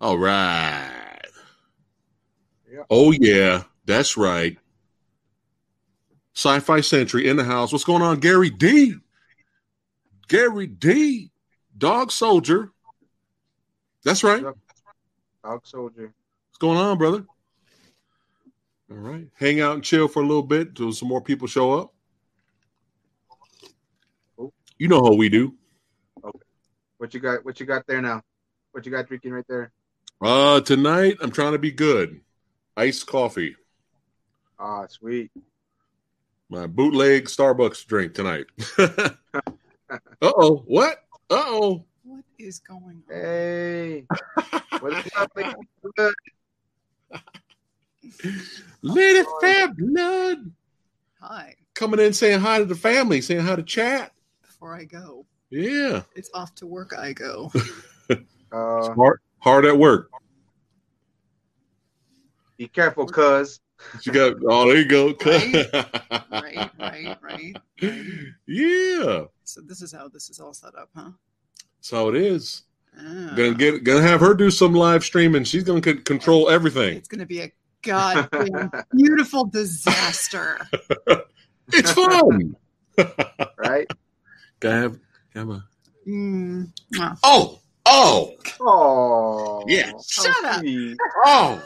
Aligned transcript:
All 0.00 0.16
right. 0.16 1.20
Yeah. 2.70 2.84
Oh 2.88 3.12
yeah, 3.12 3.64
that's 3.84 4.16
right. 4.16 4.56
Sci-Fi 6.34 6.80
Century 6.80 7.28
in 7.28 7.36
the 7.36 7.44
house. 7.44 7.70
What's 7.70 7.84
going 7.84 8.00
on, 8.00 8.18
Gary 8.20 8.48
D? 8.48 8.94
Gary 10.28 10.68
D, 10.68 11.30
Dog 11.76 12.10
Soldier. 12.12 12.72
That's 14.02 14.24
right. 14.24 14.42
Dog 15.44 15.66
Soldier. 15.66 16.14
What's 16.48 16.58
going 16.58 16.78
on, 16.78 16.96
brother? 16.96 17.26
All 18.90 18.96
right. 18.96 19.26
Hang 19.34 19.60
out 19.60 19.74
and 19.74 19.84
chill 19.84 20.08
for 20.08 20.22
a 20.22 20.26
little 20.26 20.42
bit 20.42 20.68
until 20.68 20.92
some 20.92 21.08
more 21.08 21.20
people 21.20 21.46
show 21.46 21.72
up. 21.72 21.92
Cool. 24.36 24.54
You 24.78 24.88
know 24.88 25.04
how 25.04 25.14
we 25.14 25.28
do. 25.28 25.54
Okay. 26.24 26.38
What 26.96 27.12
you 27.12 27.20
got? 27.20 27.44
What 27.44 27.60
you 27.60 27.66
got 27.66 27.86
there 27.86 28.00
now? 28.00 28.22
What 28.72 28.86
you 28.86 28.92
got 28.92 29.06
drinking 29.06 29.32
right 29.32 29.44
there? 29.46 29.72
Uh 30.20 30.60
tonight 30.60 31.16
I'm 31.20 31.30
trying 31.30 31.52
to 31.52 31.58
be 31.58 31.70
good. 31.72 32.20
Iced 32.76 33.06
coffee. 33.06 33.56
Ah, 34.58 34.86
sweet. 34.88 35.30
My 36.50 36.66
bootleg 36.66 37.24
Starbucks 37.24 37.86
drink 37.86 38.14
tonight. 38.14 38.46
uh 38.78 39.10
oh. 40.20 40.62
What? 40.66 41.04
Uh 41.30 41.42
oh. 41.46 41.84
What 42.02 42.24
is 42.38 42.58
going 42.58 43.02
on? 43.08 43.14
Hey, 43.14 44.06
what's 44.80 45.08
up? 45.16 45.30
lady? 45.36 45.50
Good. 45.96 46.14
Lady 48.82 49.26
Fat 49.40 49.76
Blood 49.76 50.52
Hi. 51.20 51.54
coming 51.74 52.00
in 52.00 52.12
saying 52.12 52.40
hi 52.40 52.58
to 52.58 52.64
the 52.64 52.74
family, 52.74 53.20
saying 53.20 53.40
hi 53.42 53.56
to 53.56 53.62
chat. 53.62 54.12
Before 54.42 54.74
I 54.74 54.84
go, 54.84 55.24
Yeah. 55.50 56.02
it's 56.14 56.30
off 56.34 56.54
to 56.56 56.66
work. 56.66 56.92
I 56.96 57.12
go. 57.14 57.50
Uh, 58.52 58.92
Hard, 58.94 59.20
hard 59.40 59.64
at 59.66 59.76
work. 59.76 60.10
be 62.56 62.68
careful, 62.68 63.06
cuz. 63.06 63.60
You 64.02 64.12
got 64.12 64.34
oh 64.46 64.68
there 64.68 64.76
you 64.78 64.84
go. 64.84 65.06
Right, 65.24 65.66
right, 65.72 66.30
right, 66.30 66.70
right, 66.78 67.16
right. 67.22 67.56
Yeah. 68.46 69.24
So 69.44 69.62
this 69.62 69.80
is 69.80 69.90
how 69.92 70.08
this 70.08 70.28
is 70.28 70.38
all 70.38 70.52
set 70.52 70.74
up, 70.74 70.90
huh? 70.94 71.10
That's 71.78 71.90
how 71.90 72.08
it 72.10 72.16
is. 72.16 72.64
Ah. 72.98 73.32
Gonna 73.36 73.54
get 73.54 73.82
gonna 73.84 74.02
have 74.02 74.20
her 74.20 74.34
do 74.34 74.50
some 74.50 74.74
live 74.74 75.02
streaming. 75.02 75.44
She's 75.44 75.62
gonna 75.64 75.82
c- 75.82 75.94
control 75.94 76.50
everything. 76.50 76.98
It's 76.98 77.08
gonna 77.08 77.24
be 77.24 77.40
a 77.40 77.52
goddamn 77.82 78.70
beautiful 78.94 79.44
disaster. 79.46 80.58
It's 81.72 81.92
fun. 81.92 82.56
Right? 83.56 83.86
Gotta 84.58 84.76
have, 84.76 84.98
have 85.36 85.48
a 85.50 85.64
Mm. 86.08 86.72
Mwah. 86.94 87.16
oh 87.22 87.60
oh 87.90 88.34
Oh, 88.60 89.64
Yeah. 89.66 89.92
Shut 90.08 90.44
up. 90.44 90.62
oh. 91.24 91.62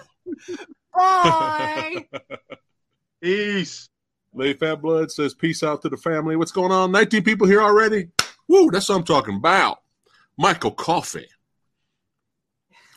Bye. 0.94 2.06
Peace. 3.20 3.88
Lady 4.32 4.58
Fat 4.58 4.76
Blood 4.82 5.10
says 5.10 5.34
peace 5.34 5.62
out 5.62 5.82
to 5.82 5.88
the 5.88 5.96
family. 5.96 6.36
What's 6.36 6.50
going 6.52 6.72
on? 6.72 6.90
19 6.92 7.22
people 7.24 7.46
here 7.46 7.62
already. 7.62 8.08
Woo, 8.48 8.70
that's 8.70 8.88
what 8.88 8.96
I'm 8.96 9.04
talking 9.04 9.36
about. 9.36 9.78
Michael 10.36 10.72
Coffee. 10.72 11.28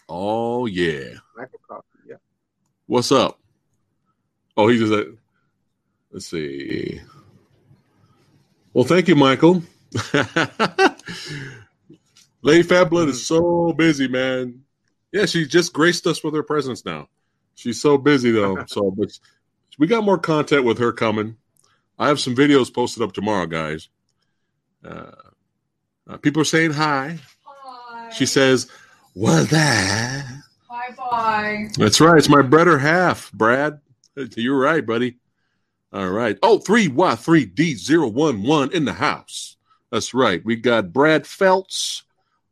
Oh 0.09 0.65
yeah. 0.65 1.09
Michael 1.35 1.59
Coffee. 1.67 1.85
Yeah. 2.07 2.15
What's 2.87 3.11
up? 3.11 3.39
Oh, 4.55 4.67
he 4.67 4.77
just 4.79 4.91
uh, 4.93 5.03
let's 6.11 6.27
see. 6.27 7.01
Well, 8.73 8.85
thank 8.85 9.07
you, 9.07 9.15
Michael. 9.15 9.63
Lady 12.41 12.63
Fat 12.63 12.85
Blood 12.85 13.09
is 13.09 13.25
so 13.25 13.73
busy, 13.73 14.07
man. 14.07 14.61
Yeah, 15.11 15.25
she 15.25 15.45
just 15.45 15.73
graced 15.73 16.05
us 16.07 16.23
with 16.23 16.33
her 16.33 16.43
presence 16.43 16.85
now. 16.85 17.09
She's 17.55 17.81
so 17.81 17.97
busy 17.97 18.31
though. 18.31 18.63
So, 18.67 18.91
but 18.91 19.17
we 19.79 19.87
got 19.87 20.03
more 20.03 20.17
content 20.17 20.63
with 20.63 20.77
her 20.79 20.91
coming. 20.91 21.37
I 21.97 22.07
have 22.07 22.19
some 22.19 22.35
videos 22.35 22.73
posted 22.73 23.01
up 23.01 23.13
tomorrow, 23.13 23.47
guys. 23.47 23.89
Uh, 24.85 25.11
uh, 26.07 26.17
people 26.17 26.41
are 26.41 26.45
saying 26.45 26.71
hi. 26.73 27.17
Hi. 27.43 28.09
She 28.11 28.25
says, 28.25 28.69
"Was 29.15 29.49
that?" 29.49 30.25
Bye 30.69 30.93
bye. 30.95 31.67
That's 31.77 31.99
right. 31.99 32.17
It's 32.17 32.29
my 32.29 32.43
better 32.43 32.77
half, 32.77 33.31
Brad. 33.31 33.79
You're 34.35 34.59
right, 34.59 34.85
buddy. 34.85 35.17
All 35.91 36.09
right. 36.09 36.37
Oh, 36.43 36.59
three 36.59 36.87
Y 36.87 37.15
three 37.15 37.45
D 37.45 37.73
zero 37.75 38.07
one 38.07 38.43
one 38.43 38.71
in 38.71 38.85
the 38.85 38.93
house. 38.93 39.57
That's 39.91 40.13
right. 40.13 40.43
We 40.45 40.55
got 40.55 40.93
Brad 40.93 41.25
Feltz. 41.25 42.03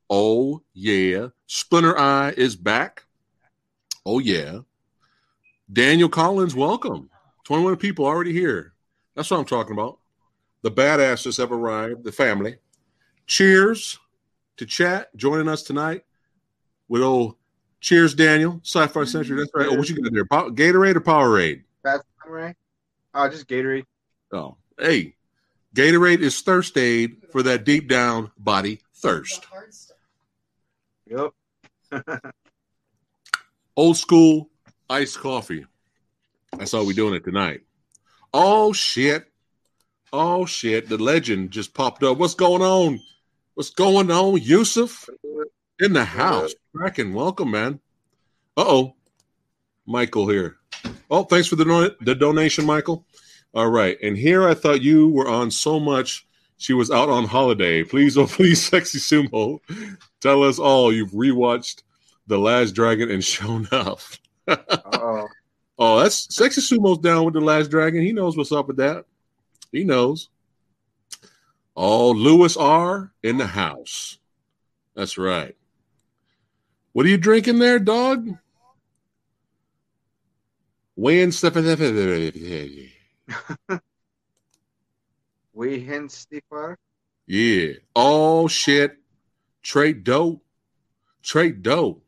Oh 0.10 0.62
yeah. 0.74 1.28
Splinter 1.48 1.98
Eye 1.98 2.34
is 2.38 2.56
back. 2.56 3.06
Oh 4.06 4.20
yeah. 4.20 4.60
Daniel 5.72 6.10
Collins, 6.10 6.56
welcome. 6.56 7.10
21 7.46 7.78
people 7.78 8.06
already 8.06 8.34
here. 8.34 8.74
That's 9.16 9.32
what 9.32 9.40
I'm 9.40 9.46
talking 9.46 9.74
about. 9.74 10.00
The 10.62 10.72
badasses 10.72 11.38
have 11.38 11.52
arrived, 11.52 12.04
the 12.04 12.12
family. 12.12 12.58
Cheers 13.28 14.00
to 14.58 14.66
chat 14.66 15.16
joining 15.16 15.48
us 15.48 15.64
tonight 15.64 16.06
with 16.88 17.02
old 17.02 17.36
Cheers, 17.86 18.16
Daniel. 18.16 18.62
Sci-Fi 18.64 19.02
mm-hmm. 19.02 19.08
Century. 19.08 19.38
That's 19.38 19.52
right. 19.54 19.68
Oh, 19.70 19.76
what 19.76 19.88
you 19.88 20.02
got 20.02 20.12
there? 20.12 20.26
Pow- 20.26 20.50
Gatorade 20.50 20.96
or 20.96 21.02
Powerade? 21.02 21.62
Fast 21.84 22.04
Samurai. 22.20 22.54
Oh, 23.14 23.30
just 23.30 23.48
Gatorade. 23.48 23.86
Oh, 24.32 24.58
hey, 24.80 25.14
Gatorade 25.76 26.22
is 26.22 26.42
thirst 26.42 26.80
aid 26.80 27.18
for 27.32 27.44
that 27.44 27.64
deep 27.64 27.88
down 27.88 28.32
body 28.40 28.82
thirst. 28.96 29.46
Yep. 31.08 31.32
Old 33.78 33.98
school 33.98 34.50
iced 34.90 35.20
coffee. 35.20 35.66
That's 36.58 36.72
how 36.72 36.84
we're 36.84 36.94
doing 36.94 37.14
it 37.14 37.24
tonight. 37.24 37.62
Oh 38.34 38.74
shit! 38.74 39.26
Oh 40.12 40.46
shit! 40.46 40.90
The 40.90 40.98
legend 40.98 41.52
just 41.52 41.74
popped 41.74 42.04
up. 42.04 42.18
What's 42.18 42.34
going 42.34 42.62
on? 42.62 43.00
What's 43.54 43.70
going 43.70 44.10
on, 44.12 44.42
Yusuf? 44.42 45.10
In 45.80 45.94
the 45.94 46.06
house. 46.06 46.54
Cracking. 46.76 47.14
Welcome, 47.14 47.52
man. 47.52 47.80
Uh 48.58 48.66
oh. 48.66 48.96
Michael 49.86 50.28
here. 50.28 50.58
Oh, 51.10 51.24
thanks 51.24 51.48
for 51.48 51.56
the, 51.56 51.96
the 52.02 52.16
donation, 52.16 52.66
Michael. 52.66 53.06
All 53.54 53.70
right. 53.70 53.98
And 54.02 54.18
here 54.18 54.48
I 54.48 54.54
thought 54.54 54.82
you 54.82 55.10
were 55.10 55.28
on 55.28 55.52
so 55.52 55.80
much. 55.80 56.25
She 56.58 56.74
was 56.74 56.90
out 56.90 57.10
on 57.10 57.26
holiday. 57.26 57.84
Please, 57.84 58.18
oh, 58.18 58.28
please, 58.28 58.64
Sexy 58.64 59.00
Sumo, 59.00 59.60
tell 60.22 60.44
us 60.44 60.60
all 60.60 60.94
you've 60.94 61.12
rewatched 61.12 61.84
The 62.28 62.38
Last 62.38 62.72
Dragon 62.72 63.12
and 63.12 63.24
shown 63.24 63.68
up. 63.72 64.00
Oh, 65.78 66.00
that's 66.00 66.34
Sexy 66.34 66.62
Sumo's 66.62 67.00
down 67.00 67.26
with 67.26 67.34
The 67.34 67.42
Last 67.42 67.70
Dragon. 67.70 68.02
He 68.02 68.14
knows 68.14 68.38
what's 68.38 68.52
up 68.52 68.68
with 68.68 68.78
that. 68.78 69.06
He 69.72 69.84
knows. 69.84 70.30
Oh, 71.76 72.12
Lewis 72.12 72.56
R. 72.56 73.12
in 73.22 73.38
the 73.38 73.48
house. 73.48 74.18
That's 74.96 75.18
right. 75.18 75.56
What 76.94 77.06
are 77.06 77.10
you 77.10 77.18
drinking 77.18 77.60
there, 77.60 77.80
dog? 77.80 78.30
Wayne 80.96 81.34
stuff. 81.34 81.56
we 85.56 85.80
hint 85.80 86.12
Stefar. 86.12 86.76
Yeah. 87.26 87.74
Oh 87.96 88.48
shit. 88.48 88.98
Trade 89.64 90.04
dope. 90.04 90.44
Trade 91.24 91.64
dope. 91.64 92.04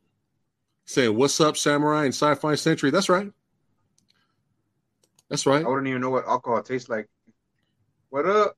Saying 0.84 1.16
what's 1.16 1.40
up, 1.40 1.56
Samurai 1.56 2.04
and 2.04 2.14
Sci-Fi 2.14 2.54
Century. 2.54 2.90
That's 2.90 3.08
right. 3.08 3.32
That's 5.28 5.44
right. 5.44 5.64
I 5.64 5.68
wouldn't 5.68 5.88
even 5.88 6.00
know 6.00 6.10
what 6.10 6.26
alcohol 6.26 6.62
tastes 6.62 6.88
like. 6.88 7.08
What 8.10 8.26
up? 8.26 8.56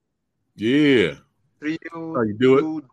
Yeah. 0.54 1.14
Three 1.58 1.78
How 1.92 2.22
you 2.22 2.36
do 2.38 2.78
it? 2.78 2.84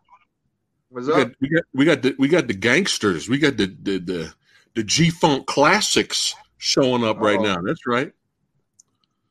What's 0.88 1.06
We 1.06 1.12
up? 1.12 1.28
got, 1.28 1.36
we 1.40 1.48
got 1.48 1.62
we 1.74 1.84
got 1.84 2.02
the 2.02 2.14
we 2.18 2.28
got 2.28 2.46
the 2.48 2.54
gangsters. 2.54 3.28
We 3.28 3.38
got 3.38 3.56
the 3.56 3.66
the 3.82 3.98
the, 3.98 4.34
the 4.74 4.82
G 4.82 5.10
Funk 5.10 5.46
classics 5.46 6.34
showing 6.56 7.04
up 7.04 7.18
right 7.20 7.38
Oh. 7.38 7.42
now. 7.42 7.60
That's 7.60 7.86
right. 7.86 8.12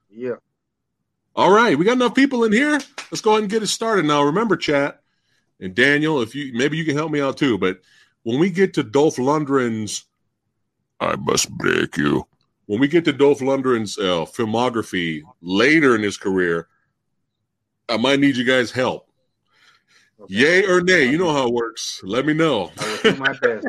Yeah. 0.10 0.36
All 1.38 1.52
right, 1.52 1.78
we 1.78 1.86
got 1.86 1.94
enough 1.94 2.16
people 2.16 2.46
in 2.46 2.52
here. 2.52 2.80
Let's 3.12 3.22
go 3.22 3.34
ahead 3.34 3.44
and 3.44 3.52
get 3.52 3.62
it 3.62 3.68
started 3.68 4.06
now. 4.06 4.24
Remember, 4.24 4.58
chat 4.58 5.02
and 5.60 5.76
Daniel, 5.76 6.20
if 6.22 6.34
you 6.34 6.52
maybe 6.54 6.78
you 6.78 6.84
can 6.84 6.98
help 6.98 7.12
me 7.12 7.22
out 7.22 7.38
too. 7.38 7.60
But 7.60 7.80
when 8.24 8.40
we 8.40 8.50
get 8.50 8.74
to 8.74 8.84
Dolph 8.84 9.18
Lundgren's, 9.18 10.06
I 11.00 11.16
must 11.16 11.52
break 11.52 11.96
you. 11.96 12.26
When 12.66 12.80
we 12.80 12.88
get 12.88 13.06
to 13.06 13.14
Dolph 13.14 13.40
Lundgren's 13.40 14.00
uh, 14.00 14.26
filmography 14.26 15.22
later 15.40 15.94
in 15.94 16.02
his 16.02 16.18
career, 16.18 16.68
I 17.88 17.98
might 17.98 18.20
need 18.20 18.36
you 18.36 18.44
guys' 18.44 18.72
help. 18.72 19.08
Okay. 20.20 20.34
Yay 20.34 20.66
or 20.66 20.82
nay? 20.82 21.06
You 21.06 21.20
know 21.20 21.32
how 21.32 21.48
it 21.48 21.54
works. 21.54 22.02
Let 22.04 22.26
me 22.26 22.34
know. 22.34 22.72
I 22.80 22.88
will 22.88 23.12
do 23.14 23.16
my 23.20 23.34
best. 23.34 23.68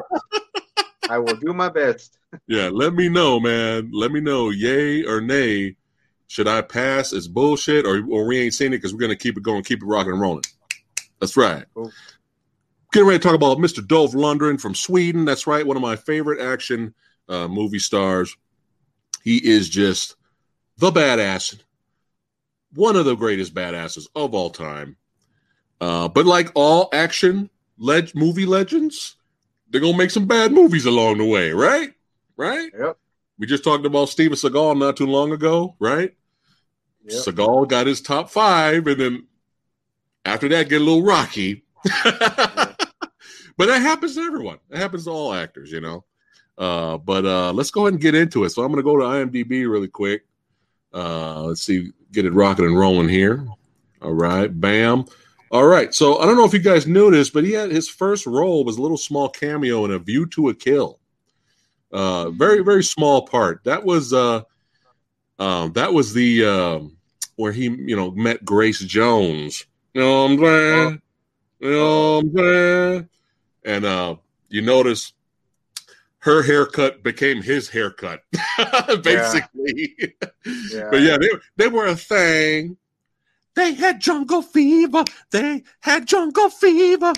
I 1.11 1.19
will 1.19 1.37
do 1.37 1.53
my 1.53 1.69
best. 1.69 2.19
Yeah, 2.47 2.71
let 2.73 2.95
me 2.95 3.11
know, 3.11 3.39
man. 3.39 3.91
Let 3.93 4.11
me 4.11 4.21
know, 4.21 4.49
yay 4.49 5.05
or 5.05 5.21
nay. 5.21 5.77
Should 6.29 6.47
I 6.47 6.61
pass 6.63 7.13
as 7.13 7.27
bullshit 7.27 7.85
or, 7.87 8.05
or 8.09 8.27
we 8.27 8.39
ain't 8.39 8.55
seen 8.55 8.69
it 8.69 8.77
because 8.79 8.93
we're 8.93 9.01
gonna 9.01 9.17
keep 9.17 9.37
it 9.37 9.43
going, 9.43 9.65
keep 9.65 9.83
it 9.83 9.87
rocking 9.87 10.13
and 10.13 10.21
rolling. 10.21 10.45
That's 11.21 11.37
right. 11.37 11.65
Cool. 11.75 11.91
getting 12.93 13.09
ready 13.09 13.19
to 13.19 13.23
talk 13.23 13.35
about 13.35 13.59
Mr. 13.59 13.87
Dolph 13.87 14.13
Lundgren 14.13 14.61
from 14.61 14.75
Sweden. 14.75 15.25
That's 15.25 15.47
right, 15.47 15.67
one 15.67 15.77
of 15.77 15.83
my 15.83 15.97
favorite 15.97 16.41
action 16.41 16.95
uh, 17.29 17.49
movie 17.49 17.79
stars. 17.81 18.37
He 19.25 19.39
is 19.39 19.69
just 19.69 20.15
the 20.77 20.91
badass, 20.91 21.61
one 22.75 22.95
of 22.95 23.05
the 23.05 23.17
greatest 23.17 23.55
badasses 23.55 24.07
of 24.15 24.35
all 24.35 24.51
time. 24.51 24.97
Uh, 25.81 26.09
but 26.09 26.27
like 26.27 26.51
all 26.55 26.89
action 26.93 27.51
leg- 27.79 28.15
movie 28.15 28.47
legends, 28.47 29.17
they're 29.71 29.81
gonna 29.81 29.97
make 29.97 30.11
some 30.11 30.27
bad 30.27 30.53
movies 30.53 30.87
along 30.87 31.19
the 31.19 31.25
way, 31.25 31.53
right? 31.53 31.93
Right? 32.37 32.71
Yep. 32.79 32.99
We 33.39 33.47
just 33.47 33.65
talked 33.65 33.87
about 33.87 34.09
Steven 34.09 34.37
Seagal 34.37 34.79
not 34.79 34.97
too 34.97 35.07
long 35.07 35.33
ago, 35.33 35.77
right? 35.79 36.15
Yep. 37.05 37.23
Seagal 37.25 37.69
got 37.69 37.87
his 37.87 38.01
top 38.01 38.31
five, 38.31 38.87
and 38.87 39.01
then 39.01 39.27
after 40.25 40.49
that, 40.49 40.69
get 40.69 40.81
a 40.81 40.85
little 40.85 41.05
rocky. 41.05 41.65
but 42.05 42.77
that 43.59 43.81
happens 43.81 44.17
to 44.17 44.23
everyone. 44.23 44.59
It 44.71 44.79
happens 44.79 45.05
to 45.05 45.11
all 45.11 45.33
actors, 45.33 45.71
you 45.71 45.81
know. 45.81 46.05
Uh, 46.59 46.99
but 46.99 47.25
uh, 47.25 47.53
let's 47.53 47.71
go 47.71 47.83
ahead 47.83 47.95
and 47.95 48.03
get 48.03 48.17
into 48.17 48.45
it. 48.45 48.51
So 48.51 48.63
I'm 48.63 48.73
going 48.73 48.79
to 48.79 48.83
go 48.83 48.97
to 48.97 49.05
IMDb 49.05 49.71
really 49.71 49.89
quick. 49.89 50.25
Uh, 50.93 51.43
let's 51.43 51.63
see, 51.63 51.93
get 52.13 52.25
it 52.25 52.33
rocking 52.33 52.65
and 52.65 52.79
rolling 52.79 53.09
here. 53.09 53.47
All 54.03 54.13
right, 54.13 54.49
bam. 54.49 55.05
All 55.51 55.67
right. 55.67 55.95
So 55.95 56.19
I 56.19 56.27
don't 56.27 56.37
know 56.37 56.45
if 56.45 56.53
you 56.53 56.59
guys 56.59 56.87
knew 56.87 57.11
this, 57.11 57.31
but 57.31 57.45
he 57.45 57.53
had 57.53 57.71
his 57.71 57.89
first 57.89 58.27
role 58.27 58.65
was 58.65 58.77
a 58.77 58.83
little 58.83 58.97
small 58.97 59.29
cameo 59.29 59.85
in 59.85 59.93
A 59.93 59.99
View 59.99 60.27
to 60.27 60.49
a 60.49 60.55
Kill. 60.55 60.99
Uh, 61.91 62.31
very 62.31 62.61
very 62.63 62.85
small 62.85 63.27
part. 63.27 63.65
That 63.65 63.85
was 63.85 64.13
uh, 64.13 64.43
um, 65.39 65.73
that 65.73 65.93
was 65.93 66.13
the 66.13 66.45
um, 66.45 66.97
where 67.37 67.53
he 67.53 67.65
you 67.65 67.97
know 67.97 68.11
met 68.11 68.45
Grace 68.45 68.81
Jones. 68.81 69.65
You 69.95 70.03
know 70.03 70.23
what 70.23 70.31
I'm 70.31 70.39
saying? 70.39 71.03
You 71.61 71.71
know 71.71 72.17
what 72.17 72.25
I'm 72.25 72.37
saying? 72.37 73.09
And 73.65 73.85
uh, 73.85 74.17
you 74.49 74.63
notice 74.63 75.13
her 76.21 76.43
haircut 76.43 77.03
became 77.03 77.43
his 77.43 77.69
haircut, 77.69 78.23
basically. 79.03 80.15
Yeah. 80.73 80.89
But 80.91 81.01
yeah, 81.01 81.17
they, 81.19 81.29
they 81.57 81.69
were 81.69 81.87
a 81.87 81.97
thing. 81.97 82.77
They 83.55 83.75
had 83.75 84.01
jungle 84.01 84.43
fever. 84.43 85.05
They 85.31 85.63
had 85.81 86.07
jungle 86.07 86.51
fever. 86.51 87.13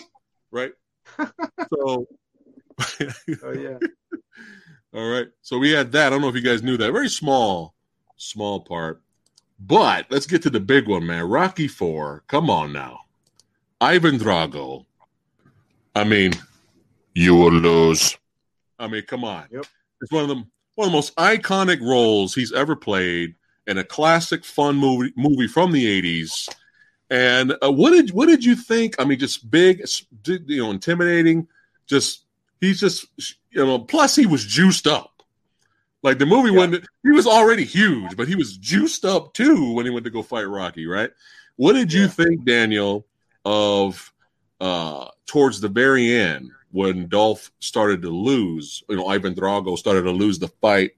Right? 0.51 0.73
so, 1.19 2.07
Oh 3.43 3.53
yeah. 3.53 3.79
all 4.95 5.09
right. 5.09 5.29
So 5.43 5.59
we 5.59 5.71
had 5.71 5.93
that. 5.93 6.07
I 6.07 6.11
don't 6.11 6.21
know 6.21 6.29
if 6.29 6.35
you 6.35 6.43
guys 6.43 6.63
knew 6.63 6.77
that. 6.77 6.93
Very 6.93 7.09
small, 7.09 7.75
small 8.17 8.61
part. 8.61 9.03
But 9.59 10.07
let's 10.11 10.27
get 10.27 10.43
to 10.43 10.51
the 10.51 10.61
big 10.61 10.89
one, 10.89 11.07
man. 11.07 11.29
Rocky 11.29 11.69
Four. 11.69 12.25
Come 12.29 12.49
on 12.49 12.73
now. 12.73 13.01
Ivan 13.81 14.19
Drago. 14.19 14.87
I 15.95 16.05
mean, 16.05 16.33
you 17.15 17.35
will 17.35 17.53
lose. 17.53 18.17
I 18.79 18.87
mean, 18.87 19.03
come 19.03 19.25
on. 19.25 19.47
Yep. 19.51 19.67
It's 20.01 20.13
one 20.13 20.23
of 20.23 20.29
the 20.29 20.45
one 20.75 20.87
of 20.87 20.93
the 20.93 20.97
most 20.97 21.15
iconic 21.17 21.81
roles 21.81 22.35
he's 22.35 22.53
ever 22.53 22.75
played 22.75 23.35
in 23.67 23.79
a 23.79 23.85
classic 23.85 24.45
fun 24.45 24.77
movie 24.77 25.13
movie 25.17 25.47
from 25.47 25.73
the 25.73 26.03
80s. 26.03 26.49
And 27.11 27.55
uh, 27.63 27.71
what 27.71 27.91
did 27.91 28.11
what 28.13 28.27
did 28.27 28.45
you 28.45 28.57
think? 28.57 28.97
I 28.99 29.05
mean, 29.05 29.19
just 29.19 29.51
big, 29.51 29.85
you 30.27 30.63
know, 30.63 30.71
intimidating. 30.71 31.49
Just 31.87 32.25
he's 32.61 32.81
just 32.81 33.07
you 33.51 33.65
know. 33.65 33.79
Plus, 33.79 34.15
he 34.17 34.27
was 34.27 34.45
juiced 34.45 34.87
up. 34.87 35.23
Like 36.03 36.19
the 36.19 36.27
movie 36.27 36.51
Yeah. 36.53 36.59
when 36.59 36.73
he 37.03 37.11
was 37.11 37.27
already 37.27 37.65
huge, 37.65 38.17
but 38.17 38.27
he 38.29 38.35
was 38.35 38.57
juiced 38.57 39.05
up 39.05 39.35
too 39.35 39.73
when 39.73 39.85
he 39.85 39.91
went 39.91 40.05
to 40.05 40.11
go 40.11 40.23
fight 40.23 40.49
Rocky. 40.49 40.87
Right? 40.87 41.11
What 41.57 41.75
did 41.75 41.93
you 41.93 42.03
Yeah. 42.03 42.09
think, 42.09 42.45
Daniel, 42.45 43.07
of 43.45 44.13
uh 44.61 45.09
towards 45.27 45.61
the 45.61 45.69
very 45.69 46.13
end 46.13 46.51
when 46.73 47.09
Dolph 47.09 47.51
started 47.61 48.03
to 48.03 48.11
lose? 48.11 48.83
You 48.89 48.97
know, 48.97 49.07
Ivan 49.09 49.35
Drago 49.35 49.77
started 49.77 50.03
to 50.03 50.11
lose 50.11 50.39
the 50.39 50.49
fight. 50.49 50.93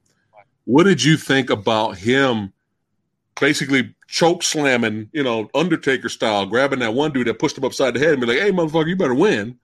What 0.65 0.85
did 0.85 1.03
you 1.03 1.17
think 1.17 1.51
about 1.51 1.99
him 1.99 2.53
basically 3.41 3.95
choke 4.07 4.43
slamming, 4.43 5.09
you 5.13 5.23
know, 5.25 5.51
Undertaker 5.55 6.09
style, 6.09 6.47
grabbing 6.47 6.79
that 6.81 6.95
one 6.95 7.11
dude 7.13 7.27
that 7.27 7.39
pushed 7.41 7.59
him 7.59 7.65
upside 7.65 7.95
the 7.95 7.99
head 7.99 8.13
and 8.13 8.21
be 8.21 8.27
like, 8.27 8.39
hey, 8.39 8.53
motherfucker, 8.53 8.89
you 8.89 8.95
better 8.95 9.15
win. 9.15 9.59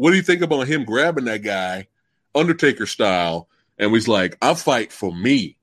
What 0.00 0.12
do 0.12 0.16
you 0.16 0.22
think 0.22 0.40
about 0.40 0.66
him 0.66 0.86
grabbing 0.86 1.26
that 1.26 1.42
guy, 1.42 1.86
Undertaker 2.34 2.86
style, 2.86 3.50
and 3.76 3.92
was 3.92 4.08
like, 4.08 4.38
I 4.40 4.54
fight 4.54 4.92
for 4.92 5.14
me. 5.14 5.58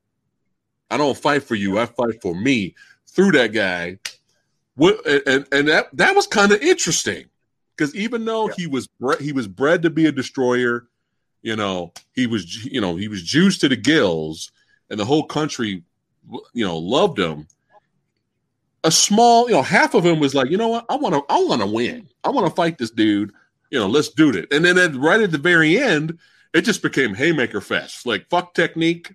I 0.92 0.98
don't 0.98 1.18
fight 1.18 1.42
for 1.42 1.56
you. 1.56 1.80
I 1.80 1.88
fight 1.88 2.22
for 2.22 2.36
me. 2.36 2.76
Through 3.08 3.32
that 3.32 3.48
guy. 3.52 3.98
What 4.76 5.04
and 5.08 5.48
and 5.52 5.68
that 5.70 5.88
that 5.94 6.16
was 6.16 6.28
kind 6.28 6.52
of 6.52 6.62
interesting 6.62 7.26
because 7.76 7.96
even 7.96 8.26
though 8.26 8.48
Yeah. 8.50 8.54
he 8.58 8.68
was 8.68 8.86
bre- 8.86 9.20
he 9.20 9.32
was 9.32 9.48
bred 9.48 9.82
to 9.82 9.90
be 9.90 10.06
a 10.06 10.12
destroyer, 10.12 10.88
you 11.42 11.56
know, 11.56 11.92
he 12.14 12.28
was 12.28 12.64
you 12.64 12.80
know 12.80 12.96
he 12.96 13.08
was 13.08 13.24
juiced 13.24 13.62
to 13.62 13.70
the 13.70 13.76
gills, 13.76 14.52
and 14.92 15.00
the 15.00 15.06
whole 15.06 15.24
country, 15.26 15.82
you 16.54 16.64
know, 16.64 16.78
loved 16.78 17.18
him. 17.18 17.48
A 18.84 18.92
small, 18.92 19.48
you 19.50 19.56
know, 19.56 19.64
half 19.64 19.96
of 19.96 20.06
him 20.06 20.20
was 20.20 20.36
like, 20.36 20.52
you 20.52 20.58
know 20.58 20.68
what, 20.68 20.86
I 20.90 20.96
want 20.96 21.16
to, 21.16 21.24
I 21.28 21.42
want 21.42 21.62
to 21.62 21.68
win. 21.68 22.08
I 22.24 22.30
want 22.30 22.46
to 22.46 22.54
fight 22.54 22.78
this 22.78 22.92
dude. 22.92 23.34
You 23.70 23.80
know, 23.80 23.88
let's 23.88 24.10
do 24.10 24.30
it. 24.32 24.52
And 24.52 24.64
then 24.64 24.78
at, 24.78 24.96
right 24.96 25.22
at 25.22 25.32
the 25.32 25.38
very 25.38 25.78
end, 25.78 26.20
it 26.54 26.62
just 26.62 26.82
became 26.82 27.14
haymaker 27.14 27.62
fest. 27.62 28.06
Like 28.06 28.30
fuck 28.30 28.54
technique. 28.54 29.14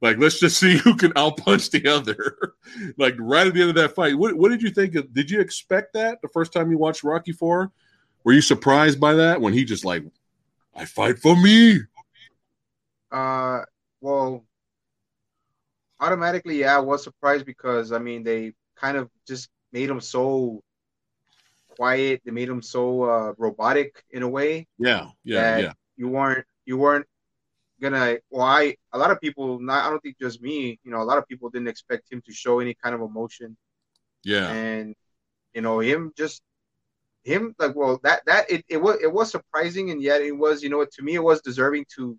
Like 0.00 0.18
let's 0.18 0.40
just 0.40 0.58
see 0.60 0.76
who 0.78 0.96
can 0.96 1.12
outpunch 1.12 1.70
the 1.70 1.88
other. 1.88 2.54
like 2.98 3.14
right 3.18 3.46
at 3.46 3.54
the 3.54 3.60
end 3.60 3.70
of 3.70 3.76
that 3.76 3.94
fight, 3.94 4.16
what, 4.16 4.34
what 4.34 4.50
did 4.50 4.62
you 4.62 4.70
think? 4.70 4.94
Of, 4.94 5.12
did 5.12 5.30
you 5.30 5.40
expect 5.40 5.92
that 5.94 6.20
the 6.22 6.28
first 6.28 6.52
time 6.52 6.70
you 6.70 6.78
watched 6.78 7.04
Rocky 7.04 7.32
Four? 7.32 7.70
Were 8.24 8.32
you 8.32 8.40
surprised 8.40 8.98
by 8.98 9.14
that 9.14 9.40
when 9.40 9.52
he 9.52 9.64
just 9.64 9.84
like, 9.84 10.02
I 10.74 10.86
fight 10.86 11.18
for 11.18 11.36
me? 11.36 11.80
Uh, 13.12 13.60
well, 14.00 14.44
automatically, 16.00 16.60
yeah, 16.60 16.76
I 16.76 16.80
was 16.80 17.04
surprised 17.04 17.46
because 17.46 17.92
I 17.92 17.98
mean 17.98 18.24
they 18.24 18.54
kind 18.76 18.96
of 18.96 19.08
just 19.28 19.50
made 19.72 19.88
him 19.90 20.00
so 20.00 20.63
quiet. 21.76 22.22
They 22.24 22.30
made 22.32 22.48
him 22.48 22.62
so 22.62 23.04
uh, 23.04 23.32
robotic 23.38 24.04
in 24.10 24.22
a 24.22 24.28
way. 24.28 24.66
Yeah, 24.78 25.10
yeah, 25.24 25.48
yeah. 25.58 25.72
You 25.96 26.08
weren't 26.08 26.46
you 26.66 26.78
weren't 26.78 27.06
gonna. 27.80 28.18
Well, 28.30 28.44
I 28.46 28.76
a 28.92 28.98
lot 28.98 29.10
of 29.10 29.20
people. 29.20 29.60
Not 29.60 29.84
I 29.86 29.90
don't 29.90 30.00
think 30.02 30.18
just 30.20 30.42
me. 30.42 30.78
You 30.84 30.90
know, 30.92 31.02
a 31.02 31.08
lot 31.10 31.18
of 31.18 31.26
people 31.28 31.50
didn't 31.50 31.68
expect 31.68 32.12
him 32.12 32.22
to 32.26 32.32
show 32.32 32.60
any 32.60 32.74
kind 32.74 32.94
of 32.94 33.00
emotion, 33.02 33.56
Yeah, 34.24 34.50
and 34.50 34.94
you 35.54 35.62
know 35.62 35.80
him 35.80 36.12
just 36.16 36.42
him 37.24 37.54
like 37.58 37.74
well 37.76 38.00
that 38.02 38.22
that 38.26 38.50
it, 38.50 38.64
it 38.68 38.78
was 38.78 38.98
it 39.02 39.12
was 39.12 39.30
surprising 39.30 39.90
and 39.90 40.02
yet 40.02 40.20
it 40.22 40.32
was 40.32 40.62
you 40.62 40.70
know 40.70 40.84
to 40.84 41.02
me 41.02 41.14
it 41.14 41.22
was 41.22 41.40
deserving 41.42 41.84
to 41.96 42.18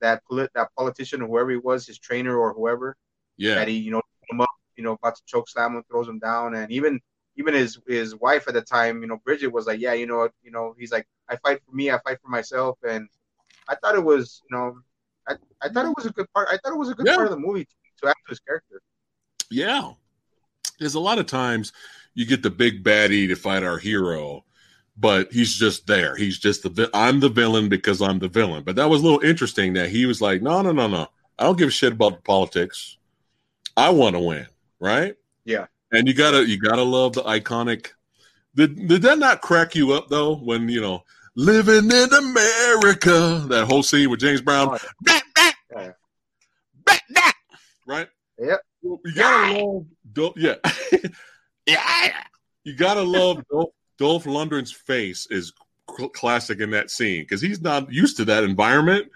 that 0.00 0.22
polit- 0.28 0.50
that 0.54 0.68
politician 0.76 1.22
or 1.22 1.28
whoever 1.28 1.50
he 1.50 1.56
was 1.58 1.86
his 1.86 1.98
trainer 1.98 2.36
or 2.36 2.52
whoever 2.54 2.96
yeah, 3.36 3.54
that 3.56 3.68
he 3.68 3.76
you 3.78 3.90
know 3.90 4.02
him 4.30 4.40
up 4.40 4.50
you 4.76 4.84
know 4.84 4.92
about 4.92 5.16
to 5.16 5.22
choke 5.26 5.48
slam 5.48 5.76
him 5.76 5.82
throws 5.90 6.08
him 6.08 6.18
down 6.18 6.54
and 6.54 6.70
even 6.72 7.00
even 7.38 7.54
his 7.54 7.78
his 7.86 8.14
wife 8.16 8.46
at 8.48 8.54
the 8.54 8.60
time 8.62 9.00
you 9.00 9.08
know 9.08 9.16
Bridget 9.24 9.48
was 9.48 9.66
like 9.66 9.80
yeah 9.80 9.94
you 9.94 10.06
know 10.06 10.28
you 10.42 10.50
know 10.50 10.74
he's 10.78 10.92
like 10.92 11.06
I 11.28 11.36
fight 11.36 11.60
for 11.64 11.74
me 11.74 11.90
I 11.90 11.98
fight 12.00 12.18
for 12.20 12.28
myself 12.28 12.78
and 12.86 13.08
I 13.68 13.74
thought 13.76 13.94
it 13.94 14.04
was 14.04 14.42
you 14.50 14.56
know 14.56 14.78
I, 15.28 15.34
I 15.62 15.68
thought 15.68 15.86
it 15.86 15.94
was 15.96 16.06
a 16.06 16.10
good 16.10 16.26
part 16.34 16.48
I 16.50 16.58
thought 16.58 16.72
it 16.72 16.78
was 16.78 16.90
a 16.90 16.94
good 16.94 17.06
Yeah. 17.06 17.14
part 17.14 17.26
of 17.26 17.32
the 17.32 17.38
movie 17.38 17.64
to, 17.64 17.70
to 18.02 18.08
add 18.08 18.14
to 18.26 18.30
his 18.30 18.40
character 18.40 18.82
yeah. 19.50 19.92
There's 20.78 20.94
a 20.94 21.00
lot 21.00 21.18
of 21.18 21.26
times 21.26 21.72
you 22.14 22.26
get 22.26 22.42
the 22.42 22.50
big 22.50 22.84
baddie 22.84 23.26
to 23.28 23.34
fight 23.34 23.62
our 23.62 23.78
hero, 23.78 24.44
but 24.96 25.32
he's 25.32 25.54
just 25.54 25.86
there. 25.86 26.16
He's 26.16 26.38
just 26.38 26.62
the 26.62 26.90
I'm 26.92 27.18
the 27.20 27.28
villain 27.28 27.68
because 27.68 28.02
I'm 28.02 28.18
the 28.18 28.28
villain. 28.28 28.62
But 28.62 28.76
that 28.76 28.88
was 28.90 29.00
a 29.00 29.04
little 29.04 29.20
interesting 29.20 29.72
that 29.72 29.88
he 29.88 30.06
was 30.06 30.20
like, 30.20 30.42
no, 30.42 30.60
no, 30.62 30.72
no, 30.72 30.86
no. 30.86 31.06
I 31.38 31.44
don't 31.44 31.58
give 31.58 31.68
a 31.68 31.70
shit 31.72 31.92
about 31.94 32.16
the 32.16 32.22
politics. 32.22 32.98
I 33.76 33.90
want 33.90 34.16
to 34.16 34.20
win, 34.20 34.46
right? 34.80 35.14
Yeah. 35.44 35.66
And 35.92 36.06
you 36.06 36.14
gotta 36.14 36.46
you 36.46 36.58
gotta 36.58 36.82
love 36.82 37.14
the 37.14 37.22
iconic. 37.22 37.88
Did 38.54 38.88
did 38.88 39.02
that 39.02 39.18
not 39.18 39.40
crack 39.40 39.74
you 39.74 39.92
up 39.92 40.08
though 40.08 40.36
when 40.36 40.68
you 40.68 40.80
know 40.80 41.04
living 41.34 41.90
in 41.90 42.12
America 42.12 43.46
that 43.48 43.66
whole 43.68 43.82
scene 43.82 44.10
with 44.10 44.20
James 44.20 44.40
Brown? 44.40 44.76
Oh, 45.06 45.20
yeah. 45.76 45.92
right? 47.86 48.08
Yep. 48.38 48.60
You 48.82 48.98
gotta 49.14 49.64
love, 49.64 49.86
Dol- 50.12 50.34
yeah, 50.36 50.54
yeah. 51.66 52.12
You 52.64 52.74
gotta 52.74 53.02
love 53.02 53.44
Dolph, 53.50 53.70
Dolph 53.98 54.24
Lundgren's 54.24 54.72
face 54.72 55.26
is 55.30 55.52
cl- 55.96 56.10
classic 56.10 56.60
in 56.60 56.70
that 56.70 56.90
scene 56.90 57.22
because 57.22 57.40
he's 57.40 57.60
not 57.60 57.92
used 57.92 58.16
to 58.18 58.24
that 58.26 58.44
environment. 58.44 59.10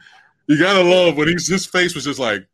You 0.47 0.59
gotta 0.59 0.83
love 0.83 1.17
when 1.17 1.29
he's 1.29 1.49
his 1.49 1.67
face 1.67 1.95
was 1.95 2.05
just 2.05 2.19
like, 2.19 2.47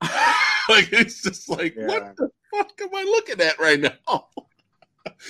like 0.68 0.92
it's 0.92 1.22
just 1.22 1.48
like, 1.48 1.74
Yeah. 1.76 1.86
what 1.86 2.16
the 2.16 2.30
fuck 2.54 2.72
am 2.82 2.88
I 2.94 3.02
looking 3.02 3.40
at 3.40 3.58
right 3.58 3.80
now? 3.80 4.26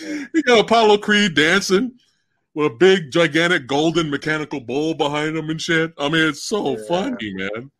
Yeah. 0.01 0.25
you 0.35 0.43
got 0.43 0.61
Apollo 0.61 0.99
Creed 0.99 1.35
dancing 1.35 1.93
with 2.55 2.67
a 2.73 2.75
big, 2.75 3.11
gigantic 3.11 3.67
golden 3.67 4.11
mechanical 4.11 4.61
bull 4.61 4.95
behind 4.95 5.37
him 5.37 5.51
and 5.51 5.61
shit. 5.61 5.93
I 5.99 6.09
mean, 6.09 6.29
it's 6.29 6.43
so 6.45 6.77
Yeah. 6.79 6.85
funny, 6.89 7.35
man. 7.35 7.71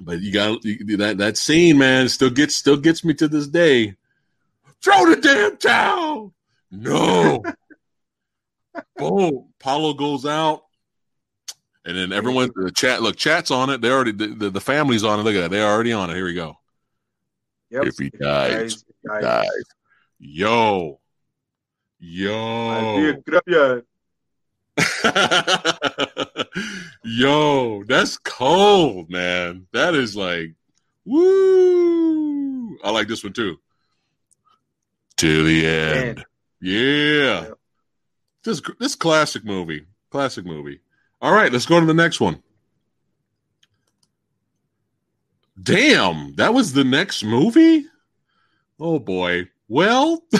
But 0.00 0.20
you 0.20 0.32
got 0.32 0.64
you, 0.64 0.96
that 0.96 1.18
that 1.18 1.36
scene, 1.36 1.78
man, 1.78 2.08
still 2.08 2.30
gets 2.30 2.54
still 2.56 2.76
gets 2.76 3.04
me 3.04 3.14
to 3.14 3.28
this 3.28 3.46
day. 3.46 3.94
Throw 4.82 5.08
the 5.08 5.16
damn 5.16 5.56
towel. 5.56 6.34
No. 6.70 7.42
Boom. 8.96 9.48
Paulo 9.60 9.94
goes 9.94 10.26
out. 10.26 10.64
And 11.86 11.96
then 11.96 12.12
everyone 12.12 12.50
the 12.54 12.70
chat 12.70 13.02
look, 13.02 13.16
chat's 13.16 13.50
on 13.50 13.68
it. 13.68 13.82
They 13.82 13.90
already 13.90 14.12
the, 14.12 14.28
the, 14.28 14.50
the 14.50 14.60
family's 14.60 15.04
on 15.04 15.20
it. 15.20 15.22
Look 15.22 15.34
at 15.34 15.40
that. 15.40 15.50
They're 15.50 15.68
already 15.68 15.92
on 15.92 16.10
it. 16.10 16.14
Here 16.14 16.24
we 16.24 16.34
go. 16.34 16.58
Yep. 17.70 17.84
If 17.84 17.98
he 17.98 18.10
dies, 18.10 18.84
Guys, 19.06 19.06
guys. 19.06 19.22
Guys. 19.22 19.64
Yo. 20.18 21.00
Yo. 21.98 23.14
Yo, 27.04 27.84
that's 27.84 28.18
cold, 28.18 29.10
man. 29.10 29.66
That 29.72 29.94
is 29.94 30.16
like, 30.16 30.54
woo. 31.04 32.78
I 32.82 32.90
like 32.90 33.08
this 33.08 33.22
one 33.22 33.32
too. 33.32 33.58
To 35.18 35.44
the 35.44 35.66
end. 35.66 36.16
Man. 36.16 36.24
Yeah. 36.60 37.42
Yep. 37.42 37.58
This 38.42 38.62
this 38.80 38.94
classic 38.94 39.44
movie. 39.44 39.86
Classic 40.10 40.44
movie. 40.44 40.80
All 41.24 41.32
right, 41.32 41.50
let's 41.50 41.64
go 41.64 41.80
to 41.80 41.86
the 41.86 41.94
next 41.94 42.20
one. 42.20 42.42
Damn, 45.62 46.34
that 46.34 46.52
was 46.52 46.74
the 46.74 46.84
next 46.84 47.24
movie? 47.24 47.86
Oh 48.78 48.98
boy. 48.98 49.48
Well, 49.66 50.22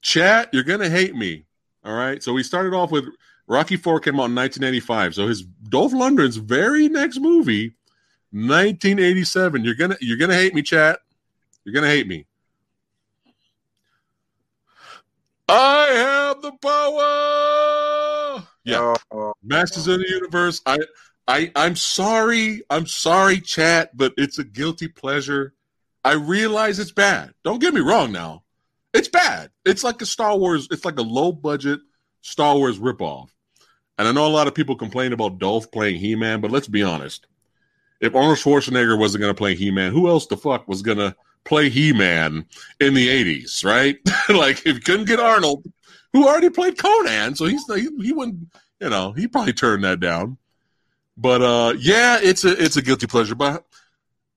chat, 0.00 0.48
you're 0.54 0.62
going 0.62 0.80
to 0.80 0.88
hate 0.88 1.14
me. 1.14 1.44
All 1.84 1.92
right. 1.92 2.22
So 2.22 2.32
we 2.32 2.42
started 2.42 2.72
off 2.72 2.90
with 2.90 3.04
Rocky 3.46 3.76
4 3.76 4.00
came 4.00 4.14
out 4.14 4.30
in 4.30 4.34
1985. 4.34 5.16
So 5.16 5.28
his 5.28 5.42
Dolph 5.42 5.92
Lundgren's 5.92 6.38
very 6.38 6.88
next 6.88 7.20
movie, 7.20 7.76
1987. 8.30 9.62
You're 9.62 9.74
to 9.90 9.98
you're 10.00 10.16
to 10.30 10.36
hate 10.36 10.54
me, 10.54 10.62
chat. 10.62 11.00
You're 11.62 11.74
to 11.84 11.90
hate 11.90 12.06
me. 12.06 12.24
I 15.46 15.88
have 15.92 16.40
the 16.40 16.52
power. 16.62 17.73
Yeah. 18.64 18.94
Oh, 19.10 19.34
Masters 19.42 19.86
of 19.86 19.98
the 19.98 20.08
Universe. 20.08 20.60
I 20.66 20.78
I 21.28 21.52
I'm 21.54 21.76
sorry. 21.76 22.62
I'm 22.70 22.86
sorry, 22.86 23.40
chat, 23.40 23.96
but 23.96 24.12
it's 24.16 24.38
a 24.38 24.44
guilty 24.44 24.88
pleasure. 24.88 25.54
I 26.04 26.12
realize 26.12 26.78
it's 26.78 26.92
bad. 26.92 27.32
Don't 27.44 27.60
get 27.60 27.72
me 27.74 27.80
wrong 27.80 28.12
now. 28.12 28.44
It's 28.92 29.08
bad. 29.08 29.50
It's 29.64 29.82
like 29.82 30.00
a 30.02 30.06
Star 30.06 30.36
Wars, 30.38 30.68
it's 30.70 30.84
like 30.84 30.98
a 30.98 31.02
low 31.02 31.32
budget 31.32 31.80
Star 32.20 32.56
Wars 32.56 32.78
ripoff. 32.78 33.28
And 33.98 34.06
I 34.06 34.12
know 34.12 34.26
a 34.26 34.28
lot 34.28 34.46
of 34.46 34.54
people 34.54 34.76
complain 34.76 35.12
about 35.12 35.38
Dolph 35.38 35.70
playing 35.70 35.96
He-Man, 35.96 36.40
but 36.40 36.50
let's 36.50 36.68
be 36.68 36.82
honest. 36.82 37.26
If 38.00 38.14
Arnold 38.14 38.38
Schwarzenegger 38.38 38.98
wasn't 38.98 39.22
going 39.22 39.34
to 39.34 39.38
play 39.38 39.54
He-Man, 39.54 39.92
who 39.92 40.08
else 40.08 40.26
the 40.26 40.36
fuck 40.36 40.68
was 40.68 40.82
going 40.82 40.98
to 40.98 41.14
play 41.44 41.68
He-Man 41.68 42.46
in 42.80 42.94
the 42.94 43.08
80s, 43.08 43.64
right? 43.64 43.96
like 44.28 44.58
if 44.66 44.74
you 44.74 44.80
couldn't 44.80 45.06
get 45.06 45.20
Arnold, 45.20 45.64
who 46.14 46.26
already 46.26 46.48
played 46.48 46.78
Conan, 46.78 47.34
so 47.34 47.44
he's 47.44 47.66
he, 47.74 47.90
he 48.00 48.12
wouldn't, 48.12 48.48
you 48.80 48.88
know, 48.88 49.12
he 49.12 49.28
probably 49.28 49.52
turned 49.52 49.84
that 49.84 50.00
down. 50.00 50.38
But 51.18 51.42
uh 51.42 51.74
yeah, 51.78 52.18
it's 52.22 52.44
a 52.44 52.62
it's 52.62 52.76
a 52.78 52.82
guilty 52.82 53.06
pleasure, 53.06 53.34
but 53.34 53.66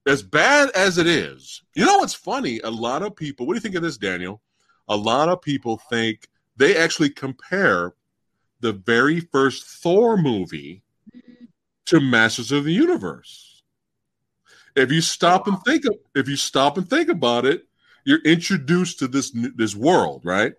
as 0.06 0.24
bad 0.24 0.72
as 0.72 0.98
it 0.98 1.08
is, 1.08 1.62
you 1.76 1.86
know 1.86 2.00
what's 2.00 2.14
funny? 2.14 2.60
A 2.64 2.72
lot 2.72 3.04
of 3.04 3.16
people, 3.16 3.46
what 3.46 3.54
do 3.54 3.58
you 3.58 3.62
think 3.62 3.76
of 3.76 3.84
this, 3.84 3.98
Daniel? 3.98 4.42
A 4.90 4.98
lot 4.98 5.30
of 5.30 5.42
people 5.42 5.80
think 5.90 6.28
they 6.56 6.76
actually 6.76 7.12
compare 7.12 7.94
the 8.60 8.74
very 8.74 9.20
first 9.20 9.64
Thor 9.66 10.18
movie 10.18 10.82
to 11.86 12.00
Masters 12.00 12.52
of 12.52 12.64
the 12.64 12.74
Universe. 12.74 13.62
If 14.76 14.92
you 14.92 15.02
stop 15.02 15.48
and 15.48 15.62
think 15.64 15.86
of, 15.86 15.96
if 16.16 16.28
you 16.28 16.36
stop 16.36 16.78
and 16.78 16.90
think 16.90 17.10
about 17.10 17.46
it, 17.46 17.68
you're 18.04 18.24
introduced 18.24 19.00
to 19.00 19.08
this 19.08 19.32
this 19.56 19.76
world, 19.76 20.22
right? 20.24 20.54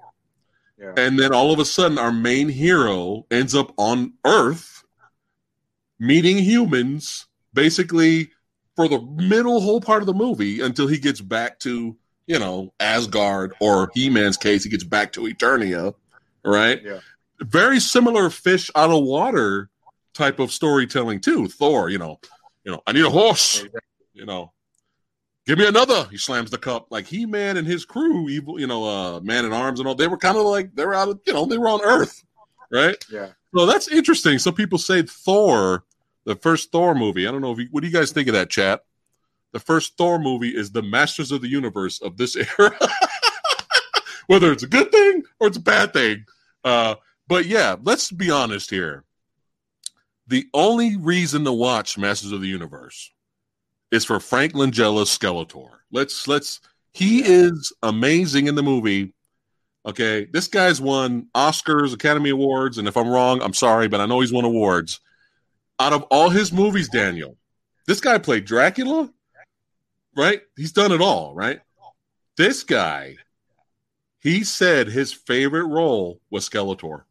Yeah. 0.80 0.92
And 0.96 1.18
then 1.18 1.32
all 1.32 1.52
of 1.52 1.58
a 1.58 1.64
sudden, 1.64 1.98
our 1.98 2.12
main 2.12 2.48
hero 2.48 3.26
ends 3.30 3.54
up 3.54 3.72
on 3.76 4.12
Earth, 4.24 4.84
meeting 5.98 6.38
humans, 6.38 7.26
basically 7.52 8.30
for 8.76 8.88
the 8.88 9.00
middle 9.00 9.60
whole 9.60 9.80
part 9.80 10.02
of 10.02 10.06
the 10.06 10.14
movie 10.14 10.60
until 10.60 10.86
he 10.86 10.98
gets 10.98 11.20
back 11.20 11.58
to, 11.60 11.96
you 12.26 12.38
know, 12.38 12.72
Asgard, 12.78 13.54
or 13.60 13.90
He 13.94 14.08
Man's 14.08 14.36
case, 14.36 14.62
he 14.62 14.70
gets 14.70 14.84
back 14.84 15.12
to 15.14 15.22
Eternia, 15.22 15.94
right? 16.44 16.80
Yeah. 16.82 17.00
Very 17.40 17.80
similar 17.80 18.30
fish 18.30 18.70
out 18.76 18.90
of 18.90 19.02
water 19.02 19.70
type 20.14 20.38
of 20.38 20.52
storytelling 20.52 21.20
too. 21.20 21.48
Thor, 21.48 21.88
you 21.88 21.98
know, 21.98 22.20
you 22.64 22.72
know, 22.72 22.82
I 22.86 22.92
need 22.92 23.04
a 23.04 23.10
horse, 23.10 23.64
you 24.12 24.26
know. 24.26 24.52
Give 25.48 25.56
me 25.56 25.66
another. 25.66 26.06
He 26.10 26.18
slams 26.18 26.50
the 26.50 26.58
cup. 26.58 26.88
Like 26.90 27.06
He 27.06 27.24
Man 27.24 27.56
and 27.56 27.66
his 27.66 27.86
crew, 27.86 28.28
evil, 28.28 28.60
you 28.60 28.66
know, 28.66 28.84
uh, 28.84 29.20
Man 29.20 29.46
at 29.46 29.52
Arms 29.52 29.80
and 29.80 29.88
all. 29.88 29.94
They 29.94 30.06
were 30.06 30.18
kind 30.18 30.36
of 30.36 30.44
like 30.44 30.74
they 30.74 30.84
were 30.84 30.92
out 30.92 31.08
of, 31.08 31.20
you 31.26 31.32
know, 31.32 31.46
they 31.46 31.56
were 31.56 31.70
on 31.70 31.80
Earth, 31.82 32.22
right? 32.70 33.02
Yeah. 33.10 33.28
So 33.56 33.64
that's 33.64 33.88
interesting. 33.88 34.38
Some 34.38 34.52
people 34.52 34.76
say 34.76 35.00
Thor, 35.00 35.84
the 36.26 36.36
first 36.36 36.70
Thor 36.70 36.94
movie. 36.94 37.26
I 37.26 37.32
don't 37.32 37.40
know 37.40 37.52
if 37.52 37.58
you, 37.60 37.68
what 37.70 37.80
do 37.80 37.86
you 37.86 37.92
guys 37.94 38.12
think 38.12 38.28
of 38.28 38.34
that, 38.34 38.50
chat? 38.50 38.84
The 39.52 39.58
first 39.58 39.96
Thor 39.96 40.18
movie 40.18 40.54
is 40.54 40.70
the 40.70 40.82
Masters 40.82 41.32
of 41.32 41.40
the 41.40 41.48
Universe 41.48 42.02
of 42.02 42.18
this 42.18 42.36
era. 42.58 42.78
Whether 44.26 44.52
it's 44.52 44.64
a 44.64 44.68
good 44.68 44.92
thing 44.92 45.22
or 45.40 45.46
it's 45.46 45.56
a 45.56 45.60
bad 45.60 45.94
thing. 45.94 46.26
Uh, 46.62 46.96
but 47.26 47.46
yeah, 47.46 47.76
let's 47.82 48.10
be 48.10 48.30
honest 48.30 48.68
here. 48.68 49.04
The 50.26 50.46
only 50.52 50.98
reason 50.98 51.46
to 51.46 51.52
watch 51.54 51.96
Masters 51.96 52.32
of 52.32 52.42
the 52.42 52.48
Universe 52.48 53.12
is 53.90 54.04
for 54.04 54.20
Frank 54.20 54.54
Langella's 54.54 55.08
Skeletor. 55.08 55.70
Let's 55.90 56.28
let's 56.28 56.60
he 56.92 57.22
is 57.24 57.72
amazing 57.82 58.46
in 58.46 58.54
the 58.54 58.62
movie. 58.62 59.14
Okay, 59.86 60.26
this 60.32 60.48
guy's 60.48 60.80
won 60.80 61.28
Oscars, 61.34 61.94
Academy 61.94 62.30
Awards, 62.30 62.78
and 62.78 62.86
if 62.88 62.96
I'm 62.96 63.08
wrong, 63.08 63.40
I'm 63.40 63.54
sorry, 63.54 63.88
but 63.88 64.00
I 64.00 64.06
know 64.06 64.20
he's 64.20 64.32
won 64.32 64.44
awards. 64.44 65.00
Out 65.80 65.92
of 65.92 66.02
all 66.10 66.28
his 66.28 66.52
movies, 66.52 66.88
Daniel, 66.88 67.36
this 67.86 68.00
guy 68.00 68.18
played 68.18 68.44
Dracula, 68.44 69.08
right? 70.16 70.42
He's 70.56 70.72
done 70.72 70.92
it 70.92 71.00
all, 71.00 71.34
right? 71.34 71.60
This 72.36 72.64
guy, 72.64 73.16
he 74.20 74.44
said 74.44 74.88
his 74.88 75.12
favorite 75.12 75.66
role 75.66 76.20
was 76.30 76.48
Skeletor. 76.48 77.04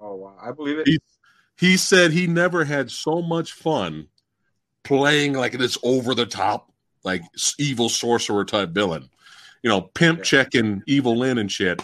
Oh 0.00 0.14
wow, 0.16 0.36
I 0.40 0.50
believe 0.52 0.78
it. 0.78 0.86
He- 0.86 0.98
He 1.58 1.76
said 1.76 2.12
he 2.12 2.26
never 2.28 2.64
had 2.64 2.88
so 2.90 3.20
much 3.20 3.52
fun 3.52 4.06
playing 4.88 5.34
like 5.34 5.52
this 5.52 5.76
over 5.82 6.14
the 6.14 6.24
top, 6.26 6.72
like 7.04 7.22
evil 7.58 7.88
sorcerer 7.90 8.44
type 8.44 8.70
villain. 8.70 9.08
You 9.62 9.68
know, 9.70 9.82
pimp 9.82 10.18
Yeah. 10.20 10.24
checking 10.24 10.82
Evil-Lyn 10.86 11.36
and 11.38 11.52
shit. 11.52 11.82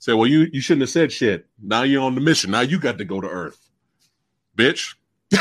Say, 0.00 0.14
well, 0.14 0.26
you 0.26 0.48
you 0.52 0.60
shouldn't 0.60 0.80
have 0.82 0.90
said 0.90 1.12
shit. 1.12 1.46
Now 1.62 1.82
you're 1.82 2.02
on 2.02 2.14
the 2.14 2.20
mission. 2.20 2.50
Now 2.50 2.62
you 2.62 2.80
got 2.80 2.98
to 2.98 3.04
go 3.04 3.20
to 3.20 3.28
Earth, 3.28 3.70
bitch. 4.56 4.94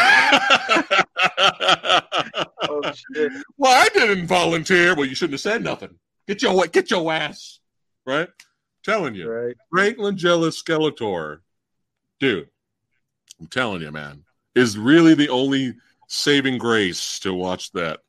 oh 2.69 2.91
shit. 2.93 3.31
well, 3.57 3.71
I 3.81 3.87
didn't 3.93 4.27
volunteer. 4.27 4.93
Well, 4.95 5.05
you 5.05 5.15
shouldn't 5.15 5.33
have 5.33 5.41
said 5.41 5.63
nothing. 5.63 5.95
Get 6.27 6.41
your 6.43 6.65
get 6.67 6.91
your 6.91 7.11
ass 7.11 7.59
right. 8.05 8.29
Telling 8.83 9.15
you. 9.15 9.29
Right. 9.29 9.55
Frank 9.71 9.97
Langella 9.97 10.49
Skeletor, 10.51 11.39
dude, 12.19 12.49
I'm 13.39 13.47
telling 13.47 13.81
you, 13.81 13.91
man, 13.91 14.23
is 14.55 14.77
really 14.77 15.13
the 15.15 15.29
only 15.29 15.75
saving 16.09 16.57
grace 16.57 17.19
to 17.19 17.33
watch 17.33 17.71
that. 17.71 17.99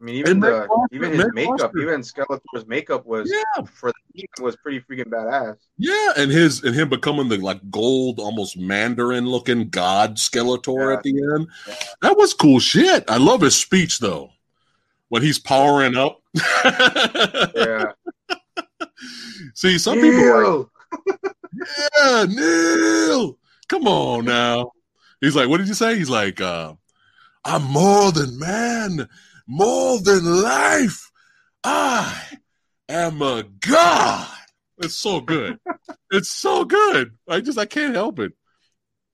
I 0.00 0.04
mean, 0.04 0.14
even 0.16 0.38
the 0.38 0.66
Foster- 0.68 0.94
even 0.94 1.12
his 1.12 1.26
makeup, 1.34 1.58
Foster. 1.60 1.78
even 1.80 2.00
Skeletor's 2.02 2.66
makeup 2.68 3.04
was 3.06 3.28
Yeah, 3.32 3.64
for 3.64 3.90
the 4.14 4.26
was 4.40 4.54
pretty 4.56 4.80
freaking 4.80 5.08
badass. 5.10 5.56
yeah, 5.76 6.12
and 6.16 6.30
his 6.30 6.62
and 6.62 6.72
him 6.74 6.88
becoming 6.88 7.28
the 7.28 7.38
like 7.38 7.68
gold, 7.70 8.20
almost 8.20 8.56
Mandarin 8.56 9.26
looking 9.26 9.70
God 9.70 10.16
Skeletor 10.16 10.90
Yeah. 10.90 10.96
at 10.98 11.02
the 11.02 11.10
end. 11.34 11.48
Yeah. 11.66 11.74
That 12.02 12.16
was 12.16 12.32
cool 12.34 12.60
shit. 12.60 13.04
I 13.10 13.16
love 13.16 13.40
his 13.40 13.56
speech 13.56 13.98
though, 13.98 14.30
when 15.08 15.22
he's 15.22 15.38
powering 15.40 15.96
up. 15.96 16.20
Yeah. 16.34 17.92
See, 19.54 19.78
some 19.78 20.00
people 20.00 20.20
are. 20.32 20.66
Yeah, 21.96 22.26
Neil. 22.28 23.36
Come 23.68 23.88
on 23.88 24.24
now. 24.26 24.70
He's 25.20 25.34
like, 25.36 25.48
what 25.48 25.58
did 25.58 25.68
you 25.68 25.74
say? 25.74 25.96
He's 25.96 26.10
like, 26.10 26.40
uh, 26.40 26.74
I'm 27.44 27.64
more 27.64 28.12
than 28.12 28.38
man, 28.38 29.08
more 29.46 29.98
than 30.00 30.24
life. 30.42 31.10
I 31.64 32.22
am 32.88 33.20
a 33.22 33.44
god. 33.60 34.28
It's 34.78 34.94
so 34.96 35.20
good. 35.20 35.58
it's 36.12 36.30
so 36.30 36.64
good. 36.64 37.16
I 37.28 37.40
just 37.40 37.58
I 37.58 37.66
can't 37.66 37.94
help 37.94 38.20
it. 38.20 38.32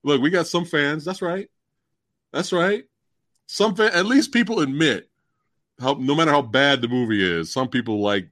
Look, 0.03 0.21
we 0.21 0.29
got 0.31 0.47
some 0.47 0.67
fans. 0.67 1.05
That's 1.05 1.23
right. 1.23 1.49
That's 2.33 2.53
right. 2.53 2.85
Some 3.47 3.75
fan, 3.75 3.93
at 3.93 4.07
least 4.07 4.33
people 4.33 4.61
admit 4.61 5.09
how 5.81 5.95
no 5.95 6.15
matter 6.15 6.31
how 6.31 6.43
bad 6.43 6.83
the 6.83 6.89
movie 6.89 7.23
is, 7.25 7.51
some 7.53 7.69
people 7.69 8.01
like 8.03 8.29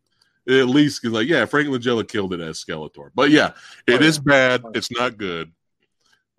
at 0.49 0.67
least 0.67 1.05
is 1.05 1.13
like, 1.13 1.29
yeah, 1.29 1.45
Frank 1.47 1.69
Langella 1.69 2.07
killed 2.07 2.35
it 2.35 2.41
as 2.41 2.63
Skeletor. 2.63 3.11
But 3.15 3.31
yeah, 3.31 3.53
it 3.87 4.03
Oh, 4.03 4.05
is 4.05 4.19
bad. 4.19 4.63
Oh. 4.65 4.73
It's 4.75 4.91
not 4.91 5.17
good. 5.17 5.53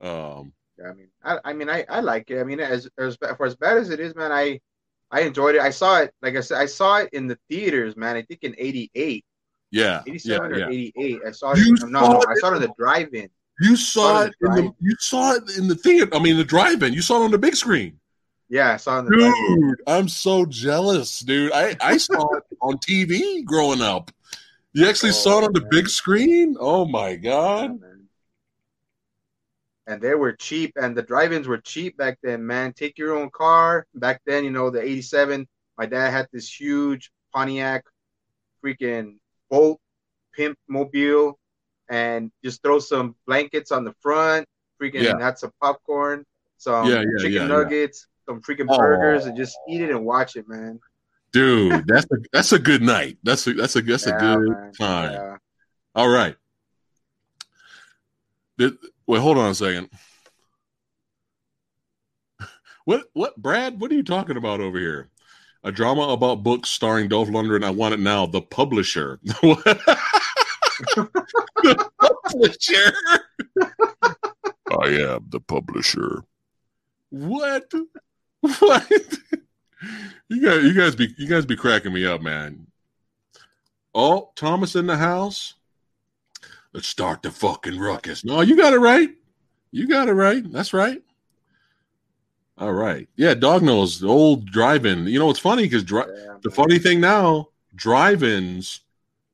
Um, 0.02 0.54
Yeah, 0.54 0.63
I 0.90 0.94
mean, 0.94 1.08
I, 1.24 1.40
I 1.46 1.54
mean, 1.54 1.70
I, 1.70 1.86
I 1.90 2.00
like 2.02 2.30
it. 2.32 2.40
I 2.40 2.44
mean, 2.44 2.60
as 2.60 2.90
as 2.98 3.18
for 3.18 3.46
as 3.46 3.56
bad 3.56 3.78
as 3.78 3.90
it 3.90 4.00
is, 4.00 4.16
man, 4.16 4.32
I 4.32 4.60
I 5.12 5.22
enjoyed 5.22 5.56
it. 5.56 5.62
I 5.62 5.70
saw 5.70 6.00
it, 6.00 6.14
like 6.22 6.36
I 6.36 6.42
said, 6.42 6.58
I 6.60 6.66
saw 6.66 6.98
it 6.98 7.10
in 7.14 7.28
the 7.28 7.38
theaters, 7.50 7.96
man. 7.96 8.16
I 8.16 8.22
think 8.24 8.44
in 8.44 8.56
'88. 8.58 9.26
Yeah, 9.72 10.04
87 10.06 10.52
yeah, 10.52 10.56
or 10.56 10.60
yeah. 10.60 10.68
88. 10.70 11.20
I 11.28 11.32
saw 11.32 11.52
it. 11.54 11.58
You 11.60 11.72
no, 11.72 11.78
saw 11.78 12.14
no, 12.14 12.22
it 12.22 12.28
I 12.30 12.36
saw 12.36 12.52
it 12.52 12.56
in 12.58 12.62
the 12.62 12.74
drive-in. 12.78 13.30
You 13.62 13.76
saw 13.76 14.02
Saw 14.02 14.22
it 14.26 14.34
in 14.42 14.52
the 14.56 14.62
the 14.64 14.74
you 14.80 14.96
saw 15.00 15.34
it 15.34 15.58
in 15.58 15.68
the 15.68 15.76
theater. 15.76 16.16
I 16.16 16.20
mean, 16.20 16.38
the 16.38 16.44
drive-in. 16.44 16.94
You 16.94 17.02
saw 17.02 17.22
it 17.22 17.26
on 17.26 17.32
the 17.32 17.38
big 17.40 17.56
screen. 17.56 18.00
Yeah, 18.50 18.74
I 18.74 18.78
saw 18.78 18.98
it 18.98 19.00
in 19.00 19.06
the 19.06 19.18
drive-in. 19.18 19.62
Dude, 19.70 19.82
I'm 19.88 20.08
so 20.10 20.46
jealous, 20.46 21.20
dude. 21.20 21.52
I 21.54 21.76
I 21.82 21.98
saw 21.98 22.36
it 22.36 22.44
on 22.62 22.78
TV 22.78 23.44
growing 23.46 23.82
up. 23.82 24.12
You 24.74 24.88
actually 24.88 25.10
Oh, 25.10 25.14
saw 25.14 25.40
it 25.40 25.44
oh, 25.44 25.46
on 25.48 25.54
the 25.54 25.62
man. 25.62 25.70
big 25.72 25.88
screen? 25.90 26.56
Oh 26.60 26.86
my 26.86 27.10
Yeah, 27.10 27.16
god. 27.18 27.82
man. 27.82 27.93
And 29.86 30.02
they 30.02 30.16
were 30.16 30.32
cheap, 30.32 30.74
and 30.78 30.96
the 30.96 31.02
drive-ins 31.02 31.48
were 31.48 31.58
cheap 31.58 31.98
back 31.98 32.18
then, 32.24 32.46
man. 32.46 32.72
Take 32.74 32.98
your 32.98 33.16
own 33.18 33.30
car. 33.30 33.86
Back 33.94 34.22
then, 34.26 34.46
you 34.46 34.52
know, 34.52 34.70
the 34.70 34.82
87, 34.82 35.48
my 35.78 35.86
dad 35.86 36.12
had 36.12 36.28
this 36.32 36.50
huge 36.50 37.12
Pontiac 37.34 37.84
freaking 38.64 39.18
boat 39.50 39.80
pimp 40.34 40.58
mobile 40.68 41.38
and 41.90 42.32
just 42.44 42.64
throw 42.64 42.80
some 42.80 43.16
blankets 43.28 43.72
on 43.72 43.84
the 43.84 43.94
front, 44.02 44.48
freaking 44.82 45.04
Yeah. 45.04 45.20
had 45.20 45.38
some 45.38 45.52
popcorn, 45.62 46.26
some 46.58 46.88
Yeah, 46.90 47.02
yeah, 47.02 47.18
chicken 47.20 47.34
yeah, 47.34 47.48
nuggets, 47.48 48.08
some 48.26 48.42
freaking 48.42 48.68
burgers, 48.68 49.26
and 49.26 49.36
just 49.36 49.58
eat 49.68 49.82
it 49.82 49.90
and 49.90 50.06
watch 50.06 50.36
it, 50.38 50.48
man. 50.48 50.80
Dude, 51.34 51.86
that's 51.88 52.06
a 52.12 52.18
that's 52.32 52.52
a 52.54 52.60
good 52.60 52.82
night. 52.82 53.18
That's 53.24 53.46
a 53.48 53.54
that's 53.54 53.76
a 53.76 53.82
that's 53.82 54.08
a 54.08 54.12
good 54.12 54.50
man. 54.50 54.72
time. 54.74 55.40
All 55.96 56.08
right. 56.10 56.36
Did, 58.58 58.78
wait, 59.08 59.22
hold 59.22 59.38
on 59.38 59.52
a 59.52 59.56
second. 59.56 59.90
What 62.86 63.04
what 63.14 63.38
Brad, 63.38 63.80
what 63.80 63.92
are 63.92 63.96
you 63.96 64.04
talking 64.04 64.38
about 64.38 64.60
over 64.60 64.78
here? 64.78 65.10
A 65.64 65.72
drama 65.72 66.02
about 66.10 66.44
books 66.44 66.70
starring 66.70 67.08
Dolph 67.08 67.30
Lundgren. 67.30 67.64
I 67.64 67.70
want 67.70 67.94
it 67.94 68.00
now. 68.02 68.26
The 68.26 68.42
publisher. 68.42 69.20
the 69.24 69.64
publisher. 72.02 72.94
I 74.82 74.88
am 74.88 75.26
the 75.30 75.40
publisher. 75.40 76.24
What? 77.10 77.72
What? 78.60 78.92
You 80.28 80.42
guys, 80.42 80.64
you 80.64 80.74
guys 80.74 80.96
be 80.96 81.14
you 81.18 81.28
guys 81.28 81.46
be 81.46 81.56
cracking 81.56 81.94
me 81.94 82.06
up, 82.06 82.22
man. 82.22 82.68
Oh, 83.94 84.32
Thomas 84.36 84.76
in 84.76 84.88
the 84.88 84.98
house. 84.98 85.54
Let's 86.74 86.88
start 86.88 87.22
the 87.22 87.32
fucking 87.32 87.80
ruckus. 87.80 88.26
No, 88.26 88.42
you 88.42 88.58
got 88.58 88.74
it 88.74 88.80
right. 88.80 89.10
You 89.72 89.88
got 89.88 90.10
it 90.10 90.14
right. 90.14 90.44
That's 90.52 90.74
right. 90.74 91.02
All 92.58 92.74
right. 92.74 93.08
Yeah, 93.16 93.34
dog 93.34 93.64
nose, 93.64 94.00
the 94.00 94.08
old 94.08 94.46
drive-in. 94.48 95.08
You 95.08 95.20
know 95.20 95.28
what's 95.28 95.40
funny 95.40 95.64
because 95.64 95.84
dri- 95.84 96.04
Yeah, 96.08 96.38
the 96.42 96.52
funny 96.52 96.80
thing 96.80 97.00
now, 97.00 97.50
drive-ins 97.76 98.82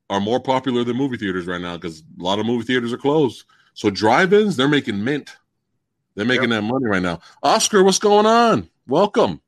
are 0.09 0.19
more 0.19 0.39
popular 0.39 0.83
than 0.83 0.97
movie 0.97 1.17
theaters 1.17 1.45
right 1.45 1.61
now 1.61 1.77
because 1.77 2.01
a 2.19 2.23
lot 2.23 2.39
of 2.39 2.45
movie 2.45 2.65
theaters 2.65 2.91
are 2.91 2.97
closed. 2.97 3.45
So 3.73 3.89
drive-ins, 3.89 4.55
they're 4.55 4.67
making 4.67 5.03
mint. 5.03 5.35
They're 6.15 6.25
making 6.25 6.49
that 6.49 6.63
money 6.63 6.85
right 6.85 7.01
now. 7.01 7.21
Oscar, 7.43 7.83
what's 7.83 7.99
going 7.99 8.25
on? 8.25 8.69
Welcome. 8.87 9.41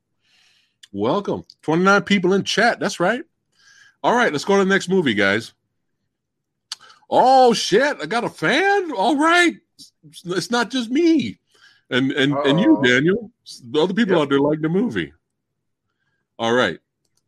Welcome. 0.93 1.43
29 1.63 2.03
people 2.03 2.33
in 2.33 2.43
chat. 2.43 2.79
That's 2.79 2.99
right. 2.99 3.23
All 4.03 4.15
right, 4.15 4.31
let's 4.31 4.45
go 4.45 4.57
to 4.57 4.63
the 4.63 4.69
next 4.69 4.87
movie, 4.89 5.13
guys. 5.13 5.53
Oh 7.11 7.53
shit, 7.53 7.97
I 8.01 8.05
got 8.05 8.23
a 8.23 8.29
fan. 8.29 8.91
All 8.93 9.17
right. 9.17 9.55
It's 10.25 10.49
not 10.49 10.71
just 10.71 10.89
me. 10.89 11.37
And 11.89 12.11
and 12.13 12.33
and 12.33 12.59
you, 12.59 12.79
Daniel. 12.81 13.31
The 13.69 13.81
other 13.81 13.93
people 13.93 14.13
Yep. 14.15 14.21
out 14.23 14.29
there 14.29 14.39
like 14.39 14.61
the 14.61 14.69
movie. 14.69 15.11
All 16.39 16.53
right. 16.53 16.79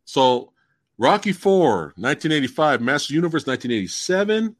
So 0.06 0.52
Rocky 0.96 1.32
4, 1.32 1.92
1985, 1.96 2.80
Master 2.80 3.12
Universe 3.14 3.46
1987. 3.46 4.56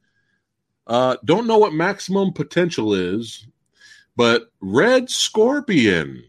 Uh 0.87 1.17
don't 1.25 1.47
know 1.47 1.57
what 1.57 1.73
maximum 1.73 2.33
potential 2.35 2.93
is, 2.93 3.47
but 4.17 4.53
Red 4.61 5.09
Scorpion. 5.09 6.23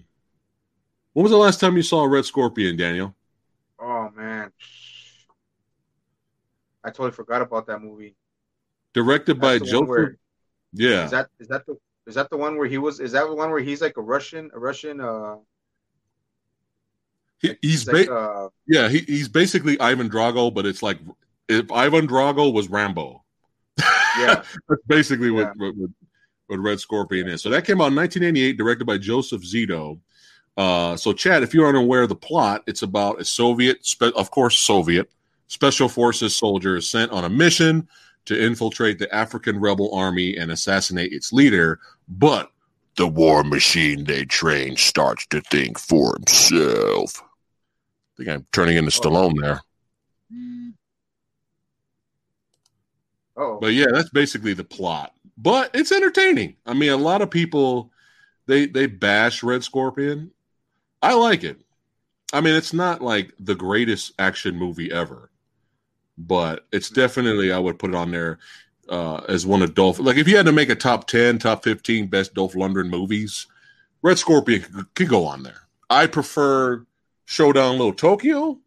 When 1.11 1.23
was 1.23 1.31
the 1.31 1.37
last 1.37 1.59
time 1.59 1.75
you 1.75 1.83
saw 1.83 2.03
a 2.03 2.07
Red 2.07 2.23
Scorpion, 2.25 2.77
Daniel? 2.77 3.13
Oh 3.77 4.09
man, 4.15 4.53
I 6.83 6.89
totally 6.89 7.11
forgot 7.11 7.41
about 7.41 7.67
that 7.67 7.81
movie. 7.81 8.15
Directed 8.95 9.39
by 9.39 9.59
That's 9.59 9.63
one 9.65 9.71
Joseph. 9.71 9.87
where- 9.89 10.17
yeah. 10.73 11.05
Is 11.05 11.11
that 11.11 11.27
is 11.39 11.47
that 11.49 11.65
the 11.67 11.77
is 12.07 12.15
that 12.15 12.29
the 12.31 12.37
one 12.37 12.57
where 12.57 12.67
he 12.67 12.77
was? 12.79 12.99
Is 12.99 13.11
that 13.11 13.27
the 13.27 13.35
one 13.35 13.51
where 13.51 13.59
he's 13.59 13.81
like 13.81 13.97
a 13.97 14.01
Russian, 14.01 14.49
a 14.55 14.59
Russian? 14.59 14.99
Uh, 15.01 15.35
He- 17.41 17.57
he's 17.61 17.87
like, 17.87 18.07
ba- 18.07 18.13
uh, 18.15 18.49
yeah, 18.67 18.87
he, 18.89 18.99
he's 18.99 19.27
basically 19.27 19.79
Ivan 19.79 20.09
Drago, 20.09 20.53
but 20.53 20.65
it's 20.65 20.81
like 20.81 20.99
if 21.49 21.71
Ivan 21.71 22.07
Drago 22.07 22.51
was 22.51 22.69
Rambo. 22.69 23.23
Yeah. 24.17 24.43
That's 24.69 24.81
basically 24.87 25.29
what, 25.29 25.41
Yeah. 25.41 25.53
what, 25.57 25.75
what 25.75 25.89
what 26.47 26.59
Red 26.59 26.79
Scorpion 26.79 27.27
is. 27.27 27.41
So 27.41 27.49
that 27.49 27.65
came 27.65 27.81
out 27.81 27.87
in 27.87 27.95
1988, 27.95 28.55
directed 28.55 28.85
by 28.85 28.97
Joseph 28.97 29.41
Zito. 29.41 29.99
Uh, 30.55 30.95
so, 30.95 31.11
Chad, 31.11 31.43
if 31.43 31.53
you're 31.53 31.67
unaware 31.67 32.03
of 32.03 32.09
the 32.09 32.15
plot, 32.15 32.63
it's 32.67 32.83
about 32.83 33.19
a 33.19 33.25
Soviet, 33.25 33.85
of 34.15 34.31
course, 34.31 34.57
Soviet 34.59 35.11
special 35.47 35.89
forces 35.89 36.33
soldier 36.35 36.77
is 36.77 36.89
sent 36.89 37.11
on 37.11 37.25
a 37.25 37.29
mission 37.29 37.89
to 38.25 38.41
infiltrate 38.41 38.99
the 38.99 39.13
African 39.13 39.59
rebel 39.59 39.93
army 39.93 40.35
and 40.35 40.51
assassinate 40.51 41.13
its 41.13 41.31
leader. 41.31 41.79
But 42.07 42.51
the 42.97 43.07
war 43.07 43.43
machine 43.43 44.05
they 44.05 44.25
train 44.25 44.77
starts 44.77 45.25
to 45.27 45.41
think 45.41 45.79
for 45.79 46.15
himself. 46.15 47.21
I 47.21 48.17
think 48.17 48.29
I'm 48.29 48.45
turning 48.51 48.77
into 48.77 48.97
oh. 48.97 49.01
Stallone 49.01 49.41
there. 49.41 49.61
oh, 53.37 53.59
But 53.59 53.73
yeah, 53.73 53.87
that's 53.91 54.09
basically 54.09 54.53
the 54.53 54.63
plot. 54.63 55.13
But 55.37 55.71
it's 55.73 55.91
entertaining. 55.91 56.55
I 56.65 56.73
mean, 56.73 56.91
a 56.91 56.97
lot 56.97 57.21
of 57.21 57.29
people 57.29 57.91
they 58.47 58.67
they 58.67 58.85
bash 58.87 59.43
Red 59.43 59.63
Scorpion. 59.63 60.31
I 61.01 61.13
like 61.13 61.43
it. 61.43 61.59
I 62.33 62.41
mean, 62.41 62.55
it's 62.55 62.73
not 62.73 63.01
like 63.01 63.33
the 63.39 63.55
greatest 63.55 64.13
action 64.17 64.55
movie 64.55 64.91
ever, 64.91 65.29
but 66.17 66.65
it's 66.71 66.89
definitely 66.89 67.51
I 67.51 67.59
would 67.59 67.79
put 67.79 67.89
it 67.91 67.95
on 67.95 68.11
there 68.11 68.39
uh, 68.89 69.17
as 69.27 69.45
one 69.45 69.61
of 69.61 69.73
Dolph. 69.75 69.99
Like 69.99 70.17
if 70.17 70.27
you 70.27 70.37
had 70.37 70.45
to 70.45 70.51
make 70.51 70.69
a 70.69 70.75
top 70.75 71.07
ten, 71.07 71.39
top 71.39 71.63
fifteen 71.63 72.07
best 72.07 72.33
Dolph 72.33 72.53
Lundgren 72.53 72.89
movies, 72.89 73.47
Red 74.01 74.17
Scorpion 74.17 74.61
could, 74.61 74.93
could 74.95 75.09
go 75.09 75.25
on 75.25 75.43
there. 75.43 75.61
I 75.89 76.07
prefer 76.07 76.85
Showdown 77.25 77.77
Little 77.77 77.93
Tokyo. 77.93 78.59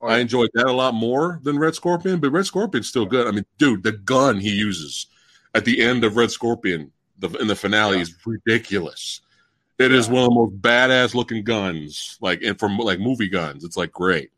I 0.00 0.18
enjoyed 0.18 0.50
that 0.54 0.66
a 0.66 0.72
lot 0.72 0.94
more 0.94 1.38
than 1.44 1.58
Red 1.60 1.76
Scorpion, 1.76 2.18
but 2.18 2.30
Red 2.32 2.46
Scorpion's 2.46 2.88
still 2.88 3.06
good. 3.06 3.28
I 3.28 3.30
mean, 3.30 3.46
dude, 3.58 3.84
the 3.84 3.92
gun 3.92 4.40
he 4.40 4.50
uses 4.50 5.06
at 5.54 5.64
the 5.64 5.80
end 5.80 6.02
of 6.02 6.16
Red 6.16 6.32
Scorpion 6.32 6.90
the, 7.18 7.28
in 7.38 7.46
the 7.46 7.54
finale 7.54 7.96
Yeah. 7.96 8.02
is 8.02 8.14
ridiculous. 8.26 9.20
It 9.78 9.92
is 9.92 10.08
Yeah. 10.08 10.14
one 10.14 10.22
of 10.24 10.28
the 10.30 10.34
most 10.34 10.60
badass 10.60 11.14
looking 11.14 11.44
guns, 11.44 12.18
like 12.20 12.42
and 12.42 12.58
from 12.58 12.78
like 12.78 12.98
movie 12.98 13.28
guns. 13.28 13.62
It's 13.64 13.76
like 13.76 13.92
great. 13.92 14.30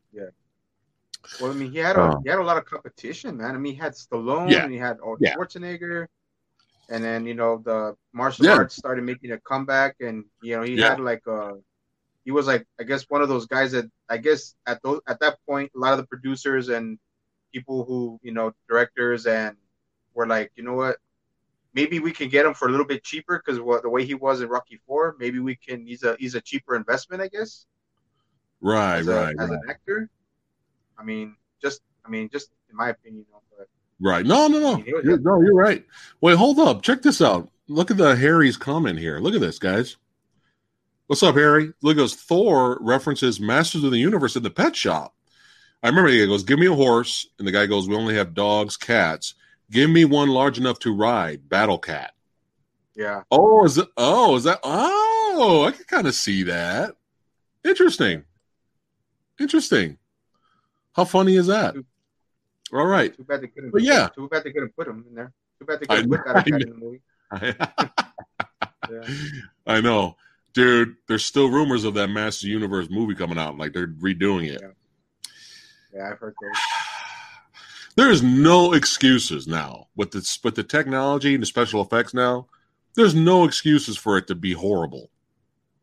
Well, 1.39 1.51
I 1.51 1.55
mean, 1.55 1.71
he 1.71 1.79
had 1.79 1.97
a 1.97 2.11
Uh. 2.11 2.17
he 2.23 2.29
had 2.31 2.39
a 2.39 2.43
lot 2.45 2.59
of 2.59 2.65
competition, 2.65 3.37
man. 3.39 3.55
I 3.55 3.59
mean, 3.59 3.75
he 3.75 3.79
had 3.81 3.93
Stallone, 3.95 4.51
Yeah. 4.51 4.65
and 4.65 4.73
he 4.73 4.79
had 4.79 4.99
Arnold 5.01 5.21
Yeah. 5.21 5.35
Schwarzenegger, 5.37 6.07
and 6.89 7.03
then 7.05 7.27
you 7.27 7.35
know 7.35 7.59
the 7.65 7.95
martial 8.13 8.47
Yeah. 8.47 8.55
arts 8.55 8.77
started 8.77 9.05
making 9.05 9.33
a 9.33 9.41
comeback, 9.41 9.97
and 10.01 10.25
you 10.43 10.57
know 10.57 10.63
he 10.63 10.79
Yeah. 10.79 10.89
had 10.89 11.01
like 11.01 11.23
a 11.27 11.55
he 12.25 12.31
was 12.31 12.47
like 12.47 12.67
I 12.81 12.85
guess 12.85 13.05
one 13.09 13.23
of 13.23 13.29
those 13.29 13.47
guys 13.47 13.73
that 13.73 13.87
I 14.09 14.19
guess 14.19 14.55
at 14.67 14.83
those 14.83 15.01
at 15.09 15.21
that 15.21 15.39
point 15.49 15.71
a 15.75 15.79
lot 15.79 15.93
of 15.93 15.99
the 15.99 16.07
producers 16.07 16.69
and 16.69 16.99
people 17.53 17.85
who 17.85 18.19
you 18.23 18.33
know 18.33 18.53
directors 18.69 19.27
and 19.27 19.57
were 20.15 20.27
like 20.27 20.53
you 20.57 20.63
know 20.65 20.75
what 20.75 20.97
maybe 21.75 21.99
we 22.01 22.13
can 22.13 22.29
get 22.29 22.47
him 22.47 22.55
for 22.55 22.69
a 22.69 22.71
little 22.71 22.87
bit 22.87 23.05
cheaper 23.05 23.39
because 23.45 23.61
what 23.61 23.83
the 23.83 23.89
way 23.91 24.05
he 24.05 24.15
was 24.15 24.41
in 24.41 24.49
Rocky 24.49 24.81
Four 24.87 25.17
maybe 25.19 25.41
we 25.41 25.57
can 25.57 25.87
he's 25.87 26.03
a 26.05 26.17
he's 26.19 26.35
a 26.35 26.41
cheaper 26.41 26.77
investment 26.77 27.23
I 27.23 27.29
guess 27.29 27.67
Right, 28.61 29.01
as, 29.01 29.09
a, 29.09 29.13
right, 29.13 29.35
as 29.39 29.51
right, 29.51 29.51
an 29.51 29.61
actor 29.69 30.09
I 30.99 31.05
mean 31.05 31.37
just 31.61 31.83
I 32.05 32.09
mean 32.09 32.29
just 32.31 32.51
in 32.71 32.77
my 32.77 32.91
opinion 32.91 33.27
but 33.57 33.69
right. 34.01 34.25
No, 34.25 34.49
no, 34.49 34.59
no. 34.59 34.75
I 34.75 34.77
mean, 34.77 34.87
You're, 34.87 35.19
no, 35.19 35.41
you're 35.41 35.55
right. 35.55 35.85
Wait, 36.21 36.37
hold 36.37 36.59
up. 36.59 36.83
Check 36.83 37.03
this 37.03 37.21
out. 37.21 37.49
Look 37.69 37.91
at 37.91 37.97
the 37.97 38.17
Harry's 38.17 38.57
comment 38.57 38.99
here. 38.99 39.19
Look 39.19 39.35
at 39.35 39.41
this, 39.41 39.59
guys. 39.59 39.97
What's 41.07 41.23
up, 41.23 41.35
Harry? 41.35 41.73
Look 41.83 41.97
this. 41.97 42.15
Thor 42.15 42.79
references 42.81 43.41
Masters 43.41 43.85
of 43.85 43.91
the 43.91 43.99
Universe 43.99 44.37
in 44.37 44.43
the 44.43 44.51
pet 44.51 44.75
shop. 44.75 45.15
I 45.83 45.89
remember 45.89 46.11
he 46.11 46.27
goes, 46.27 46.43
Give 46.43 46.59
me 46.59 46.67
a 46.67 46.75
horse. 46.75 47.29
And 47.39 47.47
the 47.47 47.53
guy 47.53 47.67
goes, 47.67 47.87
We 47.87 47.95
only 47.95 48.15
have 48.17 48.35
dogs, 48.35 48.77
cats. 48.77 49.35
Give 49.71 49.91
me 49.91 50.05
one 50.05 50.29
large 50.29 50.59
enough 50.59 50.79
to 50.81 50.95
ride, 50.95 51.49
Battle 51.49 51.79
Cat. 51.79 52.13
yeah 52.95 53.23
Oh, 53.31 53.65
is 53.65 53.79
it? 53.79 53.89
Oh, 53.97 54.37
is 54.37 54.45
that? 54.45 54.61
Oh, 54.63 55.65
I 55.67 55.73
can 55.73 55.85
kind 55.85 56.07
of 56.07 56.15
see 56.15 56.45
that. 56.45 56.97
Interesting. 57.65 58.25
Interesting. 59.39 59.99
How 60.95 61.05
funny 61.05 61.37
is 61.37 61.47
that? 61.49 61.75
All 62.73 62.87
right. 62.87 63.17
too 63.17 63.25
bad 63.25 63.43
they 63.43 63.49
couldn't 63.49 63.71
But 63.71 63.83
yeah. 63.83 64.09
too 64.15 64.29
bad 64.29 64.45
they 64.45 64.53
couldn't 64.53 64.75
put 64.77 64.89
him 64.89 65.05
in 65.09 65.15
there 65.15 65.33
too 65.59 65.65
bad 65.65 65.81
they 65.81 65.87
I 65.89 65.97
couldn't 65.97 66.11
put 66.11 66.27
know, 66.27 66.33
that 66.33 66.47
in 66.49 66.59
the 66.59 66.75
movie 66.75 67.01
Yeah. 68.91 69.15
I 69.67 69.81
know, 69.81 70.17
dude. 70.53 70.97
There's 71.09 71.25
still 71.25 71.49
rumors 71.49 71.85
of 71.85 71.95
that 71.95 72.09
Master 72.09 72.47
Universe 72.47 72.89
movie 72.91 73.15
coming 73.15 73.39
out. 73.39 73.57
Like 73.57 73.73
they're 73.73 73.87
redoing 73.89 74.53
it. 74.53 74.61
Yeah. 74.63 75.31
yeah 75.95 76.11
I've 76.11 76.19
heard 76.19 76.35
those 76.41 76.53
There's 77.97 78.23
no 78.23 78.75
excuses 78.75 79.47
now 79.47 79.87
with 79.97 80.11
the 80.11 80.39
with 80.43 80.55
the 80.55 80.65
technology 80.65 81.35
and 81.35 81.43
the 81.43 81.47
special 81.47 81.81
effects 81.81 82.13
now. 82.13 82.47
There's 82.95 83.15
no 83.15 83.45
excuses 83.45 83.97
for 83.97 84.19
it 84.19 84.27
to 84.27 84.35
be 84.35 84.53
horrible. 84.53 85.11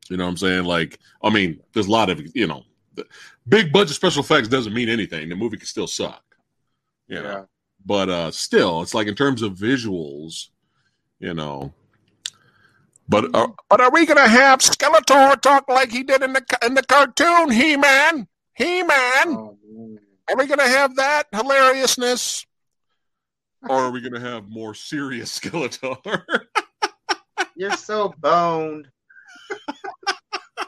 You 0.09 0.17
know 0.17 0.25
what 0.25 0.31
I'm 0.31 0.37
saying? 0.37 0.65
Like, 0.65 0.99
I 1.23 1.29
mean, 1.29 1.59
there's 1.73 1.87
a 1.87 1.91
lot 1.91 2.09
of 2.09 2.21
you 2.35 2.45
know, 2.47 2.63
the 2.95 3.05
big 3.47 3.71
budget 3.71 3.95
special 3.95 4.21
effects 4.23 4.47
doesn't 4.47 4.73
mean 4.73 4.89
anything. 4.89 5.29
The 5.29 5.35
movie 5.35 5.57
can 5.57 5.65
still 5.67 5.87
suck. 5.87 6.23
You 7.07 7.21
know? 7.21 7.29
Yeah. 7.29 7.43
but 7.85 8.09
uh 8.09 8.31
still 8.31 8.81
it's 8.81 8.93
like 8.93 9.07
in 9.07 9.15
terms 9.15 9.41
of 9.41 9.53
visuals 9.53 10.47
you 11.19 11.33
know 11.33 11.73
but 13.09 13.25
uh, 13.35 13.47
but 13.69 13.81
are 13.81 13.91
we 13.91 14.05
gonna 14.05 14.27
have 14.29 14.59
skeletor 14.59 15.39
talk 15.41 15.67
like 15.67 15.91
he 15.91 16.03
did 16.03 16.21
in 16.21 16.31
the 16.33 16.43
in 16.65 16.73
the 16.75 16.83
cartoon 16.83 17.49
he-man 17.51 18.27
he-man 18.53 19.27
Oh, 19.27 19.57
man. 19.69 19.99
are 20.29 20.37
we 20.37 20.45
gonna 20.47 20.67
have 20.69 20.95
that 20.95 21.27
hilariousness 21.33 22.45
or 23.67 23.75
are 23.77 23.91
we 23.91 23.99
gonna 23.99 24.19
have 24.21 24.47
more 24.47 24.73
serious 24.73 25.37
skeletor 25.39 26.21
You're 27.57 27.71
so 27.71 28.13
boned. 28.19 28.87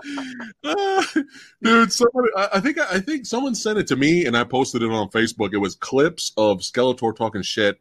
dude 1.64 1.92
somebody 1.92 2.30
I, 2.36 2.50
I 2.54 2.60
think 2.60 2.78
i 2.80 3.00
think 3.00 3.26
someone 3.26 3.56
sent 3.56 3.78
it 3.80 3.88
to 3.88 3.96
me 3.96 4.26
and 4.26 4.36
i 4.36 4.44
posted 4.44 4.82
it 4.82 4.92
on 4.92 5.10
facebook. 5.10 5.54
It 5.54 5.58
was 5.58 5.76
clips 5.76 6.32
of 6.38 6.60
skeletor 6.60 7.16
talking 7.16 7.42
shit 7.42 7.80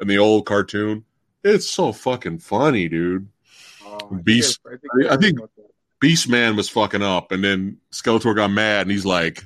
in 0.00 0.08
the 0.08 0.18
old 0.18 0.46
cartoon. 0.46 1.04
It's 1.42 1.66
so 1.68 1.92
fucking 1.92 2.38
funny 2.40 2.88
dude. 2.88 3.28
Oh, 3.84 3.98
Beast- 4.22 4.60
I 4.66 4.76
think, 4.76 5.12
I 5.12 5.16
think- 5.16 5.38
beast 6.00 6.28
man 6.28 6.56
was 6.56 6.68
fucking 6.68 7.02
up 7.02 7.32
and 7.32 7.42
then 7.42 7.78
skeletor 7.92 8.34
got 8.36 8.50
mad 8.50 8.82
and 8.82 8.90
he's 8.90 9.06
like 9.06 9.42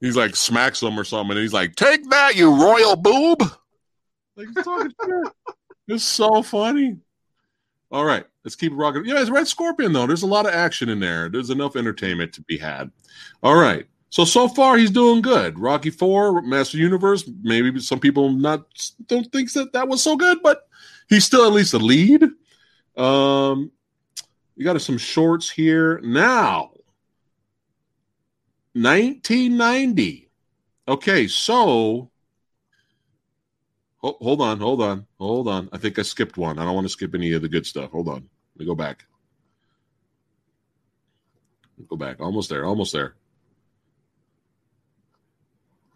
he's 0.00 0.16
like 0.16 0.34
smacks 0.34 0.82
him 0.82 0.98
or 0.98 1.04
something 1.04 1.32
and 1.36 1.40
he's 1.40 1.52
like 1.52 1.74
take 1.76 2.08
that 2.10 2.34
you 2.36 2.50
royal 2.50 2.96
boob. 2.96 3.40
Like 4.36 4.48
he's 4.54 4.64
talking 4.64 4.92
shit. 5.04 5.32
It's 5.88 6.04
so 6.04 6.42
funny 6.42 6.96
all 7.92 8.04
right 8.04 8.24
let's 8.44 8.56
keep 8.56 8.72
rocking. 8.74 9.04
Yeah 9.04 9.20
it's 9.20 9.30
red 9.30 9.46
scorpion 9.48 9.92
though. 9.92 10.06
There's 10.06 10.22
a 10.22 10.26
lot 10.26 10.46
of 10.46 10.54
action 10.54 10.88
in 10.88 11.00
there. 11.00 11.28
There's 11.28 11.50
enough 11.50 11.76
entertainment 11.76 12.32
to 12.34 12.42
be 12.42 12.58
had. 12.58 12.90
All 13.42 13.54
right. 13.54 13.86
So 14.10 14.24
so 14.24 14.48
far 14.48 14.76
he's 14.76 14.90
doing 14.90 15.22
good. 15.22 15.58
Rocky 15.58 15.90
4 15.90 16.42
master 16.42 16.78
universe 16.78 17.28
maybe 17.42 17.78
some 17.80 18.00
people 18.00 18.30
not 18.32 18.64
don't 19.06 19.30
think 19.32 19.52
that 19.52 19.72
that 19.72 19.88
was 19.88 20.02
so 20.02 20.16
good 20.16 20.38
but 20.42 20.68
he's 21.08 21.24
still 21.24 21.46
at 21.46 21.52
least 21.52 21.74
a 21.74 21.78
lead. 21.78 22.24
Um 22.96 23.70
you 24.56 24.64
got 24.64 24.80
some 24.80 24.98
shorts 24.98 25.50
here. 25.50 26.00
Now 26.02 26.70
1990 28.74 30.30
okay 30.88 31.26
so 31.26 32.10
Ho- 34.02 34.18
hold 34.20 34.40
on, 34.40 34.58
hold 34.58 34.82
on, 34.82 35.06
hold 35.18 35.48
on. 35.48 35.68
I 35.72 35.78
think 35.78 35.98
I 35.98 36.02
skipped 36.02 36.36
one. 36.36 36.58
I 36.58 36.64
don't 36.64 36.74
want 36.74 36.86
to 36.86 36.92
skip 36.92 37.14
any 37.14 37.32
of 37.32 37.42
the 37.42 37.48
good 37.48 37.66
stuff. 37.66 37.90
Hold 37.92 38.08
on. 38.08 38.28
Let 38.54 38.58
me 38.58 38.66
go 38.66 38.74
back. 38.74 39.06
Go 41.88 41.96
back. 41.96 42.20
Almost 42.20 42.48
there. 42.48 42.64
Almost 42.64 42.92
there. 42.92 43.14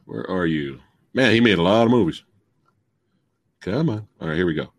Where 0.04 0.28
are 0.28 0.46
you? 0.46 0.80
Man, 1.14 1.32
he 1.32 1.40
made 1.40 1.58
a 1.58 1.62
lot 1.62 1.84
of 1.84 1.90
movies. 1.90 2.22
Come 3.60 3.90
on. 3.90 4.06
All 4.20 4.28
right, 4.28 4.36
here 4.36 4.46
we 4.46 4.54
go. 4.54 4.72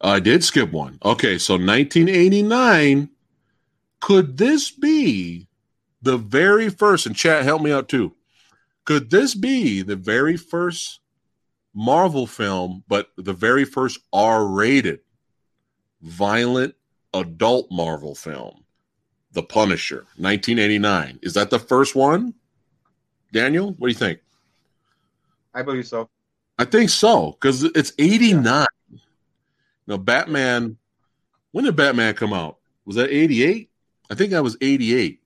I 0.00 0.20
did 0.20 0.44
skip 0.44 0.72
one. 0.72 0.98
Okay, 1.04 1.38
so 1.38 1.54
1989. 1.54 3.10
Could 4.00 4.36
this 4.36 4.70
be 4.70 5.48
the 6.02 6.16
very 6.16 6.68
first? 6.68 7.06
And 7.06 7.16
chat, 7.16 7.44
help 7.44 7.62
me 7.62 7.72
out 7.72 7.88
too. 7.88 8.14
Could 8.84 9.10
this 9.10 9.34
be 9.34 9.82
the 9.82 9.96
very 9.96 10.36
first 10.36 11.00
Marvel 11.76 12.26
film, 12.26 12.82
but 12.88 13.10
the 13.18 13.34
very 13.34 13.66
first 13.66 14.00
R 14.10 14.46
rated 14.46 15.00
violent 16.00 16.74
adult 17.12 17.70
Marvel 17.70 18.14
film, 18.14 18.64
The 19.32 19.42
Punisher, 19.42 20.06
1989. 20.16 21.18
Is 21.20 21.34
that 21.34 21.50
the 21.50 21.58
first 21.58 21.94
one? 21.94 22.32
Daniel, 23.30 23.72
what 23.72 23.88
do 23.88 23.92
you 23.92 23.98
think? 23.98 24.20
I 25.54 25.60
believe 25.60 25.86
so. 25.86 26.08
I 26.58 26.64
think 26.64 26.88
so, 26.88 27.32
because 27.32 27.62
it's 27.62 27.92
89. 27.98 28.66
Now, 29.86 29.98
Batman, 29.98 30.78
when 31.52 31.66
did 31.66 31.76
Batman 31.76 32.14
come 32.14 32.32
out? 32.32 32.56
Was 32.86 32.96
that 32.96 33.10
88? 33.10 33.68
I 34.10 34.14
think 34.14 34.30
that 34.30 34.42
was 34.42 34.56
88. 34.62 35.20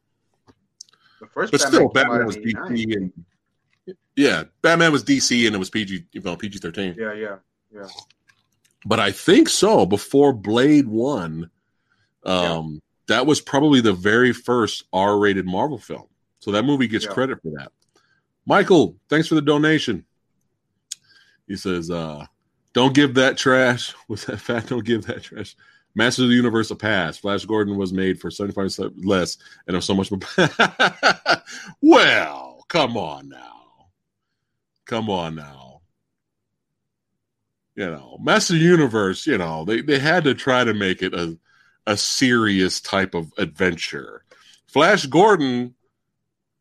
The 1.20 1.26
first 1.26 1.52
But 1.52 1.60
Batman 1.60 1.78
still, 1.78 1.88
Batman 1.90 2.26
was 2.26 2.36
89. 2.38 2.72
DC 2.72 2.96
and 2.96 3.12
yeah, 4.16 4.44
Batman 4.62 4.92
was 4.92 5.04
DC 5.04 5.46
and 5.46 5.54
it 5.54 5.58
was 5.58 5.70
PG, 5.70 6.04
you 6.12 6.20
know, 6.20 6.36
PG 6.36 6.58
13. 6.58 6.96
Yeah, 6.98 7.12
yeah, 7.14 7.36
yeah. 7.74 7.86
but 8.86 9.00
I 9.00 9.10
think 9.12 9.48
so. 9.48 9.86
Before 9.86 10.32
Blade 10.32 10.86
One, 10.86 11.50
um, 12.24 12.80
that 13.08 13.26
was 13.26 13.40
probably 13.40 13.80
the 13.80 13.92
very 13.92 14.32
first 14.32 14.84
R-rated 14.92 15.46
Marvel 15.46 15.78
film. 15.78 16.06
So 16.38 16.52
that 16.52 16.64
movie 16.64 16.86
gets 16.86 17.04
Yeah. 17.04 17.12
credit 17.12 17.42
for 17.42 17.50
that. 17.58 17.72
Michael, 18.46 18.96
thanks 19.08 19.28
for 19.28 19.34
the 19.34 19.42
donation. 19.42 20.04
He 21.46 21.56
says, 21.56 21.90
uh, 21.90 22.26
"Don't 22.72 22.94
give 22.94 23.14
that 23.14 23.36
trash 23.36 23.94
with 24.08 24.26
that 24.26 24.38
fat. 24.40 24.66
Don't 24.68 24.84
give 24.84 25.04
that 25.06 25.22
trash." 25.22 25.56
Masters 25.96 26.22
of 26.24 26.28
the 26.28 26.36
Universe 26.36 26.70
a 26.70 26.76
pass. 26.76 27.18
Flash 27.18 27.44
Gordon 27.44 27.76
was 27.76 27.92
made 27.92 28.20
for 28.20 28.30
seventy 28.30 28.54
five 28.54 28.72
cents 28.72 28.94
less, 29.04 29.36
and 29.66 29.76
of 29.76 29.82
so 29.82 29.92
much 29.94 30.10
more. 30.12 30.20
well, 31.82 32.64
come 32.68 32.96
on 32.96 33.28
now, 33.28 33.59
come 34.90 35.08
on 35.08 35.34
now 35.36 35.70
you 37.76 37.86
know, 37.86 38.18
Master 38.20 38.56
Universe, 38.56 39.26
you 39.26 39.38
know, 39.38 39.64
they, 39.64 39.80
they 39.80 39.98
had 39.98 40.24
to 40.24 40.34
try 40.34 40.64
to 40.64 40.74
make 40.74 41.00
it 41.02 41.14
a, 41.14 41.38
a 41.86 41.96
serious 41.96 42.78
type 42.80 43.14
of 43.14 43.32
adventure. 43.38 44.24
Flash 44.66 45.06
Gordon, 45.06 45.74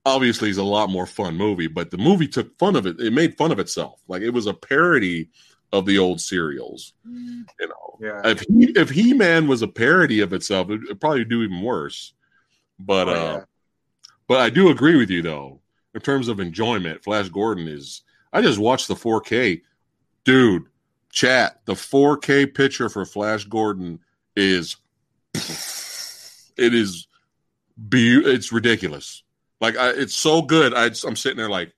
obviously, 0.05 0.49
is 0.49 0.57
a 0.59 0.63
lot 0.63 0.89
more 0.89 1.05
fun 1.05 1.35
movie, 1.35 1.67
but 1.67 1.91
the 1.91 1.97
movie 1.97 2.27
took 2.27 2.57
fun 2.57 2.77
of 2.77 2.85
it. 2.85 3.01
It 3.01 3.11
made 3.11 3.35
fun 3.37 3.51
of 3.51 3.59
itself. 3.59 3.99
Like 4.07 4.21
it 4.21 4.29
was 4.29 4.45
a 4.45 4.53
parody 4.53 5.29
of 5.73 5.85
the 5.85 5.97
old 5.97 6.21
serials. 6.21 6.93
You 7.05 7.67
know, 7.67 7.97
Yeah. 7.99 8.21
if 8.23 8.39
he 8.41 8.71
if 8.77 8.89
He 8.89 9.13
Man 9.13 9.47
was 9.47 9.61
a 9.61 9.67
parody 9.67 10.21
of 10.21 10.31
itself, 10.31 10.69
it 10.69 10.79
would 10.87 11.01
probably 11.01 11.25
do 11.25 11.41
even 11.43 11.61
worse. 11.61 12.13
But 12.79 13.09
Oh, 13.09 13.11
uh, 13.11 13.33
yeah. 13.33 13.43
but 14.27 14.39
I 14.39 14.49
do 14.49 14.69
agree 14.69 14.95
with 14.95 15.09
you 15.09 15.21
though. 15.21 15.59
In 15.95 16.01
terms 16.01 16.27
of 16.29 16.39
enjoyment, 16.39 17.03
Flash 17.03 17.27
Gordon 17.27 17.67
is. 17.67 18.03
I 18.31 18.41
just 18.41 18.59
watched 18.59 18.87
the 18.87 18.95
4K, 18.95 19.61
dude. 20.23 20.65
Chat 21.11 21.61
the 21.65 21.73
4K 21.73 22.53
picture 22.53 22.87
for 22.87 23.03
Flash 23.05 23.45
Gordon 23.45 23.99
is. 24.35 24.77
It 25.35 26.75
is, 26.75 27.07
be 27.87 28.17
it's 28.17 28.51
ridiculous. 28.51 29.23
Like 29.61 29.77
I, 29.77 29.89
it's 29.89 30.15
so 30.15 30.41
good. 30.41 30.73
I, 30.73 30.91
I'm 31.07 31.15
sitting 31.15 31.37
there 31.37 31.49
like, 31.49 31.73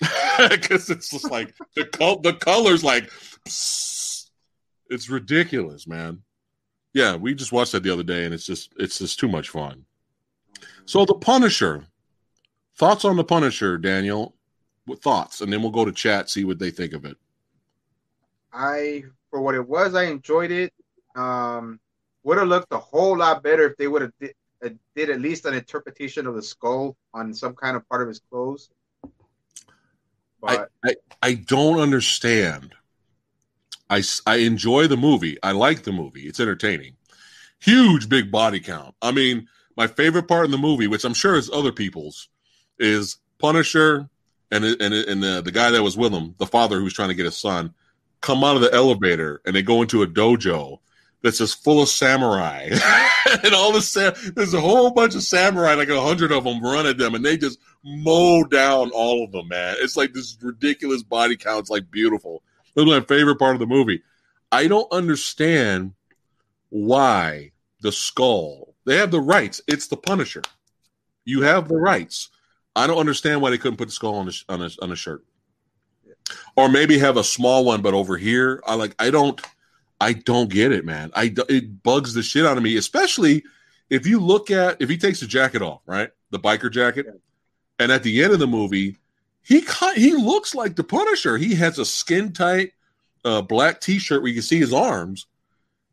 because 0.50 0.90
it's 0.90 1.10
just 1.10 1.30
like 1.30 1.54
the 1.74 1.86
col- 1.86 2.20
the 2.20 2.34
colors 2.34 2.84
like, 2.84 3.10
it's 3.46 5.08
ridiculous, 5.08 5.86
man. 5.86 6.22
Yeah, 6.92 7.16
we 7.16 7.34
just 7.34 7.52
watched 7.52 7.72
that 7.72 7.82
the 7.82 7.92
other 7.92 8.02
day, 8.02 8.24
and 8.24 8.34
it's 8.34 8.46
just 8.46 8.72
it's 8.78 8.98
just 8.98 9.18
too 9.18 9.28
much 9.28 9.48
fun. 9.48 9.84
So 10.84 11.04
the 11.04 11.14
Punisher. 11.14 11.86
Thoughts 12.76 13.06
on 13.06 13.16
the 13.16 13.24
Punisher, 13.24 13.78
Daniel? 13.78 14.35
What 14.86 15.02
thoughts? 15.02 15.40
And 15.40 15.52
then 15.52 15.62
we'll 15.62 15.70
go 15.70 15.84
to 15.84 15.92
chat, 15.92 16.30
see 16.30 16.44
what 16.44 16.58
they 16.58 16.70
think 16.70 16.92
of 16.92 17.04
it. 17.04 17.16
I 18.52 19.04
for 19.30 19.40
what 19.40 19.54
it 19.54 19.68
was, 19.68 19.94
I 19.94 20.04
enjoyed 20.04 20.50
it. 20.50 20.72
Um, 21.14 21.78
would 22.22 22.38
have 22.38 22.48
looked 22.48 22.72
a 22.72 22.78
whole 22.78 23.16
lot 23.18 23.42
better 23.42 23.64
if 23.64 23.76
they 23.76 23.88
would 23.88 24.02
have 24.02 24.12
did, 24.20 24.34
uh, 24.64 24.70
did 24.94 25.10
at 25.10 25.20
least 25.20 25.44
an 25.44 25.54
interpretation 25.54 26.26
of 26.26 26.34
the 26.34 26.42
skull 26.42 26.96
on 27.12 27.34
some 27.34 27.54
kind 27.54 27.76
of 27.76 27.88
part 27.88 28.02
of 28.02 28.08
his 28.08 28.20
clothes. 28.30 28.70
But 30.40 30.70
I 30.84 30.94
I 31.22 31.34
don't 31.34 31.80
understand. 31.80 32.74
I, 33.88 34.02
I 34.26 34.36
enjoy 34.36 34.88
the 34.88 34.96
movie. 34.96 35.38
I 35.42 35.52
like 35.52 35.84
the 35.84 35.92
movie. 35.92 36.22
It's 36.22 36.40
entertaining. 36.40 36.96
Huge 37.60 38.08
big 38.08 38.32
body 38.32 38.58
count. 38.58 38.94
I 39.00 39.12
mean, 39.12 39.48
my 39.76 39.86
favorite 39.86 40.26
part 40.26 40.44
in 40.44 40.50
the 40.50 40.58
movie, 40.58 40.88
which 40.88 41.04
I'm 41.04 41.14
sure 41.14 41.36
is 41.36 41.50
other 41.50 41.70
people's, 41.70 42.28
is 42.78 43.18
Punisher 43.38 44.08
and 44.50 44.64
and 44.64 44.94
and 44.94 45.22
the, 45.22 45.42
the 45.42 45.52
guy 45.52 45.70
that 45.70 45.82
was 45.82 45.96
with 45.96 46.12
him, 46.12 46.34
the 46.38 46.46
father 46.46 46.78
who 46.78 46.84
was 46.84 46.92
trying 46.92 47.08
to 47.08 47.14
get 47.14 47.24
his 47.24 47.36
son, 47.36 47.74
come 48.20 48.44
out 48.44 48.56
of 48.56 48.62
the 48.62 48.72
elevator 48.72 49.40
and 49.44 49.54
they 49.54 49.62
go 49.62 49.82
into 49.82 50.02
a 50.02 50.06
dojo 50.06 50.78
that's 51.22 51.38
just 51.38 51.64
full 51.64 51.82
of 51.82 51.88
samurai 51.88 52.68
and 53.44 53.54
all 53.54 53.72
the 53.72 53.80
sa- 53.80 54.12
there's 54.34 54.54
a 54.54 54.60
whole 54.60 54.90
bunch 54.90 55.14
of 55.14 55.22
samurai, 55.22 55.74
like 55.74 55.88
a 55.88 56.00
hundred 56.00 56.32
of 56.32 56.44
them, 56.44 56.62
run 56.62 56.86
at 56.86 56.98
them, 56.98 57.14
and 57.14 57.24
they 57.24 57.36
just 57.36 57.58
mow 57.84 58.44
down 58.44 58.90
all 58.90 59.24
of 59.24 59.32
them, 59.32 59.48
man. 59.48 59.76
It's 59.78 59.96
like 59.96 60.12
this 60.12 60.36
ridiculous 60.40 61.02
body 61.02 61.36
count. 61.36 61.60
It's 61.60 61.70
like 61.70 61.90
beautiful. 61.90 62.42
That's 62.74 62.86
my 62.86 63.00
favorite 63.00 63.38
part 63.38 63.54
of 63.54 63.60
the 63.60 63.66
movie. 63.66 64.02
I 64.52 64.68
don't 64.68 64.90
understand 64.92 65.94
why 66.68 67.52
the 67.80 67.92
skull. 67.92 68.74
They 68.84 68.96
have 68.96 69.10
the 69.10 69.20
rights. 69.20 69.60
It's 69.66 69.88
the 69.88 69.96
Punisher. 69.96 70.42
You 71.24 71.42
have 71.42 71.68
the 71.68 71.76
rights. 71.76 72.30
I 72.76 72.86
don't 72.86 72.98
understand 72.98 73.40
why 73.40 73.50
they 73.50 73.58
couldn't 73.58 73.78
put 73.78 73.88
the 73.88 73.92
skull 73.92 74.14
on 74.16 74.28
a 74.28 74.52
on 74.52 74.62
a, 74.62 74.70
on 74.82 74.92
a 74.92 74.96
shirt, 74.96 75.24
or 76.56 76.68
maybe 76.68 76.98
have 76.98 77.16
a 77.16 77.24
small 77.24 77.64
one, 77.64 77.82
but 77.82 77.94
over 77.94 78.16
here. 78.16 78.62
I 78.66 78.74
like. 78.74 78.94
I 78.98 79.10
don't. 79.10 79.40
I 80.00 80.12
don't 80.12 80.50
get 80.50 80.72
it, 80.72 80.84
man. 80.84 81.10
I 81.14 81.34
it 81.48 81.82
bugs 81.82 82.14
the 82.14 82.22
shit 82.22 82.44
out 82.46 82.56
of 82.56 82.62
me, 82.62 82.76
especially 82.76 83.42
if 83.90 84.06
you 84.06 84.20
look 84.20 84.50
at 84.50 84.80
if 84.80 84.88
he 84.88 84.98
takes 84.98 85.20
the 85.20 85.26
jacket 85.26 85.62
off, 85.62 85.80
right, 85.86 86.10
the 86.30 86.38
biker 86.38 86.70
jacket, 86.70 87.06
and 87.78 87.90
at 87.90 88.02
the 88.02 88.22
end 88.22 88.32
of 88.32 88.38
the 88.38 88.46
movie, 88.46 88.98
he 89.42 89.64
he 89.94 90.12
looks 90.12 90.54
like 90.54 90.76
the 90.76 90.84
Punisher. 90.84 91.38
He 91.38 91.54
has 91.54 91.78
a 91.78 91.84
skin 91.84 92.32
tight 92.32 92.72
uh, 93.24 93.42
black 93.42 93.80
t 93.80 93.98
shirt 93.98 94.22
where 94.22 94.28
you 94.28 94.34
can 94.34 94.42
see 94.42 94.58
his 94.58 94.72
arms. 94.72 95.26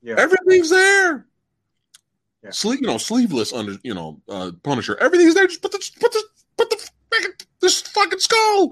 Yeah. 0.01 0.15
Everything's 0.17 0.69
there. 0.69 1.25
Yeah. 2.43 2.51
Sleeve, 2.51 2.81
you 2.81 2.87
know, 2.87 2.97
sleeveless 2.97 3.53
under, 3.53 3.77
you 3.83 3.93
know, 3.93 4.21
uh, 4.27 4.51
Punisher. 4.63 4.97
Everything's 4.99 5.33
there. 5.33 5.47
Just 5.47 5.61
put 5.61 5.71
the, 5.71 5.91
put 5.99 6.11
the, 6.11 6.23
put 6.57 6.69
the, 6.69 6.89
fucking- 7.11 7.47
this 7.61 7.81
fucking 7.81 8.19
skull. 8.19 8.69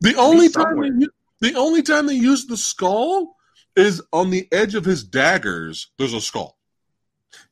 The 0.00 0.14
only 0.16 0.48
time, 0.48 1.00
they, 1.00 1.06
the 1.50 1.54
only 1.58 1.82
time 1.82 2.06
they 2.06 2.14
use 2.14 2.46
the 2.46 2.56
skull 2.56 3.36
is 3.76 4.02
on 4.12 4.30
the 4.30 4.48
edge 4.52 4.74
of 4.74 4.84
his 4.84 5.02
daggers. 5.04 5.90
There's 5.98 6.14
a 6.14 6.20
skull. 6.20 6.56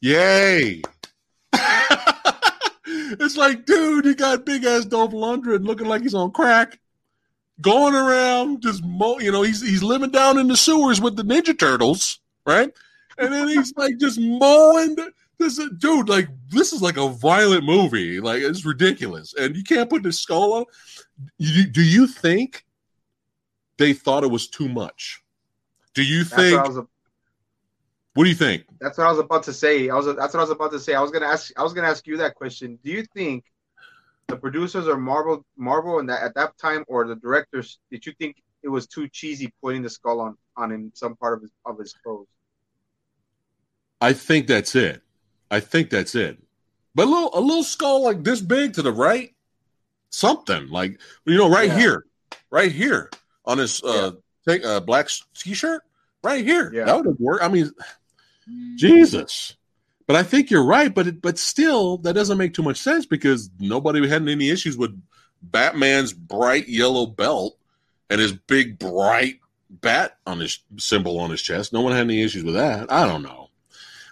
Yay! 0.00 0.82
it's 2.86 3.36
like, 3.36 3.64
dude, 3.66 4.04
you 4.04 4.14
got 4.14 4.44
big 4.46 4.64
ass 4.64 4.84
Dolph 4.84 5.12
Lundgren 5.12 5.64
looking 5.64 5.86
like 5.86 6.02
he's 6.02 6.14
on 6.14 6.30
crack, 6.32 6.78
going 7.60 7.94
around 7.94 8.62
just 8.62 8.84
mo- 8.84 9.18
you 9.18 9.30
know, 9.32 9.42
he's 9.42 9.60
he's 9.62 9.82
living 9.82 10.10
down 10.10 10.38
in 10.38 10.48
the 10.48 10.56
sewers 10.56 11.00
with 11.00 11.16
the 11.16 11.22
Ninja 11.22 11.58
Turtles, 11.58 12.20
right? 12.44 12.70
And 13.18 13.32
then 13.32 13.48
he's 13.48 13.72
like 13.76 13.98
just 13.98 14.18
mowing. 14.18 14.96
the- 14.96 15.12
This 15.38 15.58
is, 15.58 15.70
dude, 15.78 16.08
like 16.08 16.28
this 16.48 16.72
is 16.72 16.80
like 16.80 16.96
a 16.96 17.08
violent 17.08 17.64
movie. 17.64 18.20
Like 18.20 18.42
it's 18.42 18.64
ridiculous, 18.64 19.34
and 19.34 19.54
you 19.54 19.62
can't 19.62 19.90
put 19.90 20.02
the 20.02 20.12
skull 20.12 20.54
on. 20.54 20.64
You, 21.38 21.66
do 21.66 21.82
you 21.82 22.06
think 22.06 22.64
they 23.76 23.92
thought 23.92 24.24
it 24.24 24.30
was 24.30 24.48
too 24.48 24.68
much? 24.68 25.22
Do 25.94 26.02
you 26.02 26.24
That's 26.24 26.36
think? 26.36 26.56
what 26.56 26.68
was. 26.68 26.86
what 28.14 28.24
do 28.24 28.30
you 28.30 28.34
think? 28.34 28.64
That's 28.80 28.96
what 28.96 29.06
I 29.06 29.10
was 29.10 29.18
about 29.18 29.42
to 29.44 29.52
say. 29.52 29.90
I 29.90 29.94
was. 29.94 30.06
That's 30.06 30.32
what 30.32 30.40
I 30.40 30.42
was 30.42 30.50
about 30.50 30.72
to 30.72 30.80
say. 30.80 30.94
I 30.94 31.02
was 31.02 31.10
gonna 31.10 31.26
ask. 31.26 31.52
I 31.58 31.62
was 31.62 31.74
gonna 31.74 31.88
ask 31.88 32.06
you 32.06 32.16
that 32.16 32.34
question. 32.34 32.78
Do 32.82 32.90
you 32.90 33.04
think 33.14 33.44
the 34.28 34.36
producers 34.36 34.88
or 34.88 34.96
Marvel, 34.96 35.44
Marvel, 35.56 35.98
and 35.98 36.08
that 36.08 36.22
at 36.22 36.34
that 36.34 36.56
time, 36.58 36.84
or 36.88 37.06
the 37.06 37.16
directors, 37.16 37.78
did 37.90 38.06
you 38.06 38.12
think 38.18 38.36
it 38.62 38.68
was 38.68 38.86
too 38.86 39.08
cheesy 39.08 39.52
putting 39.62 39.82
the 39.82 39.90
skull 39.90 40.20
on 40.20 40.36
on 40.56 40.72
in 40.72 40.90
some 40.94 41.14
part 41.16 41.34
of 41.34 41.42
his 41.42 41.50
of 41.66 41.78
his 41.78 41.92
clothes? 41.92 42.26
I 44.00 44.12
think 44.12 44.46
that's 44.46 44.74
it. 44.74 45.02
I 45.50 45.60
think 45.60 45.90
that's 45.90 46.14
it. 46.14 46.38
But 46.94 47.06
a 47.06 47.10
little 47.10 47.30
a 47.34 47.40
little 47.40 47.64
skull 47.64 48.02
like 48.04 48.24
this 48.24 48.40
big 48.40 48.72
to 48.74 48.82
the 48.82 48.92
right, 48.92 49.34
something 50.10 50.68
like 50.68 50.98
you 51.24 51.36
know 51.36 51.48
right 51.50 51.68
Yeah. 51.68 51.78
here, 51.78 52.04
right 52.50 52.72
here 52.72 53.10
on 53.44 53.58
his 53.58 53.82
uh, 53.82 54.12
take, 54.48 54.64
uh 54.64 54.80
black 54.80 55.08
t-shirt, 55.34 55.82
right 56.22 56.44
here. 56.44 56.72
Yeah. 56.72 56.84
That 56.84 56.96
would 56.96 57.06
have 57.06 57.20
worked. 57.20 57.44
I 57.44 57.48
mean, 57.48 57.70
Jesus. 58.76 59.56
But 60.06 60.16
I 60.16 60.22
think 60.22 60.50
you're 60.50 60.64
right. 60.64 60.94
But 60.94 61.08
it, 61.08 61.22
but 61.22 61.38
still, 61.38 61.98
that 61.98 62.14
doesn't 62.14 62.38
make 62.38 62.54
too 62.54 62.62
much 62.62 62.78
sense 62.78 63.06
because 63.06 63.50
nobody 63.58 64.06
had 64.08 64.26
any 64.28 64.50
issues 64.50 64.76
with 64.76 64.98
Batman's 65.42 66.12
bright 66.12 66.68
yellow 66.68 67.06
belt 67.06 67.58
and 68.08 68.20
his 68.20 68.32
big 68.32 68.78
bright 68.78 69.40
bat 69.68 70.18
on 70.26 70.38
his 70.38 70.60
symbol 70.78 71.18
on 71.18 71.30
his 71.30 71.42
chest. 71.42 71.72
No 71.72 71.80
one 71.80 71.92
had 71.92 72.02
any 72.02 72.22
issues 72.22 72.44
with 72.44 72.54
that. 72.54 72.90
I 72.90 73.04
don't 73.04 73.22
know. 73.22 73.45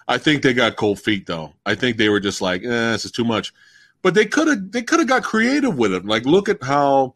I 0.07 0.17
think 0.17 0.43
they 0.43 0.53
got 0.53 0.75
cold 0.75 0.99
feet 0.99 1.25
though. 1.25 1.53
I 1.65 1.75
think 1.75 1.97
they 1.97 2.09
were 2.09 2.19
just 2.19 2.41
like, 2.41 2.63
eh, 2.63 2.91
this 2.91 3.05
is 3.05 3.11
too 3.11 3.25
much. 3.25 3.53
But 4.01 4.13
they 4.13 4.25
could 4.25 4.47
have 4.47 4.71
they 4.71 4.83
could 4.83 4.99
have 4.99 5.07
got 5.07 5.23
creative 5.23 5.77
with 5.77 5.93
it. 5.93 6.05
Like, 6.05 6.25
look 6.25 6.47
at 6.47 6.61
how 6.63 7.15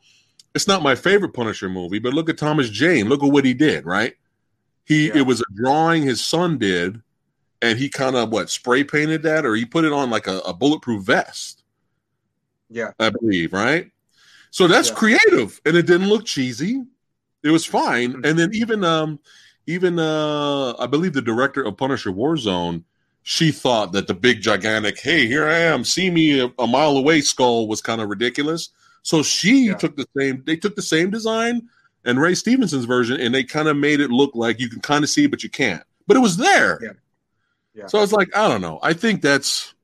it's 0.55 0.67
not 0.67 0.81
my 0.81 0.95
favorite 0.95 1.33
Punisher 1.33 1.69
movie, 1.69 1.99
but 1.99 2.13
look 2.13 2.29
at 2.29 2.37
Thomas 2.39 2.69
Jane. 2.69 3.07
Look 3.07 3.23
at 3.23 3.31
what 3.31 3.45
he 3.45 3.53
did, 3.53 3.85
right? 3.85 4.15
He 4.85 5.07
Yeah. 5.07 5.17
it 5.17 5.27
was 5.27 5.41
a 5.41 5.45
drawing 5.55 6.01
his 6.01 6.23
son 6.25 6.57
did, 6.57 6.99
and 7.61 7.77
he 7.77 7.89
kind 7.89 8.15
of 8.15 8.29
what 8.31 8.49
spray 8.49 8.83
painted 8.83 9.21
that, 9.23 9.45
or 9.45 9.53
he 9.55 9.65
put 9.65 9.85
it 9.85 9.91
on 9.93 10.09
like 10.09 10.25
a, 10.25 10.39
a 10.39 10.53
bulletproof 10.53 11.03
vest, 11.03 11.63
Yeah. 12.71 12.91
I 12.99 13.11
believe, 13.11 13.53
right? 13.53 13.91
So 14.49 14.67
that's 14.67 14.89
Yeah. 14.89 14.95
creative, 14.95 15.61
and 15.65 15.77
it 15.77 15.85
didn't 15.85 16.09
look 16.09 16.25
cheesy. 16.25 16.83
It 17.43 17.51
was 17.51 17.65
fine, 17.65 18.13
Mhm. 18.13 18.25
and 18.27 18.39
then 18.39 18.49
even 18.53 18.83
um 18.83 19.19
even 19.69 19.99
uh 19.99 20.73
I 20.79 20.87
believe 20.87 21.13
the 21.13 21.21
director 21.21 21.63
of 21.63 21.77
Punisher 21.77 22.11
Warzone, 22.11 22.83
she 23.23 23.51
thought 23.51 23.91
that 23.91 24.07
the 24.07 24.13
big 24.15 24.41
gigantic, 24.41 24.99
hey, 24.99 25.27
here 25.27 25.47
I 25.47 25.59
am, 25.59 25.83
see 25.83 26.09
me 26.09 26.39
a, 26.39 26.51
a 26.57 26.65
mile 26.65 26.97
away 26.97 27.21
skull 27.21 27.67
was 27.67 27.81
kind 27.81 28.01
of 28.01 28.09
ridiculous. 28.09 28.69
So 29.03 29.21
she 29.21 29.67
Yeah. 29.67 29.75
took 29.75 29.95
the 29.95 30.07
same 30.17 30.43
they 30.45 30.55
took 30.55 30.75
the 30.75 30.81
same 30.81 31.11
design 31.11 31.69
and 32.05 32.19
Ray 32.19 32.33
Stevenson's 32.33 32.85
version 32.85 33.19
and 33.21 33.33
they 33.33 33.43
kind 33.43 33.67
of 33.67 33.77
made 33.77 33.99
it 33.99 34.09
look 34.09 34.31
like 34.33 34.59
you 34.59 34.69
can 34.69 34.81
kind 34.81 35.03
of 35.03 35.09
see 35.09 35.27
but 35.27 35.43
you 35.43 35.49
can't. 35.49 35.83
But 36.07 36.17
it 36.17 36.21
was 36.21 36.37
there. 36.37 36.79
Yeah. 36.81 36.91
Yeah. 37.75 37.87
So 37.87 38.01
it's 38.01 38.13
like, 38.13 38.35
I 38.35 38.47
don't 38.47 38.61
know. 38.61 38.79
I 38.81 38.93
think 38.93 39.21
that's 39.21 39.75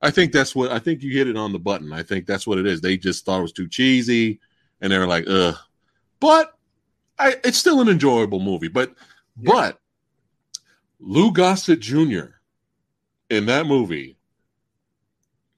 I 0.00 0.10
think 0.12 0.30
that's 0.30 0.54
what 0.54 0.70
I 0.70 0.78
think 0.78 1.02
you 1.02 1.10
hit 1.10 1.26
it 1.26 1.36
on 1.36 1.52
the 1.52 1.58
button. 1.58 1.92
I 1.92 2.04
think 2.04 2.26
that's 2.26 2.46
what 2.46 2.58
it 2.58 2.66
is. 2.66 2.80
They 2.80 2.96
just 2.96 3.24
thought 3.24 3.40
it 3.40 3.42
was 3.42 3.52
too 3.52 3.66
cheesy 3.66 4.38
and 4.80 4.92
they 4.92 4.98
were 4.98 5.06
like, 5.08 5.24
ugh. 5.28 5.56
But 6.20 6.52
I, 7.18 7.36
it's 7.44 7.58
still 7.58 7.80
an 7.80 7.88
enjoyable 7.88 8.40
movie. 8.40 8.68
But 8.68 8.94
Yeah. 9.40 9.52
but 9.52 9.80
Lou 11.00 11.32
Gossett 11.32 11.80
Jr. 11.80 12.36
in 13.30 13.46
that 13.46 13.66
movie, 13.66 14.16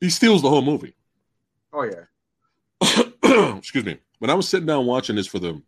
he 0.00 0.10
steals 0.10 0.42
the 0.42 0.48
whole 0.48 0.62
movie. 0.62 0.94
Oh 1.72 1.84
yeah. 1.84 3.54
Excuse 3.58 3.84
me. 3.84 3.98
When 4.18 4.30
I 4.30 4.34
was 4.34 4.48
sitting 4.48 4.66
down 4.66 4.86
watching 4.86 5.16
this 5.16 5.26
for 5.26 5.38
the 5.38 5.60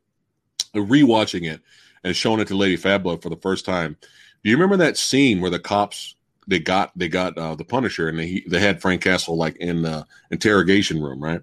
uh, 0.74 0.78
rewatching 0.78 1.50
it 1.50 1.60
and 2.04 2.16
showing 2.16 2.40
it 2.40 2.48
to 2.48 2.56
Lady 2.56 2.76
Fablo 2.76 3.20
for 3.20 3.28
the 3.28 3.36
first 3.36 3.64
time, 3.64 3.96
do 4.42 4.50
you 4.50 4.56
remember 4.56 4.76
that 4.78 4.96
scene 4.96 5.40
where 5.40 5.50
the 5.50 5.58
cops 5.58 6.16
they 6.46 6.58
got 6.58 6.90
they 6.96 7.08
got 7.08 7.36
uh, 7.38 7.54
the 7.54 7.64
Punisher 7.64 8.08
and 8.08 8.18
they 8.18 8.42
they 8.48 8.58
had 8.58 8.80
Frank 8.80 9.02
Castle 9.02 9.36
like 9.36 9.56
in 9.56 9.82
the 9.82 10.06
interrogation 10.30 11.00
room, 11.00 11.22
right? 11.22 11.42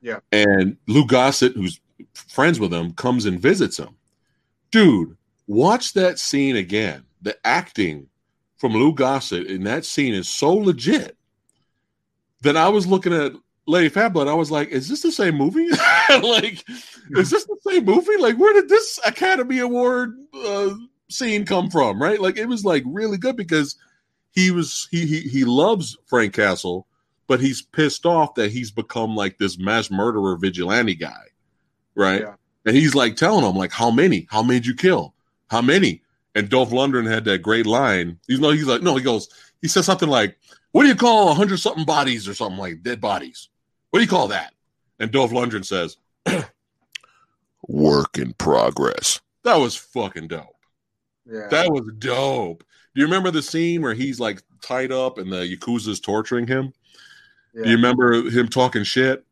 Yeah. 0.00 0.18
And 0.32 0.76
Lou 0.86 1.06
Gossett, 1.06 1.54
who's 1.54 1.80
friends 2.12 2.58
with 2.58 2.72
him, 2.72 2.92
comes 2.92 3.26
and 3.26 3.40
visits 3.40 3.78
him. 3.78 3.96
Dude, 4.70 5.16
watch 5.46 5.92
that 5.94 6.18
scene 6.18 6.56
again. 6.56 7.04
The 7.22 7.36
acting 7.44 8.08
from 8.56 8.72
Lou 8.72 8.92
Gossett 8.92 9.46
in 9.46 9.64
that 9.64 9.84
scene 9.84 10.14
is 10.14 10.28
so 10.28 10.54
legit 10.54 11.16
that 12.42 12.56
I 12.56 12.68
was 12.68 12.86
looking 12.86 13.12
at 13.12 13.32
Lady 13.66 13.88
Fablo 13.88 14.22
and 14.22 14.30
I 14.30 14.34
was 14.34 14.50
like, 14.50 14.68
is 14.68 14.88
this 14.88 15.02
the 15.02 15.12
same 15.12 15.36
movie? 15.36 15.68
like, 16.22 16.64
is 17.10 17.30
this 17.30 17.44
the 17.44 17.58
same 17.66 17.84
movie? 17.84 18.16
Like, 18.18 18.36
where 18.36 18.52
did 18.52 18.68
this 18.68 19.00
Academy 19.06 19.58
Award 19.58 20.14
uh, 20.34 20.74
scene 21.08 21.46
come 21.46 21.70
from? 21.70 22.00
Right? 22.00 22.20
Like, 22.20 22.36
it 22.36 22.46
was 22.46 22.64
like 22.64 22.84
really 22.86 23.16
good 23.16 23.36
because 23.36 23.76
he 24.32 24.50
was 24.50 24.88
he 24.90 25.06
he 25.06 25.20
he 25.20 25.44
loves 25.44 25.96
Frank 26.06 26.34
Castle, 26.34 26.86
but 27.26 27.40
he's 27.40 27.62
pissed 27.62 28.04
off 28.04 28.34
that 28.34 28.50
he's 28.50 28.70
become 28.70 29.16
like 29.16 29.38
this 29.38 29.58
mass 29.58 29.90
murderer 29.90 30.36
vigilante 30.36 30.94
guy, 30.94 31.22
right? 31.94 32.22
Yeah. 32.22 32.34
And 32.66 32.76
he's 32.76 32.94
like 32.94 33.16
telling 33.16 33.44
him 33.44 33.56
like, 33.56 33.72
how 33.72 33.90
many? 33.90 34.26
How 34.30 34.42
many 34.42 34.60
did 34.60 34.66
you 34.66 34.74
kill? 34.74 35.13
How 35.54 35.62
many? 35.62 36.02
And 36.34 36.48
Dolph 36.48 36.70
Lundgren 36.70 37.08
had 37.08 37.24
that 37.26 37.42
great 37.42 37.64
line. 37.64 38.18
You 38.26 38.38
know, 38.38 38.50
he's 38.50 38.66
like, 38.66 38.82
no, 38.82 38.96
he 38.96 39.04
goes, 39.04 39.28
he 39.62 39.68
says 39.68 39.86
something 39.86 40.08
like, 40.08 40.36
what 40.72 40.82
do 40.82 40.88
you 40.88 40.96
call 40.96 41.28
a 41.28 41.34
hundred 41.34 41.58
something 41.58 41.84
bodies 41.84 42.26
or 42.26 42.34
something 42.34 42.58
like 42.58 42.82
dead 42.82 43.00
bodies? 43.00 43.50
What 43.90 44.00
do 44.00 44.02
you 44.02 44.10
call 44.10 44.26
that? 44.28 44.52
And 44.98 45.12
Dolph 45.12 45.30
Lundgren 45.30 45.64
says, 45.64 45.96
work 47.68 48.18
in 48.18 48.32
progress. 48.32 49.20
That 49.44 49.60
was 49.60 49.76
fucking 49.76 50.26
dope. 50.26 50.56
Yeah. 51.24 51.46
That 51.52 51.70
was 51.70 51.88
dope. 51.98 52.64
Do 52.96 53.00
you 53.00 53.06
remember 53.06 53.30
the 53.30 53.40
scene 53.40 53.80
where 53.80 53.94
he's 53.94 54.18
like 54.18 54.42
tied 54.60 54.90
up 54.90 55.18
and 55.18 55.32
the 55.32 55.46
Yakuza's 55.56 56.00
torturing 56.00 56.48
him? 56.48 56.72
yeah. 57.54 57.62
Do 57.62 57.70
you 57.70 57.76
remember 57.76 58.28
him 58.28 58.48
talking 58.48 58.82
shit? 58.82 59.24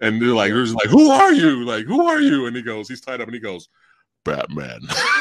And 0.00 0.22
they're 0.22 0.28
like, 0.28 0.50
there's 0.50 0.74
like, 0.74 0.88
who 0.88 1.10
are 1.10 1.34
you? 1.34 1.66
Like, 1.66 1.84
who 1.84 2.06
are 2.06 2.22
you? 2.22 2.46
And 2.46 2.56
he 2.56 2.62
goes, 2.62 2.88
he's 2.88 3.02
tied 3.02 3.20
up 3.20 3.28
and 3.28 3.34
he 3.34 3.40
goes, 3.40 3.68
Batman. 4.24 4.80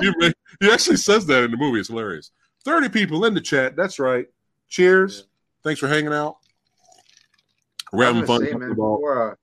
he, 0.00 0.34
he 0.60 0.70
actually 0.70 0.96
says 0.96 1.26
that 1.26 1.44
in 1.44 1.50
the 1.50 1.56
movie. 1.56 1.80
It's 1.80 1.88
hilarious. 1.88 2.30
30 2.64 2.88
people 2.88 3.24
in 3.24 3.34
the 3.34 3.40
chat. 3.40 3.76
That's 3.76 3.98
right. 3.98 4.26
Cheers. 4.68 5.26
Thanks 5.62 5.80
for 5.80 5.88
hanging 5.88 6.12
out. 6.12 6.36
We're 7.92 8.06
having 8.06 8.26
fun. 8.26 8.44
say, 8.44 8.52
man, 8.52 8.74
poor, 8.74 9.30
uh, 9.30 9.34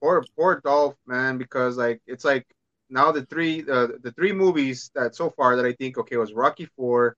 poor, 0.00 0.24
poor 0.36 0.60
Dolph, 0.64 0.96
man, 1.06 1.36
because 1.38 1.76
like 1.76 2.00
it's 2.06 2.24
like 2.24 2.46
now 2.88 3.12
the 3.12 3.26
three, 3.26 3.60
uh, 3.60 3.88
the 4.02 4.12
three 4.16 4.32
movies 4.32 4.90
that 4.94 5.14
so 5.14 5.30
far 5.30 5.56
that 5.56 5.66
I 5.66 5.72
think 5.74 5.98
okay 5.98 6.16
was 6.16 6.32
Rocky 6.32 6.66
Four, 6.76 7.16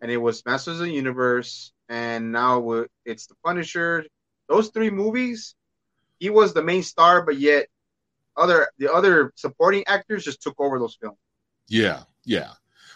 and 0.00 0.10
it 0.10 0.16
was 0.16 0.44
Masters 0.46 0.80
of 0.80 0.86
the 0.86 0.92
Universe, 0.92 1.72
and 1.88 2.32
now 2.32 2.86
it's 3.04 3.26
the 3.26 3.34
Punisher. 3.44 4.06
Those 4.48 4.68
three 4.68 4.90
movies, 4.90 5.54
he 6.18 6.30
was 6.30 6.54
the 6.54 6.62
main 6.62 6.82
star, 6.82 7.22
but 7.22 7.38
yet 7.38 7.66
other 8.36 8.68
the 8.78 8.92
other 8.92 9.32
supporting 9.34 9.84
actors 9.86 10.24
just 10.24 10.42
took 10.42 10.58
over 10.58 10.78
those 10.78 10.96
films. 11.00 11.18
Yeah, 11.68 12.02
yeah. 12.24 12.52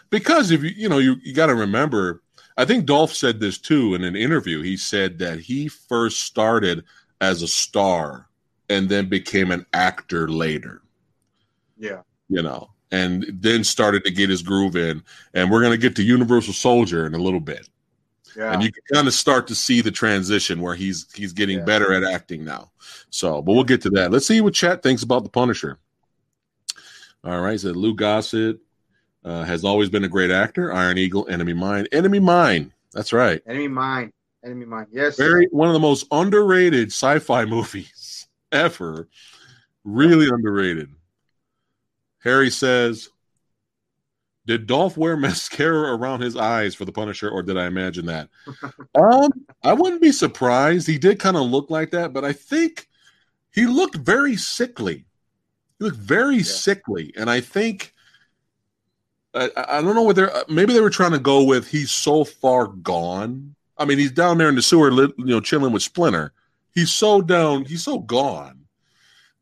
Because 0.09 0.51
if 0.51 0.63
you 0.63 0.71
you 0.75 0.89
know 0.89 0.99
you, 0.99 1.15
you 1.23 1.33
got 1.33 1.47
to 1.47 1.55
remember, 1.55 2.21
I 2.57 2.65
think 2.65 2.85
Dolph 2.85 3.13
said 3.13 3.39
this 3.39 3.57
too 3.57 3.95
in 3.95 4.03
an 4.03 4.15
interview. 4.15 4.61
He 4.61 4.77
said 4.77 5.19
that 5.19 5.39
he 5.39 5.67
first 5.67 6.23
started 6.23 6.83
as 7.21 7.41
a 7.41 7.47
star 7.47 8.27
and 8.69 8.89
then 8.89 9.09
became 9.09 9.51
an 9.51 9.65
actor 9.73 10.27
later. 10.27 10.81
Yeah. 11.77 12.01
You 12.29 12.41
know, 12.41 12.71
and 12.91 13.25
then 13.29 13.63
started 13.63 14.03
to 14.05 14.11
get 14.11 14.29
his 14.29 14.41
groove 14.41 14.75
in. 14.75 15.03
And 15.33 15.51
we're 15.51 15.61
going 15.61 15.71
to 15.71 15.77
get 15.77 15.95
to 15.97 16.03
Universal 16.03 16.53
Soldier 16.53 17.05
in 17.05 17.13
a 17.13 17.19
little 17.19 17.39
bit. 17.39 17.69
Yeah. 18.37 18.53
And 18.53 18.61
you 18.63 18.71
can 18.71 18.83
kind 18.93 19.07
of 19.07 19.13
start 19.13 19.47
to 19.47 19.55
see 19.55 19.81
the 19.81 19.91
transition 19.91 20.61
where 20.61 20.75
he's 20.75 21.05
he's 21.13 21.33
getting 21.33 21.59
Yeah. 21.59 21.65
better 21.65 21.93
at 21.93 22.03
acting 22.03 22.43
now. 22.43 22.71
So, 23.09 23.41
but 23.41 23.53
we'll 23.53 23.63
get 23.63 23.81
to 23.83 23.89
that. 23.91 24.11
Let's 24.11 24.27
see 24.27 24.41
what 24.41 24.53
chat 24.53 24.83
thinks 24.83 25.03
about 25.03 25.23
the 25.23 25.29
Punisher. 25.29 25.79
All 27.23 27.41
right, 27.41 27.59
so 27.59 27.69
Lou 27.71 27.95
Gossett 27.95 28.59
uh, 29.23 29.43
has 29.43 29.63
always 29.63 29.89
been 29.89 30.03
a 30.03 30.07
great 30.09 30.29
actor. 30.31 30.71
Iron 30.71 30.97
Eagle, 30.97 31.27
Enemy 31.27 31.53
Mine, 31.53 31.87
Enemy 31.91 32.19
Mine. 32.19 32.71
That's 32.93 33.11
right. 33.13 33.41
Enemy 33.47 33.67
Mine. 33.69 34.11
Enemy 34.43 34.65
Mine. 34.65 34.87
Yes. 34.91 35.17
Very 35.17 35.47
one 35.51 35.67
of 35.67 35.73
the 35.73 35.79
most 35.79 36.05
underrated 36.11 36.89
sci-fi 36.89 37.45
movies 37.45 38.27
ever. 38.51 39.07
Really 39.83 40.27
underrated. 40.31 40.89
Harry 42.19 42.49
says, 42.49 43.09
"Did 44.45 44.67
Dolph 44.67 44.97
wear 44.97 45.17
mascara 45.17 45.95
around 45.95 46.21
his 46.21 46.35
eyes 46.35 46.75
for 46.75 46.85
the 46.85 46.91
Punisher, 46.91 47.29
or 47.29 47.43
did 47.43 47.57
I 47.57 47.65
imagine 47.65 48.05
that?" 48.07 48.29
um, 48.95 49.31
I 49.63 49.73
wouldn't 49.73 50.01
be 50.01 50.11
surprised. 50.11 50.87
He 50.87 50.97
did 50.97 51.19
kind 51.19 51.37
of 51.37 51.43
look 51.43 51.69
like 51.69 51.91
that, 51.91 52.13
but 52.13 52.23
I 52.23 52.33
think 52.33 52.87
he 53.51 53.65
looked 53.65 53.95
very 53.95 54.35
sickly. 54.35 55.05
He 55.79 55.85
looked 55.85 55.97
very 55.97 56.43
sickly, 56.43 57.13
and 57.17 57.29
I 57.29 57.41
think 57.41 57.93
I, 59.35 59.49
I 59.55 59.81
don't 59.81 59.95
know 59.95 60.03
what 60.03 60.15
they're 60.15 60.31
maybe 60.47 60.73
they 60.73 60.81
were 60.81 60.89
trying 60.89 61.11
to 61.11 61.19
go 61.19 61.43
with. 61.43 61.67
He's 61.67 61.91
so 61.91 62.23
far 62.23 62.67
gone. 62.67 63.55
I 63.77 63.85
mean, 63.85 63.97
he's 63.97 64.11
down 64.11 64.37
there 64.37 64.49
in 64.49 64.55
the 64.55 64.61
sewer, 64.61 64.89
you 64.91 65.13
know, 65.17 65.41
chilling 65.41 65.73
with 65.73 65.83
Splinter. 65.83 66.31
He's 66.73 66.91
so 66.91 67.21
down. 67.21 67.65
He's 67.65 67.83
so 67.83 67.99
gone 67.99 68.65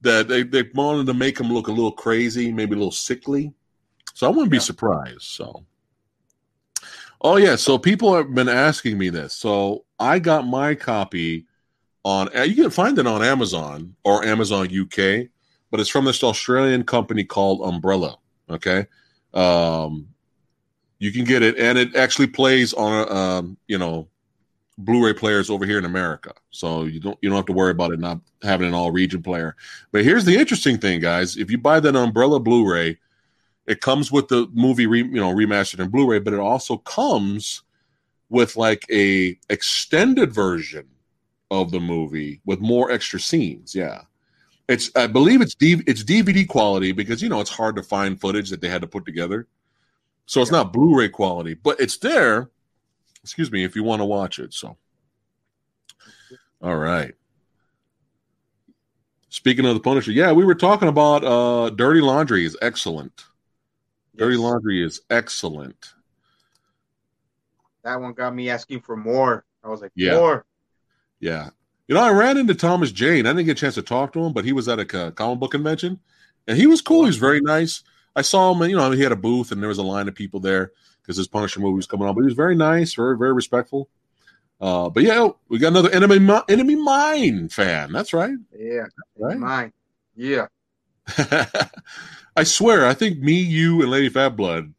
that 0.02 0.28
they 0.28 0.44
they 0.44 0.64
wanted 0.74 1.06
to 1.08 1.14
make 1.14 1.40
him 1.40 1.52
look 1.52 1.68
a 1.68 1.72
little 1.72 1.92
crazy, 1.92 2.52
maybe 2.52 2.74
a 2.74 2.78
little 2.78 2.92
sickly. 2.92 3.54
So 4.14 4.28
I 4.28 4.30
wouldn't 4.30 4.52
be 4.52 4.60
surprised. 4.60 5.24
So, 5.24 5.66
oh 7.22 7.38
yeah. 7.38 7.56
So 7.56 7.78
people 7.78 8.16
have 8.16 8.34
been 8.34 8.50
asking 8.50 8.98
me 8.98 9.10
this. 9.10 9.36
So 9.36 9.86
I 10.00 10.20
got 10.20 10.46
my 10.46 10.76
copy 10.76 11.46
on. 12.04 12.36
uh, 12.38 12.42
You 12.44 12.56
can 12.56 12.70
find 12.72 12.98
it 13.00 13.08
on 13.08 13.24
Amazon 13.24 13.96
or 14.04 14.24
Amazon 14.24 14.66
UK, 14.68 15.28
but 15.72 15.80
it's 15.80 15.90
from 15.90 16.06
this 16.06 16.24
Australian 16.24 16.84
company 16.84 17.24
called 17.24 17.62
Umbrella. 17.62 18.18
Okay, 18.50 18.86
um, 19.34 20.08
you 21.00 21.12
can 21.12 21.24
get 21.24 21.42
it, 21.42 21.58
and 21.58 21.78
it 21.78 21.96
actually 21.96 22.28
plays 22.28 22.74
on 22.74 23.08
a 23.08 23.12
um, 23.12 23.58
you 23.68 23.78
know 23.78 24.08
Blu-ray 24.78 25.14
players 25.14 25.50
over 25.50 25.66
here 25.66 25.78
in 25.78 25.86
America, 25.86 26.34
so 26.50 26.84
you 26.84 27.00
don't 27.00 27.18
you 27.22 27.30
don't 27.30 27.38
have 27.38 27.46
to 27.46 27.54
worry 27.54 27.72
about 27.72 27.92
it 27.92 28.00
not 28.00 28.20
having 28.42 28.68
an 28.68 28.74
all 28.74 28.92
region 28.92 29.24
player. 29.24 29.56
But 29.92 30.04
here's 30.04 30.26
the 30.26 30.38
interesting 30.38 30.78
thing, 30.78 31.00
guys: 31.00 31.38
if 31.38 31.50
you 31.50 31.58
buy 31.58 31.80
that 31.80 31.96
Umbrella 31.96 32.40
Blu-ray, 32.40 32.98
it 33.66 33.82
comes 33.82 34.12
with 34.12 34.28
the 34.28 34.48
movie 34.54 34.88
re, 34.88 35.00
you 35.00 35.20
know 35.20 35.34
remastered 35.34 35.80
in 35.80 35.90
Blu-ray, 35.90 36.20
but 36.20 36.34
it 36.34 36.40
also 36.40 36.78
comes 36.78 37.64
with 38.30 38.56
like 38.58 38.84
a 38.92 39.38
extended 39.50 40.34
version 40.34 40.88
of 41.52 41.72
the 41.72 41.80
movie 41.80 42.42
with 42.46 42.60
more 42.60 42.92
extra 42.92 43.20
scenes. 43.20 43.76
Yeah. 43.76 44.02
It's 44.68 44.90
I 44.96 45.08
believe 45.08 45.42
it's 45.42 45.56
D, 45.56 45.82
it's 45.86 46.04
DVD 46.04 46.48
quality 46.48 46.92
because 46.94 47.22
you 47.22 47.30
know 47.30 47.42
it's 47.42 47.50
hard 47.50 47.76
to 47.76 47.84
find 47.84 48.20
footage 48.20 48.50
that 48.50 48.60
they 48.62 48.70
had 48.70 48.82
to 48.82 48.88
put 48.88 49.06
together. 49.06 49.48
So 50.26 50.42
it's 50.42 50.52
Yeah. 50.52 50.58
not 50.60 50.74
Blu-ray 50.74 51.10
quality, 51.10 51.54
but 51.54 51.80
it's 51.80 51.98
there. 51.98 52.50
Excuse 53.24 53.52
me 53.52 53.64
if 53.64 53.76
you 53.76 53.84
want 53.84 54.02
to 54.02 54.06
watch 54.06 54.40
it. 54.40 54.54
So 54.54 54.78
all 56.62 56.78
right. 56.78 57.14
Speaking 59.30 59.66
of 59.66 59.74
the 59.74 59.80
Punisher, 59.80 60.12
yeah, 60.12 60.32
we 60.32 60.46
were 60.46 60.56
talking 60.56 60.88
about 60.88 61.24
uh 61.24 61.70
Dirty 61.72 62.02
Laundry 62.02 62.46
is 62.46 62.58
excellent. 62.62 63.26
Dirty 64.16 64.36
Yes. 64.36 64.42
Laundry 64.44 64.84
is 64.84 65.02
excellent. 65.10 65.94
That 67.84 68.00
one 68.00 68.14
got 68.14 68.34
me 68.34 68.50
asking 68.50 68.82
for 68.82 68.96
more. 68.96 69.44
I 69.64 69.70
was 69.70 69.82
like, 69.82 69.92
Yeah. 69.96 70.16
more. 70.16 70.46
Yeah. 71.20 71.50
You 71.88 71.96
know, 71.96 72.02
I 72.02 72.12
ran 72.12 72.38
into 72.38 72.56
Thomas 72.56 72.92
Jane. 72.92 73.26
I 73.26 73.32
didn't 73.32 73.46
get 73.46 73.58
a 73.58 73.62
chance 73.62 73.76
to 73.76 73.82
talk 73.82 74.14
to 74.14 74.20
him, 74.20 74.34
but 74.34 74.46
he 74.46 74.54
was 74.54 74.68
at 74.70 74.80
a 74.80 74.86
co- 74.86 75.12
comic 75.12 75.40
book 75.40 75.52
convention 75.52 76.00
and 76.48 76.58
he 76.58 76.68
was 76.68 76.82
cool. 76.82 77.02
He 77.02 77.08
was 77.08 77.18
very 77.18 77.42
nice. 77.42 77.84
I 78.16 78.22
saw 78.22 78.54
him, 78.54 78.62
and 78.62 78.70
you 78.70 78.78
know, 78.78 78.92
he 78.92 79.02
had 79.02 79.12
a 79.12 79.16
booth 79.18 79.52
and 79.52 79.62
there 79.62 79.70
was 79.70 79.80
a 79.80 79.84
line 79.84 80.08
of 80.08 80.14
people 80.16 80.40
there 80.40 80.72
because 81.02 81.18
his 81.18 81.28
Punisher 81.28 81.60
movie 81.60 81.76
was 81.76 81.88
coming 81.88 82.08
on, 82.08 82.14
but 82.14 82.22
he 82.22 82.26
was 82.26 82.36
very 82.36 82.56
nice, 82.56 82.94
very, 82.94 83.18
very 83.18 83.34
respectful. 83.34 83.90
Uh, 84.62 84.90
but 84.90 85.04
yeah, 85.04 85.28
we 85.50 85.58
got 85.58 85.70
another 85.70 85.90
enemy, 85.90 86.16
enemy 86.48 86.76
mine 86.76 87.50
fan. 87.50 87.92
That's 87.92 88.14
right. 88.14 88.36
Yeah. 88.58 88.86
Right. 89.18 89.38
Mine. 89.38 89.74
Yeah. 90.16 90.48
I 92.36 92.44
swear, 92.44 92.86
I 92.86 92.94
think 92.94 93.20
me, 93.20 93.34
you, 93.40 93.82
and 93.82 93.92
Lady 93.92 94.10
Fat 94.10 94.30
Blood 94.36 94.74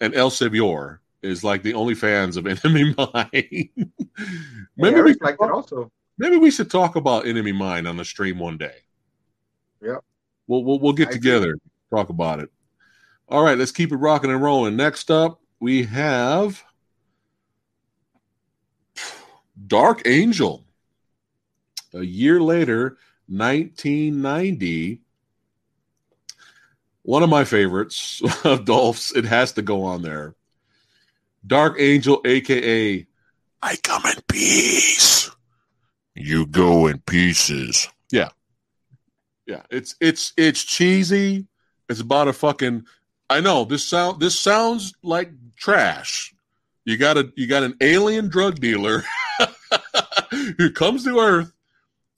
and 0.00 0.14
El 0.14 0.30
Savior 0.30 1.00
is 1.22 1.42
like 1.42 1.62
the 1.62 1.74
only 1.74 1.94
fans 1.94 2.36
of 2.36 2.46
Enemy 2.64 2.94
Mine. 2.96 3.68
Maybe 4.76 5.00
we 5.00 5.14
like 5.20 5.36
it 5.40 5.50
also. 5.50 5.90
maybe 6.18 6.36
we 6.36 6.50
should 6.50 6.70
talk 6.70 6.96
about 6.96 7.26
Enemy 7.26 7.52
Mine 7.52 7.86
on 7.86 7.96
the 7.96 8.04
stream 8.04 8.38
one 8.38 8.58
day. 8.58 8.74
Yep. 9.82 10.04
We'll 10.46 10.64
we'll, 10.64 10.78
we'll 10.78 10.92
get 10.92 11.08
I 11.08 11.10
agree. 11.12 11.20
together, 11.20 11.58
talk 11.90 12.08
about 12.10 12.40
it. 12.40 12.50
All 13.28 13.42
right, 13.42 13.58
let's 13.58 13.72
keep 13.72 13.92
it 13.92 13.96
rocking 13.96 14.30
and 14.30 14.42
rolling. 14.42 14.76
Next 14.76 15.10
up, 15.10 15.40
we 15.60 15.84
have 15.84 16.64
Dark 19.66 20.02
Angel. 20.06 20.64
A 21.94 22.02
year 22.02 22.40
later, 22.40 22.98
1990. 23.28 25.00
One 27.08 27.22
of 27.22 27.30
my 27.30 27.44
favorites 27.44 28.20
of 28.44 28.66
Dolph's. 28.66 29.16
It 29.16 29.24
has 29.24 29.52
to 29.52 29.62
go 29.62 29.84
on 29.84 30.02
there. 30.02 30.34
Dark 31.46 31.76
Angel, 31.78 32.20
aka 32.22 33.06
I 33.62 33.76
come 33.76 34.02
in 34.04 34.20
peace. 34.28 35.30
You 36.14 36.44
go 36.44 36.86
in 36.86 36.98
pieces. 36.98 37.88
Yeah. 38.12 38.28
Yeah. 39.46 39.62
It's 39.70 39.96
it's 40.02 40.34
it's 40.36 40.62
cheesy. 40.62 41.46
It's 41.88 42.00
about 42.00 42.28
a 42.28 42.34
fucking 42.34 42.84
I 43.30 43.40
know 43.40 43.64
this 43.64 43.84
sound 43.84 44.20
this 44.20 44.38
sounds 44.38 44.92
like 45.02 45.30
trash. 45.56 46.34
You 46.84 46.98
got 46.98 47.16
a 47.16 47.32
you 47.36 47.46
got 47.46 47.62
an 47.62 47.74
alien 47.80 48.28
drug 48.28 48.60
dealer 48.60 49.02
who 50.58 50.70
comes 50.72 51.04
to 51.04 51.18
Earth 51.18 51.54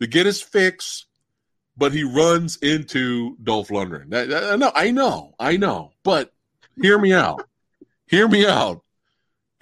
to 0.00 0.08
get 0.08 0.26
his 0.26 0.42
fix, 0.42 1.06
but 1.80 1.92
he 1.92 2.04
runs 2.04 2.58
into 2.58 3.36
Dolph 3.42 3.68
Lundgren. 3.68 4.10
That, 4.10 4.28
that- 4.28 4.52
I 4.52 4.56
know, 4.56 4.70
I 4.74 4.90
know, 4.90 5.34
I 5.40 5.56
know. 5.56 5.92
But 6.04 6.30
hear 6.80 6.98
me 6.98 7.14
out. 7.14 7.48
hear 8.06 8.28
me 8.28 8.46
out. 8.46 8.82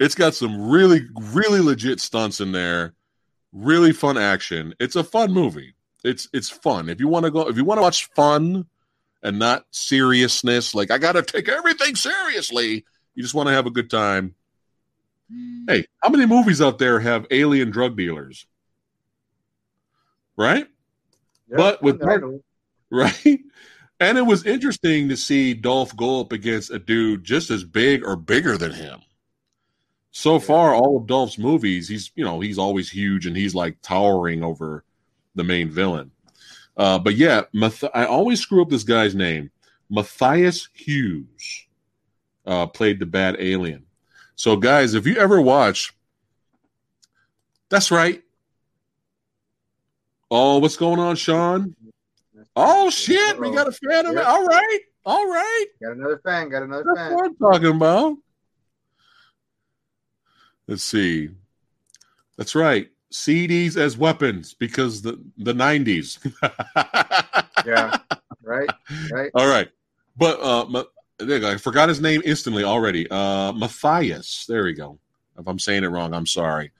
It's 0.01 0.15
got 0.15 0.35
some 0.35 0.69
really, 0.69 1.01
really 1.17 1.61
legit 1.61 2.01
stunts 2.01 2.41
in 2.41 2.51
there. 2.51 2.93
Really 3.53 3.93
fun 3.93 4.17
action. 4.17 4.75
It's 4.81 4.97
a 4.97 5.03
fun 5.03 5.31
movie. 5.31 5.73
It's 6.03 6.27
it's 6.33 6.49
fun. 6.49 6.87
If 6.89 6.99
you 6.99 7.07
want 7.07 7.23
to 7.25 7.31
go, 7.31 7.47
if 7.47 7.55
you 7.57 7.63
want 7.65 7.77
to 7.79 7.81
watch 7.83 8.05
fun 8.15 8.65
and 9.23 9.39
not 9.39 9.65
seriousness, 9.71 10.75
like 10.75 10.91
I 10.91 10.97
got 10.97 11.13
to 11.13 11.23
take 11.23 11.49
everything 11.49 11.95
seriously. 11.95 12.85
You 13.15 13.23
just 13.23 13.33
want 13.33 13.47
to 13.47 13.53
have 13.53 13.65
a 13.65 13.71
good 13.71 13.89
time. 13.89 14.35
Hey, 15.67 15.85
how 16.03 16.09
many 16.09 16.25
movies 16.25 16.61
out 16.61 16.79
there 16.79 16.99
have 16.99 17.25
alien 17.31 17.71
drug 17.71 17.95
dealers? 17.97 18.45
Right? 20.37 20.67
Yeah, 21.49 21.57
But 21.57 21.81
with 21.81 22.01
right? 22.91 23.39
And 24.01 24.17
it 24.17 24.25
was 24.25 24.45
interesting 24.45 25.09
to 25.09 25.17
see 25.17 25.53
Dolph 25.53 25.95
go 25.95 26.21
up 26.21 26.31
against 26.31 26.71
a 26.71 26.79
dude 26.79 27.23
just 27.23 27.49
as 27.49 27.63
big 27.63 28.03
or 28.05 28.15
bigger 28.15 28.57
than 28.57 28.71
him. 28.71 28.99
So 30.11 30.33
Yeah. 30.33 30.39
far, 30.39 30.73
all 30.73 30.97
of 30.97 31.07
Dolph's 31.07 31.37
movies, 31.37 31.87
he's 31.89 32.11
you 32.15 32.23
know 32.23 32.39
he's 32.39 32.57
always 32.57 32.89
huge 32.89 33.25
and 33.25 33.35
he's 33.35 33.53
like 33.55 33.81
towering 33.81 34.43
over 34.43 34.83
the 35.35 35.43
main 35.43 35.69
villain. 35.69 36.11
Uh, 36.77 36.97
but 36.97 37.15
yeah, 37.15 37.43
Math- 37.53 37.83
I 37.93 38.05
always 38.05 38.39
screw 38.39 38.61
up 38.61 38.69
this 38.69 38.83
guy's 38.83 39.13
name. 39.15 39.51
Matthias 39.89 40.69
Hues 40.73 41.67
uh, 42.45 42.67
played 42.67 42.99
the 42.99 43.05
bad 43.05 43.35
alien. 43.39 43.85
So 44.35 44.55
guys, 44.55 44.93
if 44.93 45.05
you 45.05 45.17
ever 45.17 45.41
watch, 45.41 45.93
that's 47.69 47.91
right. 47.91 48.23
Oh, 50.31 50.59
what's 50.59 50.77
going 50.77 50.99
on, 50.99 51.15
Sean? 51.15 51.75
Oh 52.55 52.89
shit, 52.89 53.39
we 53.39 53.51
got 53.51 53.67
a 53.67 53.71
fan 53.71 54.05
of 54.05 54.15
it. 54.15 54.23
All 54.23 54.45
right, 54.45 54.79
all 55.05 55.27
right. 55.27 55.65
Got 55.81 55.93
another 55.93 56.21
fan. 56.23 56.49
Got 56.49 56.63
another 56.63 56.83
That's 56.85 56.99
fan. 57.07 57.13
what 57.13 57.25
I'm 57.25 57.35
talking 57.35 57.75
about. 57.75 58.17
Let's 60.67 60.83
see. 60.83 61.29
That's 62.37 62.53
right. 62.55 62.89
CDs 63.11 63.75
as 63.75 63.97
weapons 63.97 64.53
because 64.53 65.01
the 65.01 65.19
the 65.37 65.53
90s. 65.53 66.19
Yeah. 67.65 67.97
Right. 68.41 68.69
Right. 69.11 69.31
all 69.35 69.47
right. 69.47 69.69
But 70.15 70.41
uh 70.41 70.65
Ma- 70.69 70.83
there 71.17 71.35
you 71.35 71.41
go. 71.41 71.51
I 71.51 71.57
forgot 71.57 71.89
his 71.89 71.99
name 71.99 72.21
instantly 72.23 72.63
already. 72.63 73.05
Uh 73.11 73.51
Matthias. 73.51 74.45
There 74.47 74.63
we 74.63 74.73
go. 74.73 74.97
If 75.37 75.45
I'm 75.45 75.59
saying 75.59 75.83
it 75.83 75.87
wrong, 75.87 76.13
I'm 76.13 76.25
sorry. 76.25 76.71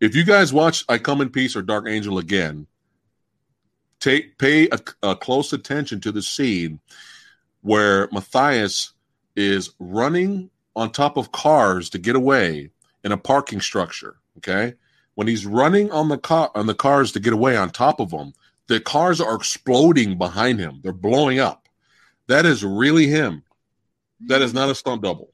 If 0.00 0.14
you 0.14 0.24
guys 0.24 0.52
watch 0.52 0.84
I 0.88 0.98
Come 0.98 1.20
in 1.22 1.30
Peace 1.30 1.56
or 1.56 1.62
Dark 1.62 1.88
Angel 1.88 2.18
again, 2.18 2.68
take 4.02 4.36
pay 4.36 4.68
a, 4.68 4.78
a 5.02 5.16
close 5.16 5.52
attention 5.52 6.00
to 6.00 6.12
the 6.12 6.22
scene 6.22 6.80
where 7.62 8.08
Matthias 8.12 8.92
is 9.36 9.70
running 9.78 10.50
on 10.74 10.90
top 10.90 11.16
of 11.16 11.32
cars 11.32 11.88
to 11.90 11.98
get 11.98 12.16
away 12.16 12.70
in 13.04 13.12
a 13.12 13.16
parking 13.16 13.60
structure. 13.60 14.16
Okay, 14.38 14.74
when 15.14 15.28
he's 15.28 15.46
running 15.46 15.90
on 15.92 16.08
the 16.08 16.18
car 16.18 16.50
on 16.54 16.66
the 16.66 16.74
cars 16.74 17.12
to 17.12 17.20
get 17.20 17.32
away 17.32 17.56
on 17.56 17.70
top 17.70 18.00
of 18.00 18.10
them, 18.10 18.32
the 18.66 18.80
cars 18.80 19.20
are 19.20 19.34
exploding 19.36 20.18
behind 20.18 20.58
him. 20.58 20.80
They're 20.82 20.92
blowing 20.92 21.38
up. 21.38 21.68
That 22.26 22.44
is 22.46 22.64
really 22.64 23.06
him. 23.06 23.42
That 24.26 24.42
is 24.42 24.54
not 24.54 24.70
a 24.70 24.74
stunt 24.74 25.02
double. 25.02 25.32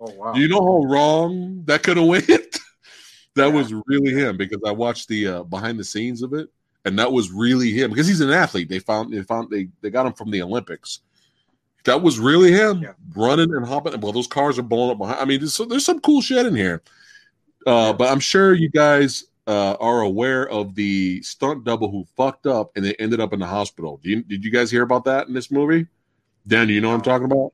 Oh 0.00 0.10
wow. 0.12 0.32
Do 0.32 0.40
you 0.40 0.48
know 0.48 0.60
how 0.60 0.88
wrong 0.88 1.62
that 1.66 1.82
could 1.82 1.96
have 1.96 2.06
went? 2.14 2.26
that 2.28 2.58
Yeah. 3.36 3.46
was 3.48 3.72
really 3.86 4.12
him 4.12 4.36
because 4.36 4.60
I 4.66 4.72
watched 4.72 5.08
the 5.08 5.26
uh, 5.28 5.42
behind 5.44 5.78
the 5.78 5.84
scenes 5.84 6.22
of 6.22 6.32
it, 6.32 6.48
and 6.84 6.98
that 6.98 7.12
was 7.12 7.30
really 7.30 7.70
him 7.72 7.90
because 7.90 8.06
he's 8.06 8.20
an 8.20 8.30
athlete. 8.30 8.68
They 8.68 8.78
found 8.78 9.12
they 9.12 9.22
found 9.22 9.50
they 9.50 9.68
they 9.80 9.90
got 9.90 10.06
him 10.06 10.12
from 10.12 10.30
the 10.30 10.42
Olympics. 10.42 11.00
That 11.84 12.02
was 12.02 12.18
really 12.18 12.50
him 12.50 12.80
Yeah. 12.82 12.92
running 13.14 13.54
and 13.54 13.66
hopping. 13.66 13.98
Well, 14.00 14.12
those 14.12 14.26
cars 14.26 14.58
are 14.58 14.62
blowing 14.62 14.90
up 14.92 14.98
behind. 14.98 15.20
I 15.20 15.24
mean, 15.26 15.40
there's, 15.40 15.56
there's 15.68 15.84
some 15.84 16.00
cool 16.00 16.22
shit 16.22 16.46
in 16.46 16.54
here. 16.54 16.82
Uh. 17.66 17.92
But 17.92 18.10
I'm 18.10 18.20
sure 18.20 18.54
you 18.54 18.70
guys 18.70 19.24
uh, 19.46 19.76
are 19.80 20.00
aware 20.00 20.48
of 20.48 20.74
the 20.74 21.20
stunt 21.22 21.64
double 21.64 21.90
who 21.90 22.06
fucked 22.16 22.46
up 22.46 22.70
and 22.76 22.84
they 22.84 22.94
ended 22.94 23.20
up 23.20 23.32
in 23.34 23.40
the 23.40 23.46
hospital. 23.46 24.00
Do 24.02 24.08
you, 24.10 24.22
did 24.22 24.42
you 24.44 24.50
guys 24.50 24.70
hear 24.70 24.82
about 24.82 25.04
that 25.04 25.28
in 25.28 25.34
this 25.34 25.50
movie? 25.50 25.86
Dan, 26.46 26.66
do 26.68 26.72
you 26.72 26.80
know 26.80 26.88
what 26.88 26.94
I'm 26.94 27.02
talking 27.02 27.26
about? 27.26 27.52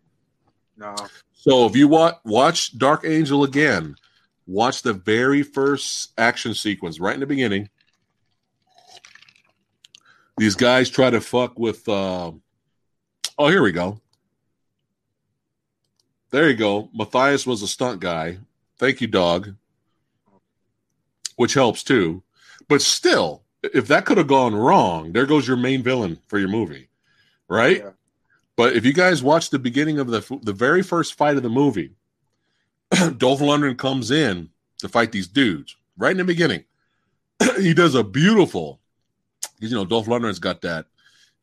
No. 0.77 0.95
So 1.33 1.67
if 1.67 1.75
you 1.75 1.89
watch 1.89 2.17
watch 2.25 2.77
Dark 2.79 3.05
Angel 3.05 3.45
again, 3.45 3.97
watch 4.47 4.83
the 4.83 4.93
very 4.93 5.43
first 5.43 6.13
action 6.19 6.55
sequence 6.55 7.01
right 7.01 7.15
in 7.15 7.21
the 7.21 7.27
beginning. 7.27 7.69
These 10.41 10.57
guys 10.57 10.89
try 10.89 11.11
to 11.11 11.21
fuck 11.21 11.59
with. 11.59 11.87
Uh, 11.87 12.33
oh, 13.39 13.49
here 13.49 13.63
we 13.63 13.73
go. 13.73 14.01
There 16.31 16.49
you 16.49 16.57
go. 16.57 16.89
Matthias 16.95 17.47
was 17.47 17.61
a 17.61 17.69
stunt 17.69 18.01
guy. 18.01 18.39
Thank 18.79 19.03
you, 19.03 19.07
dog. 19.07 19.55
Which 21.37 21.53
helps 21.53 21.83
too. 21.83 22.23
But 22.69 22.81
still, 22.81 23.43
if 23.63 23.87
that 23.89 24.07
could 24.07 24.17
have 24.17 24.29
gone 24.29 24.55
wrong, 24.55 25.13
there 25.13 25.27
goes 25.27 25.47
your 25.47 25.59
main 25.59 25.83
villain 25.83 26.19
for 26.27 26.39
your 26.39 26.49
movie, 26.49 26.89
right? 27.47 27.77
Yeah. 27.77 27.91
But 28.57 28.75
if 28.75 28.87
you 28.87 28.95
guys 28.95 29.23
watch 29.23 29.51
the 29.51 29.59
beginning 29.59 29.99
of 29.99 30.07
the 30.07 30.39
the 30.43 30.55
very 30.55 30.83
first 30.83 31.19
fight 31.19 31.37
of 31.37 31.43
the 31.43 31.51
movie, 31.51 31.97
Dolph 33.19 33.41
Lundgren 33.41 33.77
comes 33.77 34.11
in 34.11 34.49
to 34.79 34.89
fight 34.89 35.13
these 35.13 35.29
dudes 35.29 35.77
right 35.99 36.13
in 36.13 36.17
the 36.17 36.25
beginning. 36.25 36.65
he 37.59 37.75
does 37.75 37.95
a 37.95 38.03
beautiful, 38.03 38.80
you 39.69 39.77
know, 39.77 39.85
Dolph 39.85 40.07
Lundgren's 40.07 40.39
got 40.39 40.63
that, 40.63 40.87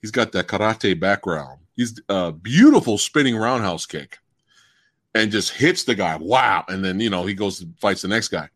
he's 0.01 0.11
got 0.11 0.31
that 0.31 0.47
karate 0.47 0.99
background. 0.99 1.59
He's 1.75 1.99
a 2.09 2.31
beautiful 2.31 2.97
spinning 2.97 3.37
roundhouse 3.37 3.85
kick, 3.85 4.17
and 5.13 5.31
just 5.31 5.51
hits 5.51 5.83
the 5.83 5.95
guy. 5.95 6.17
Wow! 6.17 6.65
And 6.67 6.83
then 6.83 6.99
you 6.99 7.09
know 7.09 7.25
he 7.25 7.33
goes 7.33 7.61
and 7.61 7.77
fights 7.79 8.01
the 8.01 8.07
next 8.07 8.29
guy. 8.29 8.49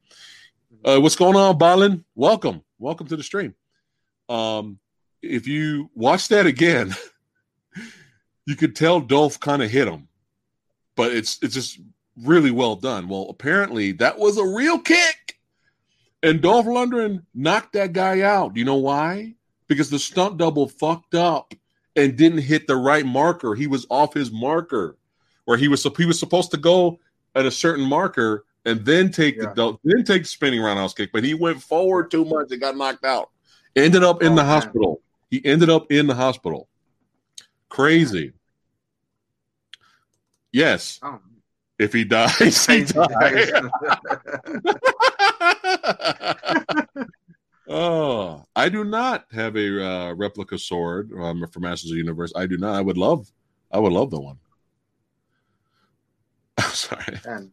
Uh, 0.84 0.99
what's 0.99 1.16
going 1.16 1.36
on, 1.36 1.57
Balin? 1.57 2.03
Welcome, 2.16 2.64
welcome 2.80 3.07
to 3.07 3.16
the 3.16 3.24
stream. 3.24 3.53
Um, 4.28 4.80
if 5.22 5.47
you 5.47 5.89
watch 5.95 6.28
that 6.30 6.45
again. 6.45 6.95
you 8.45 8.55
could 8.55 8.76
tell 8.76 8.99
Dolph 8.99 9.39
kind 9.39 9.62
of 9.62 9.70
hit 9.70 9.88
him, 9.88 10.07
but 10.95 11.12
it's 11.12 11.39
it's 11.41 11.53
just 11.53 11.80
really 12.22 12.51
well 12.51 12.76
done. 12.76 13.07
Well, 13.07 13.28
apparently 13.30 13.93
that 13.93 14.18
was 14.18 14.38
a 14.38 14.45
real 14.45 14.80
kick, 14.80 15.39
and 16.24 16.41
Dolph 16.41 16.66
Lundgren 16.66 17.24
knocked 17.34 17.74
that 17.74 17.93
guy 17.93 18.22
out. 18.22 18.57
You 18.57 18.66
know 18.66 18.76
why? 18.76 19.36
Because 19.72 19.89
the 19.89 19.99
stunt 19.99 20.36
double 20.36 20.67
fucked 20.67 21.15
up 21.15 21.53
and 21.95 22.17
didn't 22.17 22.39
hit 22.39 22.67
the 22.67 22.76
right 22.76 23.05
marker. 23.05 23.55
He 23.55 23.67
was 23.67 23.86
off 23.89 24.13
his 24.13 24.30
marker, 24.30 24.97
where 25.45 25.57
he 25.57 25.69
was 25.69 25.88
he 25.95 26.03
was 26.05 26.19
supposed 26.19 26.51
to 26.51 26.57
go 26.57 26.99
at 27.36 27.45
a 27.45 27.51
certain 27.51 27.86
marker 27.86 28.43
and 28.65 28.84
then 28.86 29.11
take 29.11 29.38
Yeah. 29.38 29.53
the 29.55 29.78
then 29.86 30.03
take 30.03 30.24
the 30.24 30.28
spinning 30.28 30.59
roundhouse 30.61 30.93
kick, 30.93 31.11
but 31.13 31.24
he 31.24 31.36
went 31.36 31.63
forward 31.63 32.11
too 32.11 32.26
much 32.26 32.51
and 32.51 32.59
got 32.59 32.76
knocked 32.76 33.05
out. 33.05 33.30
Ended 33.78 34.03
up 34.03 34.22
in 34.22 34.34
Oh, 34.34 34.36
the 34.36 34.43
man. 34.43 34.45
hospital. 34.45 35.01
He 35.30 35.41
ended 35.45 35.69
up 35.69 35.89
in 35.89 36.05
the 36.07 36.15
hospital. 36.15 36.67
Crazy. 37.69 38.34
Yes, 40.51 40.99
Oh. 41.01 41.22
if 41.80 41.93
he 41.93 42.03
dies, 42.03 42.36
he 42.65 42.84
dies. 42.84 42.91
oh, 47.72 48.45
I 48.55 48.69
do 48.69 48.84
not 48.84 49.26
have 49.32 49.55
a 49.55 49.86
uh, 49.86 50.13
replica 50.13 50.57
sword 50.57 51.11
um, 51.19 51.45
for 51.51 51.59
Masters 51.59 51.91
of 51.91 51.95
the 51.95 51.99
Universe. 51.99 52.32
I 52.36 52.45
do 52.45 52.57
not. 52.57 52.76
I 52.76 52.82
would 52.82 52.97
love. 52.97 53.32
I 53.72 53.80
would 53.80 53.93
love 53.93 54.11
the 54.11 54.19
one. 54.19 54.38
I'm 56.57 56.69
Sorry. 56.72 57.19
Man, 57.26 57.51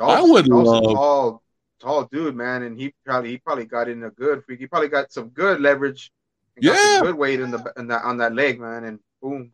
I 0.00 0.22
would 0.22 0.48
love- 0.48 0.94
tall, 0.94 1.42
tall 1.80 2.08
dude, 2.10 2.34
man, 2.36 2.62
and 2.64 2.78
he 2.78 2.94
probably 3.04 3.30
he 3.30 3.38
probably 3.38 3.64
got 3.66 3.88
in 3.88 4.02
a 4.04 4.10
good. 4.10 4.42
He 4.48 4.66
probably 4.66 4.88
got 4.88 5.12
some 5.12 5.28
good 5.28 5.60
leverage. 5.60 6.12
and 6.56 6.64
got 6.64 6.76
some 6.76 6.94
Yeah. 6.94 7.00
good 7.02 7.16
weight 7.16 7.40
in 7.40 7.50
the 7.50 7.72
in 7.76 7.86
that 7.88 8.04
on 8.04 8.16
that 8.18 8.34
leg, 8.34 8.60
man, 8.60 8.84
and 8.84 8.98
boom. 9.22 9.52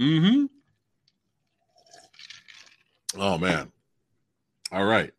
Mm-hmm. 0.00 0.46
Oh 3.20 3.38
man. 3.38 3.70
All 4.72 4.84
right. 4.86 5.12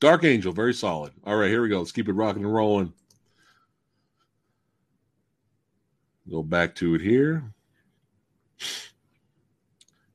Dark 0.00 0.24
Angel, 0.24 0.52
very 0.52 0.74
solid. 0.74 1.12
All 1.24 1.36
right, 1.36 1.48
here 1.48 1.62
we 1.62 1.68
go. 1.68 1.78
Let's 1.78 1.92
keep 1.92 2.08
it 2.08 2.12
rocking 2.12 2.44
and 2.44 2.52
rolling. 2.52 2.92
Go 6.30 6.42
back 6.42 6.74
to 6.76 6.94
it 6.94 7.00
here. 7.00 7.44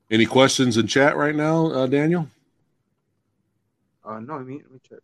Any 0.10 0.26
questions 0.26 0.78
in 0.78 0.88
chat 0.88 1.16
right 1.16 1.36
now, 1.36 1.68
uh, 1.68 1.88
Daniel? 1.88 2.28
Uh, 4.04 4.20
no, 4.20 4.34
I 4.34 4.40
mean, 4.40 4.60
let 4.64 4.72
me 4.72 4.80
check. 4.88 5.00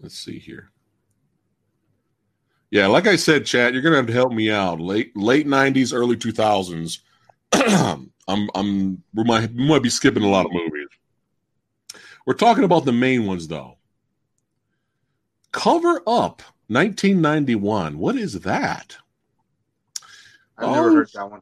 Let's 0.00 0.18
see 0.18 0.38
here. 0.38 0.70
Yeah, 2.70 2.86
like 2.86 3.06
I 3.06 3.16
said, 3.16 3.46
chat, 3.46 3.72
you're 3.72 3.82
gonna 3.82 3.96
have 3.96 4.06
to 4.06 4.12
help 4.12 4.32
me 4.32 4.50
out. 4.50 4.80
Late 4.80 5.16
late 5.16 5.46
'90s, 5.46 5.94
early 5.94 6.16
2000s. 6.16 6.98
I'm 8.28 8.50
I'm 8.54 9.02
we 9.14 9.24
might 9.24 9.52
we 9.52 9.68
might 9.68 9.82
be 9.82 9.90
skipping 9.90 10.24
a 10.24 10.28
lot 10.28 10.46
of 10.46 10.52
movies. 10.52 10.88
We're 12.26 12.34
talking 12.34 12.64
about 12.64 12.84
the 12.84 12.92
main 12.92 13.26
ones 13.26 13.48
though. 13.48 13.78
Cover 15.52 16.02
Up, 16.06 16.42
1991. 16.68 17.98
What 17.98 18.16
is 18.16 18.40
that, 18.40 18.96
I've 20.58 20.70
never 20.70 20.90
Oh. 20.90 20.94
heard 20.96 21.10
that 21.14 21.30
one. 21.30 21.40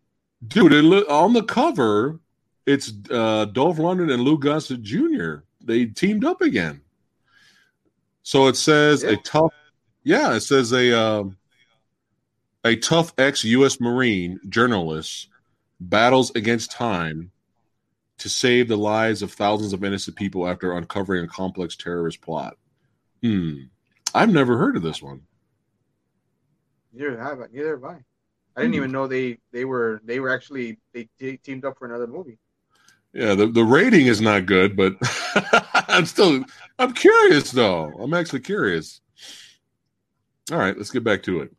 dude? 0.49 0.73
It 0.73 0.83
look, 0.83 1.09
on 1.09 1.33
the 1.33 1.43
cover, 1.43 2.21
it's 2.67 2.93
uh, 3.11 3.45
Dolph 3.47 3.77
Lundgren 3.79 4.13
and 4.13 4.23
Lou 4.23 4.39
Gossett 4.39 4.83
Jr. 4.83 5.37
They 5.61 5.87
teamed 5.87 6.25
up 6.25 6.41
again. 6.41 6.81
So 8.23 8.47
it 8.49 8.57
says 8.57 9.03
a 9.05 9.17
tough, 9.19 9.53
yeah, 10.03 10.35
it 10.35 10.41
says 10.41 10.73
a 10.73 10.99
um, 10.99 11.37
a 12.65 12.75
tough 12.77 13.13
ex 13.19 13.45
U.S. 13.45 13.81
Marine 13.81 14.41
journalist 14.49 15.29
battles 15.79 16.31
against 16.35 16.71
time 16.71 17.31
to 18.17 18.29
save 18.31 18.69
the 18.69 18.77
lives 18.79 19.21
of 19.23 19.33
thousands 19.33 19.73
of 19.75 19.85
innocent 19.85 20.17
people 20.17 20.49
after 20.49 20.73
uncovering 20.73 21.25
a 21.25 21.29
complex 21.29 21.77
terrorist 21.77 22.23
plot. 22.23 22.57
Hmm, 23.23 23.65
I've 24.15 24.33
never 24.33 24.57
heard 24.57 24.77
of 24.77 24.83
this 24.83 25.03
one. 25.03 25.23
Neither 26.93 27.19
have 27.21 27.41
I. 27.41 27.47
Neither 27.53 27.73
have 27.77 27.85
I. 27.85 27.99
I 28.57 28.61
didn't 28.63 28.75
Hmm. 28.75 28.79
even 28.79 28.93
know 28.93 29.07
they 29.07 29.39
they 29.53 29.65
were 29.65 30.01
they 30.05 30.21
were 30.21 30.31
actually 30.31 30.79
they 30.93 31.09
te- 31.19 31.39
teamed 31.39 31.65
up 31.65 31.79
for 31.79 31.87
another 31.87 32.07
movie. 32.07 32.39
Yeah, 33.13 33.35
the, 33.35 33.47
the 33.47 33.65
rating 33.65 34.07
is 34.07 34.21
not 34.21 34.47
good, 34.47 34.77
but 34.77 34.95
I'm 35.89 36.07
still 36.07 36.45
I'm 36.79 36.93
curious 36.93 37.51
though. 37.53 37.93
I'm 38.01 38.15
actually 38.15 38.41
curious. 38.41 39.01
All 40.53 40.59
right, 40.59 40.77
let's 40.77 40.91
get 40.91 41.05
back 41.05 41.23
to 41.25 41.41
it. 41.41 41.53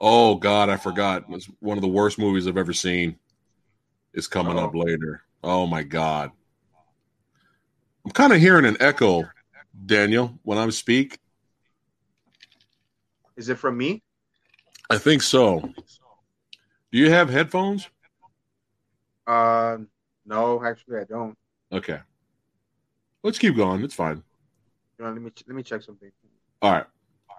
Oh 0.00 0.34
God, 0.34 0.68
I 0.68 0.76
forgot. 0.76 1.24
It's 1.30 1.48
one 1.60 1.78
of 1.78 1.82
the 1.82 1.88
worst 1.88 2.18
movies 2.18 2.46
I've 2.46 2.56
ever 2.56 2.72
seen. 2.72 3.16
Is 4.14 4.28
coming 4.28 4.58
up 4.58 4.74
Uh-oh. 4.74 4.78
later. 4.80 5.22
Oh 5.42 5.66
my 5.66 5.82
God. 5.82 6.32
I'm 8.04 8.10
kind 8.10 8.32
of 8.34 8.40
hearing 8.40 8.66
an 8.66 8.76
echo, 8.78 9.24
Daniel, 9.86 10.38
when 10.42 10.58
I 10.58 10.68
speak. 10.68 11.18
Is 13.36 13.48
it 13.48 13.58
from 13.58 13.78
me? 13.78 14.02
I 14.92 14.98
think 14.98 15.22
so. 15.22 15.58
Do 16.90 16.98
you 16.98 17.10
have 17.10 17.30
headphones? 17.30 17.88
Uh, 19.26 19.78
no, 20.26 20.62
actually, 20.62 20.98
I 20.98 21.04
don't. 21.04 21.34
Okay. 21.72 21.98
Let's 23.22 23.38
keep 23.38 23.56
going. 23.56 23.82
It's 23.82 23.94
fine. 23.94 24.22
You 24.98 25.06
know, 25.06 25.12
let 25.12 25.22
me 25.22 25.30
ch- 25.30 25.44
let 25.48 25.56
me 25.56 25.62
check 25.62 25.80
something. 25.80 26.12
All 26.60 26.72
right. 26.72 26.84
I 27.30 27.34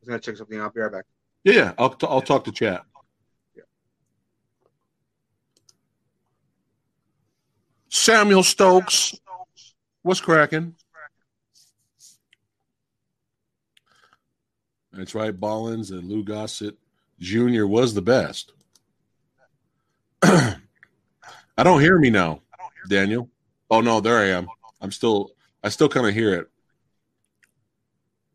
was 0.00 0.08
gonna 0.08 0.18
check 0.18 0.38
something. 0.38 0.58
I'll 0.58 0.70
be 0.70 0.80
right 0.80 0.90
back. 0.90 1.04
Yeah, 1.44 1.52
yeah. 1.52 1.72
I'll 1.76 1.90
t- 1.90 2.06
I'll 2.08 2.22
talk 2.22 2.44
to 2.44 2.52
chat. 2.52 2.86
Samuel 7.90 8.42
Stokes. 8.42 9.20
What's 10.00 10.22
cracking? 10.22 10.76
That's 14.96 15.14
right. 15.14 15.38
Ballins 15.38 15.90
and 15.90 16.08
Lou 16.08 16.24
Gossett 16.24 16.76
Jr. 17.20 17.66
was 17.66 17.92
the 17.94 18.02
best. 18.02 18.52
I 20.22 20.56
don't 21.58 21.80
hear 21.80 21.98
me 21.98 22.10
now, 22.10 22.40
Daniel. 22.88 23.28
Oh 23.70 23.80
no, 23.80 24.00
there 24.00 24.18
I 24.18 24.28
am. 24.28 24.48
I'm 24.80 24.90
still. 24.90 25.32
I 25.62 25.68
still 25.68 25.88
kind 25.88 26.06
of 26.06 26.14
hear 26.14 26.34
it. 26.34 26.48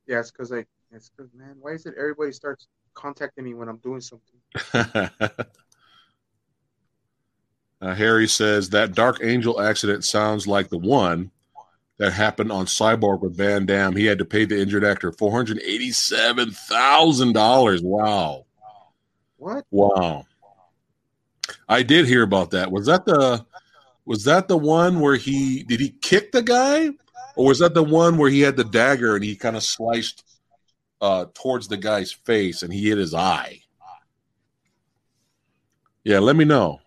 Yeah, 0.07 0.19
it's 0.19 0.31
because 0.31 0.51
I. 0.51 0.65
It's 0.91 1.09
because 1.09 1.33
man, 1.33 1.55
why 1.59 1.71
is 1.71 1.85
it 1.85 1.95
everybody 1.97 2.31
starts 2.31 2.67
contacting 2.93 3.45
me 3.45 3.53
when 3.53 3.69
I'm 3.69 3.77
doing 3.77 4.01
something? 4.01 4.39
uh, 7.81 7.95
Harry 7.95 8.27
says 8.27 8.69
that 8.69 8.93
Dark 8.93 9.23
Angel 9.23 9.59
accident 9.61 10.03
sounds 10.03 10.47
like 10.47 10.69
the 10.69 10.77
one 10.77 11.31
that 12.01 12.13
happened 12.13 12.51
on 12.51 12.65
Cyborg 12.65 13.21
with 13.21 13.37
Van 13.37 13.67
Damme. 13.67 13.95
He 13.95 14.07
had 14.07 14.17
to 14.17 14.25
pay 14.25 14.43
the 14.43 14.59
injured 14.59 14.83
actor 14.83 15.11
four 15.11 15.31
hundred 15.31 15.61
eighty-seven 15.63 16.49
thousand 16.49 17.33
dollars. 17.33 17.83
Wow! 17.83 18.47
What? 19.37 19.67
Wow! 19.69 20.25
I 21.69 21.83
did 21.83 22.07
hear 22.07 22.23
about 22.23 22.49
that. 22.51 22.71
Was 22.71 22.87
that 22.87 23.05
the 23.05 23.45
was 24.03 24.23
that 24.23 24.47
the 24.47 24.57
one 24.57 24.99
where 24.99 25.15
he 25.15 25.61
did 25.61 25.79
he 25.79 25.89
kick 26.01 26.31
the 26.31 26.41
guy, 26.41 26.89
or 27.35 27.45
was 27.45 27.59
that 27.59 27.75
the 27.75 27.83
one 27.83 28.17
where 28.17 28.31
he 28.31 28.41
had 28.41 28.57
the 28.57 28.63
dagger 28.63 29.15
and 29.15 29.23
he 29.23 29.35
kind 29.35 29.55
of 29.55 29.61
sliced 29.61 30.23
uh, 31.01 31.27
towards 31.35 31.67
the 31.67 31.77
guy's 31.77 32.11
face 32.11 32.63
and 32.63 32.73
he 32.73 32.89
hit 32.89 32.97
his 32.97 33.13
eye? 33.13 33.61
Yeah, 36.03 36.17
let 36.17 36.35
me 36.35 36.45
know. 36.45 36.79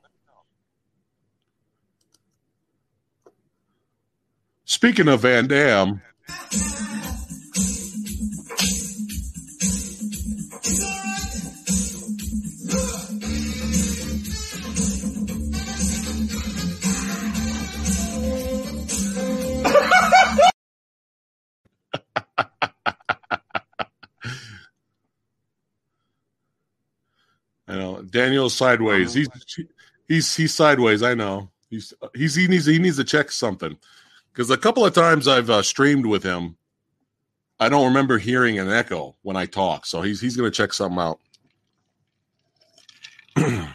Speaking 4.66 5.08
of 5.08 5.20
Van 5.20 5.46
Damme, 5.46 6.00
I 27.66 27.76
know 27.76 28.02
Daniel's 28.02 28.54
sideways. 28.54 29.14
Oh 29.14 29.20
he's 29.20 29.68
he's 30.08 30.36
he's 30.36 30.54
sideways. 30.54 31.02
I 31.02 31.14
know. 31.14 31.50
He's 31.68 31.92
he's 32.14 32.34
he 32.34 32.48
needs 32.48 32.64
he 32.64 32.78
needs 32.78 32.96
to 32.96 33.04
check 33.04 33.30
something 33.30 33.76
because 34.34 34.50
a 34.50 34.56
couple 34.56 34.84
of 34.84 34.92
times 34.92 35.28
I've 35.28 35.48
uh, 35.48 35.62
streamed 35.62 36.06
with 36.06 36.24
him, 36.24 36.56
I 37.60 37.68
don't 37.68 37.86
remember 37.86 38.18
hearing 38.18 38.58
an 38.58 38.68
echo 38.68 39.14
when 39.22 39.36
I 39.36 39.46
talk. 39.46 39.86
So 39.86 40.02
he's 40.02 40.20
he's 40.20 40.36
going 40.36 40.50
to 40.50 40.56
check 40.56 40.72
something 40.72 40.98
out. 40.98 41.20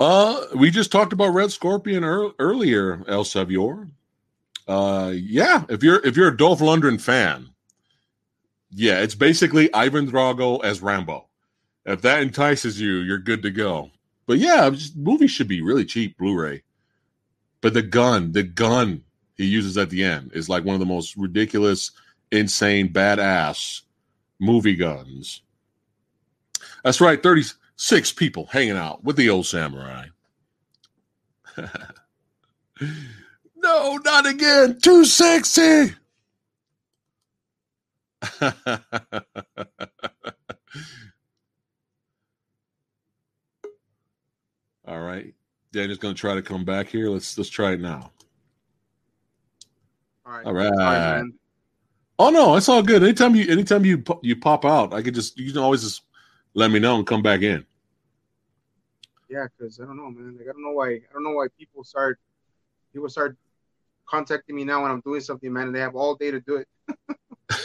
uh, 0.00 0.40
we 0.54 0.70
just 0.70 0.92
talked 0.92 1.14
about 1.14 1.28
Red 1.28 1.52
Scorpion 1.52 2.04
er- 2.04 2.32
earlier, 2.38 3.02
El 3.08 3.24
Savior. 3.24 3.88
Uh, 4.68 5.12
yeah, 5.14 5.64
if 5.70 5.82
you're 5.82 6.06
if 6.06 6.16
you're 6.16 6.28
a 6.28 6.36
Dolph 6.36 6.60
Lundgren 6.60 7.00
fan, 7.00 7.48
yeah, 8.70 9.00
it's 9.00 9.14
basically 9.14 9.72
Ivan 9.72 10.10
Drago 10.10 10.62
as 10.62 10.82
Rambo. 10.82 11.28
If 11.86 12.02
that 12.02 12.22
entices 12.22 12.78
you, 12.80 12.96
you're 12.96 13.18
good 13.18 13.42
to 13.42 13.50
go. 13.50 13.90
But 14.26 14.38
yeah, 14.38 14.70
just, 14.70 14.96
movies 14.96 15.30
should 15.30 15.48
be 15.48 15.60
really 15.60 15.84
cheap 15.84 16.16
Blu-ray. 16.16 16.62
But 17.64 17.72
the 17.72 17.80
gun, 17.80 18.32
the 18.32 18.42
gun 18.42 19.02
he 19.38 19.46
uses 19.46 19.78
at 19.78 19.88
the 19.88 20.04
end 20.04 20.32
is 20.34 20.50
like 20.50 20.66
one 20.66 20.74
of 20.74 20.80
the 20.80 20.84
most 20.84 21.16
ridiculous, 21.16 21.92
insane, 22.30 22.92
badass 22.92 23.80
movie 24.38 24.76
guns. 24.76 25.40
That's 26.84 27.00
right, 27.00 27.22
36 27.22 28.12
people 28.12 28.44
hanging 28.44 28.76
out 28.76 29.02
with 29.02 29.16
the 29.16 29.30
old 29.30 29.46
samurai. 29.46 30.08
no, 33.56 33.96
not 34.04 34.26
again. 34.26 34.78
Too 34.78 35.06
sexy. 35.06 35.94
All 44.86 45.00
right. 45.00 45.32
Daniel's 45.74 45.98
going 45.98 46.14
to 46.14 46.20
try 46.20 46.34
to 46.34 46.42
come 46.42 46.64
back 46.64 46.86
here. 46.86 47.08
Let's 47.10 47.36
let's 47.36 47.50
try 47.50 47.72
it 47.72 47.80
now. 47.80 48.12
All 50.24 50.32
right. 50.32 50.46
All 50.46 50.54
right. 50.54 51.24
Oh 52.16 52.30
no, 52.30 52.54
it's 52.54 52.68
all 52.68 52.80
good. 52.80 53.02
Anytime 53.02 53.34
you 53.34 53.50
anytime 53.50 53.84
you 53.84 54.04
you 54.22 54.36
pop 54.36 54.64
out, 54.64 54.94
I 54.94 55.02
could 55.02 55.14
just 55.14 55.36
you 55.36 55.52
can 55.52 55.60
always 55.60 55.82
just 55.82 56.02
let 56.54 56.70
me 56.70 56.78
know 56.78 56.96
and 56.96 57.06
come 57.06 57.22
back 57.22 57.42
in. 57.42 57.66
Yeah, 59.28 59.48
because 59.58 59.80
I 59.80 59.84
don't 59.84 59.96
know, 59.96 60.10
man. 60.10 60.36
Like 60.38 60.46
I 60.48 60.52
don't 60.52 60.62
know 60.62 60.70
why. 60.70 60.90
I 60.90 61.12
don't 61.12 61.24
know 61.24 61.32
why 61.32 61.48
people 61.58 61.82
start. 61.82 62.20
People 62.92 63.08
start 63.08 63.36
contacting 64.06 64.54
me 64.54 64.62
now 64.62 64.82
when 64.82 64.92
I'm 64.92 65.00
doing 65.00 65.20
something, 65.20 65.52
man, 65.52 65.66
and 65.66 65.74
they 65.74 65.80
have 65.80 65.96
all 65.96 66.14
day 66.14 66.30
to 66.30 66.40
do 66.40 66.56
it. 66.56 66.68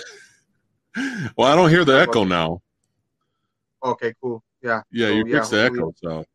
Well, 1.38 1.48
I 1.48 1.56
don't 1.56 1.70
hear 1.70 1.86
the 1.86 1.98
echo 1.98 2.26
now. 2.26 2.62
Okay, 3.82 4.14
cool. 4.22 4.44
Yeah. 4.62 4.82
Yeah, 4.92 5.08
So, 5.08 5.14
you 5.14 5.24
yeah, 5.28 5.34
fixed 5.36 5.52
the 5.52 5.64
echo. 5.64 5.94
So, 5.96 6.26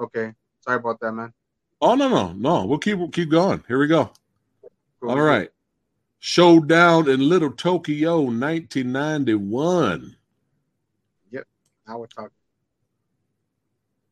Okay. 0.00 0.32
Sorry 0.68 0.80
about 0.80 1.00
that, 1.00 1.12
man. 1.12 1.32
oh 1.80 1.94
no, 1.94 2.10
no, 2.10 2.32
no. 2.34 2.66
We'll 2.66 2.76
keep 2.78 2.98
we'll 2.98 3.08
keep 3.08 3.30
going. 3.30 3.64
Here 3.68 3.78
we 3.78 3.86
go. 3.86 4.10
Cool. 5.00 5.12
All 5.12 5.20
right. 5.22 5.48
Showdown 6.18 7.08
in 7.08 7.26
Little 7.26 7.52
Tokyo, 7.52 8.20
1991. 8.20 10.14
Yep. 11.30 11.46
Now 11.86 11.98
we're 11.98 12.06
talking. 12.06 12.28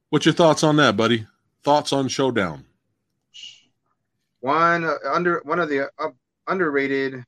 What's 0.08 0.24
your 0.24 0.34
thoughts 0.34 0.64
on 0.64 0.76
that, 0.76 0.96
buddy? 0.96 1.26
Thoughts 1.62 1.92
on 1.92 2.08
Showdown? 2.08 2.64
One 4.40 4.84
uh, 4.84 4.94
under 5.12 5.42
one 5.44 5.60
of 5.60 5.68
the 5.68 5.90
uh, 5.98 6.08
underrated, 6.46 7.22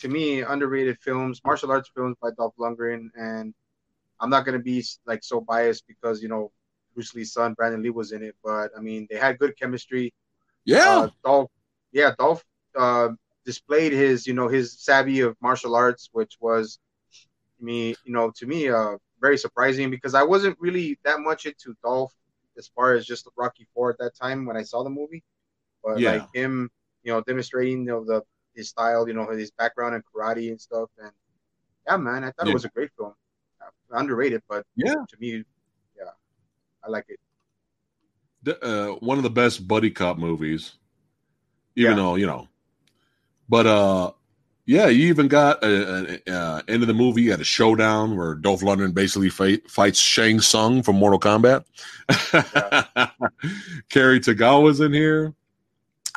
to 0.00 0.08
me, 0.08 0.42
underrated 0.42 0.98
films, 1.00 1.40
martial 1.46 1.70
arts 1.70 1.90
films 1.94 2.16
by 2.20 2.28
Dolph 2.36 2.52
Lundgren, 2.58 3.08
and 3.18 3.54
I'm 4.20 4.28
not 4.28 4.44
gonna 4.44 4.58
be 4.58 4.84
like 5.06 5.24
so 5.24 5.40
biased 5.40 5.86
because 5.86 6.20
you 6.20 6.28
know 6.28 6.52
Bruce 6.96 7.14
Lee's 7.14 7.32
son 7.32 7.54
Brandon 7.54 7.82
Lee 7.82 7.90
was 7.90 8.12
in 8.12 8.24
it, 8.24 8.36
but 8.42 8.72
I 8.76 8.80
mean 8.80 9.06
they 9.10 9.18
had 9.18 9.38
good 9.38 9.56
chemistry. 9.60 10.12
Yeah. 10.64 11.04
Uh, 11.04 11.08
Dolph, 11.24 11.50
yeah, 11.92 12.12
Dolph 12.18 12.44
uh, 12.76 13.10
displayed 13.44 13.92
his, 13.92 14.26
you 14.26 14.34
know, 14.34 14.48
his 14.48 14.80
savvy 14.80 15.20
of 15.20 15.36
martial 15.40 15.76
arts, 15.76 16.10
which 16.12 16.36
was 16.40 16.80
me, 17.60 17.94
you 18.04 18.12
know, 18.12 18.32
to 18.36 18.46
me, 18.46 18.68
uh, 18.68 18.96
very 19.20 19.38
surprising 19.38 19.90
because 19.90 20.14
I 20.14 20.24
wasn't 20.24 20.56
really 20.60 20.98
that 21.04 21.20
much 21.20 21.46
into 21.46 21.76
Dolph 21.84 22.12
as 22.58 22.68
far 22.74 22.94
as 22.94 23.06
just 23.06 23.28
Rocky 23.36 23.66
Four 23.74 23.90
at 23.90 23.98
that 23.98 24.16
time 24.16 24.46
when 24.46 24.56
I 24.56 24.62
saw 24.64 24.82
the 24.82 24.90
movie, 24.90 25.22
but 25.84 26.00
Yeah. 26.00 26.12
like 26.12 26.26
him, 26.34 26.70
you 27.04 27.12
know, 27.12 27.20
demonstrating, 27.22 27.80
you 27.80 27.86
know, 27.86 28.04
the 28.04 28.22
his 28.54 28.70
style, 28.70 29.06
you 29.06 29.14
know, 29.14 29.28
his 29.30 29.50
background 29.52 29.94
in 29.94 30.02
karate 30.02 30.50
and 30.50 30.60
stuff, 30.60 30.90
and 30.98 31.12
yeah, 31.86 31.96
man, 31.96 32.24
I 32.24 32.30
thought 32.32 32.46
Yeah. 32.46 32.50
it 32.50 32.54
was 32.54 32.64
a 32.64 32.70
great 32.70 32.90
film, 32.98 33.14
uh, 33.62 33.70
underrated, 33.98 34.42
but 34.48 34.64
Yeah. 34.76 34.94
to 35.08 35.16
me, 35.20 35.44
I 36.84 36.88
like 36.90 37.06
it. 37.08 38.62
uh, 38.62 38.92
one 39.00 39.16
of 39.18 39.24
the 39.24 39.30
best 39.30 39.66
buddy 39.66 39.90
cop 39.90 40.18
movies. 40.18 40.74
Even 41.74 41.90
Yeah. 41.92 41.96
though 41.96 42.14
you 42.14 42.26
know, 42.26 42.48
but 43.48 43.66
uh, 43.66 44.12
yeah, 44.64 44.86
you 44.88 45.08
even 45.08 45.28
got 45.28 45.62
a, 45.62 46.20
a, 46.28 46.32
uh 46.32 46.62
end 46.68 46.82
of 46.82 46.86
the 46.88 46.94
movie. 46.94 47.22
You 47.22 47.30
had 47.32 47.40
a 47.40 47.44
showdown 47.44 48.16
where 48.16 48.34
Dolph 48.34 48.62
Lundgren 48.62 48.94
basically 48.94 49.28
fight, 49.28 49.68
fights 49.70 49.98
Shang 49.98 50.40
Tsung 50.40 50.82
from 50.82 50.96
Mortal 50.96 51.20
Kombat. 51.20 51.64
Cary 53.90 54.20
Tagawa's 54.20 54.80
in 54.80 54.92
here. 54.92 55.34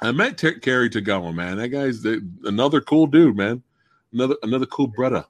I 0.02 0.12
met 0.14 0.38
Ter- 0.38 0.60
Cary 0.60 0.90
Tagawa, 0.90 1.34
man. 1.34 1.58
That 1.58 1.70
guy's 1.70 2.02
the, 2.02 2.26
another 2.46 2.80
cool 2.80 3.06
dude, 3.08 3.36
man. 3.36 3.62
Another 4.14 4.36
another 4.44 4.66
cool 4.66 4.88
brother. 4.88 5.26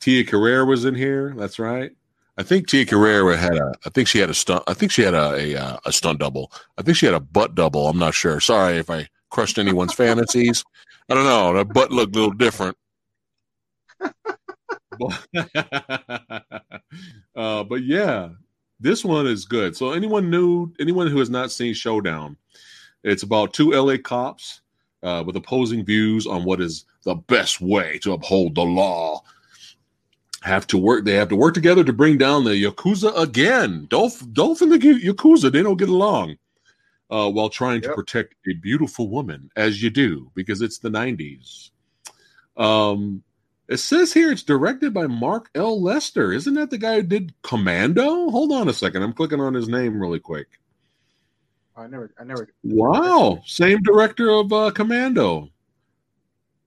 Tia 0.00 0.24
Carrere 0.24 0.64
was 0.64 0.84
in 0.84 0.94
here. 0.94 1.34
That's 1.36 1.58
right. 1.58 1.92
I 2.38 2.42
think 2.42 2.66
Tia 2.66 2.86
Carrere 2.86 3.36
had 3.36 3.56
a. 3.56 3.72
I 3.84 3.90
think 3.90 4.08
she 4.08 4.18
had 4.18 4.30
a 4.30 4.34
stunt. 4.34 4.64
I 4.66 4.74
think 4.74 4.90
she 4.90 5.02
had 5.02 5.14
a 5.14 5.34
a, 5.34 5.56
uh, 5.56 5.76
a 5.84 5.92
stunt 5.92 6.20
double. 6.20 6.50
I 6.78 6.82
think 6.82 6.96
she 6.96 7.06
had 7.06 7.14
a 7.14 7.20
butt 7.20 7.54
double. 7.54 7.88
I'm 7.88 7.98
not 7.98 8.14
sure. 8.14 8.40
Sorry 8.40 8.78
if 8.78 8.88
I 8.88 9.08
crushed 9.30 9.58
anyone's 9.58 9.94
fantasies. 9.94 10.64
I 11.10 11.14
don't 11.14 11.24
know. 11.24 11.52
That 11.54 11.72
butt 11.74 11.90
looked 11.90 12.16
a 12.16 12.18
little 12.18 12.34
different. 12.34 12.76
uh, 17.34 17.64
but 17.64 17.82
yeah, 17.82 18.30
this 18.80 19.04
one 19.04 19.26
is 19.26 19.44
good. 19.44 19.76
So 19.76 19.92
anyone 19.92 20.30
new, 20.30 20.72
anyone 20.80 21.08
who 21.08 21.18
has 21.18 21.30
not 21.30 21.52
seen 21.52 21.74
Showdown, 21.74 22.36
it's 23.04 23.22
about 23.22 23.52
two 23.52 23.72
LA 23.72 23.96
cops 23.98 24.60
uh, 25.02 25.22
with 25.26 25.36
opposing 25.36 25.84
views 25.84 26.26
on 26.26 26.44
what 26.44 26.60
is 26.60 26.84
the 27.04 27.14
best 27.14 27.60
way 27.60 27.98
to 28.02 28.12
uphold 28.12 28.54
the 28.54 28.62
law. 28.62 29.22
Have 30.42 30.66
to 30.68 30.78
work. 30.78 31.04
They 31.04 31.14
have 31.14 31.28
to 31.28 31.36
work 31.36 31.54
together 31.54 31.84
to 31.84 31.92
bring 31.92 32.18
down 32.18 32.44
the 32.44 32.50
yakuza 32.50 33.16
again. 33.16 33.86
Dolph, 33.88 34.22
Dolph 34.32 34.60
and 34.60 34.72
the 34.72 34.78
yakuza 34.78 35.50
they 35.50 35.62
don't 35.62 35.76
get 35.76 35.88
along 35.88 36.36
uh, 37.10 37.30
while 37.30 37.48
trying 37.48 37.80
to 37.82 37.94
protect 37.94 38.34
a 38.48 38.54
beautiful 38.54 39.08
woman, 39.08 39.50
as 39.56 39.82
you 39.82 39.90
do, 39.90 40.30
because 40.34 40.62
it's 40.62 40.78
the 40.78 40.90
'90s. 40.90 41.70
Um, 42.56 43.22
it 43.68 43.78
says 43.78 44.12
here 44.12 44.32
it's 44.32 44.42
directed 44.42 44.92
by 44.92 45.06
Mark 45.06 45.50
L. 45.54 45.80
Lester. 45.80 46.32
Isn't 46.32 46.54
that 46.54 46.70
the 46.70 46.78
guy 46.78 46.96
who 46.96 47.02
did 47.02 47.32
Commando? 47.42 48.30
Hold 48.30 48.52
on 48.52 48.68
a 48.68 48.72
second. 48.72 49.02
I'm 49.02 49.12
clicking 49.12 49.40
on 49.40 49.54
his 49.54 49.68
name 49.68 50.00
really 50.00 50.20
quick. 50.20 50.48
I 51.76 51.86
never, 51.86 52.12
I 52.18 52.24
never. 52.24 52.48
Wow, 52.64 53.42
same 53.46 53.80
director 53.82 54.30
of 54.30 54.52
uh, 54.52 54.70
Commando. 54.72 55.48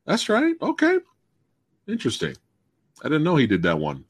That's 0.06 0.30
right. 0.30 0.56
Okay, 0.62 1.00
interesting. 1.88 2.36
I 3.04 3.10
didn't 3.10 3.24
know 3.24 3.36
he 3.36 3.48
did 3.48 3.64
that 3.64 3.80
one. 3.80 4.06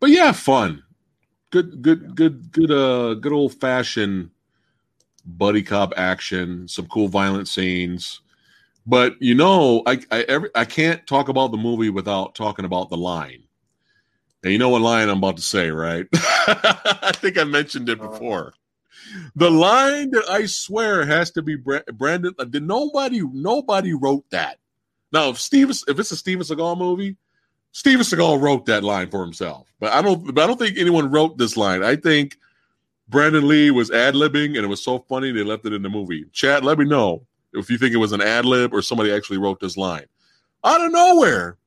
But 0.00 0.10
yeah, 0.10 0.32
fun. 0.32 0.82
Good, 1.50 1.82
good, 1.82 2.14
good, 2.16 2.50
good. 2.52 2.70
Uh, 2.70 3.14
good 3.14 3.32
old 3.32 3.54
fashioned 3.54 4.30
buddy 5.24 5.62
cop 5.62 5.94
action. 5.96 6.66
Some 6.68 6.86
cool 6.88 7.08
violent 7.08 7.48
scenes. 7.48 8.20
But 8.86 9.14
you 9.20 9.34
know, 9.34 9.82
I 9.86 10.00
I 10.10 10.22
every, 10.22 10.50
I 10.54 10.64
can't 10.64 11.06
talk 11.06 11.28
about 11.28 11.52
the 11.52 11.56
movie 11.56 11.90
without 11.90 12.34
talking 12.34 12.64
about 12.64 12.90
the 12.90 12.96
line. 12.96 13.44
And 14.42 14.52
you 14.52 14.58
know 14.58 14.68
what 14.68 14.82
line 14.82 15.08
I'm 15.08 15.18
about 15.18 15.36
to 15.36 15.42
say, 15.42 15.70
right? 15.70 16.06
I 16.14 17.12
think 17.14 17.38
I 17.38 17.44
mentioned 17.44 17.88
it 17.88 18.00
Uh, 18.00 18.08
before. 18.08 18.52
The 19.36 19.50
line 19.50 20.10
that 20.10 20.24
I 20.28 20.46
swear 20.46 21.04
has 21.06 21.30
to 21.32 21.42
be 21.42 21.56
Brandon. 21.56 22.34
uh, 22.38 22.44
Did 22.44 22.64
nobody 22.66 23.22
nobody 23.22 23.94
wrote 23.94 24.28
that? 24.30 24.58
Now, 25.12 25.30
if 25.30 25.40
Steve, 25.40 25.70
if 25.70 25.98
it's 25.98 26.10
a 26.10 26.16
Steven 26.16 26.44
Seagal 26.44 26.76
movie, 26.78 27.16
Steven 27.74 28.02
Seagal 28.06 28.40
wrote 28.40 28.66
that 28.66 28.84
line 28.84 29.10
for 29.10 29.20
himself. 29.20 29.66
But 29.80 29.92
I 29.92 30.00
don't. 30.00 30.32
But 30.32 30.44
I 30.44 30.46
don't 30.46 30.58
think 30.58 30.78
anyone 30.78 31.10
wrote 31.10 31.38
this 31.38 31.56
line. 31.56 31.82
I 31.82 31.96
think 31.96 32.38
Brandon 33.08 33.46
Lee 33.48 33.72
was 33.72 33.90
ad 33.90 34.14
libbing, 34.14 34.56
and 34.56 34.58
it 34.58 34.68
was 34.68 34.82
so 34.82 35.00
funny 35.00 35.32
they 35.32 35.42
left 35.42 35.66
it 35.66 35.72
in 35.72 35.82
the 35.82 35.88
movie. 35.88 36.24
Chat, 36.32 36.62
let 36.62 36.78
me 36.78 36.84
know 36.84 37.26
if 37.52 37.68
you 37.68 37.76
think 37.76 37.92
it 37.92 37.98
was 37.98 38.12
an 38.12 38.20
ad 38.20 38.44
lib 38.44 38.72
or 38.72 38.80
somebody 38.80 39.12
actually 39.12 39.38
wrote 39.38 39.58
this 39.58 39.76
line. 39.76 40.06
Out 40.62 40.84
of 40.84 40.92
nowhere, 40.92 41.58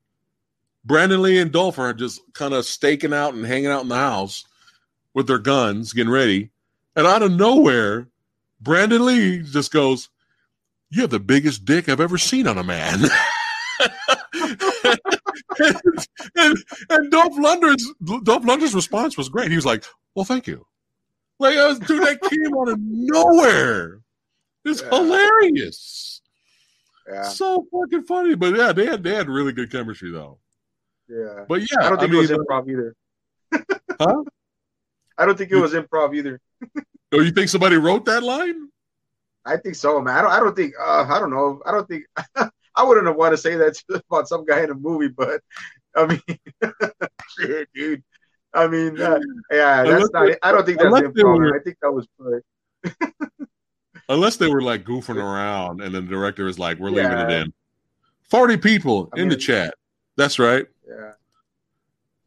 Brandon 0.85 1.21
Lee 1.21 1.39
and 1.39 1.51
Dolph 1.51 1.77
are 1.77 1.93
just 1.93 2.21
kind 2.33 2.53
of 2.53 2.65
staking 2.65 3.13
out 3.13 3.33
and 3.33 3.45
hanging 3.45 3.67
out 3.67 3.83
in 3.83 3.89
the 3.89 3.95
house 3.95 4.45
with 5.13 5.27
their 5.27 5.39
guns, 5.39 5.91
getting 5.91 6.11
ready. 6.11 6.51
And 6.95 7.05
out 7.05 7.21
of 7.21 7.33
nowhere, 7.33 8.07
Brandon 8.61 9.05
Lee 9.05 9.39
just 9.39 9.73
goes, 9.73 10.07
You 10.89 11.01
have 11.01 11.09
the 11.09 11.19
biggest 11.19 11.65
dick 11.65 11.89
I've 11.89 11.99
ever 11.99 12.17
seen 12.17 12.47
on 12.47 12.57
a 12.57 12.63
man. 12.63 13.01
and, 15.59 15.77
and, 16.35 16.57
and 16.89 17.11
Dolph 17.11 17.33
Lundgren's 17.35 17.91
Dolph 18.23 18.43
Lundgren's 18.43 18.75
response 18.75 19.17
was 19.17 19.29
great. 19.29 19.49
He 19.49 19.55
was 19.55 19.65
like, 19.65 19.83
Well, 20.15 20.25
thank 20.25 20.47
you. 20.47 20.65
Like, 21.39 21.55
was, 21.55 21.79
dude, 21.79 22.01
that 22.01 22.19
came 22.21 22.57
out 22.57 22.69
of 22.69 22.79
nowhere. 22.79 23.99
It's 24.65 24.81
Yeah. 24.81 24.89
hilarious. 24.89 26.21
Yeah, 27.07 27.23
So 27.23 27.65
fucking 27.71 28.03
funny. 28.03 28.35
But 28.35 28.55
yeah, 28.55 28.73
they 28.73 28.85
had 28.85 29.03
they 29.03 29.15
had 29.15 29.29
really 29.29 29.53
good 29.53 29.71
chemistry 29.71 30.11
though. 30.11 30.39
yeah. 31.07 31.45
But 31.47 31.61
yeah, 31.61 31.85
I 31.85 31.89
don't 31.89 31.99
think 31.99 32.11
mean, 32.11 32.23
it 32.23 32.29
was 32.29 32.31
improv 32.31 32.69
either. 32.69 32.95
Huh? 33.99 34.23
I 35.17 35.25
don't 35.25 35.35
think 35.37 35.51
it 35.51 35.55
was 35.55 35.73
improv 35.73 36.15
either. 36.15 36.39
oh, 37.13 37.21
you 37.21 37.31
think 37.31 37.49
somebody 37.49 37.77
wrote 37.77 38.05
that 38.05 38.21
line? 38.21 38.69
I 39.45 39.57
think 39.57 39.75
so, 39.75 39.99
man. 40.01 40.17
I 40.17 40.21
don't. 40.21 40.31
I 40.31 40.39
don't 40.39 40.55
think. 40.55 40.73
Uh, 40.79 41.05
I 41.09 41.19
don't 41.19 41.31
know. 41.31 41.61
I 41.65 41.71
don't 41.71 41.87
think. 41.87 42.03
I 42.35 42.49
wouldn't 42.83 43.17
want 43.17 43.33
to 43.33 43.37
say 43.37 43.55
that 43.55 43.81
about 44.09 44.27
some 44.27 44.45
guy 44.45 44.61
in 44.63 44.69
a 44.71 44.75
movie, 44.75 45.07
but 45.07 45.41
I 45.95 46.05
mean, 46.05 46.21
shit, 47.39 47.69
dude. 47.73 48.03
I 48.53 48.67
mean, 48.67 48.99
uh, 48.99 49.19
yeah, 49.51 49.83
that's 49.83 50.09
not. 50.11 50.27
they- 50.27 50.37
I 50.41 50.51
don't 50.51 50.65
think 50.65 50.79
that's 50.79 50.93
they 51.15 51.23
were- 51.23 51.55
I 51.55 51.59
think 51.63 51.77
that 51.81 51.91
was. 51.91 52.07
Unless 54.09 54.37
they 54.37 54.47
were 54.47 54.61
like 54.61 54.83
goofing 54.85 55.17
around, 55.17 55.81
and 55.81 55.93
then 55.93 56.05
the 56.05 56.11
director 56.11 56.47
is 56.47 56.57
like, 56.57 56.79
"We're 56.79 56.91
leaving 56.91 57.11
it 57.11 57.29
in." 57.29 57.53
Forty 58.23 58.57
people 58.57 59.09
I 59.15 59.19
in 59.19 59.27
the 59.29 59.35
chat. 59.35 59.73
That's 60.15 60.39
right. 60.39 60.65
Yeah. 60.87 61.11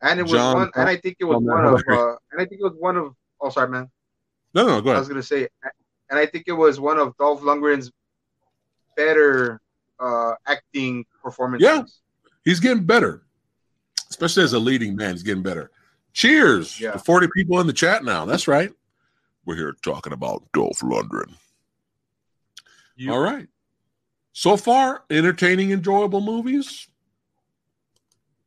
And 0.03 0.20
it 0.20 0.24
was 0.24 0.32
John- 0.32 0.57
one, 0.57 0.70
and 0.74 0.88
I 0.88 0.96
think 0.96 1.16
it 1.20 1.24
was 1.24 1.36
John 1.36 1.44
one 1.46 1.64
of, 1.66 1.82
uh, 1.88 2.16
and 2.32 2.40
I 2.40 2.44
think 2.44 2.61
it 2.61 2.64
was 2.64 2.74
one 2.78 2.96
of. 2.96 3.14
Oh, 3.40 3.48
sorry, 3.51 3.68
man. 3.68 3.90
No, 4.53 4.66
no, 4.66 4.80
go 4.80 4.90
I 4.92 4.98
was 4.98 5.09
gonna 5.09 5.22
say, 5.22 5.48
and 6.11 6.18
I 6.18 6.26
think 6.26 6.44
it 6.48 6.53
was 6.53 6.78
one 6.80 6.98
of 6.98 7.16
Dolph 7.16 7.40
Lundgren's 7.40 7.90
better 8.96 9.61
uh, 10.01 10.32
acting 10.46 11.05
performances. 11.22 11.68
Yeah. 11.68 11.82
He's 12.44 12.61
getting 12.61 12.84
better, 12.84 13.22
especially 14.09 14.42
as 14.44 14.53
a 14.55 14.59
leading 14.59 14.96
man. 14.96 15.12
He's 15.12 15.22
getting 15.22 15.42
better. 15.42 15.70
Cheers 16.12 16.80
Yeah. 16.80 16.92
to 16.92 16.98
forty 16.98 17.28
people 17.34 17.61
in 17.61 17.66
the 17.66 17.72
chat 17.72 18.03
now. 18.05 18.24
That's 18.24 18.48
right. 18.48 18.72
We're 19.44 19.57
here 19.57 19.74
talking 19.82 20.12
about 20.12 20.42
Dolph 20.53 20.80
Lundgren. 20.80 21.34
You- 22.96 23.12
All 23.12 23.20
right. 23.20 23.46
So 24.32 24.57
far, 24.57 25.05
entertaining, 25.11 25.70
enjoyable 25.72 26.20
movies. 26.20 26.88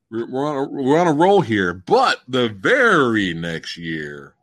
We're, 0.09 0.29
we're 0.29 0.45
on 0.47 0.55
a, 0.55 0.63
we're 0.69 0.99
on 0.99 1.07
a 1.07 1.13
roll 1.13 1.41
here, 1.41 1.73
but 1.73 2.21
the 2.27 2.49
very 2.49 3.33
next 3.33 3.77
year, 3.77 4.35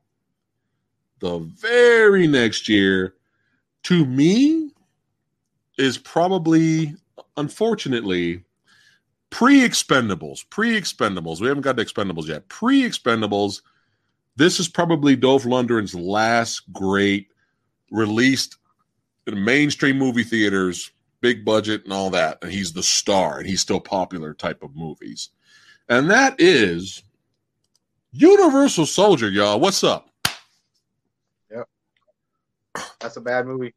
the 1.21 1.39
very 1.39 2.27
next 2.27 2.69
year, 2.69 3.15
to 3.85 4.05
me, 4.05 4.70
is 5.81 5.99
probably, 5.99 6.95
unfortunately, 7.37 8.45
pre 9.31 9.61
Expendables. 9.61 10.49
Pre 10.51 10.79
Expendables. 10.79 11.41
We 11.41 11.49
haven't 11.49 11.63
got 11.63 11.77
to 11.79 11.85
Expendables 11.85 12.29
yet. 12.29 12.49
Pre 12.49 12.83
Expendables. 12.83 13.63
This 14.37 14.61
is 14.61 14.69
probably 14.69 15.17
Dolph 15.17 15.45
Lundgren's 15.45 15.95
last 15.95 16.71
great 16.73 17.29
released 17.91 18.57
in 19.27 19.43
mainstream 19.43 19.99
movie 19.99 20.23
theaters, 20.25 20.93
big 21.21 21.45
budget 21.45 21.85
and 21.85 21.93
all 21.93 22.11
that, 22.11 22.39
and 22.43 22.53
he's 22.53 22.73
the 22.73 22.83
star 22.83 23.39
and 23.39 23.49
he's 23.49 23.61
still 23.61 23.81
popular 23.81 24.35
type 24.35 24.63
of 24.63 24.77
movies. 24.77 25.31
And 25.89 26.11
that 26.11 26.37
is 26.39 27.03
Universal 28.13 28.87
Soldier, 28.87 29.29
y'all. 29.29 29.61
What's 29.61 29.85
up? 29.85 30.11
Yep. 31.51 31.69
That's 33.01 33.17
a 33.17 33.21
bad 33.21 33.47
movie. 33.47 33.75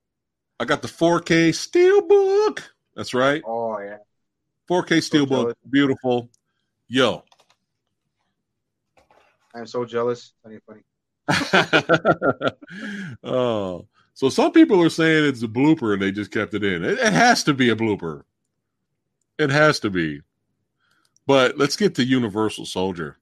I 0.59 0.65
got 0.65 0.81
the 0.81 0.87
4K 0.87 1.49
Steelbook. 1.49 2.61
That's 2.95 3.13
right. 3.13 3.41
Oh 3.45 3.79
yeah. 3.79 3.97
4K 4.69 4.99
Steelbook. 4.99 5.27
jealous. 5.29 5.55
Beautiful. 5.69 6.29
Yo. 6.87 7.23
I'm 9.55 9.67
so 9.67 9.85
jealous. 9.85 10.33
Funny, 10.43 10.59
funny. 10.65 10.81
oh. 13.23 13.87
So 14.15 14.29
some 14.29 14.51
people 14.51 14.81
are 14.81 14.89
saying 14.89 15.25
it's 15.25 15.43
a 15.43 15.47
blooper 15.47 15.93
and 15.93 16.01
they 16.01 16.11
just 16.11 16.31
kept 16.31 16.53
it 16.53 16.63
in. 16.63 16.83
It, 16.83 16.99
it 16.99 17.13
has 17.13 17.43
to 17.45 17.53
be 17.53 17.69
a 17.69 17.75
blooper. 17.75 18.23
It 19.37 19.49
has 19.49 19.79
to 19.81 19.89
be. 19.89 20.21
But 21.25 21.57
let's 21.57 21.75
get 21.75 21.95
to 21.95 22.03
Universal 22.03 22.65
Soldier. 22.65 23.17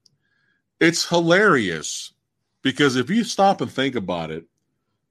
It's 0.79 1.07
hilarious 1.07 2.13
because 2.61 2.95
if 2.95 3.09
you 3.09 3.23
stop 3.23 3.61
and 3.61 3.71
think 3.71 3.95
about 3.95 4.31
it, 4.31 4.45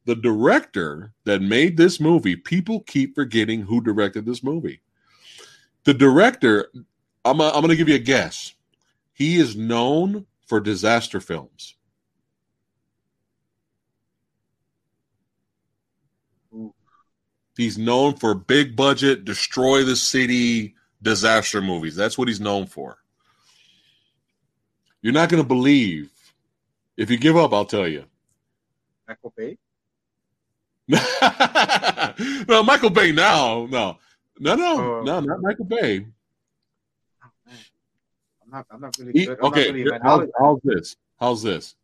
the 0.04 0.14
director 0.14 1.12
that 1.24 1.42
made 1.42 1.76
this 1.76 2.00
movie, 2.00 2.36
people 2.36 2.80
keep 2.80 3.14
forgetting 3.14 3.62
who 3.62 3.80
directed 3.80 4.26
this 4.26 4.42
movie. 4.42 4.80
The 5.84 5.94
director, 5.94 6.70
I'm, 7.24 7.40
I'm 7.40 7.52
going 7.52 7.68
to 7.68 7.76
give 7.76 7.88
you 7.88 7.94
a 7.96 7.98
guess. 7.98 8.54
He 9.12 9.36
is 9.36 9.56
known 9.56 10.26
for 10.46 10.60
disaster 10.60 11.20
films. 11.20 11.74
He's 17.56 17.76
known 17.76 18.16
for 18.16 18.34
big 18.34 18.74
budget, 18.74 19.24
destroy 19.24 19.84
the 19.84 19.96
city 19.96 20.74
disaster 21.02 21.60
movies. 21.60 21.94
That's 21.94 22.16
what 22.16 22.28
he's 22.28 22.40
known 22.40 22.66
for. 22.66 22.98
You're 25.02 25.12
not 25.12 25.28
going 25.28 25.42
to 25.42 25.46
believe. 25.46 26.10
If 26.96 27.10
you 27.10 27.18
give 27.18 27.36
up, 27.36 27.52
I'll 27.52 27.64
tell 27.64 27.88
you. 27.88 28.04
Michael 29.06 29.32
Bay. 29.36 29.58
no, 32.48 32.62
Michael 32.62 32.90
Bay 32.90 33.12
now. 33.12 33.66
No, 33.70 33.98
no, 34.38 34.54
no, 34.56 34.98
Oh. 34.98 35.02
no, 35.02 35.20
not 35.20 35.40
Michael 35.40 35.64
Bay. 35.66 36.06
I'm 37.22 38.50
not. 38.50 38.66
I'm 38.70 38.80
not 38.80 38.96
really 38.98 39.12
He- 39.12 39.28
okay, 39.30 39.70
really 39.70 39.98
how's, 40.02 40.28
how's 40.38 40.58
this? 40.64 40.96
How's 41.18 41.42
this? 41.42 41.76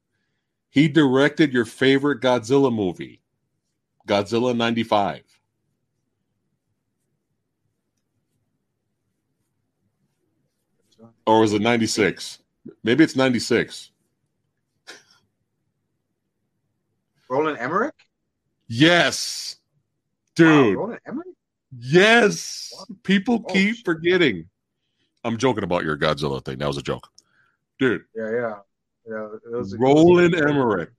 He 0.70 0.88
directed 0.88 1.52
your 1.52 1.64
favorite 1.64 2.20
Godzilla 2.20 2.74
movie, 2.74 3.20
Godzilla 4.08 4.56
'95. 4.56 5.22
Or 11.26 11.40
was 11.40 11.52
it 11.52 11.60
96? 11.62 12.38
Maybe 12.82 13.04
it's 13.04 13.16
96. 13.16 13.90
Roland 17.28 17.58
Emmerich. 17.58 17.94
Yes. 18.68 19.56
Wow, 20.38 20.44
Dude. 20.44 20.98
Emmerich. 21.06 21.26
Yes. 21.78 22.72
People 23.02 23.44
Oh, 23.48 23.52
keep 23.52 23.76
shit. 23.76 23.84
forgetting. 23.84 24.48
I'm 25.24 25.36
joking 25.38 25.64
about 25.64 25.84
your 25.84 25.96
Godzilla 25.96 26.44
thing. 26.44 26.58
That 26.58 26.68
was 26.68 26.76
a 26.78 26.82
joke. 26.82 27.08
dude. 27.78 28.04
Yeah, 28.14 28.30
yeah. 28.30 28.54
Yeah, 29.08 29.28
it 29.44 29.52
was 29.56 29.74
a- 29.74 29.78
Roland 29.78 30.34
Emmerich 30.34 30.90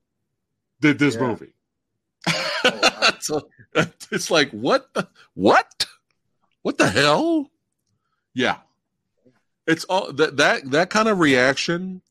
did 0.79 0.99
this 0.99 1.15
Yeah. 1.15 1.21
movie. 1.21 1.53
Oh, 2.27 2.79
wow. 2.81 3.09
so 3.19 3.49
it's 4.11 4.29
like 4.31 4.49
what 4.51 4.93
the 4.93 5.07
what 5.33 5.85
what 6.61 6.77
the 6.77 6.87
hell 6.89 7.49
yeah 8.33 8.57
it's 9.65 9.83
all 9.85 10.11
that 10.13 10.35
that 10.37 10.69
that 10.71 10.89
kind 10.89 11.07
of 11.07 11.19
reaction 11.19 12.01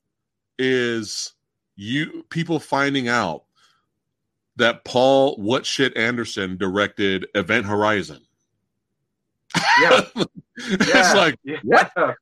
is 0.58 1.32
you 1.76 2.24
people 2.30 2.58
finding 2.60 3.08
out 3.08 3.44
that 4.56 4.84
paul 4.84 5.36
what 5.36 5.64
shit 5.66 5.96
anderson 5.96 6.56
directed 6.56 7.26
event 7.34 7.66
horizon 7.66 8.20
Yeah, 9.80 10.00
it's 10.56 11.14
like 11.14 11.38
yeah. 11.44 11.58
what? 11.62 11.92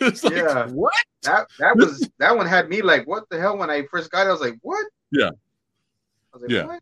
it's 0.00 0.24
like 0.24 0.34
Yeah. 0.34 0.66
what 0.66 0.92
That 1.22 1.46
that 1.58 1.76
was 1.76 2.08
that 2.18 2.36
one 2.36 2.46
had 2.46 2.68
me 2.68 2.82
like, 2.82 3.06
what 3.06 3.28
the 3.30 3.38
hell? 3.40 3.56
When 3.56 3.70
I 3.70 3.84
first 3.90 4.10
got 4.10 4.26
it, 4.26 4.28
I 4.28 4.32
was 4.32 4.40
like, 4.40 4.58
what? 4.62 4.84
Yeah. 5.12 5.30
I 5.30 6.36
was 6.36 6.42
like, 6.42 6.50
Yeah. 6.50 6.66
what? 6.66 6.80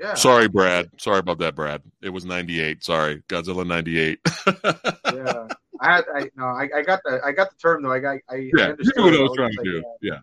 Yeah. 0.00 0.14
sorry 0.14 0.46
brad 0.48 0.90
sorry 0.98 1.18
about 1.18 1.38
that 1.38 1.56
brad 1.56 1.82
it 2.02 2.10
was 2.10 2.24
98 2.24 2.84
sorry 2.84 3.20
godzilla 3.28 3.66
98 3.66 4.20
yeah. 5.12 5.48
I 5.80 5.94
had 5.96 6.04
I 6.14 6.30
no, 6.36 6.44
I, 6.44 6.68
I 6.76 6.82
got 6.82 7.00
the 7.04 7.20
I 7.24 7.32
got 7.32 7.50
the 7.50 7.56
term 7.56 7.82
though. 7.82 7.92
I 7.92 7.98
got 7.98 8.16
I, 8.28 8.34
I 8.34 8.36
yeah, 8.36 8.50
you 8.54 8.64
understood 8.72 8.96
knew 8.96 9.04
what. 9.04 9.14
I 9.14 9.22
was 9.22 9.28
was 9.30 9.36
trying 9.36 9.50
to 9.50 9.56
like, 9.58 9.64
do. 9.64 9.82
Yeah. 10.02 10.18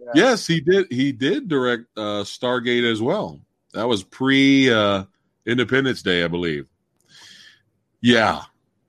Yeah. 0.00 0.12
Yes, 0.14 0.46
he 0.46 0.60
did. 0.60 0.86
He 0.90 1.12
did 1.12 1.48
direct 1.48 1.84
uh, 1.96 2.22
Stargate 2.24 2.90
as 2.90 3.02
well. 3.02 3.40
That 3.72 3.88
was 3.88 4.02
pre 4.02 4.72
uh, 4.72 5.04
Independence 5.46 6.02
Day, 6.02 6.24
I 6.24 6.28
believe. 6.28 6.68
Yeah, 8.00 8.42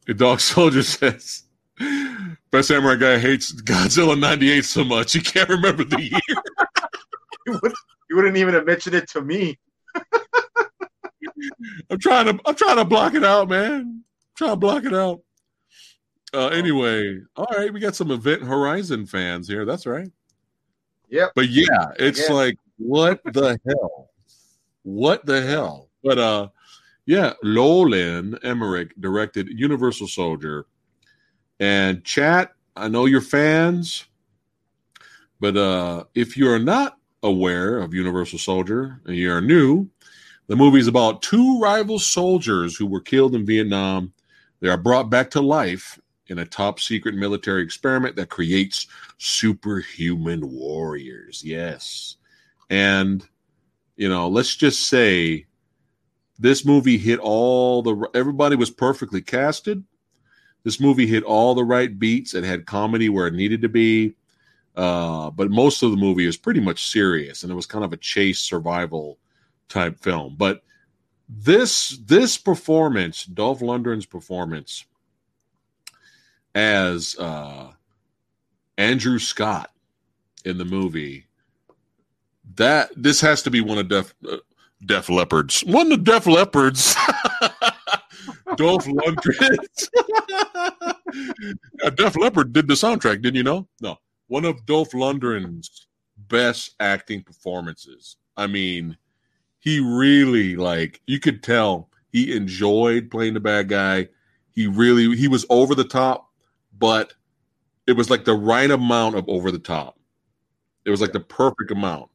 the 0.06 0.14
Dog 0.14 0.40
Soldier 0.42 0.84
says 0.84 1.44
Best 2.52 2.68
Samurai 2.68 2.96
guy 2.96 3.18
hates 3.18 3.54
Godzilla 3.54 4.20
'98 4.20 4.66
so 4.66 4.84
much 4.84 5.14
he 5.14 5.22
can't 5.22 5.50
remember 5.50 5.84
the 5.84 6.02
year. 6.02 6.20
You, 7.48 7.60
would, 7.64 7.74
you 8.08 8.16
wouldn't 8.16 8.38
even 8.38 8.54
have 8.54 8.68
mentioned 8.68 8.94
it 8.94 9.10
to 9.10 9.22
me. 9.22 9.58
I'm 11.90 11.98
trying 12.00 12.26
to. 12.28 12.40
I'm 12.46 12.54
trying 12.54 12.76
to 12.76 12.86
block 12.86 13.16
it 13.16 13.24
out, 13.24 13.50
man. 13.50 13.72
I'm 13.82 14.04
trying 14.38 14.52
to 14.52 14.58
block 14.58 14.86
it 14.86 14.94
out. 14.94 15.22
Uh, 16.32 16.50
anyway, 16.50 17.20
all 17.36 17.48
right, 17.58 17.74
we 17.74 17.80
got 17.80 17.96
some 17.96 18.12
Event 18.12 18.44
Horizon 18.44 19.08
fans 19.08 19.48
here. 19.48 19.66
That's 19.66 19.88
right. 19.88 20.12
Yep. 21.12 21.34
But 21.36 21.50
yeah, 21.50 21.92
it's 22.00 22.28
Yeah. 22.28 22.34
like 22.34 22.58
what 22.78 23.22
the 23.26 23.60
hell? 23.68 24.10
What 24.84 25.26
the 25.26 25.42
hell? 25.42 25.90
But 26.04 26.18
uh 26.18 26.48
yeah, 27.06 27.34
Roland 27.44 28.40
Emmerich 28.44 28.94
directed 29.00 29.48
Universal 29.50 30.08
Soldier. 30.08 30.66
And 31.60 32.04
chat, 32.04 32.54
I 32.76 32.88
know 32.88 33.06
you're 33.06 33.22
fans, 33.22 34.06
but 35.40 35.58
uh 35.58 36.06
if 36.16 36.38
you're 36.38 36.60
not 36.60 36.98
aware 37.22 37.78
of 37.80 37.94
Universal 37.94 38.40
Soldier 38.40 39.00
and 39.06 39.16
you're 39.16 39.42
new, 39.42 39.88
the 40.48 40.56
movie 40.56 40.80
is 40.80 40.88
about 40.88 41.22
two 41.22 41.60
rival 41.60 42.00
soldiers 42.00 42.76
who 42.76 42.88
were 42.88 43.02
killed 43.02 43.36
in 43.36 43.46
Vietnam. 43.46 44.14
They 44.62 44.70
are 44.70 44.78
brought 44.78 45.10
back 45.10 45.30
to 45.32 45.42
life 45.42 46.00
in 46.32 46.40
a 46.40 46.46
top 46.46 46.80
secret 46.80 47.14
military 47.14 47.62
experiment 47.62 48.16
that 48.16 48.30
creates 48.30 48.88
superhuman 49.18 50.50
warriors. 50.50 51.44
Yes. 51.44 52.16
And, 52.70 53.28
you 53.98 54.08
know, 54.08 54.30
let's 54.30 54.56
just 54.56 54.88
say 54.88 55.46
this 56.40 56.64
movie 56.66 56.98
hit 56.98 57.20
all 57.20 57.84
the, 57.84 58.10
everybody 58.14 58.56
was 58.56 58.72
perfectly 58.72 59.22
casted. 59.22 59.84
This 60.64 60.80
movie 60.80 61.06
hit 61.06 61.24
all 61.24 61.54
the 61.54 61.66
right 61.66 62.00
beats. 62.00 62.34
It 62.34 62.46
had 62.46 62.66
comedy 62.66 63.10
where 63.10 63.28
it 63.28 63.34
needed 63.34 63.62
to 63.64 63.70
be. 63.70 64.16
Uh, 64.74 65.30
but 65.32 65.52
most 65.52 65.84
of 65.84 65.92
the 65.92 65.98
movie 65.98 66.26
is 66.26 66.38
pretty 66.38 66.62
much 66.62 66.90
serious 66.92 67.44
and 67.44 67.52
it 67.52 67.56
was 67.56 67.66
kind 67.66 67.84
of 67.84 67.92
a 67.92 67.98
chase 67.98 68.40
survival 68.40 69.20
type 69.68 70.00
film. 70.00 70.36
But 70.38 70.64
this 71.28 71.98
this 72.06 72.38
performance, 72.38 73.26
Dolph 73.26 73.60
Lundgren's 73.60 74.06
performance 74.06 74.86
as 76.56 77.16
uh, 77.18 77.72
Andrew 78.78 79.20
Scott 79.20 79.72
in 80.46 80.58
the 80.58 80.66
movie, 80.66 81.26
that 82.56 82.92
this 82.96 83.22
has 83.22 83.42
to 83.44 83.52
be 83.52 83.62
one 83.62 83.78
of 83.78 83.88
Def 83.88 84.14
uh, 84.30 84.38
Def 84.86 85.10
Leppard's 85.10 85.62
one 85.62 85.92
of 85.92 86.04
Def 86.04 86.26
Leppard's 86.26 86.96
Dolph 88.56 88.86
Lundgren's. 88.86 89.90
Uh, 91.84 91.90
Def 91.96 92.18
Leppard 92.18 92.54
did 92.54 92.68
the 92.68 92.74
soundtrack, 92.74 93.22
didn't 93.22 93.36
you 93.36 93.44
know? 93.44 93.68
No, 93.82 93.98
one 94.28 94.46
of 94.46 94.66
Dolph 94.66 94.92
Lundgren's 94.92 95.88
best 96.18 96.76
acting 96.80 97.24
performances. 97.24 98.18
I 98.38 98.48
mean, 98.48 98.98
he 99.60 99.80
really 99.80 100.56
like 100.56 101.02
you 101.06 101.20
could 101.20 101.44
tell 101.44 101.90
he 102.12 102.36
enjoyed 102.36 103.12
playing 103.12 103.36
the 103.36 103.40
bad 103.40 103.70
guy. 103.70 104.10
He 104.52 104.68
really 104.68 105.16
he 105.16 105.28
was 105.28 105.46
over 105.50 105.76
the 105.76 105.84
top, 105.84 106.30
but 106.82 107.14
it 107.88 107.94
was 107.94 108.10
like 108.10 108.26
the 108.26 108.34
right 108.34 108.70
amount 108.70 109.16
of 109.16 109.30
over 109.30 109.52
the 109.52 109.60
top. 109.60 109.98
It 110.84 110.90
was 110.90 111.00
like 111.00 111.14
the 111.14 111.20
perfect 111.22 111.72
amount. 111.72 112.10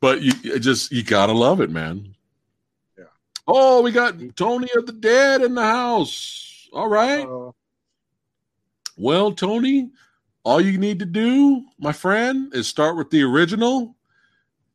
But 0.00 0.20
you 0.20 0.32
it 0.44 0.58
just 0.58 0.92
you 0.92 1.02
gotta 1.02 1.32
love 1.32 1.60
it, 1.62 1.70
man. 1.70 2.14
Yeah. 2.98 3.04
Oh, 3.46 3.80
we 3.80 3.92
got 3.92 4.16
Tony 4.36 4.68
of 4.76 4.84
the 4.84 4.92
Dead 4.92 5.40
in 5.40 5.54
the 5.54 5.62
house. 5.62 6.68
All 6.72 6.88
right. 6.88 7.24
Uh, 7.26 7.52
Well, 8.98 9.32
Tony, 9.32 9.90
all 10.42 10.60
you 10.60 10.78
need 10.78 10.98
to 10.98 11.06
do, 11.06 11.64
my 11.78 11.92
friend, 11.92 12.52
is 12.54 12.66
start 12.66 12.96
with 12.96 13.10
the 13.10 13.22
original 13.22 13.94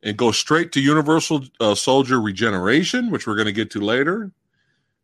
and 0.02 0.16
go 0.16 0.32
straight 0.32 0.72
to 0.72 0.80
Universal 0.80 1.44
uh, 1.60 1.74
Soldier 1.74 2.20
Regeneration, 2.20 3.10
which 3.10 3.26
we're 3.26 3.36
going 3.36 3.46
to 3.46 3.52
get 3.52 3.70
to 3.72 3.80
later. 3.80 4.32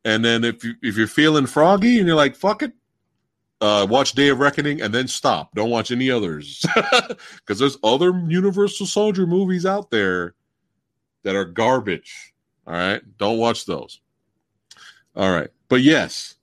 And 0.05 0.25
then 0.25 0.45
if 0.45 0.65
you 0.65 0.75
if 0.83 0.97
you're 0.97 1.07
feeling 1.07 1.47
froggy 1.47 1.99
and 1.99 2.07
you're 2.07 2.17
like 2.17 2.35
fuck 2.35 2.63
it, 2.63 2.73
uh, 3.61 3.87
watch 3.89 4.13
Day 4.13 4.29
of 4.29 4.39
Reckoning 4.39 4.81
and 4.81 4.95
then 4.95 5.09
stop. 5.09 5.55
Don't 5.55 5.71
watch 5.71 5.91
any 5.91 6.11
others 6.11 6.65
because 7.37 7.59
there's 7.59 7.79
other 7.83 8.23
Universal 8.29 8.87
Soldier 8.87 9.27
movies 9.27 9.67
out 9.67 9.91
there 9.91 10.35
that 11.25 11.35
are 11.35 11.45
garbage. 11.45 12.35
All 12.67 12.75
right, 12.75 13.03
don't 13.17 13.39
watch 13.39 13.67
those. 13.67 14.01
All 15.17 15.33
right, 15.33 15.49
but 15.69 15.81
yes, 15.81 16.37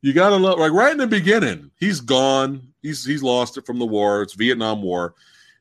you 0.00 0.12
gotta 0.12 0.36
love 0.36 0.58
like 0.58 0.72
right 0.72 0.92
in 0.92 0.98
the 0.98 1.06
beginning. 1.06 1.70
He's 1.78 2.00
gone. 2.00 2.68
He's 2.80 3.04
he's 3.04 3.22
lost 3.22 3.58
it 3.58 3.66
from 3.66 3.78
the 3.78 3.86
war. 3.86 4.22
It's 4.22 4.34
Vietnam 4.34 4.82
War, 4.82 5.14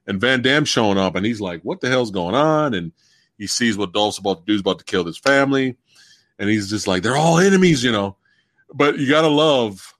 and 0.07 0.22
Van 0.22 0.41
Damme 0.41 0.66
showing 0.66 0.97
up, 0.97 1.16
and 1.16 1.26
he's 1.26 1.41
like, 1.41 1.62
"What 1.64 1.82
the 1.82 1.89
hell's 1.89 2.12
going 2.12 2.36
on?" 2.36 2.74
And 2.74 2.91
he 3.38 3.47
sees 3.47 3.78
what 3.78 3.93
Dolph's 3.93 4.20
about 4.20 4.39
to 4.39 4.45
do. 4.45 4.53
He's 4.53 4.62
about 4.62 4.80
to 4.80 4.86
kill 4.86 5.03
his 5.03 5.18
family, 5.18 5.76
and 6.39 6.49
he's 6.49 6.70
just 6.70 6.88
like, 6.88 7.03
"They're 7.03 7.18
all 7.18 7.39
enemies," 7.39 7.84
you 7.84 7.91
know. 7.91 8.16
But 8.74 8.99
you 8.99 9.09
gotta 9.09 9.28
love 9.28 9.93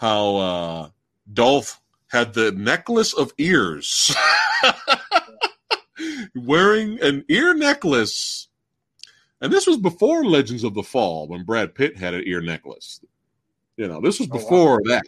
how 0.00 0.36
uh 0.36 0.88
Dolph 1.34 1.78
had 2.08 2.32
the 2.32 2.52
necklace 2.52 3.12
of 3.12 3.32
ears, 3.36 4.16
wearing 6.34 6.98
an 7.02 7.22
ear 7.28 7.52
necklace. 7.54 8.48
And 9.42 9.52
this 9.52 9.66
was 9.66 9.76
before 9.76 10.24
Legends 10.24 10.64
of 10.64 10.72
the 10.74 10.82
Fall 10.82 11.28
when 11.28 11.44
Brad 11.44 11.74
Pitt 11.74 11.96
had 11.98 12.14
an 12.14 12.22
ear 12.26 12.40
necklace. 12.40 13.00
You 13.76 13.88
know, 13.88 14.00
this 14.00 14.18
was 14.18 14.28
Oh, 14.30 14.34
wow. 14.36 14.40
before 14.40 14.82
that. 14.86 15.04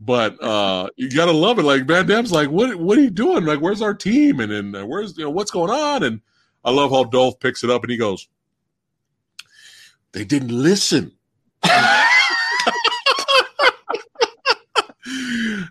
But 0.00 0.42
uh 0.42 0.88
you 0.96 1.10
gotta 1.10 1.32
love 1.32 1.58
it. 1.58 1.64
Like 1.64 1.84
Van 1.86 2.06
Damme's 2.06 2.32
like, 2.32 2.48
what 2.50 2.74
what 2.76 2.96
are 2.96 3.02
you 3.02 3.10
doing? 3.10 3.44
Like, 3.44 3.60
where's 3.60 3.82
our 3.82 3.94
team? 3.94 4.40
And 4.40 4.50
then 4.50 4.74
uh, 4.74 4.86
where's 4.86 5.16
you 5.18 5.24
know 5.24 5.30
what's 5.30 5.50
going 5.50 5.70
on? 5.70 6.02
And 6.02 6.20
I 6.64 6.70
love 6.70 6.90
how 6.92 7.04
Dolph 7.04 7.38
picks 7.40 7.62
it 7.62 7.68
up 7.70 7.82
and 7.82 7.90
he 7.90 7.98
goes, 7.98 8.26
They 10.12 10.24
didn't 10.24 10.48
listen. 10.50 11.12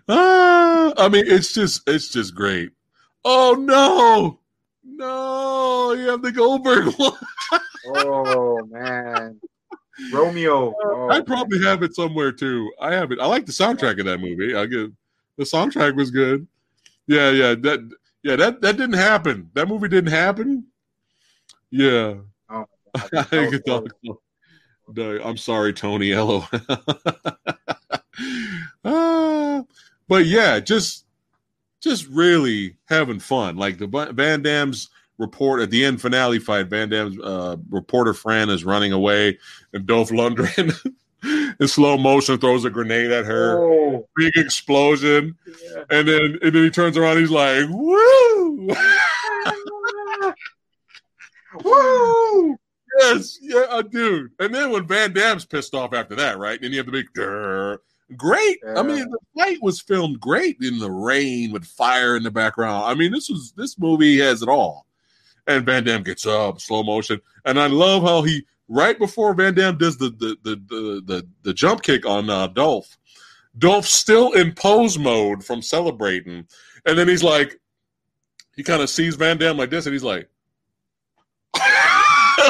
ah, 0.08 0.92
I 0.96 1.08
mean, 1.08 1.24
it's 1.26 1.52
just 1.52 1.88
it's 1.88 2.08
just 2.08 2.34
great. 2.34 2.72
Oh 3.24 3.56
no, 3.58 4.38
no, 4.84 5.92
you 5.92 6.08
have 6.08 6.22
the 6.22 6.32
Goldberg 6.32 6.86
one. 6.96 7.12
oh 7.86 8.64
man, 8.66 9.40
Romeo. 10.12 10.74
Oh, 10.84 11.08
I 11.10 11.20
probably 11.20 11.62
have 11.62 11.82
it 11.82 11.94
somewhere 11.94 12.32
too. 12.32 12.70
I 12.80 12.92
have 12.94 13.12
it. 13.12 13.20
I 13.20 13.26
like 13.26 13.46
the 13.46 13.52
soundtrack 13.52 13.98
of 13.98 14.06
that 14.06 14.18
movie. 14.18 14.54
I 14.54 14.66
give 14.66 14.92
the 15.36 15.44
soundtrack 15.44 15.96
was 15.96 16.10
good. 16.10 16.46
Yeah, 17.06 17.30
yeah, 17.30 17.54
that 17.54 17.90
yeah, 18.22 18.36
that 18.36 18.60
that 18.62 18.76
didn't 18.76 18.94
happen. 18.94 19.50
That 19.54 19.68
movie 19.68 19.88
didn't 19.88 20.12
happen. 20.12 20.66
Yeah. 21.70 22.16
Oh, 22.50 22.66
i 22.94 23.22
think 23.22 23.54
it's 23.54 23.68
all 23.68 23.80
good 23.80 24.16
i'm 24.94 25.36
sorry, 25.36 25.72
Tony. 25.72 26.10
Hello. 26.12 26.44
Ah, 28.84 29.62
but 30.12 30.26
yeah, 30.26 30.60
just 30.60 31.06
just 31.80 32.06
really 32.08 32.76
having 32.84 33.18
fun. 33.18 33.56
Like 33.56 33.78
the 33.78 33.86
Van 34.12 34.42
Damme's 34.42 34.90
report 35.16 35.62
at 35.62 35.70
the 35.70 35.86
end 35.86 36.02
finale 36.02 36.38
fight, 36.38 36.66
Van 36.66 36.90
Damme's 36.90 37.18
uh, 37.18 37.56
reporter 37.70 38.12
Fran 38.12 38.50
is 38.50 38.62
running 38.62 38.92
away, 38.92 39.38
and 39.72 39.86
Dolph 39.86 40.10
Lundgren 40.10 40.76
in 41.58 41.66
slow 41.66 41.96
motion, 41.96 42.36
throws 42.36 42.66
a 42.66 42.70
grenade 42.70 43.10
at 43.10 43.24
her, 43.24 43.58
Oh, 43.58 44.06
big 44.14 44.36
explosion, 44.36 45.34
yeah. 45.46 45.84
and 45.88 46.06
then 46.06 46.38
and 46.42 46.54
then 46.54 46.62
he 46.64 46.68
turns 46.68 46.98
around, 46.98 47.16
he's 47.16 47.30
like, 47.30 47.64
"Woo!" 47.70 48.68
Woo! 51.64 52.58
yes, 53.00 53.38
yeah, 53.40 53.64
uh, 53.70 53.80
dude. 53.80 54.32
And 54.38 54.54
then 54.54 54.72
when 54.72 54.86
Van 54.86 55.14
Damme's 55.14 55.46
pissed 55.46 55.72
off 55.72 55.94
after 55.94 56.16
that, 56.16 56.36
right? 56.36 56.60
Then 56.60 56.72
you 56.72 56.76
have 56.80 56.86
the 56.86 56.92
big 56.92 57.06
"Grr." 57.16 57.78
Great. 58.16 58.58
I 58.76 58.82
mean, 58.82 59.10
the 59.10 59.18
fight 59.36 59.58
was 59.62 59.80
filmed 59.80 60.20
great 60.20 60.56
in 60.60 60.78
the 60.78 60.90
rain 60.90 61.52
with 61.52 61.64
fire 61.64 62.16
in 62.16 62.22
the 62.22 62.30
background. 62.30 62.84
I 62.86 62.94
mean, 62.94 63.12
this 63.12 63.28
was 63.28 63.52
this 63.56 63.78
movie 63.78 64.18
has 64.18 64.42
it 64.42 64.48
all. 64.48 64.86
And 65.46 65.66
Van 65.66 65.84
Damme 65.84 66.04
gets 66.04 66.24
up, 66.26 66.60
slow 66.60 66.82
motion, 66.82 67.20
and 67.44 67.58
I 67.58 67.66
love 67.66 68.02
how 68.02 68.22
he 68.22 68.46
right 68.68 68.98
before 68.98 69.34
Van 69.34 69.54
Damme 69.54 69.76
does 69.76 69.98
the 69.98 70.10
the 70.10 70.36
the 70.42 70.56
the 70.56 71.02
the, 71.04 71.28
the 71.42 71.54
jump 71.54 71.82
kick 71.82 72.06
on 72.06 72.30
uh, 72.30 72.46
Dolph. 72.46 72.96
Dolph's 73.58 73.92
still 73.92 74.32
in 74.32 74.52
pose 74.54 74.98
mode 74.98 75.44
from 75.44 75.60
celebrating, 75.60 76.46
and 76.86 76.98
then 76.98 77.08
he's 77.08 77.24
like, 77.24 77.60
he 78.54 78.62
kind 78.62 78.82
of 78.82 78.88
sees 78.88 79.16
Van 79.16 79.36
Damme 79.36 79.56
like 79.56 79.70
this, 79.70 79.86
and 79.86 79.92
he's 79.92 80.04
like. 80.04 80.28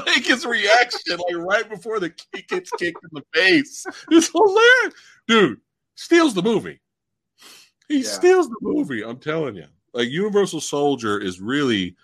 Like 0.07 0.25
his 0.27 0.45
reaction, 0.45 1.17
like 1.19 1.37
right 1.37 1.69
before 1.69 2.01
the 2.01 2.11
kick 2.11 2.49
gets 2.49 2.71
kicked 2.73 3.03
in 3.03 3.11
the 3.13 3.23
face. 3.35 3.85
It's 4.11 4.31
hilarious. 4.31 4.95
Dude, 5.27 5.61
steals 5.95 6.35
the 6.35 6.43
movie. 6.43 6.81
He 7.89 7.99
Yeah. 7.99 8.09
steals 8.09 8.49
the 8.49 8.57
movie. 8.61 9.05
I'm 9.05 9.19
telling 9.19 9.57
you. 9.57 9.67
Like 9.93 10.09
Universal 10.09 10.63
Soldier 10.63 11.19
is 11.21 11.41
really 11.41 11.95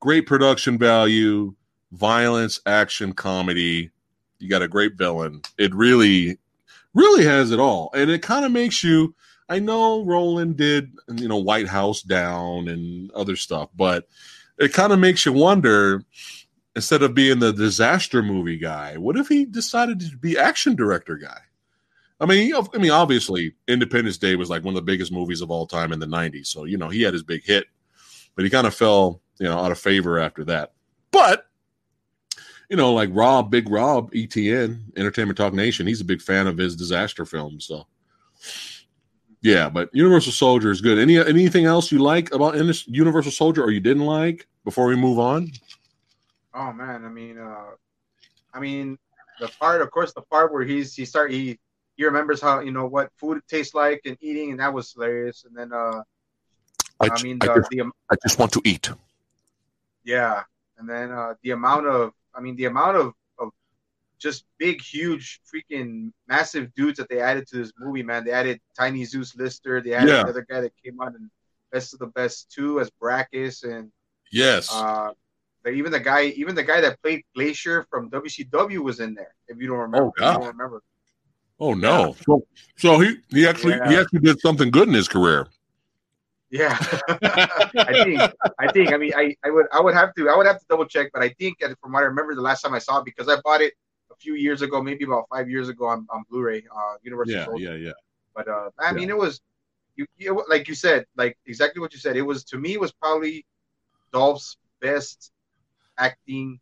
great 0.00 0.26
production 0.26 0.78
value, 0.78 1.54
violence, 1.92 2.60
action, 2.66 3.12
comedy. 3.12 3.90
You 4.38 4.48
got 4.48 4.62
a 4.62 4.68
great 4.68 4.94
villain. 4.94 5.42
It 5.58 5.74
really, 5.74 6.38
really 6.94 7.24
has 7.24 7.50
it 7.50 7.60
all. 7.60 7.90
And 7.94 8.10
it 8.10 8.22
kind 8.22 8.44
of 8.44 8.52
makes 8.52 8.82
you 8.82 9.14
I 9.50 9.58
know 9.58 10.02
Roland 10.06 10.56
did, 10.56 10.92
you 11.16 11.28
know, 11.28 11.36
White 11.36 11.68
House 11.68 12.00
Down 12.00 12.68
and 12.68 13.10
other 13.12 13.36
stuff, 13.36 13.68
but 13.76 14.08
it 14.58 14.72
kind 14.72 14.90
of 14.90 14.98
makes 14.98 15.26
you 15.26 15.34
wonder 15.34 16.02
instead 16.76 17.02
of 17.02 17.14
being 17.14 17.38
the 17.38 17.52
disaster 17.52 18.22
movie 18.22 18.58
guy, 18.58 18.96
what 18.96 19.16
if 19.16 19.28
he 19.28 19.44
decided 19.44 20.00
to 20.00 20.16
be 20.16 20.38
action 20.38 20.74
director 20.74 21.16
guy? 21.16 21.38
I 22.20 22.26
mean, 22.26 22.54
I 22.54 22.78
mean, 22.78 22.90
obviously, 22.90 23.54
Independence 23.66 24.18
Day 24.18 24.36
was 24.36 24.48
like 24.48 24.64
one 24.64 24.72
of 24.72 24.76
the 24.76 24.90
biggest 24.92 25.12
movies 25.12 25.40
of 25.40 25.50
all 25.50 25.66
time 25.66 25.92
in 25.92 25.98
the 25.98 26.06
'90s. 26.06 26.46
So 26.46 26.64
you 26.64 26.78
know, 26.78 26.88
he 26.88 27.02
had 27.02 27.12
his 27.12 27.22
big 27.22 27.44
hit, 27.44 27.66
but 28.34 28.44
he 28.44 28.50
kind 28.50 28.66
of 28.66 28.74
fell, 28.74 29.20
you 29.38 29.46
know, 29.46 29.58
out 29.58 29.72
of 29.72 29.78
favor 29.78 30.18
after 30.18 30.44
that. 30.44 30.72
But 31.10 31.46
you 32.70 32.76
know, 32.76 32.92
like 32.92 33.10
Rob, 33.12 33.50
Big 33.50 33.68
Rob, 33.68 34.12
ETN, 34.12 34.96
Entertainment 34.96 35.36
Talk 35.36 35.52
Nation, 35.52 35.86
he's 35.86 36.00
a 36.00 36.04
big 36.04 36.22
fan 36.22 36.46
of 36.46 36.56
his 36.56 36.76
disaster 36.76 37.26
films. 37.26 37.66
So 37.66 37.86
yeah, 39.42 39.68
but 39.68 39.90
Universal 39.92 40.32
Soldier 40.32 40.70
is 40.70 40.80
good. 40.80 40.98
Any 40.98 41.18
anything 41.18 41.66
else 41.66 41.92
you 41.92 41.98
like 41.98 42.32
about 42.32 42.56
Universal 42.86 43.32
Soldier 43.32 43.62
or 43.62 43.70
you 43.70 43.80
didn't 43.80 44.06
like 44.06 44.46
before 44.64 44.86
we 44.86 44.96
move 44.96 45.18
on? 45.18 45.50
Oh 46.54 46.72
man, 46.72 47.04
I 47.04 47.08
mean, 47.08 47.38
uh, 47.38 47.70
I 48.52 48.60
mean, 48.60 48.98
the 49.40 49.48
part, 49.60 49.82
of 49.82 49.90
course, 49.90 50.12
the 50.12 50.22
part 50.22 50.52
where 50.52 50.62
he's 50.62 50.94
he 50.94 51.04
start 51.04 51.30
he 51.32 51.58
he 51.96 52.04
remembers 52.04 52.40
how 52.40 52.60
you 52.60 52.70
know 52.70 52.86
what 52.86 53.10
food 53.16 53.42
tastes 53.48 53.74
like 53.74 54.02
and 54.04 54.16
eating, 54.20 54.50
and 54.52 54.60
that 54.60 54.72
was 54.72 54.92
hilarious. 54.92 55.44
And 55.44 55.56
then, 55.56 55.72
uh, 55.72 56.02
I, 57.00 57.20
mean, 57.22 57.38
the, 57.40 57.64
the 57.70 57.90
I 58.10 58.14
just 58.22 58.38
want 58.38 58.52
to 58.52 58.62
eat. 58.64 58.90
yeah, 60.04 60.42
and 60.78 60.88
then 60.88 61.10
uh, 61.10 61.34
the 61.42 61.50
amount 61.50 61.86
of, 61.86 62.12
I 62.34 62.40
mean, 62.40 62.56
the 62.56 62.66
amount 62.66 62.96
of 62.96 63.12
of 63.38 63.50
just 64.18 64.44
big, 64.58 64.80
huge, 64.80 65.40
freaking 65.52 66.12
massive 66.28 66.72
dudes 66.74 66.98
that 66.98 67.08
they 67.08 67.20
added 67.20 67.46
to 67.48 67.56
this 67.56 67.72
movie, 67.78 68.02
man. 68.02 68.24
They 68.24 68.32
added 68.32 68.60
Tiny 68.78 69.04
Zeus 69.04 69.34
Lister. 69.36 69.80
They 69.80 69.94
added 69.94 70.14
Yeah. 70.14 70.22
another 70.22 70.46
guy 70.48 70.60
that 70.60 70.72
came 70.84 71.00
on 71.00 71.14
in 71.16 71.30
Best 71.72 71.92
of 71.94 71.98
the 71.98 72.06
Best 72.06 72.50
two 72.50 72.80
as 72.80 72.90
Brakus, 73.02 73.64
and 73.64 73.90
Yes. 74.30 74.70
uh, 74.70 75.10
the, 75.10 75.14
even 75.72 75.90
the 75.90 76.00
guy, 76.00 76.24
even 76.36 76.54
the 76.54 76.62
guy 76.62 76.80
that 76.82 77.00
played 77.02 77.22
Glacier 77.34 77.86
from 77.90 78.10
WCW 78.10 78.78
was 78.78 79.00
in 79.00 79.14
there. 79.14 79.34
If 79.48 79.58
you 79.58 79.66
don't 79.68 79.78
remember, 79.78 80.00
Oh, 80.00 80.12
you 80.18 80.30
don't 80.30 80.46
remember. 80.46 80.82
oh 81.60 81.74
no. 81.74 82.14
So, 82.26 82.42
so 82.76 82.98
he 83.00 83.16
he 83.30 83.46
actually 83.46 83.80
he 83.84 83.96
actually 83.96 84.20
did 84.20 84.40
something 84.40 84.70
good 84.70 84.88
in 84.88 84.94
his 84.94 85.08
career. 85.08 85.46
Yeah, 86.50 86.78
I 87.88 87.94
think, 88.02 88.26
I 88.58 88.68
think, 88.68 88.92
I 88.92 88.96
mean, 88.96 89.12
I, 89.16 89.34
I 89.44 89.50
would, 89.50 89.66
I 89.72 89.80
would 89.80 89.94
have 89.94 90.14
to, 90.14 90.28
I 90.28 90.36
would 90.36 90.46
have 90.46 90.60
to 90.60 90.66
double 90.68 90.84
check, 90.86 91.10
but 91.12 91.22
I 91.22 91.30
think, 91.30 91.58
from 91.80 91.92
what 91.92 92.00
I 92.00 92.06
remember, 92.06 92.34
the 92.34 92.42
last 92.42 92.62
time 92.62 92.74
I 92.74 92.78
saw 92.78 92.98
it, 92.98 93.04
because 93.04 93.28
I 93.28 93.40
bought 93.42 93.60
it 93.60 93.72
a 94.12 94.16
few 94.16 94.34
years 94.34 94.62
ago, 94.62 94.80
maybe 94.82 95.04
about 95.04 95.24
five 95.30 95.48
years 95.50 95.68
ago 95.68 95.86
on, 95.86 96.06
on 96.10 96.22
Blu-ray, 96.30 96.64
uh, 96.74 96.94
Universal 97.02 97.34
Yeah, 97.34 97.44
Soldier. 97.46 97.76
yeah, 97.76 97.86
yeah. 97.86 97.92
But 98.36 98.48
uh, 98.48 98.70
I 98.78 98.92
mean, 98.92 99.10
it 99.10 99.16
was, 99.16 99.40
you, 99.96 100.06
you, 100.16 100.44
like 100.48 100.68
you 100.68 100.74
said, 100.74 101.06
like 101.16 101.36
exactly 101.46 101.80
what 101.80 101.92
you 101.92 101.98
said. 101.98 102.16
It 102.16 102.22
was 102.22 102.44
to 102.44 102.58
me, 102.58 102.74
it 102.74 102.80
was 102.80 102.92
probably 102.92 103.44
Dolph's 104.12 104.56
best 104.80 105.32
acting 105.98 106.60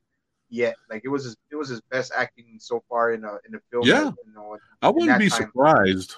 yet. 0.49 0.76
Like 0.91 1.03
it 1.05 1.09
was 1.09 1.24
his, 1.24 1.37
it 1.51 1.57
was 1.57 1.68
his 1.68 1.80
best 1.91 2.12
acting 2.16 2.57
so 2.59 2.83
far 2.89 3.12
in 3.12 3.24
a 3.24 3.39
in 3.49 3.55
a 3.55 3.61
film. 3.70 3.87
Yeah. 3.87 4.05
you 4.26 4.35
know, 4.35 4.57
I 4.80 4.89
wouldn't 4.89 5.18
be 5.18 5.28
time. 5.28 5.43
surprised. 5.43 6.16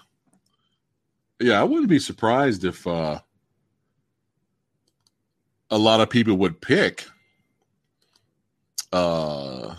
Yeah, 1.40 1.60
I 1.60 1.64
wouldn't 1.64 1.88
be 1.88 1.98
surprised 1.98 2.64
if 2.64 2.86
uh 2.86 3.20
a 5.70 5.78
lot 5.78 6.00
of 6.00 6.10
people 6.10 6.36
would 6.36 6.60
pick 6.60 7.06
uh 8.92 9.74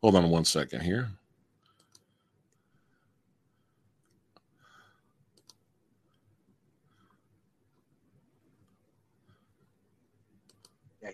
hold 0.00 0.16
on 0.16 0.30
one 0.30 0.44
second 0.44 0.80
here. 0.80 1.10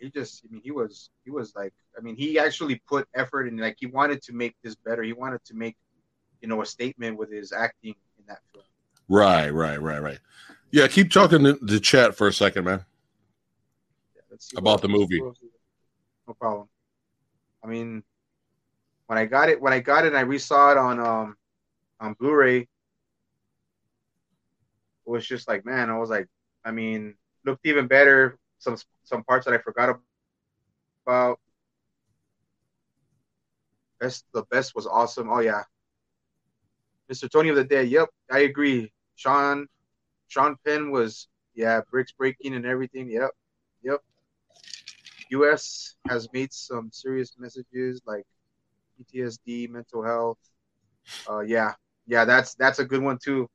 He 0.00 0.10
just, 0.10 0.44
I 0.44 0.52
mean, 0.52 0.62
he 0.62 0.70
was, 0.70 1.10
he 1.24 1.30
was 1.30 1.54
like, 1.54 1.72
I 1.96 2.00
mean, 2.00 2.16
he 2.16 2.38
actually 2.38 2.80
put 2.88 3.08
effort 3.14 3.48
and 3.48 3.58
like 3.58 3.76
he 3.78 3.86
wanted 3.86 4.22
to 4.22 4.32
make 4.32 4.54
this 4.62 4.74
better. 4.74 5.02
He 5.02 5.12
wanted 5.12 5.44
to 5.44 5.54
make, 5.54 5.76
you 6.40 6.48
know, 6.48 6.62
a 6.62 6.66
statement 6.66 7.16
with 7.18 7.30
his 7.32 7.52
acting 7.52 7.94
in 8.18 8.24
that 8.28 8.40
film. 8.52 8.64
Right, 9.08 9.50
right, 9.50 9.80
right, 9.80 10.02
right. 10.02 10.18
Yeah, 10.70 10.88
keep 10.88 11.10
talking 11.10 11.44
to 11.44 11.54
the 11.62 11.80
chat 11.80 12.16
for 12.16 12.26
a 12.28 12.32
second, 12.32 12.64
man. 12.64 12.84
Yeah, 14.14 14.22
let's 14.30 14.50
see 14.50 14.56
About 14.56 14.82
the 14.82 14.88
movie. 14.88 15.20
what 15.20 15.28
else 15.28 15.36
is 15.36 15.42
there? 15.42 15.50
No 16.28 16.34
problem. 16.34 16.68
I 17.62 17.68
mean, 17.68 18.02
when 19.06 19.18
I 19.18 19.24
got 19.24 19.48
it, 19.48 19.60
when 19.60 19.72
I 19.72 19.80
got 19.80 20.04
it, 20.04 20.08
and 20.08 20.16
I 20.16 20.24
resaw 20.24 20.72
it 20.72 20.78
on 20.78 20.98
um 21.00 21.36
on 22.00 22.14
Blu-ray. 22.14 22.58
It 22.58 22.68
was 25.04 25.26
just 25.26 25.46
like, 25.46 25.64
man, 25.64 25.88
I 25.88 25.98
was 25.98 26.10
like, 26.10 26.26
I 26.64 26.72
mean, 26.72 27.14
looked 27.44 27.64
even 27.64 27.86
better. 27.86 28.38
Some 28.58 28.76
some 29.04 29.22
parts 29.24 29.44
that 29.46 29.54
I 29.54 29.58
forgot 29.58 29.98
about. 31.06 31.40
Best 34.00 34.24
the 34.34 34.42
best 34.50 34.74
was 34.74 34.86
awesome. 34.86 35.30
Oh 35.30 35.40
yeah, 35.40 35.62
Mr. 37.08 37.28
Tony 37.28 37.48
of 37.48 37.56
the 37.56 37.64
Dead. 37.64 37.88
Yep, 37.88 38.08
I 38.30 38.40
agree. 38.40 38.92
Sean 39.14 39.66
Sean 40.28 40.56
Penn 40.64 40.90
was 40.90 41.28
yeah 41.54 41.80
bricks 41.90 42.12
breaking 42.12 42.54
and 42.54 42.66
everything. 42.66 43.08
Yep, 43.10 43.30
yep. 43.82 44.00
U.S. 45.30 45.96
has 46.08 46.28
made 46.32 46.52
some 46.52 46.90
serious 46.92 47.34
messages 47.38 48.02
like 48.06 48.24
PTSD, 48.98 49.68
mental 49.68 50.02
health. 50.04 50.38
Uh, 51.28 51.40
yeah, 51.40 51.72
yeah, 52.06 52.24
that's 52.24 52.54
that's 52.54 52.78
a 52.78 52.84
good 52.84 53.02
one 53.02 53.18
too. 53.22 53.48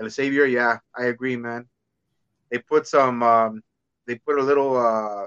El 0.00 0.08
Savior, 0.10 0.46
yeah, 0.46 0.78
I 0.96 1.06
agree, 1.06 1.36
man. 1.36 1.68
They 2.50 2.58
put 2.58 2.86
some, 2.86 3.22
um, 3.22 3.62
they 4.06 4.16
put 4.16 4.38
a 4.38 4.42
little 4.42 4.76
uh, 4.76 5.26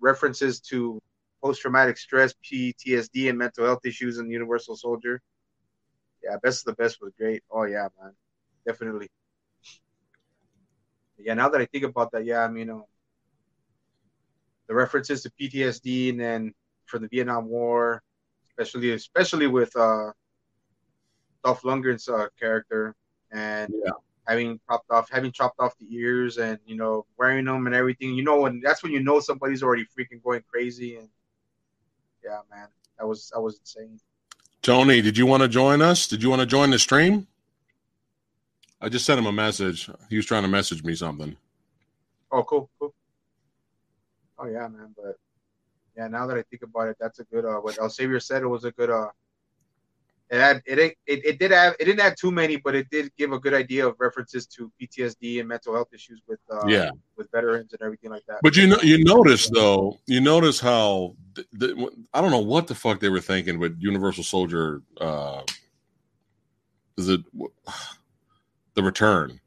references 0.00 0.60
to 0.60 1.00
post-traumatic 1.42 1.98
stress, 1.98 2.34
PTSD, 2.44 3.28
and 3.28 3.38
mental 3.38 3.64
health 3.64 3.84
issues 3.84 4.18
in 4.18 4.30
Universal 4.30 4.76
Soldier. 4.76 5.20
Yeah, 6.22 6.36
best 6.42 6.66
of 6.66 6.76
the 6.76 6.82
best 6.82 7.00
was 7.00 7.12
great. 7.18 7.42
Oh 7.50 7.64
yeah, 7.64 7.88
man, 8.00 8.12
definitely. 8.66 9.08
Yeah, 11.18 11.34
now 11.34 11.48
that 11.48 11.60
I 11.60 11.66
think 11.66 11.84
about 11.84 12.12
that, 12.12 12.24
yeah, 12.24 12.42
I 12.42 12.48
mean, 12.48 12.70
um, 12.70 12.84
the 14.68 14.74
references 14.74 15.22
to 15.22 15.30
PTSD 15.30 16.10
and 16.10 16.20
then 16.20 16.54
from 16.86 17.02
the 17.02 17.08
Vietnam 17.08 17.48
War, 17.48 18.02
especially 18.50 18.92
especially 18.92 19.46
with 19.46 19.74
uh, 19.76 20.12
Dolph 21.44 21.62
Lundgren's 21.62 22.08
uh, 22.08 22.26
character 22.38 22.94
and 23.30 23.72
Yeah. 23.84 23.92
Having 24.26 24.60
chopped 24.68 24.90
off 24.90 25.10
having 25.10 25.32
chopped 25.32 25.58
off 25.60 25.76
the 25.78 25.86
ears 25.94 26.38
and 26.38 26.58
you 26.66 26.76
know 26.76 27.06
wearing 27.16 27.44
them 27.44 27.66
and 27.66 27.74
everything. 27.74 28.14
You 28.14 28.24
know 28.24 28.40
when 28.40 28.60
that's 28.60 28.82
when 28.82 28.92
you 28.92 29.02
know 29.02 29.20
somebody's 29.20 29.62
already 29.62 29.84
freaking 29.84 30.22
going 30.22 30.42
crazy 30.50 30.96
and 30.96 31.08
yeah, 32.24 32.40
man, 32.50 32.68
that 32.98 33.06
was 33.06 33.30
that 33.34 33.40
was 33.40 33.58
insane. 33.58 33.98
Tony, 34.62 35.02
did 35.02 35.18
you 35.18 35.26
want 35.26 35.42
to 35.42 35.48
join 35.48 35.82
us? 35.82 36.06
Did 36.06 36.22
you 36.22 36.30
want 36.30 36.40
to 36.40 36.46
join 36.46 36.70
the 36.70 36.78
stream? 36.78 37.26
I 38.80 38.88
just 38.88 39.04
sent 39.04 39.18
him 39.18 39.26
a 39.26 39.32
message. 39.32 39.90
He 40.08 40.16
was 40.16 40.26
trying 40.26 40.42
to 40.42 40.48
message 40.48 40.82
me 40.82 40.94
something. 40.94 41.36
Oh, 42.30 42.42
cool, 42.44 42.70
cool. 42.78 42.94
Oh 44.38 44.46
yeah, 44.46 44.66
man. 44.68 44.94
But 44.96 45.16
yeah, 45.96 46.08
now 46.08 46.26
that 46.26 46.36
I 46.36 46.42
think 46.42 46.62
about 46.62 46.88
it, 46.88 46.96
that's 46.98 47.18
a 47.18 47.24
good. 47.24 47.44
Uh, 47.44 47.58
what 47.58 47.78
El 47.78 47.90
Savior 47.90 48.20
said, 48.20 48.42
it 48.42 48.46
was 48.46 48.64
a 48.64 48.72
good. 48.72 48.90
Uh, 48.90 49.08
it 50.32 50.40
had 50.40 50.62
it, 50.64 50.78
it 50.78 51.24
it 51.26 51.38
did 51.38 51.50
have 51.50 51.74
it 51.78 51.84
didn't 51.84 52.00
have 52.00 52.16
too 52.16 52.30
many, 52.30 52.56
but 52.56 52.74
it 52.74 52.88
did 52.90 53.14
give 53.18 53.32
a 53.32 53.38
good 53.38 53.52
idea 53.52 53.86
of 53.86 53.96
references 54.00 54.46
to 54.46 54.72
PTSD 54.80 55.40
and 55.40 55.48
mental 55.48 55.74
health 55.74 55.88
issues 55.92 56.22
with 56.26 56.40
uh, 56.50 56.66
Yeah. 56.66 56.90
with 57.16 57.30
veterans 57.30 57.74
and 57.74 57.82
everything 57.82 58.10
like 58.10 58.24
that. 58.28 58.38
But 58.42 58.56
you 58.56 58.66
know, 58.66 58.78
you 58.82 59.04
notice 59.04 59.50
though, 59.50 59.98
you 60.06 60.22
notice 60.22 60.58
how 60.58 61.14
th- 61.34 61.46
th- 61.60 61.76
I 62.14 62.22
don't 62.22 62.30
know 62.30 62.38
what 62.38 62.66
the 62.66 62.74
fuck 62.74 62.98
they 62.98 63.10
were 63.10 63.20
thinking 63.20 63.58
with 63.58 63.76
Universal 63.78 64.24
Soldier. 64.24 64.80
Uh, 64.98 65.42
is 66.96 67.10
it 67.10 67.20
the 68.74 68.82
return? 68.82 69.38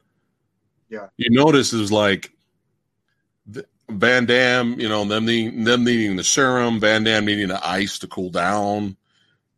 Yeah. 0.90 1.08
You 1.18 1.32
notice 1.32 1.74
it 1.74 1.80
was 1.80 1.92
like 1.92 2.32
th- 3.52 3.66
Van 3.90 4.28
Damme, 4.28 4.80
you 4.80 4.88
know, 4.88 5.04
them 5.04 5.26
needing 5.26 5.64
them 5.64 5.84
needing 5.84 6.16
the 6.16 6.24
serum, 6.24 6.80
Van 6.80 7.04
Damme 7.04 7.26
needing 7.26 7.48
the 7.48 7.68
ice 7.68 7.98
to 8.00 8.08
cool 8.08 8.30
down. 8.30 8.96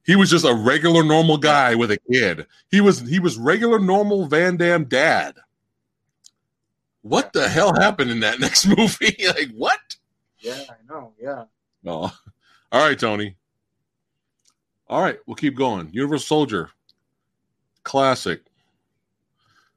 He 0.08 0.16
was 0.16 0.30
just 0.30 0.46
a 0.46 0.54
regular 0.54 1.04
normal 1.04 1.38
guy 1.38 1.76
with 1.76 1.92
a 1.92 1.98
kid. 2.10 2.48
He 2.72 2.80
was 2.80 3.02
he 3.02 3.20
was 3.20 3.38
regular 3.38 3.78
normal 3.78 4.26
Van 4.26 4.56
Damme 4.56 4.86
dad. 4.86 5.36
What 7.02 7.34
the 7.34 7.48
hell 7.50 7.76
happened 7.76 8.10
in 8.10 8.22
that 8.22 8.40
next 8.42 8.66
movie? 8.66 9.16
like 9.28 9.52
what? 9.54 9.80
yeah, 10.40 10.64
I 10.70 10.76
know. 10.90 11.12
Yeah. 11.20 11.44
No. 11.84 12.12
All 12.72 12.88
right, 12.88 12.98
Tony. 12.98 13.36
All 14.88 15.02
right, 15.02 15.20
we'll 15.28 15.36
keep 15.36 15.58
going. 15.58 15.90
Universal 15.92 16.26
Soldier. 16.26 16.70
Classic. 17.84 18.42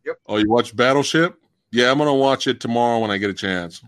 Yep. 0.07 0.17
Oh, 0.27 0.37
you 0.37 0.49
watch 0.49 0.77
Battleship? 0.77 1.37
Yeah, 1.73 1.91
I'm 1.91 1.99
gonna 1.99 2.15
watch 2.15 2.47
it 2.47 2.61
tomorrow 2.61 3.01
when 3.01 3.11
I 3.11 3.19
get 3.19 3.31
a 3.31 3.35
chance. 3.35 3.83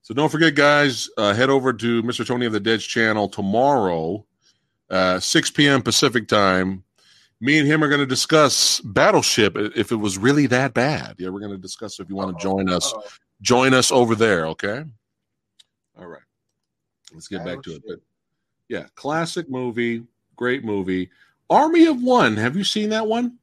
So 0.00 0.14
don't 0.14 0.30
forget, 0.30 0.54
guys, 0.54 1.10
uh, 1.18 1.34
head 1.34 1.50
over 1.50 1.74
to 1.74 2.02
Mr. 2.02 2.26
Tony 2.26 2.46
of 2.46 2.52
the 2.52 2.60
Dead's 2.60 2.84
channel 2.84 3.28
tomorrow, 3.28 4.24
uh, 4.90 5.20
6 5.20 5.50
p.m. 5.52 5.82
Pacific 5.82 6.28
time. 6.28 6.84
Me 7.40 7.58
and 7.58 7.66
him 7.66 7.82
are 7.82 7.88
going 7.88 8.00
to 8.00 8.06
discuss 8.06 8.80
Battleship 8.80 9.56
if 9.56 9.92
it 9.92 9.96
was 9.96 10.18
really 10.18 10.46
that 10.48 10.74
bad. 10.74 11.14
Yeah, 11.18 11.30
we're 11.30 11.40
going 11.40 11.52
to 11.52 11.58
discuss 11.58 11.98
if 11.98 12.10
you 12.10 12.16
want 12.16 12.36
to 12.36 12.42
join 12.42 12.68
us 12.68 12.92
join 13.40 13.72
us 13.72 13.90
over 13.90 14.14
there, 14.14 14.46
okay? 14.48 14.84
All 15.98 16.06
right. 16.06 16.22
Let's 17.12 17.28
get 17.28 17.44
back 17.44 17.62
to 17.62 17.76
it. 17.76 17.82
But 17.86 17.98
yeah, 18.68 18.86
classic 18.94 19.48
movie, 19.50 20.04
great 20.36 20.64
movie. 20.64 21.10
Army 21.48 21.86
of 21.86 22.02
One. 22.02 22.36
Have 22.36 22.56
you 22.56 22.64
seen 22.64 22.90
that 22.90 23.06
one? 23.06 23.38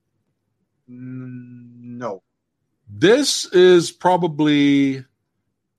Mm, 0.90 1.82
no. 1.82 2.24
This 2.90 3.46
is 3.48 3.92
probably 3.92 5.04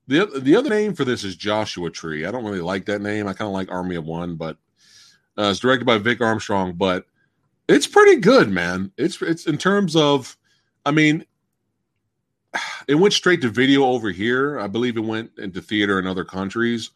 the 0.07 0.27
the 0.41 0.57
other 0.57 0.69
name 0.69 0.95
for 0.95 1.05
this 1.05 1.25
is 1.25 1.37
Joshua 1.37 1.91
Tree. 1.91 2.27
I 2.27 2.31
don't 2.31 2.45
really 2.45 2.61
like 2.61 2.85
that 2.87 3.01
name. 3.01 3.27
I 3.27 3.33
kind 3.33 3.49
of 3.49 3.55
like 3.55 3.71
Army 3.71 3.97
of 3.97 4.05
One, 4.05 4.37
but 4.37 4.59
uh, 5.39 5.51
it's 5.51 5.61
directed 5.61 5.85
by 5.85 5.99
Vic 5.99 6.21
Armstrong. 6.21 6.75
But 6.75 7.07
it's 7.69 7.87
pretty 7.87 8.21
good, 8.21 8.51
man. 8.51 8.91
It's 8.97 9.21
it's 9.23 9.47
in 9.47 9.59
terms 9.59 9.95
of, 9.95 10.37
I 10.85 10.91
mean, 10.91 11.25
it 12.89 12.97
went 12.97 13.15
straight 13.15 13.41
to 13.43 13.49
video 13.49 13.85
over 13.85 14.11
here. 14.11 14.59
I 14.59 14.67
believe 14.67 14.97
it 14.97 15.01
went 15.01 15.31
into 15.39 15.61
theater 15.61 15.99
in 15.99 16.07
other 16.07 16.25
countries, 16.25 16.91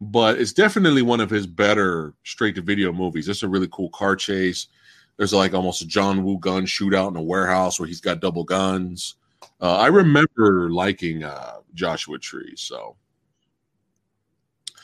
but 0.00 0.38
it's 0.40 0.52
definitely 0.52 1.02
one 1.02 1.20
of 1.20 1.30
his 1.30 1.46
better 1.46 2.14
straight 2.24 2.54
to 2.54 2.62
video 2.62 2.92
movies. 2.92 3.28
It's 3.28 3.42
a 3.42 3.48
really 3.48 3.68
cool 3.70 3.90
car 3.90 4.16
chase. 4.16 4.68
There's 5.16 5.34
like 5.34 5.52
almost 5.52 5.82
a 5.82 5.86
John 5.86 6.22
Woo 6.22 6.38
gun 6.38 6.64
shootout 6.64 7.10
in 7.10 7.16
a 7.16 7.22
warehouse 7.22 7.80
where 7.80 7.88
he's 7.88 8.00
got 8.00 8.20
double 8.20 8.44
guns. 8.44 9.16
Uh, 9.60 9.76
I 9.76 9.88
remember 9.88 10.70
liking 10.70 11.24
uh, 11.24 11.56
Joshua 11.74 12.18
Tree. 12.18 12.54
So 12.56 12.96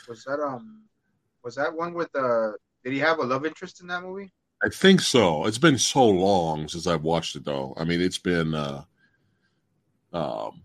Was 0.09 0.25
that 0.25 0.41
um 0.41 0.83
was 1.45 1.55
that 1.55 1.73
one 1.73 1.95
with 1.95 2.15
uh 2.17 2.53
did 2.85 2.93
he 2.93 2.99
have 2.99 3.19
a 3.19 3.23
love 3.25 3.47
interest 3.47 3.81
in 3.81 3.87
that 3.89 4.03
movie? 4.03 4.33
I 4.63 4.69
think 4.69 5.01
so. 5.01 5.47
It's 5.47 5.59
been 5.59 5.79
so 5.79 6.07
long 6.07 6.69
since 6.69 6.87
I've 6.87 7.03
watched 7.03 7.37
it, 7.37 7.45
though. 7.45 7.75
I 7.77 7.85
mean, 7.85 8.01
it's 8.01 8.19
been 8.19 8.55
uh, 8.55 8.85
um, 10.13 10.63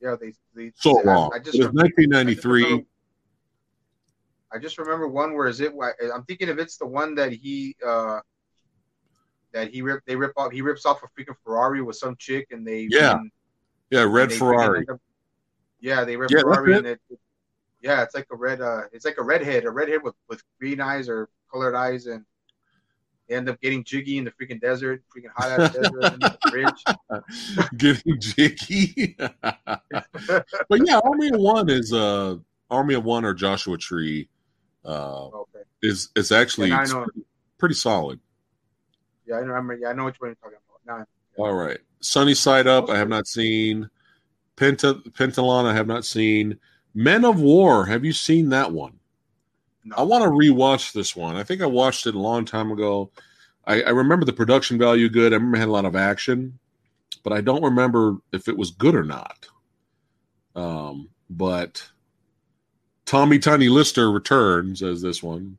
Yeah, 0.00 0.16
they, 0.20 0.32
they 0.54 0.72
so 0.74 1.00
I- 1.00 1.04
long. 1.04 1.30
I, 1.32 1.36
It 1.38 1.44
just 1.44 1.58
was 1.58 1.66
rem- 1.68 1.78
I 1.78 1.88
just 1.88 1.98
1993. 1.98 2.62
remember- 2.64 2.84
I 4.50 4.58
just 4.58 4.78
remember 4.78 5.08
one 5.08 5.34
where 5.34 5.46
is 5.46 5.60
it? 5.60 5.72
I'm 6.14 6.24
thinking 6.24 6.48
if 6.48 6.58
it's 6.58 6.78
the 6.78 6.86
one 6.86 7.14
that 7.16 7.32
he 7.32 7.76
uh 7.86 8.20
that 9.52 9.68
he 9.70 9.82
rip 9.82 10.02
they 10.06 10.16
rip 10.16 10.32
off 10.38 10.52
he 10.52 10.62
rips 10.62 10.86
off 10.86 11.02
a 11.02 11.06
freaking 11.20 11.34
Ferrari 11.44 11.82
with 11.82 11.96
some 11.96 12.16
chick 12.18 12.46
and 12.50 12.66
they 12.66 12.88
Yeah, 12.90 13.18
Yeah, 13.90 14.04
Red 14.04 14.32
Ferrari. 14.32 14.86
up- 14.88 15.02
yeah, 15.80 16.04
they 16.04 16.16
rip 16.16 16.30
Yeah, 16.30 16.40
Ferrari 16.40 16.72
it. 16.72 16.78
and 16.78 16.86
it, 16.86 17.00
yeah, 17.80 18.02
it's 18.02 18.14
like 18.14 18.26
a 18.32 18.36
red 18.36 18.60
uh 18.60 18.82
it's 18.92 19.04
like 19.04 19.18
a 19.18 19.22
redhead, 19.22 19.64
a 19.64 19.70
redhead 19.70 20.02
with 20.02 20.14
with 20.28 20.42
green 20.58 20.80
eyes 20.80 21.08
or 21.08 21.28
colored 21.50 21.74
eyes 21.74 22.06
and 22.06 22.24
they 23.28 23.36
end 23.36 23.48
up 23.48 23.60
getting 23.60 23.84
jiggy 23.84 24.16
in 24.18 24.24
the 24.24 24.30
freaking 24.32 24.60
desert, 24.60 25.02
freaking 25.14 25.30
hot 25.36 25.50
ass 25.50 25.70
desert 25.72 26.04
underneath 26.04 26.32
the 26.32 26.50
bridge. 26.50 26.84
Getting 27.76 28.18
jiggy. 28.20 29.16
but 29.18 30.86
yeah, 30.86 30.98
Army 31.04 31.28
of 31.28 31.40
One 31.40 31.68
is 31.68 31.92
uh, 31.92 32.36
Army 32.70 32.94
of 32.94 33.04
One 33.04 33.26
or 33.26 33.34
Joshua 33.34 33.76
Tree 33.76 34.28
uh, 34.84 35.26
Okay. 35.26 35.60
is 35.82 36.08
is 36.16 36.32
actually 36.32 36.70
Yeah, 36.70 36.84
know. 36.84 37.06
pretty 37.58 37.74
solid. 37.74 38.18
Yeah, 39.26 39.36
I 39.36 39.38
remember. 39.40 39.74
Yeah, 39.74 39.88
I 39.88 39.92
know 39.92 40.06
which 40.06 40.16
one 40.20 40.30
you're 40.30 40.36
talking 40.36 40.56
about. 40.86 41.06
Now, 41.36 41.42
All 41.44 41.52
right. 41.54 41.78
Sunny 42.00 42.32
Side 42.34 42.66
Up, 42.66 42.88
I 42.88 42.96
have 42.96 43.08
not 43.10 43.26
seen. 43.26 43.90
Penta 44.56 45.02
Pentathlon, 45.12 45.66
I 45.66 45.74
have 45.74 45.86
not 45.86 46.04
seen. 46.04 46.58
Men 46.94 47.24
of 47.24 47.40
War, 47.40 47.86
have 47.86 48.04
you 48.04 48.12
seen 48.12 48.48
that 48.50 48.72
one? 48.72 48.94
no. 49.84 49.96
I 49.96 50.02
want 50.02 50.24
to 50.24 50.30
rewatch 50.30 50.92
this 50.92 51.14
one. 51.16 51.36
I 51.36 51.42
think 51.44 51.62
I 51.62 51.66
watched 51.66 52.06
it 52.06 52.14
a 52.14 52.18
long 52.18 52.44
time 52.44 52.70
ago. 52.72 53.10
I, 53.66 53.82
I 53.82 53.90
remember 53.90 54.24
the 54.26 54.32
production 54.32 54.78
value 54.78 55.08
good. 55.08 55.32
I 55.32 55.36
remember 55.36 55.56
it 55.56 55.60
had 55.60 55.68
a 55.68 55.72
lot 55.72 55.84
of 55.84 55.96
action, 55.96 56.58
but 57.22 57.32
I 57.32 57.40
don't 57.40 57.62
remember 57.62 58.16
if 58.32 58.48
it 58.48 58.56
was 58.56 58.70
good 58.72 58.94
or 58.94 59.04
not. 59.04 59.46
Um, 60.56 61.08
but 61.30 61.86
Tommy 63.06 63.38
Tiny 63.38 63.68
Lister 63.68 64.10
returns 64.10 64.82
as 64.82 65.00
this 65.00 65.22
one, 65.22 65.56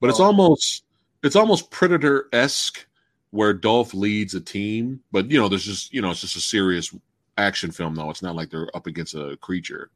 but 0.00 0.10
it's 0.10 0.20
Oh. 0.20 0.24
almost 0.24 0.84
it's 1.22 1.36
almost 1.36 1.70
Predator 1.70 2.28
esque 2.32 2.86
where 3.30 3.52
Dolph 3.52 3.92
leads 3.94 4.34
a 4.34 4.40
team, 4.40 5.00
but 5.12 5.30
you 5.30 5.38
know 5.38 5.48
there's 5.48 5.64
just 5.64 5.92
you 5.92 6.00
know 6.00 6.10
it's 6.10 6.20
just 6.22 6.36
a 6.36 6.40
serious 6.40 6.94
action 7.36 7.70
film 7.72 7.94
though. 7.94 8.10
It's 8.10 8.22
not 8.22 8.36
like 8.36 8.50
they're 8.50 8.74
up 8.76 8.86
against 8.86 9.14
a 9.14 9.36
creature. 9.40 9.90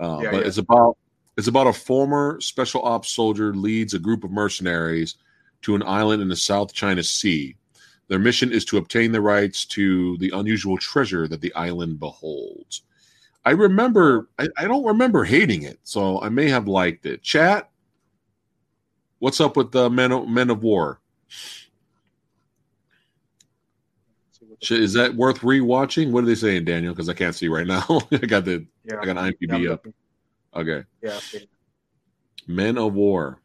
Uh, 0.00 0.20
Yeah, 0.22 0.30
but 0.30 0.40
yeah. 0.40 0.46
it's 0.46 0.58
about 0.58 0.96
it's 1.36 1.46
about 1.48 1.66
a 1.68 1.72
former 1.72 2.40
special 2.40 2.82
ops 2.82 3.10
soldier 3.10 3.54
leads 3.54 3.94
a 3.94 3.98
group 3.98 4.24
of 4.24 4.30
mercenaries 4.30 5.16
to 5.62 5.74
an 5.74 5.82
island 5.84 6.20
in 6.22 6.28
the 6.28 6.36
South 6.36 6.72
China 6.72 7.02
Sea. 7.02 7.54
Their 8.08 8.18
mission 8.18 8.50
is 8.52 8.64
to 8.66 8.76
obtain 8.78 9.12
the 9.12 9.20
rights 9.20 9.64
to 9.66 10.16
the 10.18 10.30
unusual 10.34 10.76
treasure 10.78 11.28
that 11.28 11.40
the 11.40 11.54
island 11.54 12.00
beholds. 12.00 12.82
I 13.44 13.52
remember, 13.52 14.28
I, 14.38 14.48
I 14.58 14.64
don't 14.66 14.84
remember 14.84 15.24
hating 15.24 15.62
it, 15.62 15.78
so 15.84 16.20
I 16.20 16.28
may 16.28 16.48
have 16.48 16.66
liked 16.68 17.06
it. 17.06 17.22
Chat, 17.22 17.70
what's 19.20 19.40
up 19.40 19.56
with 19.56 19.70
the 19.70 19.88
Men 19.88 20.12
of, 20.12 20.28
Men 20.28 20.50
of 20.50 20.62
War? 20.62 21.00
See 24.32 24.44
what 24.46 24.48
the- 24.48 24.49
Sh- 24.49 24.49
Is 24.68 24.92
that 24.92 25.14
worth 25.14 25.40
rewatching? 25.40 26.10
What 26.10 26.24
are 26.24 26.26
they 26.26 26.34
saying, 26.34 26.66
Daniel? 26.66 26.92
Because 26.92 27.08
I 27.08 27.14
can't 27.14 27.34
see 27.34 27.48
right 27.48 27.66
now. 27.66 27.82
I 28.12 28.18
got 28.18 28.44
the 28.44 28.66
yeah, 28.84 28.96
I 29.00 29.06
got 29.06 29.16
yeah, 29.16 29.22
I'm 29.22 29.32
IMDb 29.32 29.70
up. 29.70 29.86
Okay, 30.54 30.84
Yeah. 31.02 31.18
Men 32.46 32.76
of 32.76 32.94
War. 32.94 33.40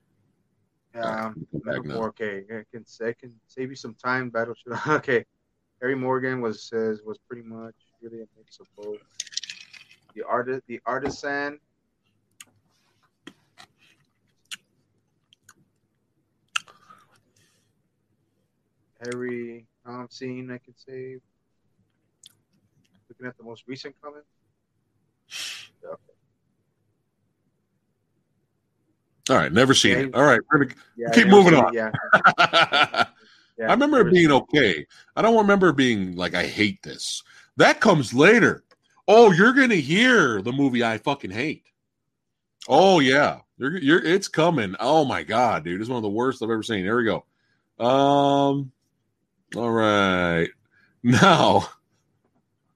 Yeah, 0.95 1.25
um, 1.25 1.47
back 1.53 1.75
number 1.75 1.87
now. 1.89 1.95
four. 1.95 2.07
Okay, 2.09 2.43
I 2.49 2.63
can 2.71 2.85
I 3.01 3.13
can 3.13 3.33
save 3.47 3.69
you 3.69 3.75
some 3.75 3.95
time. 3.95 4.29
Battleship. 4.29 4.73
Okay, 4.87 5.25
Harry 5.81 5.95
Morgan 5.95 6.41
was 6.41 6.63
says 6.63 7.01
was 7.05 7.17
pretty 7.29 7.47
much 7.47 7.75
really 8.01 8.21
a 8.21 8.25
mix 8.37 8.59
of 8.59 8.67
both. 8.77 8.97
The 10.15 10.23
artist, 10.23 10.63
the 10.67 10.79
artisan. 10.85 11.59
Harry, 19.03 19.67
I'm 19.85 20.07
seeing 20.09 20.49
I 20.51 20.57
can 20.57 20.75
save. 20.75 21.21
Looking 23.09 23.27
at 23.27 23.37
the 23.37 23.43
most 23.43 23.63
recent 23.67 23.95
comment. 24.01 24.23
Okay. 25.83 25.95
All 29.29 29.35
right, 29.37 29.51
never 29.51 29.73
seen 29.73 29.91
Yeah, 29.93 29.99
it. 30.05 30.15
All 30.15 30.23
right, 30.23 30.39
we're 30.51 30.65
gonna 30.65 30.75
Yeah, 30.95 31.11
Keep 31.11 31.27
moving 31.27 31.53
on. 31.55 31.73
Yeah, 31.73 31.91
yeah, 32.39 33.05
I 33.59 33.71
remember 33.71 34.01
it 34.01 34.11
being 34.11 34.31
okay. 34.31 34.85
I 35.15 35.21
don't 35.21 35.37
remember 35.37 35.69
it 35.69 35.75
being 35.77 36.15
like 36.15 36.35
I 36.35 36.45
hate 36.45 36.81
this. 36.83 37.23
That 37.57 37.79
comes 37.79 38.13
later. 38.13 38.63
Oh, 39.07 39.31
you're 39.31 39.53
gonna 39.53 39.75
hear 39.75 40.41
the 40.41 40.51
movie 40.51 40.83
I 40.83 40.97
fucking 40.97 41.31
hate. 41.31 41.63
Oh 42.67 42.99
yeah, 42.99 43.39
you're 43.57 43.77
you're 43.77 44.03
it's 44.03 44.27
coming. 44.27 44.75
Oh 44.79 45.05
my 45.05 45.23
god, 45.23 45.63
dude, 45.63 45.79
it's 45.79 45.89
one 45.89 45.97
of 45.97 46.03
the 46.03 46.09
worst 46.09 46.41
I've 46.43 46.49
ever 46.49 46.63
seen. 46.63 46.83
Here 46.83 46.97
we 46.97 47.05
go. 47.05 47.25
Um, 47.83 48.71
all 49.55 49.71
right, 49.71 50.49
now 51.03 51.67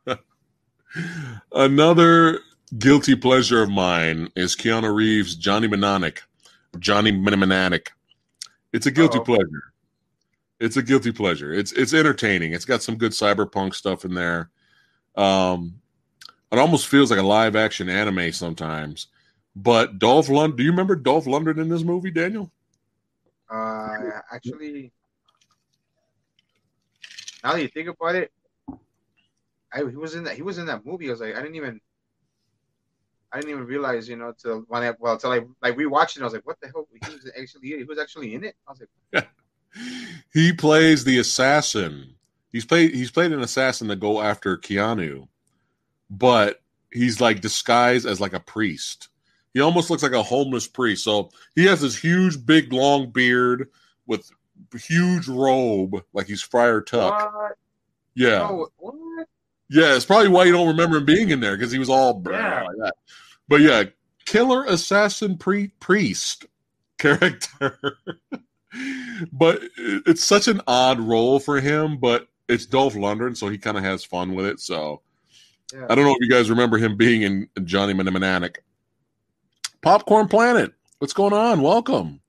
another 1.51 2.39
guilty 2.77 3.15
pleasure 3.15 3.61
of 3.61 3.69
mine 3.69 4.29
is 4.35 4.55
Keanu 4.55 4.93
Reeves' 4.93 5.35
Johnny 5.35 5.67
Mnemonic. 5.67 6.21
Johnny 6.79 7.11
Mnemonic. 7.11 7.91
It's 8.73 8.85
a 8.85 8.91
guilty 8.91 9.17
Uh-oh. 9.17 9.25
pleasure. 9.25 9.73
It's 10.59 10.77
a 10.77 10.83
guilty 10.83 11.11
pleasure. 11.11 11.53
It's 11.53 11.71
it's 11.71 11.93
entertaining. 11.93 12.53
It's 12.53 12.65
got 12.65 12.83
some 12.83 12.95
good 12.97 13.11
cyberpunk 13.13 13.73
stuff 13.73 14.05
in 14.05 14.13
there. 14.13 14.49
Um, 15.15 15.81
it 16.51 16.59
almost 16.59 16.87
feels 16.87 17.11
like 17.11 17.19
a 17.19 17.23
live 17.23 17.55
action 17.55 17.89
anime 17.89 18.31
sometimes. 18.31 19.07
But 19.55 19.99
Dolph 19.99 20.29
Lund, 20.29 20.57
do 20.57 20.63
you 20.63 20.71
remember 20.71 20.95
Dolph 20.95 21.25
Lundgren 21.25 21.59
in 21.59 21.69
this 21.69 21.83
movie, 21.83 22.11
Daniel? 22.11 22.51
Uh, 23.49 23.97
actually, 24.31 24.91
now 27.43 27.53
that 27.53 27.61
you 27.61 27.67
think 27.67 27.89
about 27.89 28.15
it, 28.15 28.31
I 29.71 29.79
he 29.79 29.95
was 29.95 30.15
in 30.15 30.23
that 30.23 30.35
he 30.35 30.41
was 30.41 30.57
in 30.57 30.65
that 30.65 30.85
movie. 30.85 31.07
I 31.07 31.11
was 31.11 31.21
like, 31.21 31.35
I 31.35 31.41
didn't 31.41 31.55
even, 31.55 31.79
I 33.31 33.39
didn't 33.39 33.51
even 33.51 33.65
realize, 33.65 34.09
you 34.09 34.15
know, 34.15 34.33
till 34.37 34.65
when 34.67 34.83
I 34.83 34.93
well, 34.99 35.17
till 35.17 35.31
I 35.31 35.41
like 35.61 35.77
rewatched 35.77 36.17
it, 36.17 36.21
I 36.21 36.25
was 36.25 36.33
like, 36.33 36.45
what 36.45 36.59
the 36.61 36.67
hell? 36.67 36.87
He 36.91 37.13
was 37.13 37.31
actually 37.39 37.77
he 37.77 37.83
was 37.83 37.99
actually 37.99 38.33
in 38.33 38.43
it. 38.43 38.55
I 38.67 38.71
was 38.71 38.81
like, 39.13 39.29
he 40.33 40.53
plays 40.53 41.03
the 41.03 41.19
assassin. 41.19 42.15
He's 42.51 42.65
played 42.65 42.93
he's 42.93 43.11
played 43.11 43.31
an 43.31 43.41
assassin 43.41 43.87
to 43.89 43.95
go 43.95 44.21
after 44.21 44.57
Keanu, 44.57 45.27
but 46.09 46.61
he's 46.91 47.21
like 47.21 47.41
disguised 47.41 48.05
as 48.05 48.19
like 48.19 48.33
a 48.33 48.39
priest. 48.39 49.09
He 49.53 49.61
almost 49.61 49.89
looks 49.89 50.03
like 50.03 50.11
a 50.11 50.23
homeless 50.23 50.67
priest. 50.67 51.03
So 51.03 51.31
he 51.55 51.65
has 51.65 51.81
this 51.81 51.97
huge, 51.97 52.45
big, 52.45 52.71
long 52.71 53.09
beard 53.11 53.69
with 54.05 54.31
huge 54.77 55.27
robe, 55.27 56.03
like 56.13 56.27
he's 56.27 56.41
Friar 56.41 56.81
Tuck. 56.81 57.33
what? 57.33 57.57
Yeah, 58.15 58.47
oh, 58.49 58.67
what? 58.77 59.27
yeah. 59.69 59.95
It's 59.95 60.05
probably 60.05 60.27
why 60.29 60.45
you 60.45 60.51
don't 60.51 60.67
remember 60.67 60.97
him 60.97 61.05
being 61.05 61.29
in 61.29 61.39
there 61.39 61.55
because 61.55 61.71
he 61.71 61.79
was 61.79 61.89
all 61.89 62.21
Yeah. 62.29 62.63
like 62.63 62.75
that. 62.81 62.93
But 63.47 63.61
yeah, 63.61 63.83
killer 64.25 64.65
assassin 64.65 65.37
pre- 65.37 65.69
priest 65.79 66.45
character. 66.97 67.79
but 69.31 69.61
it's 69.77 70.23
such 70.23 70.47
an 70.47 70.61
odd 70.67 70.99
role 70.99 71.39
for 71.39 71.59
him. 71.59 71.97
But 71.97 72.27
it's 72.47 72.65
Dolph 72.65 72.95
Lundgren, 72.95 73.37
so 73.37 73.47
he 73.49 73.57
kind 73.57 73.77
of 73.77 73.83
has 73.83 74.03
fun 74.03 74.33
with 74.35 74.45
it. 74.45 74.59
So 74.59 75.01
Yeah. 75.73 75.85
I 75.89 75.95
don't 75.95 76.05
know 76.05 76.11
if 76.11 76.21
you 76.21 76.29
guys 76.29 76.49
remember 76.49 76.77
him 76.77 76.97
being 76.97 77.21
in 77.21 77.47
Johnny 77.63 77.93
Mnemonic. 77.93 78.63
Popcorn 79.81 80.27
Planet, 80.27 80.73
what's 80.97 81.13
going 81.13 81.31
on? 81.33 81.61
Welcome. 81.61 82.19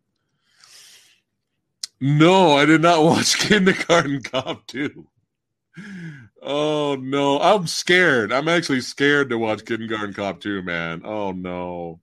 No, 2.00 2.56
I 2.56 2.64
did 2.64 2.80
not 2.80 3.02
watch 3.04 3.38
Kindergarten 3.38 4.22
Cop 4.22 4.66
2. 4.66 5.06
Oh 6.42 6.96
no, 7.00 7.38
I'm 7.40 7.66
scared. 7.66 8.32
I'm 8.32 8.48
actually 8.48 8.80
scared 8.80 9.28
to 9.30 9.38
watch 9.38 9.64
Kindergarten 9.64 10.14
Cop 10.14 10.40
2, 10.40 10.62
man. 10.62 11.02
Oh 11.04 11.32
no. 11.32 12.00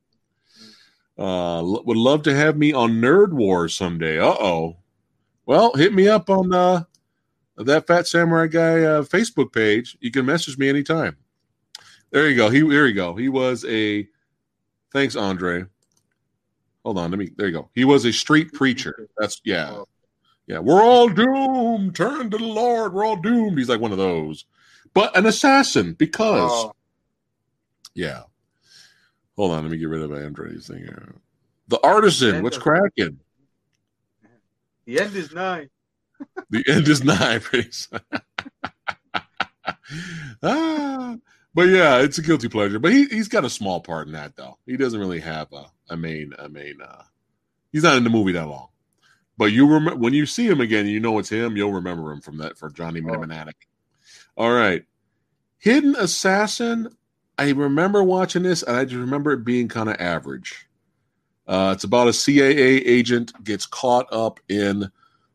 Uh 1.17 1.61
would 1.63 1.97
love 1.97 2.23
to 2.23 2.35
have 2.35 2.57
me 2.57 2.73
on 2.73 3.01
Nerd 3.01 3.33
War 3.33 3.67
someday. 3.67 4.19
Uh-oh. 4.19 4.77
Well, 5.45 5.73
hit 5.73 5.93
me 5.93 6.07
up 6.07 6.29
on 6.29 6.53
uh 6.53 6.83
that 7.57 7.87
Phat 7.87 8.07
Samurai 8.07 8.47
guy 8.47 8.83
uh, 8.83 9.01
Facebook 9.01 9.51
page. 9.51 9.97
You 9.99 10.11
can 10.11 10.25
message 10.25 10.59
me 10.59 10.69
anytime. 10.69 11.17
There 12.11 12.29
you 12.29 12.35
go. 12.35 12.49
He 12.49 12.61
there 12.61 12.85
you 12.87 12.93
go. 12.93 13.15
He 13.15 13.29
was 13.29 13.65
a 13.65 14.07
thanks, 14.93 15.15
Andre. 15.15 15.65
Hold 16.87 16.99
on, 16.99 17.11
let 17.11 17.19
me 17.19 17.29
there 17.35 17.47
you 17.47 17.51
go. 17.51 17.69
He 17.75 17.83
was 17.83 18.05
a 18.05 18.13
street 18.13 18.53
preacher. 18.53 19.09
That's 19.17 19.41
yeah. 19.43 19.71
Oh, 19.71 19.89
Yeah, 20.47 20.59
we're 20.59 20.81
all 20.81 21.09
doomed. 21.09 21.97
Turn 21.97 22.29
to 22.29 22.37
the 22.37 22.45
Lord. 22.45 22.93
We're 22.93 23.03
all 23.03 23.17
doomed. 23.17 23.57
He's 23.57 23.67
like 23.67 23.81
one 23.81 23.91
of 23.91 23.97
those, 23.97 24.45
but 24.93 25.17
an 25.17 25.25
assassin 25.25 25.95
because 25.95 26.49
oh, 26.49 26.71
yeah. 27.93 28.21
Hold 29.35 29.51
on, 29.51 29.63
let 29.63 29.71
me 29.71 29.77
get 29.77 29.89
rid 29.89 30.01
of 30.01 30.13
Andre's 30.13 30.67
thing 30.67 30.77
here. 30.77 31.15
The 31.67 31.85
artisan, 31.85 32.41
what's 32.41 32.57
cracking? 32.57 33.19
the 34.85 35.01
end 35.01 35.13
is 35.13 35.33
nigh. 35.33 35.67
The 36.51 36.63
end 36.69 36.87
is 36.87 37.03
nigh, 37.03 37.39
please. 37.43 37.89
ah, 40.41 41.17
but 41.57 41.69
yeah, 41.69 41.97
it's 42.01 42.19
a 42.19 42.21
guilty 42.21 42.47
pleasure. 42.49 42.77
But 42.77 42.93
he 42.93 43.05
he's 43.07 43.27
got 43.27 43.43
a 43.43 43.49
small 43.49 43.81
part 43.81 44.05
in 44.05 44.13
that 44.13 44.35
though. 44.35 44.59
He 44.67 44.77
doesn't 44.77 44.99
really 44.99 45.19
have 45.21 45.51
a, 45.51 45.65
a 45.89 45.97
main 45.97 46.31
a 46.37 46.47
main. 46.47 46.79
uh 46.83 47.01
He's 47.71 47.81
not 47.81 47.97
in 47.97 48.03
the 48.03 48.11
movie 48.11 48.33
that 48.33 48.47
long. 48.47 48.67
But 49.39 49.45
you 49.51 49.67
remember 49.67 49.95
when 49.95 50.13
you 50.13 50.27
see 50.27 50.45
him 50.47 50.61
again, 50.61 50.85
you 50.85 50.99
know 50.99 51.17
it's 51.17 51.29
him. 51.29 51.57
You'll 51.57 51.73
remember 51.73 52.11
him 52.11 52.21
from 52.21 52.37
that 52.37 52.59
for 52.59 52.69
Johnny 52.69 53.01
Oh. 53.03 53.11
Mnemonic. 53.11 53.55
All 54.37 54.51
right, 54.53 54.85
Hidden 55.57 55.95
Assassin. 55.95 56.95
I 57.39 57.49
remember 57.49 58.03
watching 58.03 58.43
this, 58.43 58.61
and 58.61 58.77
I 58.77 58.83
just 58.85 58.95
remember 58.95 59.31
it 59.31 59.43
being 59.43 59.67
kind 59.67 59.89
of 59.89 59.95
average. 59.99 60.67
Uh, 61.47 61.71
it's 61.75 61.83
about 61.85 62.07
a 62.07 62.11
CAA 62.11 62.83
agent 62.85 63.31
gets 63.43 63.65
caught 63.65 64.05
up 64.11 64.39
in 64.47 64.91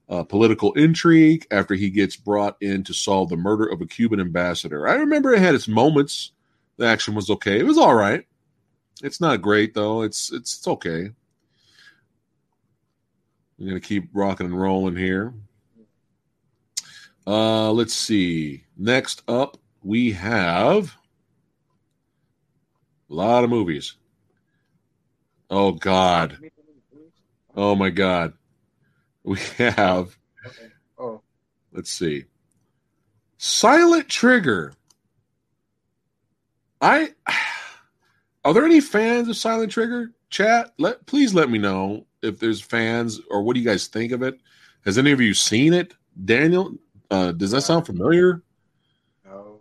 uh, 0.08 0.22
political 0.22 0.72
intrigue 0.74 1.46
after 1.50 1.74
he 1.74 1.90
gets 1.90 2.16
brought 2.16 2.56
in 2.60 2.84
to 2.84 2.92
solve 2.92 3.28
the 3.28 3.36
murder 3.36 3.66
of 3.66 3.80
a 3.80 3.86
Cuban 3.86 4.20
ambassador. 4.20 4.88
I 4.88 4.94
remember 4.94 5.32
it 5.32 5.40
had 5.40 5.54
its 5.54 5.68
moments. 5.68 6.32
The 6.76 6.86
action 6.86 7.14
was 7.14 7.30
okay. 7.30 7.58
It 7.58 7.66
was 7.66 7.78
all 7.78 7.94
right. 7.94 8.26
It's 9.02 9.20
not 9.20 9.42
great 9.42 9.74
though. 9.74 10.02
It's 10.02 10.32
it's, 10.32 10.56
it's 10.56 10.68
okay. 10.68 11.10
I'm 13.58 13.66
gonna 13.66 13.80
keep 13.80 14.08
rocking 14.12 14.46
and 14.46 14.60
rolling 14.60 14.96
here. 14.96 15.32
Uh, 17.26 17.70
let's 17.72 17.94
see. 17.94 18.64
Next 18.76 19.22
up, 19.28 19.56
we 19.82 20.12
have 20.12 20.96
a 23.10 23.14
lot 23.14 23.44
of 23.44 23.50
movies. 23.50 23.94
Oh 25.50 25.72
God. 25.72 26.38
Oh 27.54 27.74
my 27.74 27.90
God. 27.90 28.32
We 29.24 29.38
have 29.58 30.18
Okay. 30.44 30.72
Oh, 30.98 31.20
let's 31.72 31.90
see. 31.90 32.24
Silent 33.38 34.08
Trigger. 34.08 34.74
I 36.80 37.10
are 38.44 38.54
there 38.54 38.64
any 38.64 38.80
fans 38.80 39.28
of 39.28 39.36
Silent 39.36 39.70
Trigger? 39.70 40.12
Chat, 40.30 40.72
let 40.78 41.04
please 41.06 41.34
let 41.34 41.50
me 41.50 41.58
know 41.58 42.06
if 42.22 42.38
there's 42.38 42.60
fans 42.60 43.20
or 43.30 43.42
what 43.42 43.54
do 43.54 43.60
you 43.60 43.66
guys 43.66 43.86
think 43.86 44.12
of 44.12 44.22
it? 44.22 44.40
Has 44.84 44.98
any 44.98 45.12
of 45.12 45.20
you 45.20 45.34
seen 45.34 45.72
it? 45.72 45.94
Daniel, 46.24 46.74
uh, 47.10 47.32
does 47.32 47.52
that 47.52 47.62
sound 47.62 47.86
familiar? 47.86 48.42
no. 49.24 49.60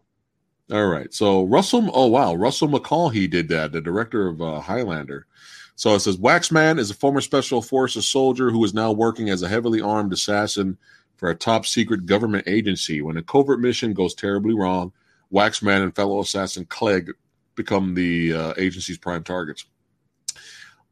All 0.71 0.87
right. 0.87 1.13
So 1.13 1.43
Russell, 1.43 1.89
oh 1.93 2.07
wow, 2.07 2.33
Russell 2.33 2.67
Mulcahy, 2.67 3.19
he 3.19 3.27
did 3.27 3.49
that, 3.49 3.71
the 3.71 3.81
director 3.81 4.27
of 4.27 4.41
uh, 4.41 4.59
Highlander. 4.59 5.27
So 5.75 5.95
it 5.95 6.01
says 6.01 6.17
Waxman 6.17 6.79
is 6.79 6.91
a 6.91 6.95
former 6.95 7.21
special 7.21 7.61
forces 7.61 8.07
soldier 8.07 8.51
who 8.51 8.63
is 8.63 8.73
now 8.73 8.91
working 8.91 9.29
as 9.29 9.41
a 9.41 9.49
heavily 9.49 9.81
armed 9.81 10.13
assassin 10.13 10.77
for 11.17 11.29
a 11.29 11.35
top 11.35 11.65
secret 11.65 12.05
government 12.05 12.47
agency. 12.47 13.01
When 13.01 13.17
a 13.17 13.23
covert 13.23 13.59
mission 13.59 13.93
goes 13.93 14.13
terribly 14.13 14.53
wrong, 14.53 14.91
Waxman 15.31 15.83
and 15.83 15.95
fellow 15.95 16.19
assassin 16.19 16.65
Clegg 16.65 17.11
become 17.55 17.93
the 17.93 18.33
uh, 18.33 18.53
agency's 18.57 18.97
prime 18.97 19.23
targets. 19.23 19.65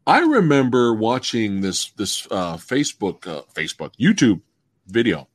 I 0.07 0.19
remember 0.19 0.93
watching 0.93 1.61
this 1.61 1.91
this 1.91 2.27
uh, 2.31 2.57
Facebook 2.57 3.27
uh, 3.27 3.43
Facebook 3.53 3.91
YouTube 3.99 4.41
video, 4.87 5.27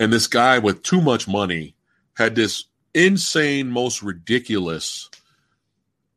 and 0.00 0.12
this 0.12 0.26
guy 0.26 0.58
with 0.58 0.82
too 0.82 1.00
much 1.00 1.28
money 1.28 1.74
had 2.14 2.34
this 2.34 2.64
insane, 2.94 3.70
most 3.70 4.02
ridiculous, 4.02 5.10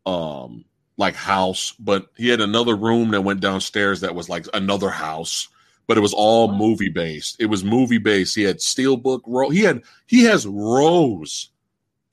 um, 0.06 0.64
like 1.00 1.16
house. 1.16 1.74
But 1.80 2.08
he 2.16 2.28
had 2.28 2.42
another 2.42 2.76
room 2.76 3.10
that 3.12 3.22
went 3.22 3.40
downstairs 3.40 4.02
that 4.02 4.14
was 4.14 4.30
like 4.30 4.46
another 4.54 4.90
house, 4.90 5.48
but 5.88 5.98
it 5.98 6.02
was 6.02 6.14
all 6.14 6.54
movie 6.54 6.90
based. 6.90 7.38
It 7.40 7.48
was 7.48 7.64
movie 7.64 7.98
based. 7.98 8.36
He 8.36 8.44
had 8.44 8.58
steelbook 8.58 9.22
row. 9.26 9.50
He 9.50 9.62
had 9.62 9.82
he 10.06 10.26
has 10.26 10.46
rows 10.46 11.50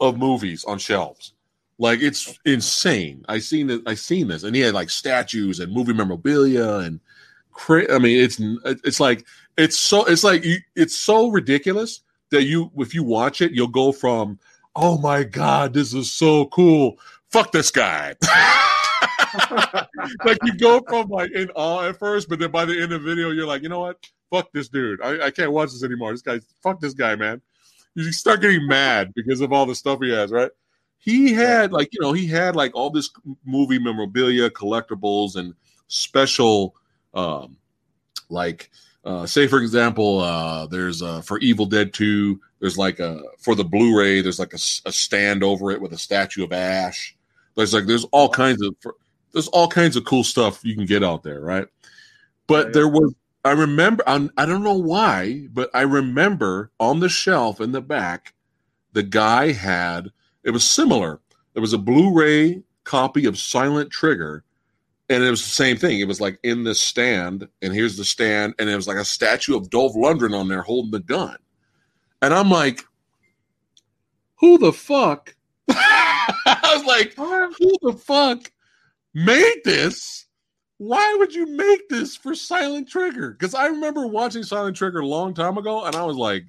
of 0.00 0.16
movies 0.16 0.64
on 0.64 0.78
shelves. 0.78 1.34
Like 1.78 2.00
it's 2.00 2.38
insane. 2.46 3.24
I 3.28 3.40
seen 3.40 3.68
it. 3.68 3.82
I 3.86 3.94
seen 3.94 4.28
this, 4.28 4.44
and 4.44 4.56
he 4.56 4.62
had 4.62 4.72
like 4.72 4.88
statues 4.88 5.60
and 5.60 5.70
movie 5.70 5.92
memorabilia 5.92 6.78
and. 6.78 7.00
Cra- 7.58 7.90
I 7.90 7.98
mean, 7.98 8.22
it's 8.22 8.38
it's 8.84 9.00
like 9.00 9.24
it's 9.56 9.78
so 9.78 10.04
it's 10.04 10.22
like 10.22 10.44
you, 10.44 10.58
it's 10.74 10.94
so 10.94 11.28
ridiculous 11.28 12.02
that 12.30 12.42
you 12.42 12.70
if 12.76 12.94
you 12.94 13.02
watch 13.02 13.40
it, 13.40 13.52
you'll 13.52 13.68
go 13.68 13.92
from 13.92 14.38
oh 14.74 14.98
my 14.98 15.24
god, 15.24 15.72
this 15.72 15.94
is 15.94 16.12
so 16.12 16.44
cool. 16.46 16.98
Fuck 17.30 17.52
this 17.52 17.70
guy. 17.70 18.14
like 20.24 20.38
you 20.44 20.56
go 20.56 20.80
from 20.88 21.08
like 21.08 21.32
in 21.32 21.50
awe 21.54 21.88
at 21.88 21.98
first, 21.98 22.28
but 22.28 22.38
then 22.38 22.50
by 22.50 22.64
the 22.64 22.74
end 22.74 22.92
of 22.92 23.02
the 23.02 23.08
video, 23.08 23.30
you're 23.30 23.46
like, 23.46 23.62
you 23.62 23.68
know 23.68 23.80
what? 23.80 23.98
Fuck 24.30 24.52
this 24.52 24.68
dude. 24.68 25.00
I, 25.02 25.26
I 25.26 25.30
can't 25.30 25.52
watch 25.52 25.70
this 25.70 25.84
anymore. 25.84 26.12
This 26.12 26.22
guy, 26.22 26.40
fuck 26.62 26.80
this 26.80 26.94
guy, 26.94 27.14
man. 27.16 27.40
You 27.94 28.12
start 28.12 28.42
getting 28.42 28.66
mad 28.66 29.12
because 29.14 29.40
of 29.40 29.52
all 29.52 29.66
the 29.66 29.74
stuff 29.74 30.00
he 30.02 30.10
has, 30.10 30.30
right? 30.30 30.50
He 30.98 31.32
had 31.32 31.72
like, 31.72 31.88
you 31.92 32.00
know, 32.00 32.12
he 32.12 32.26
had 32.26 32.56
like 32.56 32.74
all 32.74 32.90
this 32.90 33.10
movie 33.44 33.78
memorabilia, 33.78 34.50
collectibles, 34.50 35.36
and 35.36 35.54
special 35.88 36.74
um 37.14 37.56
like 38.28 38.70
uh, 39.06 39.24
say 39.24 39.46
for 39.46 39.60
example, 39.60 40.18
uh, 40.18 40.66
there's 40.66 41.00
uh, 41.00 41.20
for 41.20 41.38
Evil 41.38 41.64
Dead 41.64 41.94
Two. 41.94 42.40
There's 42.58 42.76
like 42.76 42.98
a 42.98 43.22
for 43.38 43.54
the 43.54 43.62
Blu-ray. 43.62 44.20
There's 44.20 44.40
like 44.40 44.52
a 44.52 44.58
stand 44.58 45.44
over 45.44 45.70
it 45.70 45.80
with 45.80 45.92
a 45.92 45.98
statue 45.98 46.42
of 46.42 46.52
Ash. 46.52 47.16
There's 47.54 47.72
like 47.72 47.86
there's 47.86 48.04
all 48.06 48.28
kinds 48.28 48.60
of 48.62 48.74
for, 48.80 48.96
there's 49.36 49.48
all 49.48 49.68
kinds 49.68 49.96
of 49.96 50.04
cool 50.06 50.24
stuff 50.24 50.64
you 50.64 50.74
can 50.74 50.86
get 50.86 51.04
out 51.04 51.22
there, 51.22 51.42
right? 51.42 51.66
But 52.46 52.68
Yeah. 52.68 52.72
there 52.72 52.88
was 52.88 53.14
I 53.44 53.52
remember. 53.52 54.02
I 54.06 54.28
I 54.38 54.46
don't 54.46 54.64
know 54.64 54.72
why, 54.78 55.46
but 55.52 55.68
I 55.74 55.82
remember 55.82 56.72
on 56.80 57.00
the 57.00 57.08
shelf 57.10 57.60
in 57.60 57.70
the 57.70 57.82
back, 57.82 58.32
the 58.92 59.02
guy 59.02 59.52
had. 59.52 60.10
It 60.42 60.52
was 60.52 60.64
similar. 60.64 61.20
It 61.54 61.60
was 61.60 61.72
a 61.74 61.78
Blu-ray 61.78 62.62
copy 62.84 63.26
of 63.26 63.38
Silent 63.38 63.90
Trigger, 63.90 64.42
and 65.10 65.22
it 65.22 65.28
was 65.30 65.42
the 65.44 65.50
same 65.50 65.76
thing. 65.76 66.00
It 66.00 66.08
was 66.08 66.20
like 66.20 66.38
in 66.44 66.64
this 66.64 66.80
stand, 66.80 67.46
and 67.60 67.74
here's 67.74 67.96
the 67.98 68.04
stand, 68.06 68.54
and 68.58 68.70
it 68.70 68.74
was 68.74 68.88
like 68.88 68.96
a 68.96 69.04
statue 69.04 69.54
of 69.54 69.68
Dolph 69.70 69.94
Lundgren 69.94 70.34
on 70.36 70.48
there 70.48 70.62
holding 70.62 70.90
the 70.92 71.00
gun. 71.00 71.36
And 72.22 72.32
I'm 72.32 72.50
like, 72.50 72.82
who 74.36 74.56
the 74.58 74.72
fuck? 74.72 75.36
I 75.68 76.72
was 76.74 76.84
like, 76.84 77.14
who 77.14 77.76
the 77.82 77.96
fuck 77.98 78.50
made 79.16 79.62
this? 79.64 80.26
Why 80.78 81.16
would 81.18 81.34
you 81.34 81.46
make 81.46 81.88
this 81.88 82.14
for 82.14 82.34
Silent 82.34 82.88
Trigger? 82.88 83.30
Because 83.30 83.54
I 83.54 83.66
remember 83.66 84.06
watching 84.06 84.42
Silent 84.42 84.76
Trigger 84.76 85.00
a 85.00 85.06
long 85.06 85.32
time 85.32 85.56
ago, 85.56 85.84
and 85.84 85.96
I 85.96 86.04
was 86.04 86.16
like, 86.16 86.44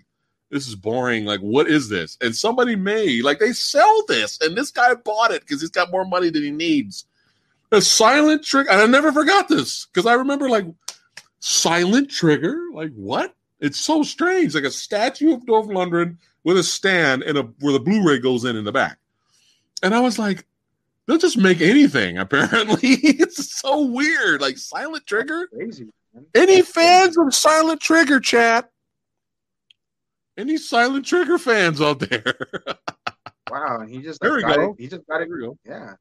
this 0.50 0.68
is 0.68 0.76
boring. 0.76 1.24
Like, 1.24 1.40
what 1.40 1.70
is 1.70 1.88
this? 1.88 2.18
And 2.20 2.36
somebody 2.36 2.76
made, 2.76 3.24
like, 3.24 3.40
they 3.40 3.54
sell 3.54 4.04
this, 4.08 4.40
and 4.42 4.56
this 4.56 4.72
guy 4.72 4.94
bought 4.96 5.32
it 5.32 5.42
because 5.42 5.62
he's 5.62 5.70
got 5.70 5.92
more 5.92 6.06
money 6.06 6.30
than 6.30 6.44
he 6.44 6.52
needs. 6.52 7.06
A 7.72 7.82
Silent 7.82 8.44
Trigger, 8.44 8.70
and 8.70 8.82
I 8.82 8.86
never 8.86 9.14
forgot 9.14 9.48
this 9.48 9.86
because 9.86 10.06
I 10.06 10.14
remember, 10.14 10.50
like, 10.50 10.66
Silent 11.40 12.10
Trigger? 12.10 12.60
Like, 12.74 12.92
what? 12.96 13.34
It's 13.60 13.80
so 13.80 14.04
strange. 14.04 14.54
Like 14.54 14.66
a 14.66 14.72
statue 14.72 15.34
of 15.34 15.46
Dolph 15.46 15.68
Lundgren 15.68 16.18
with 16.44 16.58
a 16.58 16.64
stand 16.64 17.24
and 17.24 17.38
a 17.38 17.44
where 17.60 17.74
the 17.74 17.80
Blu-ray 17.80 18.20
goes 18.20 18.46
in 18.46 18.56
in 18.56 18.66
the 18.66 18.72
back. 18.72 18.98
And 19.82 19.96
I 19.96 20.00
was 20.00 20.20
like, 20.20 20.46
they'll 21.08 21.18
just 21.18 21.38
make 21.38 21.62
anything. 21.62 22.18
Apparently, 22.20 22.80
it's 22.82 23.60
so 23.60 23.86
weird. 23.86 24.42
Like 24.42 24.58
Silent 24.58 25.06
Trigger. 25.08 25.48
Crazy. 25.48 25.88
Man. 26.14 26.26
Any 26.36 26.62
fans 26.62 27.18
of 27.18 27.34
Silent 27.34 27.82
Trigger 27.82 28.20
chat? 28.20 28.70
Any 30.38 30.58
Silent 30.58 31.06
Trigger 31.06 31.38
fans 31.40 31.82
out 31.82 32.00
there? 32.00 32.36
Wow, 33.50 33.80
and 33.80 33.90
he 33.90 34.02
just 34.02 34.20
There 34.20 34.32
like, 34.32 34.38
we 34.38 34.42
got 34.44 34.56
go. 34.58 34.72
it. 34.72 34.76
He 34.78 34.88
just 34.90 35.08
got 35.08 35.22
it. 35.22 35.30
Go. 35.30 35.58
Yeah. 35.66 35.94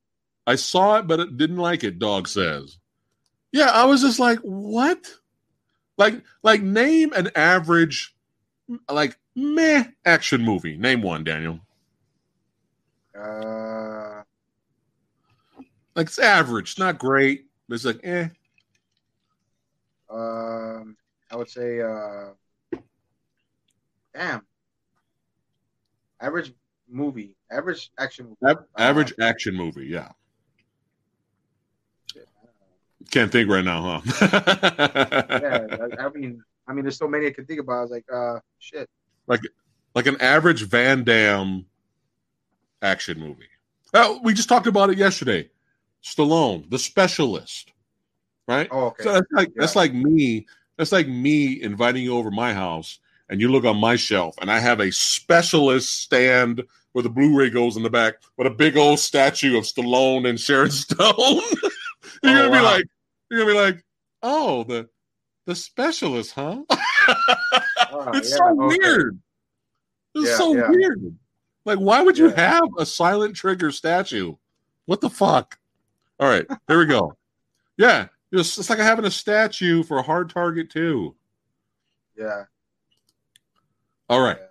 I 0.48 0.56
saw 0.56 0.96
it, 0.98 1.06
but 1.06 1.20
it 1.20 1.36
didn't 1.36 1.58
like 1.58 1.84
it. 1.84 2.00
Dog 2.00 2.26
says. 2.26 2.78
Yeah, 3.52 3.70
I 3.70 3.84
was 3.84 4.00
just 4.02 4.18
like, 4.18 4.40
what? 4.40 5.08
Like, 5.96 6.22
like 6.42 6.60
name 6.62 7.12
an 7.12 7.30
average, 7.36 8.16
like 8.90 9.16
meh 9.36 9.84
action 10.04 10.42
movie. 10.42 10.76
Name 10.76 11.02
one, 11.02 11.22
Daniel. 11.22 11.60
Uh, 13.16 14.15
Like 15.96 16.08
it's 16.08 16.18
average, 16.18 16.78
not 16.78 16.98
great. 16.98 17.46
But 17.68 17.74
it's 17.76 17.84
like, 17.84 18.00
eh. 18.04 18.28
um, 20.10 20.96
I 21.30 21.36
would 21.36 21.48
say, 21.48 21.80
uh, 21.80 22.28
damn, 24.14 24.42
average 26.20 26.52
movie, 26.88 27.34
average 27.50 27.90
action 27.98 28.26
movie. 28.26 28.52
Av- 28.52 28.66
average 28.78 29.14
action 29.20 29.56
movie. 29.56 29.86
Yeah. 29.86 30.10
Can't 33.10 33.32
think 33.32 33.48
right 33.48 33.64
now, 33.64 34.00
huh? 34.02 34.28
yeah, 35.42 35.66
I, 35.98 36.06
I 36.06 36.08
mean, 36.10 36.42
I 36.68 36.72
mean, 36.72 36.84
there's 36.84 36.98
so 36.98 37.08
many 37.08 37.26
I 37.26 37.30
could 37.30 37.46
think 37.46 37.60
about. 37.60 37.78
I 37.78 37.82
was 37.82 37.90
like, 37.90 38.04
uh, 38.12 38.40
shit. 38.58 38.88
Like, 39.28 39.40
like 39.94 40.06
an 40.06 40.20
average 40.20 40.62
Van 40.62 41.04
Damme 41.04 41.66
action 42.82 43.18
movie. 43.18 43.48
Oh, 43.94 44.20
we 44.24 44.34
just 44.34 44.48
talked 44.48 44.66
about 44.66 44.90
it 44.90 44.98
yesterday. 44.98 45.48
Stallone, 46.06 46.70
The 46.70 46.78
Specialist, 46.78 47.72
right? 48.46 48.68
Oh, 48.70 48.86
okay. 48.86 49.02
So 49.02 49.12
that's 49.12 49.26
like 49.32 49.48
Yeah. 49.48 49.54
that's 49.56 49.74
like 49.76 49.92
me. 49.92 50.46
That's 50.76 50.92
like 50.92 51.08
me 51.08 51.60
inviting 51.60 52.04
you 52.04 52.16
over 52.16 52.30
my 52.30 52.54
house, 52.54 53.00
and 53.28 53.40
you 53.40 53.50
look 53.50 53.64
on 53.64 53.76
my 53.78 53.96
shelf, 53.96 54.36
and 54.40 54.50
I 54.50 54.60
have 54.60 54.78
a 54.80 54.92
specialist 54.92 56.00
stand 56.02 56.62
where 56.92 57.02
the 57.02 57.10
Blu-ray 57.10 57.50
goes 57.50 57.76
in 57.76 57.82
the 57.82 57.90
back 57.90 58.14
with 58.36 58.46
a 58.46 58.50
big 58.50 58.76
old 58.76 58.98
statue 59.00 59.58
of 59.58 59.64
Stallone 59.64 60.28
and 60.28 60.38
Sharon 60.38 60.70
Stone. 60.84 61.00
you're 61.10 61.40
Oh, 62.22 62.22
gonna 62.22 62.50
be 62.50 62.56
oh, 62.58 62.62
wow. 62.62 62.62
like, 62.62 62.86
you're 63.30 63.40
gonna 63.40 63.52
be 63.52 63.58
like, 63.58 63.84
oh, 64.22 64.64
the 64.64 64.88
the 65.46 65.54
specialist, 65.56 66.32
huh? 66.32 66.62
It's 68.14 68.30
yeah, 68.30 68.36
so 68.36 68.62
okay. 68.62 68.76
weird. 68.78 69.18
It's 70.14 70.28
Yeah, 70.30 70.36
so 70.36 70.50
weird. 70.52 71.16
Like, 71.64 71.78
why 71.78 72.00
would 72.02 72.16
you 72.18 72.28
have 72.30 72.64
a 72.78 72.86
silent 72.86 73.34
trigger 73.36 73.70
statue? 73.72 74.36
What 74.86 75.00
the 75.00 75.10
fuck? 75.10 75.58
All 76.18 76.28
right, 76.28 76.46
here 76.68 76.78
we 76.78 76.86
go. 76.86 77.16
Yeah, 77.76 78.08
it's, 78.32 78.58
it's 78.58 78.70
like 78.70 78.78
having 78.78 79.04
a 79.04 79.10
statue 79.10 79.82
for 79.82 79.98
a 79.98 80.02
hard 80.02 80.30
target 80.30 80.70
too. 80.70 81.14
Yeah. 82.16 82.44
All 84.08 84.20
right. 84.20 84.38
yeah. 84.38 84.46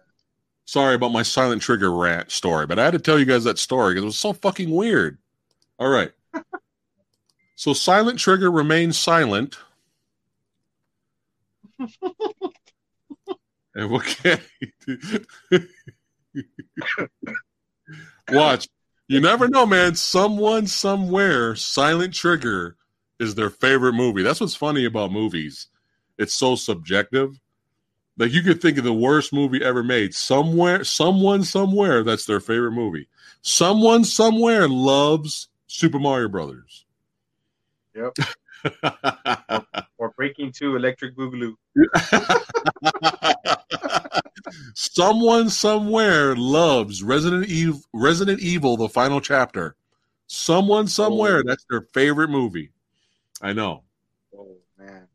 Sorry 0.66 0.96
about 0.96 1.12
my 1.12 1.22
silent 1.24 1.62
trigger 1.62 1.92
rant 1.92 2.32
story, 2.32 2.66
but 2.66 2.80
I 2.80 2.86
had 2.86 2.94
to 2.94 3.00
tell 3.00 3.20
you 3.20 3.26
guys 3.26 3.44
that 3.44 3.60
story 3.60 3.94
because 3.94 4.04
it 4.04 4.08
was 4.08 4.18
so 4.18 4.34
fucking 4.34 4.72
weird. 4.72 5.20
All 5.78 5.90
right. 5.90 6.12
so 7.56 7.74
silent 7.74 8.20
trigger 8.20 8.50
remains 8.52 8.98
silent. 8.98 9.58
and 11.80 11.92
okay. 13.76 14.42
Watch. 18.32 18.68
You 19.08 19.20
never 19.20 19.48
know, 19.48 19.66
man. 19.66 19.96
Someone 19.96 20.68
somewhere, 20.68 21.56
Silent 21.56 22.14
Trigger 22.14 22.76
is 23.20 23.36
their 23.36 23.50
favorite 23.50 23.94
movie. 23.94 24.24
That's 24.24 24.42
what's 24.42 24.56
funny 24.56 24.86
about 24.86 25.12
movies. 25.12 25.68
It's 26.18 26.34
so 26.34 26.56
subjective. 26.56 27.40
Like 28.18 28.32
you 28.32 28.42
could 28.42 28.62
think 28.62 28.78
of 28.78 28.84
the 28.84 28.94
worst 28.94 29.34
movie 29.34 29.64
ever 29.64 29.84
made. 29.84 30.16
Somewhere, 30.16 30.84
someone 30.84 31.44
somewhere, 31.44 32.04
that's 32.04 32.26
their 32.26 32.40
favorite 32.40 32.72
movie. 32.72 33.08
Someone 33.42 34.06
somewhere 34.06 34.68
loves 34.68 35.50
Super 35.68 36.00
Mario 36.00 36.30
Brothers. 36.30 36.86
Yep. 37.96 38.16
Or 39.98 40.12
Breakin' 40.18 40.52
Two, 40.52 40.76
Electric 40.76 41.16
Boogaloo. 41.16 41.54
Someone 44.76 45.50
somewhere 45.50 46.36
loves 46.36 47.02
Resident 47.04 47.48
Evil, 47.48 47.82
Resident 47.94 48.40
Evil, 48.42 48.78
the 48.78 48.90
final 48.90 49.20
chapter. 49.22 49.76
Someone 50.28 50.88
somewhere, 50.88 51.40
Oh. 51.40 51.44
that's 51.46 51.66
their 51.70 51.82
favorite 51.94 52.30
movie. 52.30 52.72
I 53.42 53.54
know. 53.54 53.84
Oh 54.36 54.58
man. 54.78 55.08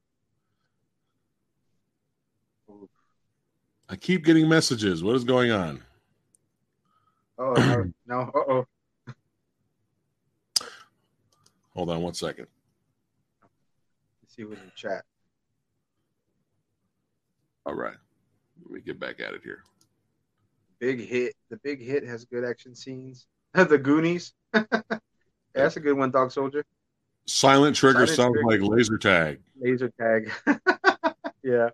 I 3.89 3.97
keep 3.97 4.25
getting 4.25 4.49
messages. 4.49 5.03
What 5.03 5.17
is 5.17 5.25
going 5.25 5.51
on? 5.51 5.83
Oh 7.39 7.55
no, 7.55 7.93
no. 8.07 8.21
Uh 8.35 8.53
oh. 8.53 8.67
Hold 11.75 11.91
on 11.91 12.03
one 12.03 12.15
second. 12.15 12.47
Let's 14.23 14.35
see 14.37 14.43
who's 14.43 14.59
in 14.59 14.71
chat. 14.77 15.05
All 17.67 17.75
right. 17.75 17.97
Let 18.71 18.77
me 18.77 18.83
get 18.83 19.01
back 19.01 19.19
at 19.19 19.35
it 19.35 19.41
here. 19.43 19.65
Big 20.79 21.01
hit. 21.01 21.35
The 21.51 21.57
big 21.57 21.83
hit 21.83 22.07
has 22.07 22.25
good 22.25 22.45
action 22.45 22.73
scenes. 22.73 23.27
the 23.55 23.77
Goonies. 23.77 24.33
yeah, 24.55 24.65
that's 25.55 25.77
a 25.77 25.81
good 25.81 25.95
one, 25.95 26.13
Dog 26.13 26.31
Soldier. 26.31 26.65
Silent 27.27 27.75
Trigger 27.75 28.07
Silent 28.07 28.17
sounds 28.17 28.49
Trigger. 28.49 28.65
like 28.65 28.71
laser 28.71 28.97
tag. 28.97 29.41
Laser 29.61 29.91
tag. 30.01 30.31
yeah. 31.43 31.71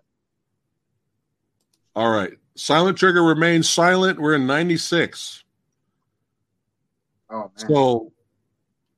All 1.95 2.09
right. 2.09 2.33
Silent 2.55 2.97
Trigger 2.97 3.21
remains 3.21 3.69
silent. 3.69 4.19
We're 4.19 4.33
in 4.33 4.47
96. 4.47 5.43
Oh 7.29 7.37
man. 7.37 7.51
So 7.57 8.11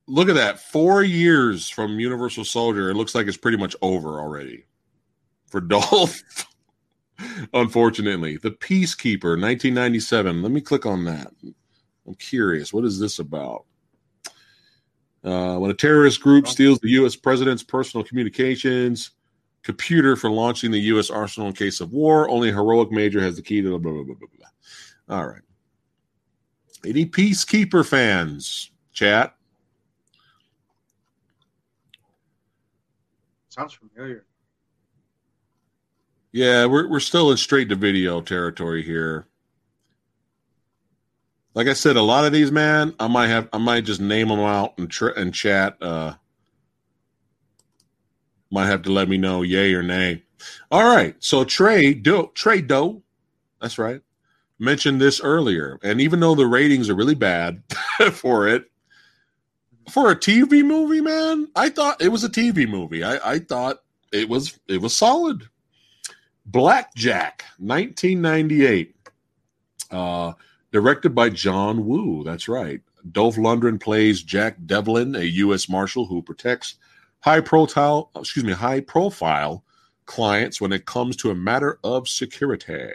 look 0.08 0.30
at 0.30 0.36
that. 0.36 0.62
Four 0.62 1.04
years 1.04 1.68
from 1.68 2.00
Universal 2.00 2.46
Soldier. 2.46 2.90
It 2.90 2.96
looks 2.96 3.14
like 3.14 3.28
it's 3.28 3.36
pretty 3.36 3.58
much 3.58 3.76
over 3.82 4.22
already 4.22 4.64
for 5.48 5.60
Dolph. 5.60 6.24
Unfortunately, 7.54 8.38
The 8.38 8.52
Peacekeeper, 8.52 9.40
1997. 9.40 10.42
Let 10.42 10.52
me 10.52 10.62
click 10.62 10.86
on 10.86 11.06
that. 11.06 11.32
I'm 12.08 12.16
curious. 12.16 12.74
What 12.74 12.86
is 12.86 13.00
this 13.00 13.20
about? 13.20 13.66
Uh, 15.24 15.58
when 15.58 15.70
a 15.70 15.74
terrorist 15.74 16.22
group 16.22 16.48
steals 16.48 16.80
the 16.80 16.90
U.S. 16.92 17.16
president's 17.16 17.64
personal 17.64 18.06
communications 18.06 19.12
computer 19.64 20.16
for 20.16 20.32
launching 20.32 20.72
the 20.72 20.80
U.S. 20.80 21.10
arsenal 21.10 21.50
in 21.50 21.54
case 21.54 21.82
of 21.82 21.92
war, 21.92 22.30
only 22.30 22.50
a 22.50 22.54
heroic 22.54 22.92
major 22.92 23.20
has 23.20 23.36
the 23.36 23.42
key 23.42 23.62
to 23.62 23.70
the 23.70 23.78
blah, 23.78 23.92
blah, 23.92 24.04
blah, 24.04 24.16
blah, 24.16 24.28
blah. 24.38 25.18
All 25.18 25.28
right. 25.28 25.42
Any 26.86 27.06
Peacekeeper 27.06 27.86
fans? 27.86 28.72
Chat. 28.94 29.36
Sounds 33.50 33.74
familiar. 33.74 34.26
Yeah, 36.32 36.66
we're 36.66 36.88
we're 36.88 37.00
still 37.00 37.32
in 37.32 37.38
straight 37.38 37.70
to 37.70 37.76
video 37.76 38.22
territory 38.22 38.84
here. 38.84 39.26
Like 41.56 41.68
I 41.68 41.74
said, 41.74 41.96
a 41.96 42.02
lot 42.02 42.26
of 42.26 42.32
these, 42.32 42.52
man, 42.52 42.94
I 43.00 43.08
might 43.08 43.28
have, 43.28 43.50
I 43.52 43.58
might 43.58 43.84
just 43.84 44.00
name 44.00 44.28
them 44.28 44.40
out 44.40 44.78
and 44.78 44.90
tr- 44.90 45.08
and 45.10 45.34
chat. 45.34 45.78
Uh, 45.82 46.14
might 48.52 48.68
have 48.68 48.84
to 48.84 48.92
let 48.92 49.10
me 49.10 49.18
know, 49.18 49.42
yay 49.42 49.74
or 49.74 49.84
nay. 49.84 50.24
All 50.72 50.84
right. 50.84 51.16
So 51.20 51.44
Trey 51.44 51.94
Do 51.94 52.32
Trey 52.36 52.62
Doe, 52.62 53.02
that's 53.60 53.78
right. 53.78 54.02
Mentioned 54.60 55.02
this 55.02 55.22
earlier, 55.22 55.80
and 55.84 56.00
even 56.02 56.20
though 56.20 56.36
the 56.36 56.46
ratings 56.46 56.90
are 56.90 56.96
really 56.96 57.16
bad 57.16 57.64
for 58.12 58.48
it, 58.48 58.70
for 59.90 60.12
a 60.12 60.16
TV 60.16 60.64
movie, 60.64 61.02
man, 61.02 61.48
I 61.56 61.70
thought 61.70 62.02
it 62.02 62.10
was 62.10 62.24
a 62.24 62.30
TV 62.30 62.70
movie. 62.70 63.04
I, 63.04 63.34
I 63.34 63.40
thought 63.40 63.78
it 64.12 64.30
was 64.30 64.60
it 64.68 64.82
was 64.82 64.96
solid. 64.96 65.50
Blackjack, 66.52 67.44
1998. 67.58 68.96
Uh, 69.92 70.34
directed 70.72 71.16
by 71.16 71.30
John 71.30 71.86
Woo. 71.86 72.24
That's 72.24 72.48
right. 72.48 72.82
Dolph 73.12 73.38
Lundgren 73.38 73.80
plays 73.80 74.24
Jack 74.24 74.58
Devlin, 74.66 75.16
a 75.16 75.24
U.S. 75.24 75.70
Marshal 75.70 76.06
who 76.06 76.22
protects 76.22 76.76
high 77.22 77.42
profile, 77.42 78.12
excuse 78.16 78.46
me, 78.46 78.54
high 78.54 78.82
profile 78.82 79.64
clients 80.06 80.60
when 80.60 80.72
it 80.72 80.86
comes 80.86 81.16
to 81.18 81.32
a 81.32 81.36
matter 81.36 81.80
of 81.84 82.08
security. 82.08 82.94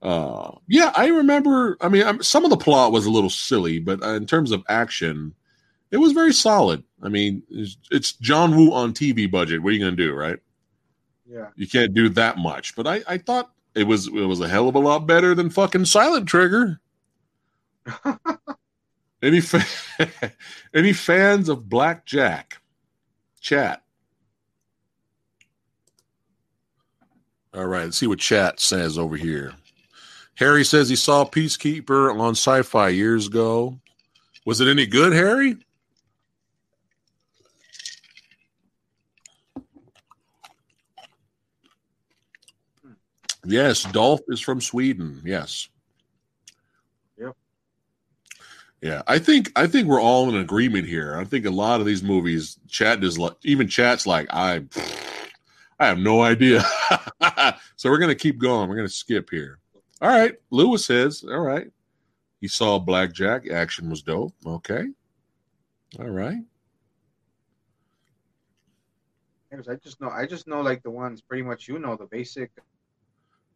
Uh, 0.00 0.50
yeah, 0.68 0.92
I 0.96 1.08
remember. 1.08 1.76
I 1.80 1.88
mean, 1.88 2.02
I'm, 2.04 2.22
some 2.22 2.44
of 2.44 2.50
the 2.50 2.56
plot 2.56 2.92
was 2.92 3.06
a 3.06 3.10
little 3.10 3.30
silly, 3.30 3.78
but 3.78 4.02
uh, 4.02 4.14
in 4.14 4.26
terms 4.26 4.50
of 4.50 4.64
action, 4.68 5.34
it 5.90 5.98
was 5.98 6.12
very 6.12 6.32
solid. 6.32 6.82
I 7.02 7.08
mean, 7.08 7.42
it's, 7.50 7.76
it's 7.90 8.12
John 8.14 8.56
Woo 8.56 8.72
on 8.72 8.92
TV 8.92 9.30
budget. 9.30 9.62
What 9.62 9.70
are 9.70 9.72
you 9.72 9.80
going 9.80 9.96
to 9.96 10.02
do, 10.02 10.12
right? 10.12 10.38
Yeah. 11.32 11.48
You 11.56 11.66
can't 11.66 11.94
do 11.94 12.10
that 12.10 12.36
much. 12.36 12.76
But 12.76 12.86
I, 12.86 13.02
I 13.08 13.18
thought 13.18 13.50
it 13.74 13.84
was 13.84 14.06
it 14.06 14.12
was 14.12 14.40
a 14.40 14.48
hell 14.48 14.68
of 14.68 14.74
a 14.74 14.78
lot 14.78 15.06
better 15.06 15.34
than 15.34 15.48
fucking 15.48 15.86
Silent 15.86 16.28
Trigger. 16.28 16.78
any 19.22 19.40
fa- 19.40 19.64
any 20.74 20.92
fans 20.92 21.48
of 21.48 21.68
Blackjack? 21.68 22.58
Chat. 23.40 23.82
All 27.54 27.66
right, 27.66 27.84
let's 27.84 27.98
see 27.98 28.06
what 28.06 28.18
chat 28.18 28.60
says 28.60 28.96
over 28.96 29.16
here. 29.16 29.54
Harry 30.36 30.64
says 30.64 30.88
he 30.88 30.96
saw 30.96 31.24
Peacekeeper 31.24 32.18
on 32.18 32.30
Sci-Fi 32.30 32.88
years 32.88 33.26
ago. 33.26 33.78
Was 34.46 34.60
it 34.60 34.68
any 34.68 34.86
good, 34.86 35.12
Harry? 35.12 35.56
Yes, 43.44 43.84
Dolph 43.84 44.20
is 44.28 44.40
from 44.40 44.60
Sweden. 44.60 45.20
Yes. 45.24 45.68
Yep. 47.18 47.36
Yeah, 48.80 49.02
I 49.06 49.18
think 49.18 49.50
I 49.56 49.66
think 49.66 49.88
we're 49.88 50.00
all 50.00 50.28
in 50.28 50.36
agreement 50.36 50.86
here. 50.86 51.16
I 51.16 51.24
think 51.24 51.46
a 51.46 51.50
lot 51.50 51.80
of 51.80 51.86
these 51.86 52.02
movies, 52.02 52.58
chat 52.68 53.02
is 53.02 53.18
like 53.18 53.36
even 53.42 53.68
chat's 53.68 54.06
like 54.06 54.28
I, 54.30 54.62
I 55.78 55.86
have 55.86 55.98
no 55.98 56.22
idea. 56.22 56.62
so 57.76 57.90
we're 57.90 57.98
gonna 57.98 58.14
keep 58.14 58.38
going. 58.38 58.68
We're 58.68 58.76
gonna 58.76 58.88
skip 58.88 59.28
here. 59.30 59.58
All 60.00 60.08
right, 60.08 60.34
Lewis 60.50 60.86
says. 60.86 61.24
All 61.28 61.40
right, 61.40 61.66
he 62.40 62.48
saw 62.48 62.78
Blackjack. 62.78 63.48
Action 63.50 63.90
was 63.90 64.02
dope. 64.02 64.34
Okay. 64.46 64.86
All 65.98 66.10
right. 66.10 66.42
I 69.52 69.74
just 69.74 70.00
know 70.00 70.08
I 70.08 70.26
just 70.26 70.48
know 70.48 70.62
like 70.62 70.82
the 70.82 70.90
ones 70.90 71.20
pretty 71.20 71.42
much 71.42 71.68
you 71.68 71.78
know 71.78 71.94
the 71.94 72.06
basic 72.06 72.50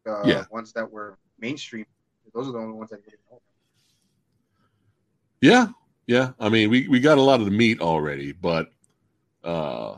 uh 0.07 0.21
Yeah. 0.25 0.45
ones 0.51 0.73
that 0.73 0.89
were 0.91 1.17
mainstream. 1.39 1.85
Those 2.33 2.47
are 2.47 2.51
the 2.51 2.59
only 2.59 2.73
ones 2.73 2.91
I 2.91 2.95
really 2.95 3.17
know. 3.31 3.41
Yeah, 5.41 5.67
yeah. 6.07 6.31
I 6.39 6.49
mean, 6.49 6.69
we 6.69 6.87
we 6.87 6.99
got 6.99 7.17
a 7.17 7.21
lot 7.21 7.39
of 7.39 7.45
the 7.45 7.51
meat 7.51 7.81
already, 7.81 8.31
but 8.31 8.71
uh 9.43 9.97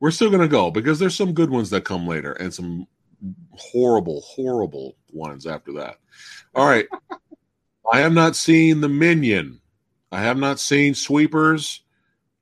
we're 0.00 0.10
still 0.10 0.30
gonna 0.30 0.48
go 0.48 0.70
because 0.70 0.98
there's 0.98 1.14
some 1.16 1.32
good 1.32 1.50
ones 1.50 1.70
that 1.70 1.84
come 1.84 2.06
later 2.06 2.32
and 2.32 2.52
some 2.52 2.86
horrible, 3.56 4.20
horrible 4.22 4.96
ones 5.12 5.46
after 5.46 5.72
that. 5.74 5.96
All 6.54 6.66
right. 6.66 6.86
I 7.92 8.00
have 8.00 8.12
not 8.12 8.34
seen 8.36 8.80
the 8.80 8.88
Minion. 8.88 9.60
I 10.10 10.20
have 10.20 10.36
not 10.36 10.58
seen 10.58 10.94
Sweepers. 10.94 11.82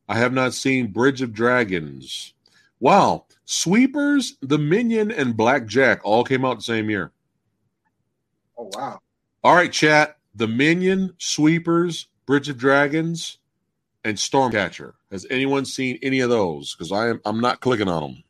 I 0.08 0.16
have 0.16 0.32
not 0.32 0.54
seen 0.54 0.88
Bridge 0.92 1.22
of 1.22 1.32
Dragons. 1.32 2.34
Wow. 2.80 3.26
Sweepers, 3.44 4.36
the 4.40 4.58
Minion, 4.58 5.10
and 5.10 5.36
Blackjack 5.36 6.00
all 6.04 6.24
came 6.24 6.44
out 6.44 6.58
the 6.58 6.62
same 6.62 6.88
year. 6.88 7.12
Oh 8.56 8.70
wow. 8.72 9.00
All 9.42 9.54
right, 9.54 9.72
chat. 9.72 10.16
The 10.34 10.48
Minion, 10.48 11.14
Sweepers, 11.18 12.08
Bridge 12.26 12.48
of 12.48 12.56
Dragons, 12.58 13.38
and 14.04 14.16
Stormcatcher. 14.16 14.94
Has 15.10 15.26
anyone 15.30 15.64
seen 15.64 15.98
any 16.02 16.20
of 16.20 16.30
those? 16.30 16.74
Because 16.74 16.92
I 16.92 17.08
am 17.08 17.20
I'm 17.24 17.40
not 17.40 17.60
clicking 17.60 17.88
on 17.88 18.22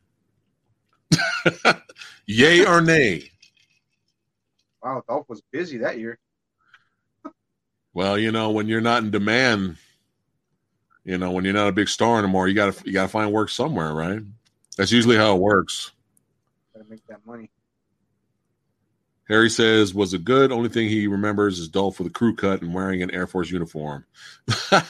them. 1.13 1.81
Yay 2.25 2.65
or 2.65 2.81
nay? 2.81 3.31
Wow, 4.83 5.03
Dolph 5.07 5.29
was 5.29 5.41
busy 5.51 5.79
that 5.79 5.97
year. 5.97 6.19
Well, 7.93 8.17
you 8.17 8.31
know, 8.31 8.51
when 8.51 8.67
you're 8.67 8.81
not 8.81 9.03
in 9.03 9.11
demand, 9.11 9.77
you 11.05 11.17
know, 11.17 11.31
when 11.31 11.45
you're 11.45 11.53
not 11.53 11.69
a 11.69 11.71
big 11.71 11.87
star 11.87 12.19
anymore, 12.19 12.47
you 12.47 12.53
gotta 12.53 12.75
you 12.85 12.91
gotta 12.91 13.07
find 13.07 13.31
work 13.31 13.49
somewhere, 13.49 13.93
right? 13.93 14.21
That's 14.77 14.91
usually 14.91 15.17
how 15.17 15.35
it 15.35 15.41
works. 15.41 15.91
Gotta 16.73 16.89
make 16.89 17.05
that 17.07 17.25
money. 17.25 17.49
Harry 19.27 19.49
says, 19.49 19.93
"Was 19.93 20.13
it 20.13 20.23
good? 20.23 20.51
Only 20.51 20.69
thing 20.69 20.87
he 20.87 21.07
remembers 21.07 21.59
is 21.59 21.67
Dolph 21.67 21.97
with 21.97 22.07
a 22.07 22.11
crew 22.11 22.35
cut 22.35 22.61
and 22.61 22.73
wearing 22.73 23.01
an 23.01 23.11
Air 23.11 23.27
Force 23.27 23.49
uniform." 23.49 24.05
All 24.71 24.81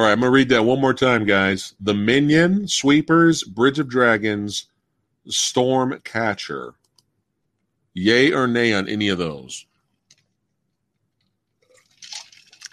right, 0.00 0.12
I'm 0.12 0.20
gonna 0.20 0.30
read 0.30 0.50
that 0.50 0.64
one 0.64 0.80
more 0.80 0.92
time, 0.92 1.24
guys. 1.24 1.74
The 1.80 1.94
Minion, 1.94 2.68
Sweepers, 2.68 3.42
Bridge 3.42 3.78
of 3.78 3.88
Dragons, 3.88 4.66
Storm 5.26 5.98
Catcher. 6.04 6.74
Yay 7.94 8.32
or 8.32 8.46
nay 8.46 8.74
on 8.74 8.86
any 8.86 9.08
of 9.08 9.18
those? 9.18 9.66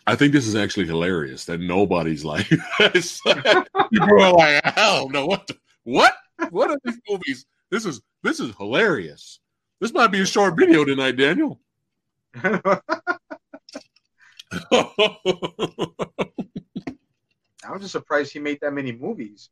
I 0.07 0.15
think 0.15 0.34
this 0.34 0.48
is 0.48 0.56
actually 0.56 0.86
hilarious 0.86 1.45
that 1.45 1.60
nobody's 1.60 2.23
like, 2.23 2.48
people 2.77 4.22
are 4.22 4.34
like, 4.34 4.61
I 4.65 4.73
don't 4.76 5.11
know 5.11 5.26
what, 5.26 5.48
the, 5.48 5.57
what, 5.84 6.14
what 6.52 6.69
are 6.69 6.80
these 6.84 6.99
movies? 7.10 7.45
This 7.72 7.86
is 7.86 8.02
this 8.23 8.40
is 8.40 8.56
hilarious. 8.56 9.40
This 9.80 9.94
might 9.94 10.07
be 10.07 10.22
a 10.22 10.26
short 10.26 10.57
video 10.57 10.86
tonight, 10.86 11.18
Daniel. 11.18 11.60
I'm 12.44 12.80
just 17.80 17.91
surprised 17.91 18.32
he 18.32 18.40
made 18.40 18.60
that 18.61 18.72
many 18.72 18.91
movies. 18.91 19.49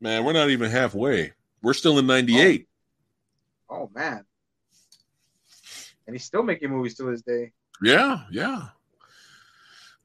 Man, 0.00 0.24
we're 0.24 0.32
not 0.32 0.50
even 0.50 0.70
halfway. 0.70 1.32
We're 1.62 1.74
still 1.74 1.98
in 1.98 2.06
'98. 2.06 2.68
Oh 3.68 3.90
man. 3.94 4.24
And 6.06 6.16
he's 6.16 6.24
still 6.24 6.42
making 6.42 6.70
movies 6.70 6.96
to 6.96 7.04
this 7.04 7.22
day. 7.22 7.52
Yeah, 7.82 8.24
yeah. 8.30 8.68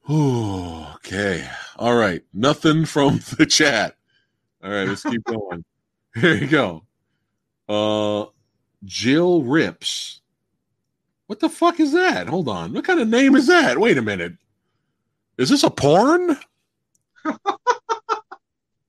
Okay. 0.08 1.48
All 1.76 1.94
right. 1.94 2.22
Nothing 2.32 2.84
from 2.84 3.18
the 3.38 3.46
chat. 3.46 3.96
All 4.62 4.70
right, 4.70 4.88
let's 4.88 5.02
keep 5.02 5.24
going. 5.24 5.64
Here 6.14 6.34
you 6.34 6.46
go. 6.46 6.84
Uh 7.68 8.26
Jill 8.84 9.42
Rips. 9.42 10.20
What 11.26 11.40
the 11.40 11.48
fuck 11.48 11.80
is 11.80 11.92
that? 11.92 12.28
Hold 12.28 12.48
on. 12.48 12.72
What 12.72 12.84
kind 12.84 13.00
of 13.00 13.08
name 13.08 13.34
is 13.34 13.48
that? 13.48 13.78
Wait 13.78 13.98
a 13.98 14.02
minute. 14.02 14.34
Is 15.38 15.48
this 15.48 15.64
a 15.64 15.70
porn? 15.70 16.36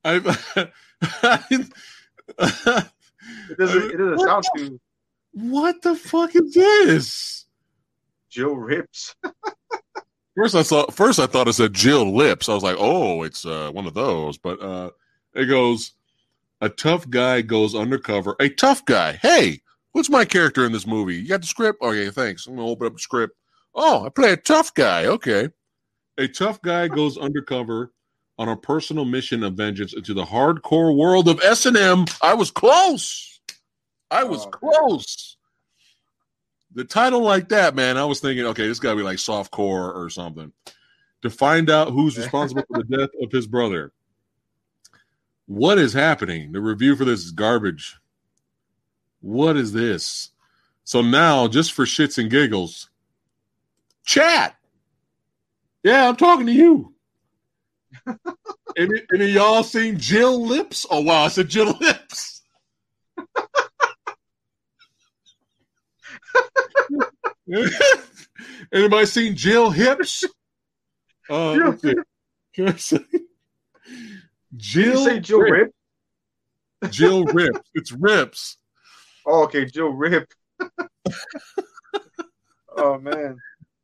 I've 0.03 0.26
It 0.56 1.72
doesn't 3.57 3.91
it 3.91 3.98
doesn't 3.98 4.19
sound 4.19 4.45
too 4.56 4.80
what 5.39 5.81
the 5.84 5.95
fuck 5.95 6.35
is 6.35 6.53
this? 6.53 7.45
Jill 8.30 8.56
Rips. 8.56 9.15
First, 10.38 10.55
I 10.55 10.61
saw. 10.61 10.85
first 10.91 11.19
I 11.19 11.26
thought 11.26 11.47
it 11.47 11.53
said 11.53 11.73
Jill 11.73 12.15
Lips. 12.15 12.47
I 12.47 12.53
was 12.53 12.61
like, 12.61 12.76
oh, 12.80 13.23
it's 13.23 13.43
uh, 13.43 13.72
one 13.72 13.88
of 13.88 13.95
those. 13.95 14.38
But 14.38 14.61
uh, 14.61 14.91
it 15.34 15.47
goes, 15.47 15.93
a 16.61 16.69
tough 16.69 17.09
guy 17.09 17.41
goes 17.41 17.73
undercover. 17.73 18.35
A 18.39 18.47
tough 18.47 18.85
guy. 18.85 19.14
Hey, 19.14 19.61
what's 19.93 20.11
my 20.11 20.26
character 20.26 20.64
in 20.64 20.72
this 20.72 20.85
movie? 20.85 21.15
You 21.15 21.27
got 21.27 21.41
the 21.41 21.47
script? 21.47 21.81
Okay, 21.81 22.11
thanks. 22.11 22.45
I'm 22.45 22.55
gonna 22.55 22.68
open 22.68 22.85
up 22.85 22.93
the 22.93 22.99
script. 22.99 23.35
Oh, 23.73 24.05
I 24.05 24.09
play 24.09 24.31
a 24.34 24.38
tough 24.38 24.76
guy. 24.76 25.05
Okay, 25.05 25.49
a 26.19 26.27
tough 26.27 26.61
guy 26.61 26.88
goes 26.88 27.18
undercover 27.18 27.91
on 28.38 28.49
a 28.49 28.55
personal 28.55 29.05
mission 29.05 29.41
of 29.43 29.55
vengeance 29.55 29.95
into 29.95 30.14
the 30.14 30.26
hardcore 30.26 30.95
world 30.95 31.27
of 31.27 31.41
S 31.43 31.65
and 31.65 31.76
M. 31.76 32.05
I 32.22 32.35
was 32.35 32.51
close. 32.51 33.39
I 34.11 34.23
was 34.23 34.45
Oh, 34.45 34.49
close. 34.49 35.36
The 36.77 36.83
title 36.83 37.21
like 37.21 37.49
that, 37.49 37.73
man, 37.73 37.97
I 37.97 38.05
was 38.05 38.19
thinking, 38.19 38.45
okay, 38.45 38.67
this 38.67 38.79
got 38.79 38.91
to 38.91 38.97
be 38.97 39.01
like 39.01 39.17
soft 39.17 39.49
core 39.49 39.91
or 39.91 40.11
something. 40.11 40.51
To 41.23 41.29
find 41.31 41.71
out 41.71 41.89
who's 41.89 42.19
responsible 42.19 42.61
for 42.67 42.83
the 42.83 42.97
death 42.97 43.09
of 43.19 43.31
his 43.31 43.47
brother. 43.47 43.93
What 45.47 45.79
is 45.79 45.91
happening? 45.91 46.51
The 46.51 46.61
review 46.61 46.95
for 46.95 47.03
this 47.03 47.25
is 47.25 47.31
garbage. 47.31 47.97
What 49.21 49.57
is 49.57 49.73
this? 49.73 50.29
So 50.83 51.01
now, 51.01 51.47
just 51.47 51.73
for 51.73 51.85
shits 51.85 52.19
and 52.19 52.29
giggles, 52.29 52.91
chat. 54.05 54.55
Yeah, 55.81 56.07
I'm 56.07 56.15
talking 56.15 56.45
to 56.45 56.53
you. 56.53 56.93
any, 58.77 59.01
any 59.11 59.23
of 59.23 59.31
y'all 59.31 59.63
seen 59.63 59.97
Jill 59.97 60.45
Lips? 60.45 60.85
Oh 60.91 61.01
wow, 61.01 61.23
I 61.23 61.29
said 61.29 61.49
Jill 61.49 61.75
Lips. 61.81 62.36
Anybody 68.73 69.05
seen 69.05 69.35
Jill 69.35 69.69
Hips? 69.71 70.23
Uh, 71.29 71.55
Jill 71.55 71.69
let's. 71.83 71.99
Can 72.53 72.67
I 72.67 72.75
say 72.75 72.97
Did 72.97 73.19
Jill? 74.55 74.99
you 74.99 75.05
say 75.05 75.19
Jill 75.19 75.39
Rip. 75.39 75.71
Rip? 76.81 76.91
Jill 76.91 77.25
Rips. 77.25 77.69
It's 77.73 77.91
Rips. 77.91 78.57
Oh, 79.29 79.43
okay, 79.43 79.65
Jill 79.65 79.89
Rip. 79.89 80.33
oh 82.77 82.97
man. 82.97 83.35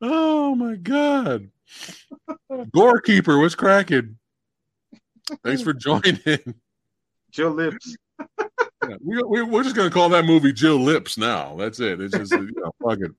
Oh 0.02 0.56
my 0.56 0.78
god. 0.78 1.50
Gorekeeper, 2.50 3.42
what's 3.42 3.54
cracking? 3.54 4.18
Thanks 5.44 5.62
for 5.62 5.74
joining. 5.74 6.18
Jill 7.32 7.50
Lips. 7.50 7.98
Yeah, 8.88 8.96
we, 9.02 9.22
we, 9.24 9.42
we're 9.44 9.64
just 9.64 9.76
gonna 9.76 9.90
call 9.90 10.08
that 10.10 10.24
movie 10.24 10.54
Jill 10.54 10.78
Lips 10.78 11.18
now. 11.18 11.58
That's 11.58 11.82
it. 11.82 12.00
It's 12.00 12.18
just 12.18 12.32
you 12.32 12.54
know, 12.56 12.72
fucking. 12.82 13.14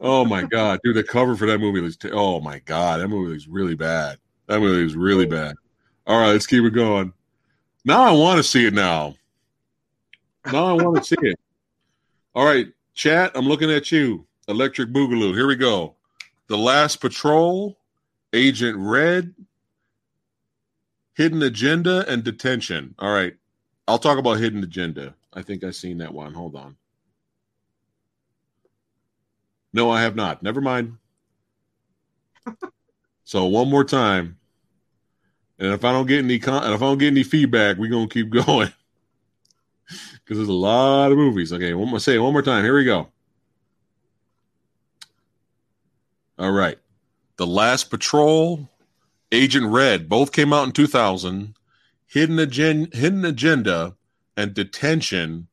Oh 0.00 0.24
my 0.24 0.44
god, 0.44 0.80
dude! 0.82 0.96
The 0.96 1.04
cover 1.04 1.36
for 1.36 1.46
that 1.46 1.58
movie 1.58 1.80
looks. 1.80 1.96
T- 1.96 2.10
oh 2.10 2.40
my 2.40 2.58
god, 2.60 3.00
that 3.00 3.08
movie 3.08 3.32
looks 3.32 3.46
really 3.46 3.74
bad. 3.74 4.18
That 4.46 4.60
movie 4.60 4.84
is 4.84 4.96
really 4.96 5.26
oh. 5.26 5.30
bad. 5.30 5.56
All 6.06 6.18
right, 6.18 6.28
let's 6.28 6.46
keep 6.46 6.64
it 6.64 6.70
going. 6.70 7.12
Now 7.84 8.02
I 8.02 8.12
want 8.12 8.38
to 8.38 8.42
see 8.42 8.66
it. 8.66 8.74
Now, 8.74 9.14
now 10.50 10.64
I 10.66 10.72
want 10.72 10.96
to 10.96 11.04
see 11.04 11.16
it. 11.20 11.38
All 12.34 12.46
right, 12.46 12.66
chat. 12.94 13.32
I'm 13.34 13.46
looking 13.46 13.70
at 13.70 13.92
you, 13.92 14.26
Electric 14.48 14.90
Boogaloo. 14.90 15.34
Here 15.34 15.46
we 15.46 15.56
go. 15.56 15.96
The 16.46 16.56
Last 16.56 16.96
Patrol, 16.96 17.78
Agent 18.32 18.78
Red, 18.78 19.34
Hidden 21.14 21.42
Agenda, 21.42 22.10
and 22.10 22.24
Detention. 22.24 22.94
All 22.98 23.12
right. 23.12 23.34
I'll 23.86 23.98
talk 23.98 24.18
about 24.18 24.38
Hidden 24.38 24.62
Agenda. 24.62 25.14
I 25.34 25.42
think 25.42 25.64
I've 25.64 25.76
seen 25.76 25.98
that 25.98 26.14
one. 26.14 26.32
Hold 26.32 26.56
on. 26.56 26.76
No, 29.72 29.90
I 29.90 30.02
have 30.02 30.16
not. 30.16 30.42
Never 30.42 30.60
mind. 30.60 30.96
so 33.24 33.44
one 33.46 33.68
more 33.68 33.84
time. 33.84 34.36
And 35.58 35.72
if 35.72 35.84
I 35.84 35.92
don't 35.92 36.06
get 36.06 36.24
any 36.24 36.38
con- 36.38 36.72
if 36.72 36.82
I 36.82 36.84
don't 36.86 36.98
get 36.98 37.08
any 37.08 37.22
feedback, 37.22 37.76
we're 37.76 37.90
gonna 37.90 38.08
keep 38.08 38.30
going. 38.46 38.72
Because 39.86 40.38
there's 40.38 40.48
a 40.48 40.52
lot 40.52 41.12
of 41.12 41.18
movies. 41.18 41.52
Okay, 41.52 41.74
one 41.74 41.88
more 41.88 42.00
say 42.00 42.18
one 42.18 42.32
more 42.32 42.42
time. 42.42 42.64
Here 42.64 42.74
we 42.76 42.84
go. 42.84 43.08
All 46.38 46.52
right. 46.52 46.78
The 47.36 47.46
Last 47.46 47.90
Patrol, 47.90 48.68
Agent 49.30 49.66
Red, 49.66 50.08
both 50.08 50.32
came 50.32 50.52
out 50.52 50.66
in 50.66 50.72
2000. 50.72 51.54
Hidden 52.06 52.38
Agenda, 52.38 52.96
Hidden 52.96 53.24
Agenda 53.24 53.94
and 54.36 54.52
Detention, 54.54 55.46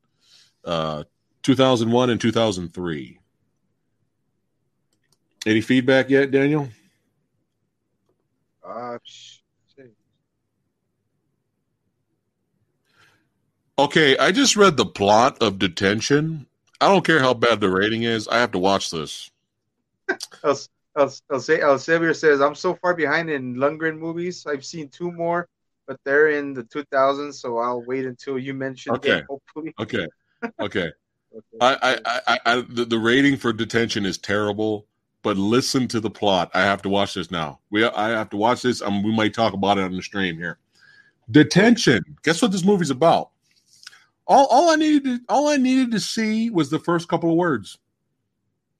uh, 0.65 1.03
2001 1.43 2.09
and 2.09 2.19
2003. 2.19 3.19
Any 5.45 5.61
feedback 5.61 6.09
yet, 6.09 6.31
Daniel? 6.31 6.69
Uh, 8.63 8.97
Okay, 13.79 14.17
I 14.17 14.31
just 14.31 14.55
read 14.55 14.75
the 14.75 14.85
plot 14.85 15.41
of 15.41 15.59
Detention. 15.59 16.47
I 16.81 16.87
don't 16.87 17.05
care 17.05 17.19
how 17.19 17.33
bad 17.35 17.59
the 17.59 17.69
rating 17.69 18.03
is. 18.03 18.27
I 18.27 18.39
have 18.39 18.51
to 18.53 18.59
watch 18.59 18.89
this. 18.89 19.29
El, 20.43 20.57
El, 20.97 21.11
El, 21.31 21.41
El 21.61 21.77
Xavier 21.77 22.13
says, 22.13 22.41
I'm 22.41 22.55
so 22.55 22.75
far 22.75 22.95
behind 22.95 23.29
in 23.29 23.55
Lundgren 23.55 23.97
movies. 23.97 24.45
I've 24.47 24.65
seen 24.65 24.89
two 24.89 25.11
more, 25.11 25.47
but 25.85 25.99
they're 26.05 26.29
in 26.29 26.53
the 26.53 26.63
2000s, 26.63 27.39
so 27.39 27.57
I'll 27.59 27.81
wait 27.81 28.05
until 28.05 28.39
you 28.39 28.53
mention 28.53 28.95
Okay. 28.95 29.19
it, 29.19 29.25
hopefully. 29.29 29.75
Okay, 29.79 30.07
okay. 30.59 30.89
Okay. 31.33 31.57
I, 31.61 31.77
I, 31.81 31.99
I, 32.05 32.21
I, 32.27 32.39
I 32.45 32.61
the, 32.67 32.85
the 32.85 32.97
rating 32.97 33.37
for 33.37 33.53
Detention 33.53 34.05
is 34.05 34.17
terrible. 34.17 34.86
But 35.23 35.37
listen 35.37 35.87
to 35.89 35.99
the 35.99 36.09
plot. 36.09 36.51
I 36.53 36.61
have 36.61 36.81
to 36.83 36.89
watch 36.89 37.15
this 37.15 37.31
now. 37.31 37.59
We, 37.69 37.83
I 37.83 38.09
have 38.09 38.29
to 38.29 38.37
watch 38.37 38.61
this. 38.61 38.81
Um, 38.81 39.03
we 39.03 39.13
might 39.13 39.33
talk 39.33 39.53
about 39.53 39.77
it 39.77 39.83
on 39.83 39.91
the 39.91 40.01
stream 40.01 40.37
here. 40.37 40.59
Detention. 41.29 42.03
Guess 42.23 42.41
what 42.41 42.51
this 42.51 42.63
movie's 42.63 42.91
about? 42.91 43.31
All, 44.25 44.45
all 44.47 44.69
I 44.69 44.75
needed, 44.75 45.03
to, 45.03 45.19
all 45.27 45.47
I 45.47 45.57
needed 45.57 45.91
to 45.91 45.99
see 45.99 46.49
was 46.49 46.69
the 46.69 46.79
first 46.79 47.07
couple 47.07 47.29
of 47.29 47.35
words. 47.37 47.77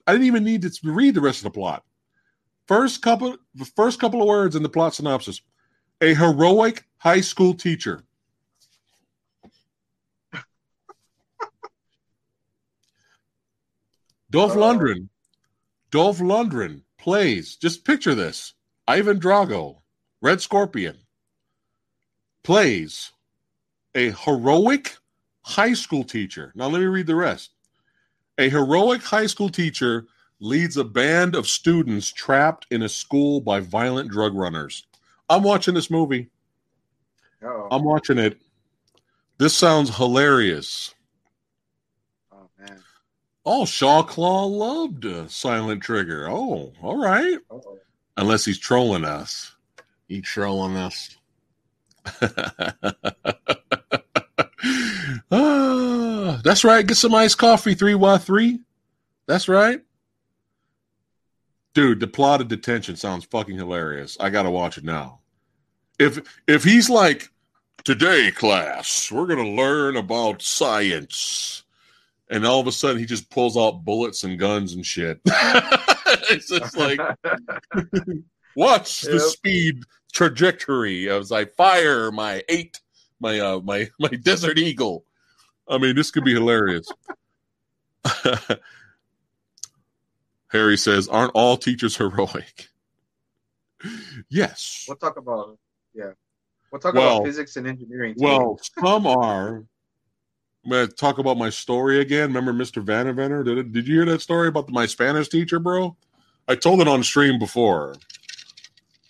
I 0.06 0.14
didn't 0.14 0.28
even 0.28 0.44
need 0.44 0.62
to 0.62 0.72
read 0.84 1.16
the 1.16 1.22
rest 1.22 1.40
of 1.40 1.46
the 1.46 1.52
plot. 1.52 1.84
First 2.68 3.02
couple, 3.02 3.36
the 3.56 3.66
first 3.66 4.00
couple 4.00 4.22
of 4.22 4.28
words 4.28 4.56
in 4.56 4.64
the 4.64 4.70
plot 4.70 4.94
synopsis: 4.94 5.42
a 6.02 6.14
heroic 6.14 6.86
high 6.98 7.22
school 7.22 7.54
teacher. 7.54 8.04
Dolph. 14.30 14.54
Lundgren. 14.54 15.08
Dolph 15.92 16.20
Lundgren 16.20 16.82
plays. 16.98 17.56
Just 17.56 17.86
picture 17.86 18.16
this: 18.16 18.54
Ivan 18.88 19.20
Drago, 19.20 19.82
Red 20.22 20.42
Scorpion, 20.42 20.98
plays 22.44 23.12
a 23.96 24.12
heroic 24.12 24.98
high 25.42 25.74
school 25.74 26.04
teacher. 26.04 26.52
Now 26.56 26.68
let 26.68 26.80
me 26.80 26.86
read 26.86 27.08
the 27.08 27.16
rest. 27.16 27.52
A 28.38 28.50
heroic 28.50 29.02
high 29.02 29.26
school 29.26 29.50
teacher 29.50 30.06
leads 30.40 30.78
a 30.78 30.84
band 30.84 31.36
of 31.36 31.48
students 31.48 32.12
trapped 32.12 32.68
in 32.70 32.84
a 32.84 32.90
school 32.90 33.42
by 33.42 33.60
violent 33.60 34.12
drug 34.12 34.36
runners. 34.36 34.86
I'm 35.30 35.42
watching 35.42 35.74
this 35.74 35.90
movie. 35.90 36.30
Uh-oh. 37.42 37.70
I'm 37.72 37.84
watching 37.84 38.20
it. 38.20 38.40
This 39.40 39.56
sounds 39.56 39.96
hilarious. 39.96 40.94
Oh, 43.48 43.66
Shaw 43.66 44.04
Claw 44.04 44.46
loved 44.46 45.06
uh, 45.06 45.28
Silent 45.28 45.82
Trigger. 45.82 46.30
Oh, 46.30 46.74
all 46.82 46.98
right. 46.98 47.38
Uh-oh. 47.50 47.80
Unless 48.18 48.46
he's 48.46 48.60
trolling 48.60 49.06
us. 49.06 49.54
He 50.08 50.22
trolling 50.22 50.76
us. 50.76 51.18
ah, 55.32 56.42
that's 56.44 56.64
right. 56.64 56.86
Get 56.86 56.98
some 56.98 57.16
iced 57.16 57.38
coffee, 57.38 57.76
3Y3. 57.76 58.60
That's 59.28 59.48
right. 59.48 59.82
Dude, 61.74 62.00
the 62.00 62.08
plot 62.08 62.42
of 62.42 62.48
detention 62.48 62.96
sounds 62.96 63.26
fucking 63.26 63.56
hilarious. 63.58 64.18
I 64.20 64.30
gotta 64.30 64.50
watch 64.50 64.78
it 64.78 64.84
now. 64.84 65.20
If 66.00 66.20
if 66.48 66.64
he's 66.64 66.90
like, 66.90 67.30
today, 67.84 68.32
class, 68.32 69.12
we're 69.12 69.28
gonna 69.28 69.48
learn 69.48 69.96
about 69.96 70.42
science. 70.42 71.64
And 72.30 72.46
all 72.46 72.60
of 72.60 72.68
a 72.68 72.72
sudden 72.72 73.00
he 73.00 73.06
just 73.06 73.30
pulls 73.30 73.56
out 73.58 73.86
bullets 73.86 74.24
and 74.24 74.38
guns 74.38 74.74
and 74.74 74.86
shit. 74.86 75.22
it's 75.26 76.50
just 76.50 76.76
like 76.78 77.00
Watch 78.56 79.02
the 79.02 79.20
speed 79.20 79.84
trajectory 80.12 81.10
as 81.10 81.32
I 81.32 81.46
fire 81.46 82.12
my 82.12 82.44
eight, 82.50 82.82
my 83.20 83.40
uh, 83.40 83.60
my 83.60 83.90
my 84.00 84.10
desert 84.10 84.58
eagle. 84.58 85.06
I 85.70 85.78
mean, 85.78 85.96
this 85.96 86.10
could 86.12 86.24
be 86.24 86.34
hilarious. 86.34 86.88
Harry 90.48 90.78
says, 90.78 91.08
"Aren't 91.08 91.34
all 91.34 91.58
teachers 91.58 91.98
heroic?" 91.98 92.70
yes. 94.30 94.86
We'll 94.88 94.98
talk 94.98 95.18
about, 95.18 95.58
yeah. 95.94 96.12
We'll 96.72 96.80
talk 96.82 96.96
Well- 96.96 97.18
about 97.18 97.26
physics 97.26 97.58
and 97.58 97.68
engineering. 97.68 98.16
too. 98.16 98.24
Well, 98.24 98.60
some 98.80 99.06
are. 99.06 99.66
I'm 100.68 100.72
gonna 100.72 100.88
talk 100.88 101.18
about 101.18 101.38
my 101.38 101.50
story 101.50 102.02
again. 102.02 102.34
Remember 102.34 102.52
Mr. 102.52 102.84
Vandeventer? 102.84 103.46
Did 103.46 103.72
did 103.72 103.88
you 103.88 103.96
hear 103.96 104.06
that 104.06 104.22
story 104.22 104.50
about 104.50 104.70
my 104.70 104.86
Spanish 104.86 105.30
teacher, 105.30 105.60
bro? 105.60 105.96
I 106.46 106.56
told 106.56 106.82
it 106.82 106.90
on 106.90 107.04
stream 107.04 107.40
before. 107.40 107.96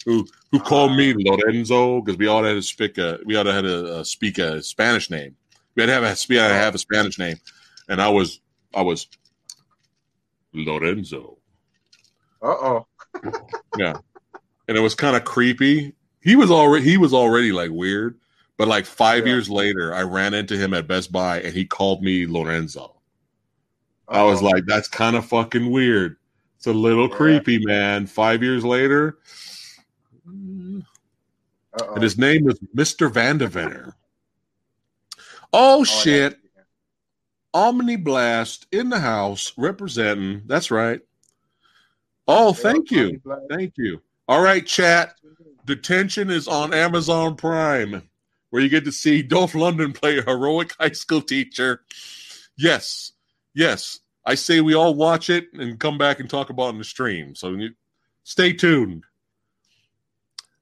Who 0.05 0.27
who 0.51 0.59
called 0.59 0.95
me 0.95 1.15
Lorenzo 1.17 2.01
because 2.01 2.19
we 2.19 2.27
all 2.27 2.43
had 2.43 2.53
to 2.53 2.61
speak 2.61 2.99
a 2.99 3.17
we 3.25 3.35
all 3.35 3.45
had 3.45 3.61
to 3.61 3.95
uh, 3.95 4.03
speak 4.03 4.37
a 4.37 4.61
Spanish 4.61 5.09
name. 5.09 5.35
We 5.73 5.81
had 5.81 5.87
to 5.87 5.93
have 5.93 6.03
a 6.03 6.15
we 6.29 6.35
had 6.35 6.49
to 6.49 6.53
have 6.53 6.75
a 6.75 6.77
Spanish 6.77 7.17
name, 7.17 7.37
and 7.89 7.99
I 7.99 8.09
was 8.09 8.39
I 8.75 8.83
was 8.83 9.07
Lorenzo. 10.53 11.39
uh-oh. 12.43 12.85
Yeah, 13.79 13.97
and 14.67 14.77
it 14.77 14.81
was 14.81 14.93
kind 14.93 15.15
of 15.15 15.25
creepy. 15.25 15.93
He 16.21 16.35
was 16.35 16.51
already 16.51 16.85
he 16.85 16.97
was 16.97 17.15
already 17.15 17.51
like 17.51 17.71
weird, 17.71 18.19
but 18.57 18.67
like 18.67 18.85
five 18.85 19.25
Yeah. 19.25 19.33
years 19.33 19.49
later, 19.49 19.93
I 19.93 20.03
ran 20.03 20.33
into 20.33 20.57
him 20.57 20.73
at 20.73 20.87
Best 20.87 21.11
Buy 21.11 21.41
and 21.41 21.53
he 21.53 21.65
called 21.65 22.03
me 22.03 22.25
Lorenzo. 22.25 22.95
I 24.09 24.23
was 24.23 24.41
like, 24.41 24.65
that's 24.65 24.87
kind 24.87 25.15
of 25.15 25.25
fucking 25.25 25.69
weird. 25.69 26.17
It's 26.55 26.67
a 26.67 26.73
little 26.73 27.09
creepy, 27.09 27.59
man. 27.63 28.07
Five 28.07 28.41
years 28.41 28.63
later, 28.65 29.19
Uh-oh. 30.25 31.93
and 31.93 32.01
his 32.01 32.17
name 32.17 32.45
was 32.45 32.59
Mister 32.73 33.09
Vandeventer. 33.09 33.93
Oh 35.53 35.79
Oh, 35.79 35.83
shit! 35.83 36.39
Omni 37.53 37.97
Blast 37.97 38.67
in 38.71 38.89
the 38.89 38.99
house 38.99 39.53
representing. 39.57 40.41
That's 40.45 40.71
right. 40.71 41.01
Oh, 42.27 42.53
thank 42.53 42.91
you, 42.91 43.21
thank 43.49 43.73
you. 43.77 44.01
All 44.27 44.41
right, 44.41 44.65
chat. 44.65 45.15
Detention 45.65 46.29
is 46.29 46.47
on 46.47 46.73
Amazon 46.73 47.35
Prime, 47.35 48.06
where 48.49 48.61
you 48.61 48.69
get 48.69 48.85
to 48.85 48.91
see 48.91 49.21
Dolph 49.21 49.53
Lundgren 49.53 49.93
play 49.93 50.17
a 50.17 50.23
heroic 50.23 50.73
high 50.79 50.91
school 50.91 51.21
teacher. 51.21 51.83
Yes, 52.57 53.11
yes. 53.53 53.99
I 54.25 54.35
say 54.35 54.61
we 54.61 54.75
all 54.75 54.93
watch 54.93 55.29
it 55.29 55.47
and 55.53 55.79
come 55.79 55.97
back 55.97 56.19
and 56.19 56.29
talk 56.29 56.49
about 56.49 56.67
it 56.67 56.71
in 56.71 56.77
the 56.79 56.83
stream. 56.83 57.33
So 57.35 57.51
you, 57.51 57.69
stay 58.23 58.53
tuned. 58.53 59.05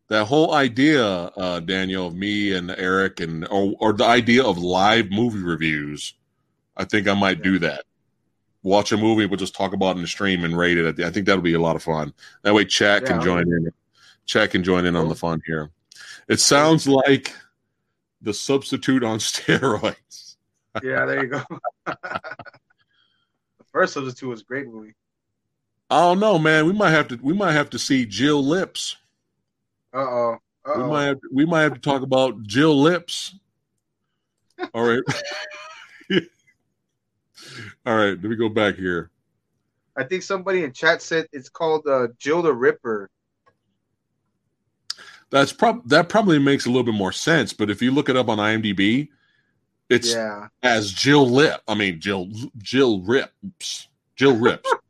That 0.08 0.26
whole 0.26 0.54
idea, 0.54 1.04
uh, 1.04 1.62
Daniel, 1.62 2.08
of 2.08 2.16
me 2.16 2.54
and 2.54 2.70
Eric, 2.70 3.20
and 3.22 3.48
or, 3.48 3.74
or 3.80 3.94
the 3.94 4.06
idea 4.06 4.44
of 4.44 4.60
live 4.60 5.10
movie 5.10 5.42
reviews, 5.42 6.14
I 6.78 6.86
think 6.86 7.08
I 7.08 7.16
might 7.16 7.42
do 7.42 7.58
that. 7.60 7.86
Watch 8.62 8.92
a 8.92 8.98
movie, 8.98 9.26
we'll 9.26 9.38
just 9.38 9.56
talk 9.56 9.74
about 9.74 9.92
it 9.92 9.96
in 9.96 10.02
the 10.02 10.08
stream 10.08 10.44
and 10.44 10.56
rate 10.56 10.78
it. 10.78 11.00
I 11.00 11.10
think 11.10 11.26
that'll 11.26 11.42
be 11.42 11.54
a 11.56 11.60
lot 11.60 11.76
of 11.76 11.82
fun. 11.82 12.14
That 12.44 12.54
way, 12.54 12.66
chat 12.66 13.02
Yeah, 13.02 13.08
can 13.10 13.22
join 13.22 13.42
in. 13.42 13.72
Chat 14.28 14.52
can 14.52 14.64
join 14.64 14.86
in 14.86 14.96
on 14.96 15.10
the 15.10 15.16
fun 15.16 15.42
here. 15.46 15.72
It 16.28 16.40
sounds 16.40 16.88
like 16.88 17.34
the 18.26 18.34
substitute 18.34 19.04
on 19.04 19.20
steroids. 19.20 20.36
Yeah, 20.84 21.06
there 21.06 21.24
you 21.24 21.30
go. 21.30 21.42
the 21.86 22.20
first 23.72 23.94
substitute 23.94 24.28
was 24.28 24.42
a 24.42 24.46
great 24.46 24.68
movie. 24.68 24.94
I 25.90 26.02
don't 26.02 26.20
know, 26.20 26.38
man. 26.38 26.66
We 26.66 26.74
might 26.74 26.90
have 26.90 27.08
to. 27.10 27.20
We 27.22 27.34
might 27.34 27.54
have 27.54 27.70
to 27.70 27.80
see 27.80 28.06
Jill 28.06 28.44
Lips. 28.44 28.98
Uh 29.94 30.00
oh. 30.00 30.38
We 30.76 30.84
might 30.84 31.06
have. 31.06 31.20
We 31.32 31.46
might 31.46 31.62
have 31.62 31.76
to 31.76 31.80
talk 31.80 32.02
about 32.02 32.42
Jill 32.44 32.82
Lips. 32.82 33.36
All 34.74 34.84
right. 34.84 35.04
All 37.86 37.96
right. 37.96 38.10
Let 38.10 38.24
me 38.24 38.36
go 38.36 38.50
back 38.50 38.76
here. 38.76 39.12
I 39.96 40.04
think 40.04 40.24
somebody 40.24 40.64
in 40.64 40.74
chat 40.74 41.02
said 41.02 41.28
it's 41.32 41.50
called 41.50 41.88
uh, 41.88 42.08
Jill 42.18 42.42
the 42.42 42.54
Ripper. 42.54 43.10
That's 45.32 45.52
prob 45.52 45.88
that 45.90 46.08
probably 46.10 46.40
makes 46.40 46.66
a 46.66 46.70
little 46.70 46.84
bit 46.84 46.94
more 46.94 47.12
sense. 47.12 47.52
But 47.54 47.70
if 47.70 47.82
you 47.82 47.92
look 47.92 48.10
it 48.10 48.16
up 48.16 48.30
on 48.30 48.38
IMDb, 48.38 49.10
it's 49.90 50.14
Yeah. 50.14 50.48
as 50.64 50.92
Jill 50.92 51.30
Lip. 51.30 51.62
I 51.68 51.74
mean 51.76 52.00
Jill 52.00 52.30
Jill 52.58 53.02
Rips. 53.02 53.88
Jill 54.16 54.38
Rips. 54.38 54.72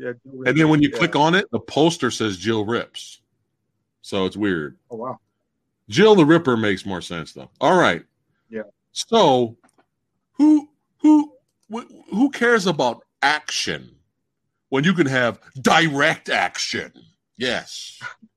Yeah. 0.00 0.12
Jill 0.24 0.44
and 0.46 0.56
then 0.56 0.68
when 0.68 0.80
you 0.80 0.90
Ripper, 0.90 0.98
click 0.98 1.16
on 1.16 1.34
it, 1.34 1.50
the 1.50 1.58
poster 1.58 2.12
says 2.12 2.36
Jill 2.36 2.64
Rips. 2.64 3.20
So 4.02 4.26
it's 4.26 4.36
weird. 4.36 4.76
Oh 4.92 4.96
wow. 4.96 5.18
Jill 5.88 6.14
the 6.14 6.24
Ripper 6.24 6.56
makes 6.56 6.86
more 6.86 7.00
sense 7.02 7.32
though. 7.32 7.50
All 7.60 7.76
right. 7.76 8.04
Yeah. 8.48 8.62
So 8.92 9.56
who 10.34 10.68
who 10.98 11.32
who 11.68 12.30
cares 12.30 12.68
about 12.68 13.02
action 13.22 13.90
when 14.68 14.84
you 14.84 14.94
can 14.94 15.06
have 15.06 15.40
direct 15.60 16.28
action? 16.28 16.92
Yes. 17.36 17.98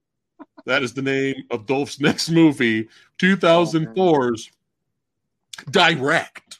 that 0.65 0.83
is 0.83 0.93
the 0.93 1.01
name 1.01 1.43
of 1.51 1.65
Dolph's 1.65 1.99
next 1.99 2.29
movie, 2.29 2.87
2004's 3.19 4.51
Direct 5.69 6.59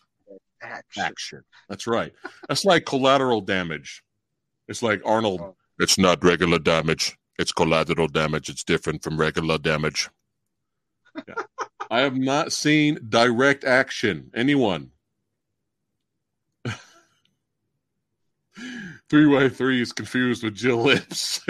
Action. 0.62 1.04
Action. 1.04 1.44
That's 1.70 1.88
right. 1.88 2.14
That's 2.48 2.66
like 2.66 2.86
collateral 2.86 3.42
damage. 3.42 4.04
It's 4.68 4.84
like 4.84 5.02
Arnold. 5.06 5.56
It's 5.80 5.98
not 5.98 6.24
regular 6.24 6.60
damage. 6.60 7.18
It's 7.40 7.52
collateral 7.52 8.08
damage. 8.08 8.50
It's 8.50 8.64
different 8.64 9.04
from 9.04 9.20
regular 9.20 9.58
damage. 9.58 10.10
Yeah. 11.28 11.36
I 11.90 12.02
have 12.02 12.16
not 12.16 12.54
seen 12.54 13.00
direct 13.10 13.64
action. 13.64 14.32
Anyone? 14.36 14.91
Three 19.12 19.30
by 19.30 19.50
three 19.50 19.82
is 19.82 19.92
confused 19.92 20.42
with 20.42 20.56
Jill 20.56 20.84
Lips. 20.84 21.42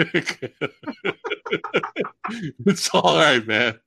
it's 2.66 2.90
all 2.92 3.16
right, 3.16 3.46
man. 3.46 3.78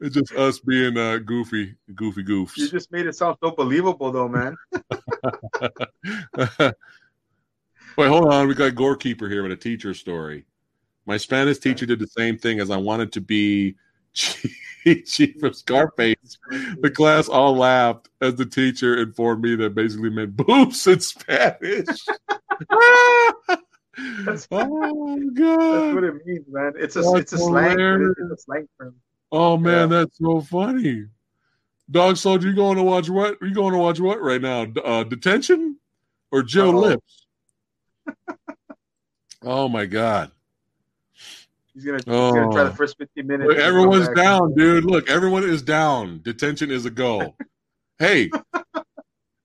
It's 0.00 0.14
just 0.14 0.32
us 0.32 0.60
being 0.60 0.96
uh, 0.96 1.18
goofy, 1.18 1.76
goofy 1.94 2.24
goofs. 2.24 2.56
You 2.56 2.70
just 2.70 2.90
made 2.90 3.04
it 3.04 3.14
sound 3.14 3.36
so 3.44 3.50
believable, 3.50 4.12
though, 4.12 4.30
man. 4.30 4.56
Wait, 7.98 8.08
hold 8.08 8.32
on. 8.32 8.48
We 8.48 8.54
got 8.54 8.76
Gorekeeper 8.76 9.28
here 9.28 9.42
with 9.42 9.52
a 9.52 9.56
teacher 9.56 9.92
story. 9.92 10.46
My 11.04 11.18
Spanish 11.18 11.58
teacher 11.58 11.84
did 11.84 11.98
the 11.98 12.06
same 12.06 12.38
thing 12.38 12.60
as 12.60 12.70
I 12.70 12.78
wanted 12.78 13.12
to 13.12 13.20
be 13.20 13.76
Chi 14.16 14.48
Chi 14.84 15.34
of 15.42 15.54
Scarface. 15.54 16.38
The 16.80 16.90
class 16.90 17.28
all 17.28 17.58
laughed 17.58 18.08
as 18.22 18.36
the 18.36 18.46
teacher 18.46 18.96
informed 18.96 19.42
me 19.42 19.54
that 19.56 19.74
basically 19.74 20.08
meant 20.08 20.34
boobs 20.34 20.86
in 20.86 21.00
Spanish. 21.00 22.06
oh, 22.70 23.34
god, 23.48 23.58
That's 24.20 24.48
what 25.94 26.04
it 26.04 26.26
means, 26.26 26.46
man. 26.48 26.72
It's 26.76 26.96
a 26.96 27.00
That's 27.02 27.14
it's 27.20 27.32
a 27.34 27.38
slang. 27.38 27.78
It's 28.18 28.32
a 28.32 28.36
slang 28.38 28.68
term. 28.80 28.94
Oh, 29.30 29.56
man, 29.56 29.90
Yeah. 29.90 29.98
that's 29.98 30.18
so 30.18 30.40
funny. 30.42 31.06
Dog 31.90 32.16
Soldier, 32.16 32.48
you 32.48 32.54
going 32.54 32.76
to 32.76 32.82
watch 32.82 33.10
what? 33.10 33.36
You 33.42 33.52
going 33.54 33.72
to 33.72 33.78
watch 33.78 34.00
what 34.00 34.20
right 34.20 34.40
now? 34.40 34.66
Uh, 34.84 35.04
detention 35.04 35.76
or 36.30 36.42
Joe 36.42 36.70
Uh-oh. 36.70 36.78
Lips? 36.78 37.26
oh, 39.42 39.68
my 39.68 39.86
God. 39.86 40.30
He's 41.74 41.84
gonna, 41.86 41.96
he's 41.98 42.04
gonna 42.04 42.52
try 42.52 42.64
the 42.64 42.70
Oh. 42.70 42.74
first 42.74 42.98
15 42.98 43.26
minutes. 43.26 43.48
Look, 43.48 43.58
everyone's 43.58 44.08
down, 44.10 44.54
dude. 44.54 44.84
Look, 44.84 45.08
everyone 45.08 45.42
is 45.44 45.62
down. 45.62 46.20
Detention 46.22 46.70
is 46.70 46.84
a 46.84 46.90
go. 46.90 47.34
hey. 47.98 48.30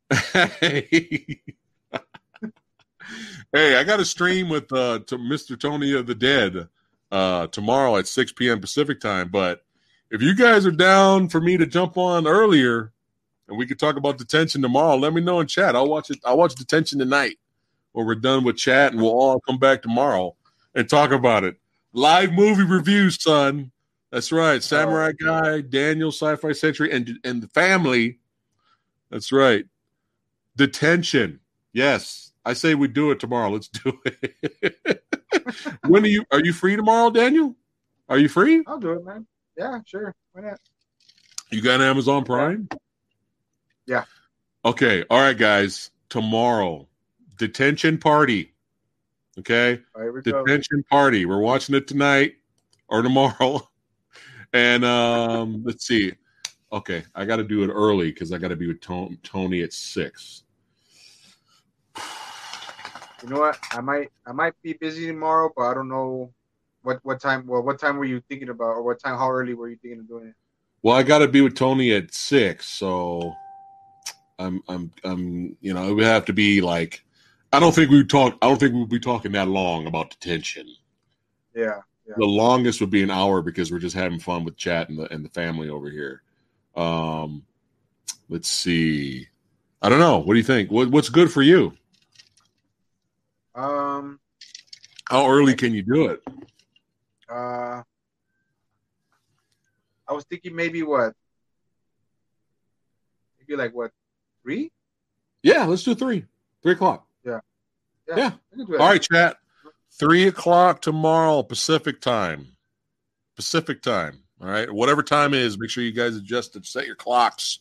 hey. 0.60 1.42
Hey, 3.58 3.76
I 3.76 3.84
got 3.84 4.00
a 4.00 4.06
stream 4.06 4.50
with 4.50 4.72
uh 4.72 5.00
to 5.08 5.18
Mr. 5.18 5.60
Tony 5.60 5.94
of 5.94 6.06
the 6.06 6.14
Dead 6.14 6.68
uh 7.12 7.48
tomorrow 7.48 7.98
at 7.98 8.08
6 8.08 8.34
p.m. 8.34 8.62
Pacific 8.62 9.00
time. 9.00 9.30
But 9.30 9.64
if 10.12 10.22
you 10.22 10.36
guys 10.36 10.66
are 10.68 10.72
down 10.72 11.28
for 11.28 11.42
me 11.42 11.58
to 11.58 11.66
jump 11.66 11.98
on 11.98 12.28
earlier 12.28 12.94
and 13.48 13.58
we 13.58 13.66
could 13.66 13.80
talk 13.80 13.98
about 13.98 14.20
detention 14.20 14.62
tomorrow, 14.62 14.96
let 14.96 15.14
me 15.14 15.22
know 15.22 15.40
in 15.40 15.48
chat. 15.48 15.76
I'll 15.76 15.88
watch 15.90 16.12
it. 16.12 16.20
I'll 16.24 16.38
watch 16.38 16.54
detention 16.54 17.00
tonight 17.00 17.40
when 17.94 18.06
we're 18.06 18.16
done 18.16 18.44
with 18.44 18.58
chat 18.58 18.92
and 18.92 19.02
we'll 19.02 19.12
all 19.12 19.40
come 19.40 19.58
back 19.58 19.82
tomorrow 19.82 20.36
and 20.76 20.88
talk 20.88 21.12
about 21.12 21.44
it. 21.44 21.58
Live 21.94 22.34
movie 22.34 22.64
reviews, 22.64 23.22
son. 23.22 23.72
That's 24.12 24.32
right. 24.32 24.62
Samurai 24.62 25.14
Guy, 25.20 25.62
Daniel, 25.62 26.12
Sci-Fi 26.12 26.52
Century, 26.52 26.92
and 26.92 27.20
and 27.24 27.42
the 27.42 27.48
family. 27.48 28.20
That's 29.10 29.32
right. 29.32 29.66
Detention. 30.56 31.40
Yes, 31.74 32.27
I 32.48 32.54
say 32.54 32.76
we 32.76 32.88
do 32.88 33.12
it 33.12 33.20
tomorrow. 33.20 33.50
Let's 33.50 33.68
do 33.68 34.00
it. 34.06 35.04
when 35.86 36.06
are 36.06 36.08
you? 36.08 36.24
Are 36.32 36.42
you 36.42 36.54
free 36.54 36.78
tomorrow, 36.78 37.10
Daniel? 37.10 37.54
Are 38.08 38.18
you 38.18 38.30
free? 38.30 38.64
I'll 38.66 38.80
do 38.80 38.92
it, 38.94 39.04
man. 39.04 39.28
Yeah, 39.58 39.80
sure. 39.86 40.16
Why 40.32 40.44
not? 40.44 40.60
You 41.52 41.62
got 41.62 41.82
Amazon 41.82 42.24
Prime? 42.24 42.70
Yeah. 43.86 44.06
Okay. 44.64 45.04
All 45.10 45.20
right, 45.20 45.38
guys. 45.38 45.92
Tomorrow, 46.08 46.88
detention 47.38 47.98
party. 47.98 48.54
Okay. 49.38 49.82
Right, 49.94 50.14
we 50.14 50.22
go. 50.22 50.46
detention 50.46 50.86
party. 50.90 51.26
We're 51.26 51.40
watching 51.40 51.76
it 51.76 51.86
tonight 51.86 52.36
or 52.88 53.02
tomorrow. 53.02 53.68
And 54.54 54.86
um, 54.86 55.62
let's 55.66 55.86
see. 55.86 56.14
Okay, 56.72 57.04
I 57.14 57.26
got 57.26 57.36
to 57.36 57.44
do 57.44 57.64
it 57.64 57.68
early 57.68 58.14
because 58.14 58.32
I 58.32 58.38
got 58.38 58.48
to 58.48 58.56
be 58.56 58.66
with 58.66 58.80
Tony 58.80 59.62
at 59.62 59.74
six. 59.74 60.44
You 63.24 63.30
know 63.30 63.40
what? 63.40 63.58
I 63.72 63.82
might 63.82 64.10
I 64.26 64.32
might 64.32 64.54
be 64.62 64.74
busy 64.74 65.08
tomorrow, 65.08 65.52
but 65.56 65.64
I 65.64 65.74
don't 65.74 65.90
know 65.90 66.34
what 66.84 67.00
what 67.04 67.20
time. 67.20 67.46
Well, 67.48 67.64
what 67.64 67.80
time 67.80 67.98
were 67.98 68.06
you 68.06 68.22
thinking 68.30 68.50
about, 68.50 68.76
or 68.76 68.84
what 68.84 69.02
time? 69.02 69.18
How 69.18 69.32
early 69.32 69.54
were 69.54 69.70
you 69.70 69.78
thinking 69.82 70.02
of 70.02 70.08
doing 70.08 70.28
it? 70.28 70.36
Well, 70.84 70.96
I 70.96 71.04
got 71.04 71.20
to 71.20 71.28
be 71.28 71.42
with 71.42 71.56
Tony 71.56 71.92
at 71.94 72.14
six, 72.14 72.68
so 72.68 73.34
I'm 74.40 74.62
I'm 74.68 74.92
I'm 75.04 75.58
you 75.62 75.74
know 75.74 75.90
it 75.90 75.94
would 75.94 76.04
have 76.04 76.26
to 76.26 76.34
be 76.34 76.62
like 76.62 77.04
I 77.52 77.60
don't 77.60 77.74
think 77.74 77.90
we 77.90 78.04
talk. 78.04 78.38
I 78.42 78.48
don't 78.48 78.60
think 78.60 78.74
we'll 78.74 78.86
be 78.86 79.00
talking 79.00 79.32
that 79.34 79.48
long 79.48 79.88
about 79.88 80.12
detention. 80.12 80.68
Yeah, 81.56 82.16
The 82.18 82.26
longest 82.26 82.82
would 82.82 82.90
be 82.90 83.04
an 83.04 83.12
hour 83.12 83.42
because 83.42 83.72
we're 83.72 83.80
just 83.80 83.96
having 83.96 84.20
fun 84.20 84.44
with 84.44 84.58
chat 84.58 84.90
and 84.90 85.00
the 85.00 85.12
and 85.12 85.26
the 85.26 85.30
family 85.30 85.70
over 85.70 85.90
here. 85.90 86.22
Um, 86.76 87.44
let's 88.30 88.48
see. 88.48 89.28
I 89.82 89.90
don't 89.90 90.00
know. 90.00 90.20
What 90.20 90.34
do 90.34 90.38
you 90.38 90.44
think? 90.44 90.72
What, 90.72 90.90
what's 90.90 91.10
good 91.10 91.32
for 91.32 91.42
you? 91.42 91.74
Um. 93.58 94.20
How 95.10 95.30
early 95.30 95.56
can 95.56 95.74
you 95.74 95.82
do 95.84 96.08
it? 96.08 96.22
Uh. 97.30 97.82
I 100.08 100.14
was 100.14 100.24
thinking 100.26 100.56
maybe 100.56 100.84
what? 100.84 101.14
Maybe 103.40 103.58
like 103.58 103.74
what? 103.74 103.92
Three? 104.44 104.72
Yeah, 105.44 105.66
let's 105.66 105.84
do 105.84 105.96
three. 105.96 106.24
Three 106.62 106.74
o'clock. 106.74 107.06
Yeah. 107.26 107.40
Yeah. 108.08 108.32
I 108.54 108.56
can 108.56 108.66
do 108.66 108.74
it. 108.76 108.80
All 108.80 108.88
right, 108.88 109.02
chat. 109.02 109.38
Three 110.00 110.28
o'clock 110.28 110.82
tomorrow, 110.82 111.44
Pacific 111.44 112.00
time. 112.00 112.48
Pacific 113.36 113.82
time. 113.82 114.20
All 114.42 114.48
right. 114.48 114.72
Whatever 114.72 115.02
time 115.04 115.34
it 115.34 115.42
is, 115.42 115.58
make 115.58 115.70
sure 115.70 115.84
you 115.84 115.92
guys 115.92 116.16
adjust 116.16 116.56
it. 116.56 116.66
Set 116.66 116.86
your 116.86 116.96
clocks. 116.96 117.60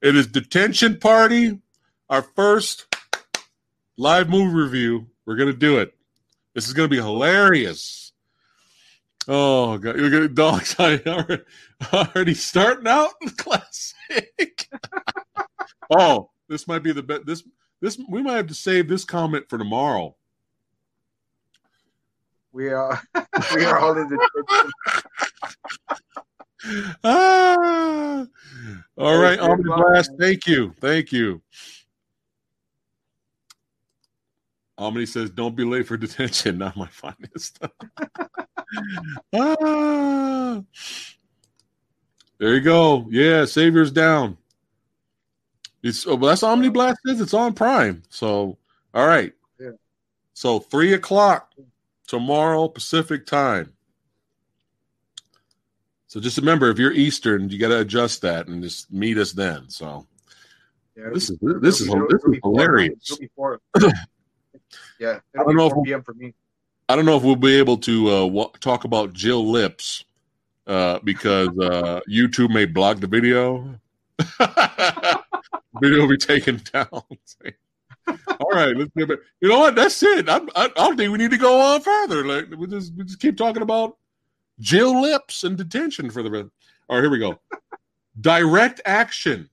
It 0.00 0.16
is 0.16 0.26
detention 0.26 0.98
party. 0.98 1.60
Our 2.08 2.22
first 2.22 2.86
live 3.96 4.28
movie 4.28 4.54
review. 4.54 5.06
We're 5.26 5.36
gonna 5.36 5.52
do 5.52 5.78
it. 5.78 5.94
This 6.54 6.66
is 6.66 6.72
gonna 6.72 6.88
be 6.88 6.96
hilarious. 6.96 8.12
Oh 9.26 9.78
god, 9.78 9.98
you 9.98 10.10
got 10.10 10.34
dogs 10.34 10.76
already, 10.78 11.42
already 11.92 12.34
starting 12.34 12.86
out 12.86 13.12
the 13.20 13.30
classic. 13.30 14.68
oh, 15.90 16.30
this 16.48 16.68
might 16.68 16.82
be 16.82 16.92
the 16.92 17.02
best. 17.02 17.24
This 17.26 17.42
this 17.80 17.98
we 18.08 18.22
might 18.22 18.36
have 18.36 18.46
to 18.48 18.54
save 18.54 18.88
this 18.88 19.04
comment 19.04 19.46
for 19.48 19.58
tomorrow. 19.58 20.14
We 22.52 22.68
are 22.68 23.02
we 23.54 23.64
are 23.64 23.78
all 23.78 23.96
in 23.98 24.08
the 24.08 24.70
ah, 27.02 28.26
all 28.96 29.18
right, 29.18 29.38
Thank 29.38 29.64
you, 29.64 29.72
Omni 29.72 29.82
Blast. 29.82 30.10
Thank 30.18 30.46
you, 30.46 30.74
thank 30.80 31.12
you. 31.12 31.42
Omni 34.76 35.06
says, 35.06 35.30
"Don't 35.30 35.56
be 35.56 35.64
late 35.64 35.86
for 35.86 35.96
detention." 35.96 36.58
Not 36.58 36.76
my 36.76 36.88
finest. 36.88 37.58
ah, 39.34 40.62
there 42.38 42.54
you 42.54 42.60
go. 42.60 43.06
Yeah, 43.10 43.44
Savior's 43.44 43.92
down. 43.92 44.36
It's 45.82 46.06
oh, 46.06 46.16
well, 46.16 46.30
that's 46.30 46.42
Omni 46.42 46.70
Blast 46.70 46.98
is. 47.04 47.20
It's 47.20 47.34
on 47.34 47.52
Prime. 47.52 48.02
So, 48.08 48.56
all 48.94 49.06
right. 49.06 49.32
Yeah. 49.60 49.70
So 50.32 50.58
three 50.58 50.94
o'clock 50.94 51.52
tomorrow 52.06 52.68
Pacific 52.68 53.26
time. 53.26 53.74
So 56.06 56.20
just 56.20 56.38
remember, 56.38 56.70
if 56.70 56.78
you're 56.78 56.92
Eastern, 56.92 57.48
you 57.48 57.58
got 57.58 57.68
to 57.68 57.80
adjust 57.80 58.22
that 58.22 58.46
and 58.46 58.62
just 58.62 58.92
meet 58.92 59.18
us 59.18 59.32
then. 59.32 59.68
So 59.68 60.06
Yeah, 60.96 61.10
this 61.12 61.28
is 61.28 61.38
it'll 61.42 61.60
this 61.60 61.80
is 61.80 61.88
this 61.88 62.24
is 62.24 62.30
be 62.30 62.40
four, 62.40 62.52
hilarious. 62.52 63.18
be 63.18 63.28
four. 63.36 63.60
Yeah, 64.98 65.20
I 65.38 65.44
don't 65.44 65.56
know 65.56 65.66
if 65.66 65.72
p.m. 65.84 66.02
for 66.02 66.14
me. 66.14 66.34
I 66.88 66.96
don't 66.96 67.06
know 67.06 67.16
if 67.16 67.22
we'll 67.22 67.36
be 67.36 67.56
able 67.56 67.78
to 67.78 68.10
uh, 68.10 68.26
wa- 68.26 68.50
talk 68.60 68.84
about 68.84 69.12
Jill 69.12 69.52
Rips 69.52 70.04
uh, 70.66 70.98
because 71.02 71.48
uh, 71.58 72.00
YouTube 72.08 72.50
may 72.50 72.66
block 72.66 73.00
the 73.00 73.06
video. 73.06 73.78
video 75.80 76.00
will 76.00 76.08
be 76.08 76.16
taken 76.16 76.60
down. 76.72 76.86
All 78.40 78.50
right, 78.52 78.76
let's 78.76 78.90
get 78.96 79.08
back. 79.08 79.18
You 79.40 79.48
know 79.48 79.60
what? 79.60 79.74
That's 79.74 80.02
it. 80.02 80.28
I, 80.28 80.36
I, 80.36 80.64
I 80.64 80.68
don't 80.68 80.96
think 80.96 81.10
we 81.10 81.18
need 81.18 81.30
to 81.30 81.38
go 81.38 81.60
on 81.60 81.80
further. 81.80 82.24
Like 82.24 82.50
we 82.56 82.66
just 82.66 82.94
we 82.94 83.04
just 83.04 83.20
keep 83.20 83.36
talking 83.36 83.62
about 83.62 83.96
Jill 84.60 85.02
Rips 85.02 85.44
and 85.44 85.56
detention 85.56 86.10
for 86.10 86.22
the 86.22 86.30
rest. 86.30 86.48
All 86.88 86.96
right, 86.96 87.02
here 87.02 87.10
we 87.10 87.18
go. 87.18 87.38
Direct 88.20 88.80
action. 88.84 89.48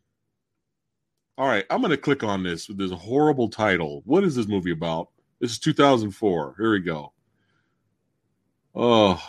All 1.38 1.48
right, 1.48 1.66
I'm 1.70 1.80
going 1.80 1.92
to 1.92 1.98
click 1.98 2.24
on 2.24 2.44
this 2.44 2.68
with 2.68 2.78
this 2.78 2.92
horrible 2.92 3.50
title. 3.50 4.02
What 4.06 4.24
is 4.24 4.36
this 4.36 4.48
movie 4.48 4.72
about? 4.72 5.10
This 5.42 5.54
is 5.54 5.60
2004. 5.60 6.54
Here 6.56 6.72
we 6.72 6.80
go. 6.82 7.14
Oh, 8.76 9.20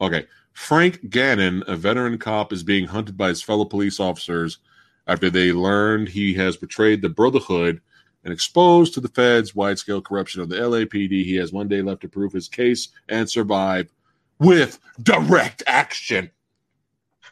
okay. 0.00 0.26
Frank 0.52 1.10
Gannon, 1.10 1.64
a 1.66 1.74
veteran 1.74 2.16
cop, 2.16 2.52
is 2.52 2.62
being 2.62 2.86
hunted 2.86 3.16
by 3.16 3.28
his 3.28 3.42
fellow 3.42 3.64
police 3.64 3.98
officers 3.98 4.58
after 5.08 5.28
they 5.28 5.52
learned 5.52 6.08
he 6.08 6.32
has 6.34 6.56
betrayed 6.56 7.02
the 7.02 7.08
Brotherhood 7.08 7.80
and 8.22 8.32
exposed 8.32 8.94
to 8.94 9.00
the 9.00 9.08
feds 9.08 9.56
wide 9.56 9.80
scale 9.80 10.00
corruption 10.00 10.40
of 10.40 10.48
the 10.48 10.56
LAPD. 10.56 11.24
He 11.24 11.34
has 11.34 11.52
one 11.52 11.66
day 11.66 11.82
left 11.82 12.02
to 12.02 12.08
prove 12.08 12.32
his 12.32 12.48
case 12.48 12.88
and 13.08 13.28
survive 13.28 13.92
with 14.38 14.78
direct 15.02 15.64
action. 15.66 16.30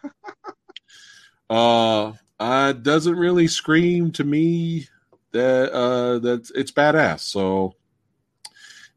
uh, 1.51 2.13
uh, 2.41 2.73
doesn't 2.73 3.15
really 3.17 3.47
scream 3.47 4.11
to 4.13 4.25
me 4.25 4.89
that 5.31 5.71
uh 5.73 6.19
that 6.21 6.51
it's 6.55 6.73
badass. 6.73 7.21
So 7.21 7.75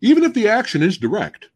even 0.02 0.24
if 0.24 0.34
the 0.34 0.48
action 0.48 0.84
is 0.84 0.98
direct, 0.98 1.50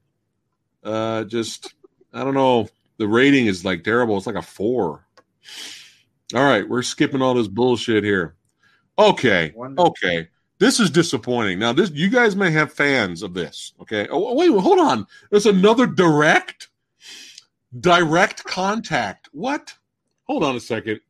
uh, 0.83 1.23
just 1.25 1.73
I 2.13 2.23
don't 2.23 2.33
know. 2.33 2.67
The 2.97 3.07
rating 3.07 3.47
is 3.47 3.65
like 3.65 3.83
terrible. 3.83 4.17
It's 4.17 4.27
like 4.27 4.35
a 4.35 4.41
four. 4.41 5.05
All 6.33 6.43
right, 6.43 6.67
we're 6.67 6.83
skipping 6.83 7.21
all 7.21 7.33
this 7.33 7.47
bullshit 7.47 8.03
here. 8.03 8.35
Okay, 8.97 9.53
okay. 9.57 10.27
This 10.59 10.79
is 10.79 10.89
disappointing. 10.89 11.59
Now, 11.59 11.73
this 11.73 11.91
you 11.91 12.09
guys 12.09 12.35
may 12.35 12.51
have 12.51 12.71
fans 12.71 13.21
of 13.21 13.33
this. 13.33 13.73
Okay. 13.81 14.07
Oh 14.09 14.35
wait, 14.35 14.49
hold 14.49 14.79
on. 14.79 15.05
There's 15.29 15.45
another 15.45 15.85
direct, 15.85 16.69
direct 17.79 18.43
contact. 18.43 19.29
What? 19.33 19.73
Hold 20.25 20.43
on 20.43 20.55
a 20.55 20.59
second. 20.59 21.01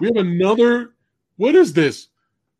We 0.00 0.06
have 0.06 0.16
another. 0.16 0.94
What 1.36 1.54
is 1.54 1.72
this? 1.72 2.08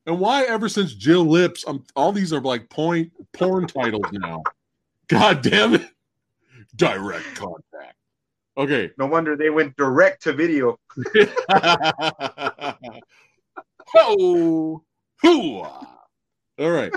And 0.06 0.18
why 0.18 0.44
ever 0.44 0.68
since 0.68 0.94
Jill 0.94 1.26
Rips, 1.26 1.64
um, 1.66 1.84
all 1.94 2.12
these 2.12 2.32
are 2.32 2.40
like 2.40 2.68
point 2.70 3.12
porn 3.32 3.66
titles 3.66 4.06
now. 4.12 4.42
God 5.08 5.42
damn 5.42 5.74
it! 5.74 5.88
Direct 6.76 7.34
contact. 7.34 7.96
Okay. 8.56 8.90
No 8.98 9.06
wonder 9.06 9.36
they 9.36 9.50
went 9.50 9.76
direct 9.76 10.22
to 10.24 10.32
video. 10.32 10.78
Ho! 13.88 14.84
Hoo! 15.22 15.56
All 15.56 15.90
right. 16.58 16.92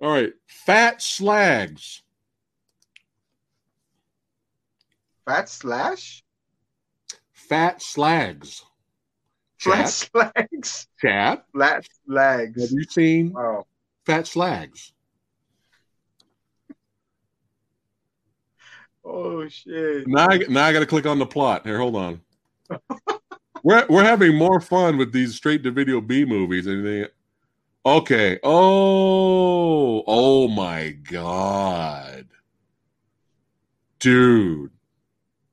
All 0.00 0.10
right. 0.10 0.32
Fat 0.46 1.02
slags. 1.02 2.02
Fat 5.24 5.48
slash? 5.48 6.22
Fat 7.32 7.82
slags. 7.82 8.64
Flat 9.64 9.84
Chat. 9.84 9.88
slags? 9.88 10.88
Chat. 11.00 11.44
Flat 11.52 11.86
slags. 12.06 12.62
Have 12.62 12.70
you 12.70 12.84
seen 12.84 13.32
Wow. 13.32 13.66
Fat 14.04 14.26
slags? 14.26 14.92
Oh 19.04 19.48
shit. 19.48 20.06
Now, 20.06 20.28
I, 20.28 20.38
now 20.48 20.64
I 20.66 20.72
got 20.72 20.80
to 20.80 20.86
click 20.86 21.06
on 21.06 21.18
the 21.18 21.26
plot. 21.26 21.66
Here, 21.66 21.78
hold 21.78 21.96
on. 21.96 22.20
we're 23.62 23.86
we're 23.88 24.04
having 24.04 24.36
more 24.36 24.60
fun 24.60 24.98
with 24.98 25.12
these 25.12 25.34
straight 25.34 25.62
to 25.64 25.70
video 25.70 26.00
B 26.00 26.24
movies. 26.24 26.66
anything. 26.66 27.06
Okay. 27.86 28.38
Oh, 28.42 30.04
oh 30.06 30.48
my 30.48 30.90
god, 30.90 32.26
dude. 33.98 34.73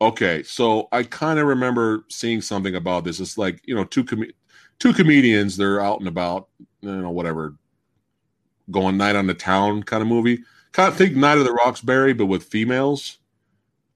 Okay, 0.02 0.42
so 0.42 0.88
I 0.92 1.04
kind 1.04 1.40
of 1.40 1.46
remember 1.46 2.06
seeing 2.10 2.42
something 2.42 2.76
about 2.76 3.04
this. 3.04 3.20
It's 3.20 3.38
like 3.38 3.62
you 3.66 3.76
know, 3.76 3.84
two 3.86 4.04
com- 4.04 4.26
two 4.80 4.94
comedians. 4.94 5.56
They're 5.56 5.80
out 5.80 6.00
and 6.00 6.08
about, 6.08 6.50
you 6.82 6.92
know, 6.92 7.12
whatever, 7.12 7.56
going 8.72 8.98
night 8.98 9.16
on 9.16 9.28
the 9.28 9.36
town 9.36 9.84
kind 9.84 10.02
of 10.02 10.08
movie. 10.08 10.40
Kind 10.72 10.90
of 10.90 10.98
think 10.98 11.16
Night 11.16 11.38
of 11.38 11.44
the 11.44 11.54
Roxbury, 11.54 12.14
but 12.14 12.26
with 12.26 12.44
females. 12.44 13.20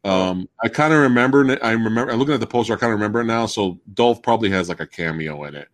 Um, 0.03 0.47
I 0.63 0.67
kind 0.67 0.93
of 0.93 0.99
remember. 0.99 1.57
I 1.63 1.71
remember. 1.71 2.11
I'm 2.11 2.19
looking 2.19 2.35
at 2.35 2.39
the 2.39 2.45
poster. 2.45 2.73
I 2.73 2.77
kind 2.77 2.93
of 2.93 2.99
remember 2.99 3.21
it 3.21 3.25
now. 3.25 3.47
So 3.47 3.79
Dolph 3.95 4.21
probably 4.21 4.51
has 4.51 4.69
like 4.69 4.81
a 4.81 4.85
cameo 4.85 5.45
in 5.45 5.55
it, 5.55 5.69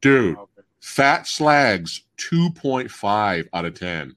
dude. 0.00 0.36
Okay. 0.36 0.62
Fat 0.80 1.28
Slags, 1.28 2.02
two 2.16 2.50
point 2.50 2.90
five 2.90 3.48
out 3.52 3.66
of 3.66 3.78
ten. 3.78 4.16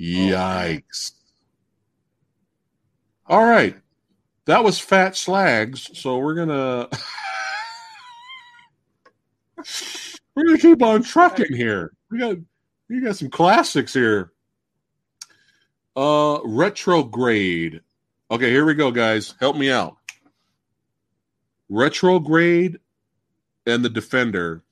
Yikes! 0.00 1.12
All 3.26 3.44
right, 3.44 3.76
that 4.48 4.64
was 4.64 4.78
Fat 4.78 5.14
Slags. 5.14 5.90
So 5.92 6.16
we're 6.16 6.34
gonna 6.34 6.88
we're 10.34 10.46
gonna 10.46 10.58
keep 10.58 10.82
on 10.82 11.02
trucking 11.02 11.54
here. 11.54 11.92
We 12.10 12.18
got 12.18 12.38
we 12.88 13.00
got 13.02 13.16
some 13.16 13.28
classics 13.28 13.92
here. 13.92 14.32
Uh, 15.94 16.38
retrograde. 16.44 17.82
Okay, 18.30 18.50
here 18.50 18.64
we 18.64 18.72
go, 18.72 18.90
guys. 18.90 19.34
Help 19.38 19.56
me 19.56 19.70
out. 19.70 19.98
Retrograde 21.68 22.78
and 23.66 23.84
the 23.84 23.90
Defender. 23.90 24.62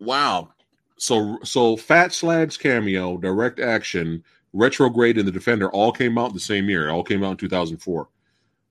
Wow. 0.00 0.48
So 0.96 1.38
so 1.44 1.76
Fat 1.76 2.12
Slags 2.12 2.56
cameo, 2.56 3.18
direct 3.18 3.60
action, 3.60 4.24
Retrograde 4.52 5.16
and 5.16 5.28
the 5.28 5.32
Defender 5.32 5.70
all 5.70 5.92
came 5.92 6.18
out 6.18 6.34
the 6.34 6.40
same 6.40 6.68
year. 6.68 6.88
It 6.88 6.90
all 6.90 7.04
came 7.04 7.22
out 7.22 7.30
in 7.32 7.36
2004. 7.36 8.08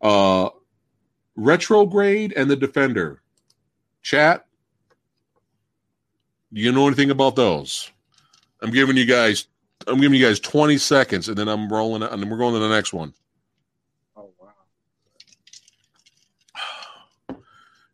Uh 0.01 0.49
Retrograde 1.35 2.33
and 2.33 2.49
the 2.49 2.55
Defender. 2.55 3.21
Chat. 4.01 4.45
Do 6.53 6.59
you 6.59 6.71
know 6.71 6.87
anything 6.87 7.11
about 7.11 7.35
those? 7.35 7.91
I'm 8.61 8.71
giving 8.71 8.97
you 8.97 9.05
guys 9.05 9.47
I'm 9.87 9.99
giving 9.99 10.19
you 10.19 10.25
guys 10.25 10.39
20 10.39 10.77
seconds 10.77 11.29
and 11.29 11.37
then 11.37 11.47
I'm 11.47 11.71
rolling 11.71 12.03
and 12.03 12.21
then 12.21 12.29
we're 12.29 12.37
going 12.37 12.53
to 12.53 12.59
the 12.59 12.69
next 12.69 12.93
one. 12.93 13.13
Oh 14.15 14.31
wow. 14.39 14.53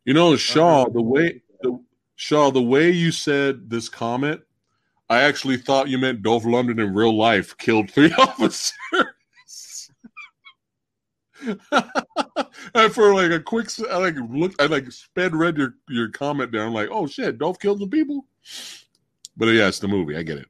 You 0.04 0.14
know, 0.14 0.36
Shaw, 0.36 0.88
the 0.88 1.02
way 1.02 1.42
the, 1.62 1.78
Shaw, 2.16 2.50
the 2.50 2.62
way 2.62 2.90
you 2.90 3.12
said 3.12 3.70
this 3.70 3.88
comment, 3.88 4.40
I 5.08 5.22
actually 5.22 5.56
thought 5.56 5.88
you 5.88 5.98
meant 5.98 6.22
Dolph 6.22 6.44
Lundgren 6.44 6.82
in 6.82 6.94
real 6.94 7.16
life 7.16 7.56
killed 7.56 7.90
three 7.90 8.12
officers. 8.18 8.74
And 12.74 12.92
for 12.92 13.14
like 13.14 13.30
a 13.30 13.40
quick, 13.40 13.68
I 13.90 13.96
like 13.98 14.16
look, 14.30 14.60
I 14.60 14.66
like 14.66 14.90
sped 14.90 15.34
read 15.34 15.56
your 15.56 15.74
your 15.88 16.08
comment 16.08 16.52
there. 16.52 16.64
I'm 16.64 16.74
like, 16.74 16.88
oh 16.90 17.06
shit, 17.06 17.38
Dolph 17.38 17.58
killed 17.58 17.80
some 17.80 17.90
people. 17.90 18.26
But 19.36 19.46
yeah, 19.46 19.68
it's 19.68 19.78
the 19.78 19.88
movie. 19.88 20.16
I 20.16 20.22
get 20.22 20.38
it. 20.38 20.48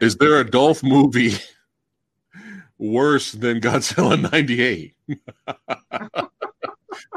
Is 0.00 0.16
there 0.16 0.40
a 0.40 0.50
Dolph 0.50 0.82
movie 0.82 1.34
worse 2.78 3.32
than 3.32 3.60
Godzilla 3.60 4.20
98. 4.32 4.94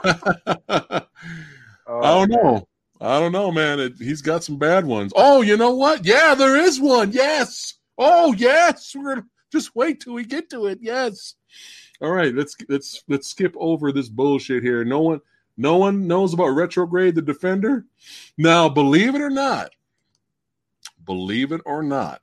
I 0.03 1.01
Oh, 1.89 2.26
don't 2.26 2.31
know. 2.31 2.68
I 2.99 3.19
don't 3.19 3.31
know, 3.31 3.51
man. 3.51 3.80
It, 3.80 3.93
he's 3.97 4.22
got 4.22 4.43
some 4.43 4.57
bad 4.57 4.85
ones. 4.85 5.14
Oh, 5.15 5.41
you 5.41 5.55
know 5.55 5.76
what? 5.76 6.05
Yeah, 6.05 6.35
there 6.35 6.57
is 6.57 6.80
one. 6.80 7.11
Yes. 7.11 7.76
Oh, 7.97 8.34
yes. 8.34 8.93
We're 8.95 9.15
gonna 9.15 9.27
just 9.52 9.76
wait 9.76 10.02
till 10.02 10.14
we 10.14 10.26
get 10.26 10.49
to 10.52 10.68
it. 10.68 10.80
Yes. 10.82 11.36
All 12.02 12.11
right. 12.11 12.34
Let's 12.34 12.56
let's 12.69 13.03
let's 13.07 13.28
skip 13.28 13.56
over 13.57 13.91
this 13.91 14.10
bullshit 14.10 14.64
here. 14.64 14.84
No 14.84 15.02
one 15.02 15.22
no 15.57 15.78
one 15.78 16.07
knows 16.07 16.34
about 16.34 16.49
retrograde 16.49 17.15
the 17.15 17.22
defender. 17.22 17.86
Now, 18.38 18.69
believe 18.69 19.15
it 19.15 19.22
or 19.22 19.32
not, 19.32 19.72
believe 21.03 21.52
it 21.52 21.61
or 21.65 21.82
not, 21.82 22.22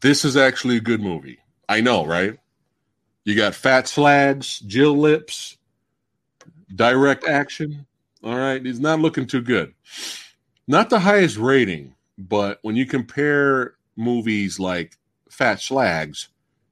this 0.00 0.24
is 0.24 0.36
actually 0.36 0.76
a 0.76 0.82
good 0.82 1.00
movie. 1.00 1.38
I 1.68 1.80
know, 1.80 2.04
right? 2.04 2.38
You 3.24 3.36
got 3.36 3.54
fat 3.54 3.88
flags, 3.88 4.58
Jill 4.60 4.96
Rips, 4.96 5.56
direct 6.74 7.24
action. 7.24 7.86
All 8.22 8.36
right, 8.36 8.64
he's 8.64 8.80
not 8.80 9.00
looking 9.00 9.26
too 9.26 9.40
good. 9.40 9.72
Not 10.66 10.90
the 10.90 11.00
highest 11.00 11.38
rating, 11.38 11.94
but 12.18 12.58
when 12.62 12.76
you 12.76 12.84
compare 12.84 13.74
movies 13.96 14.60
like 14.60 14.96
Fat 15.32 15.60
Slags 15.60 16.28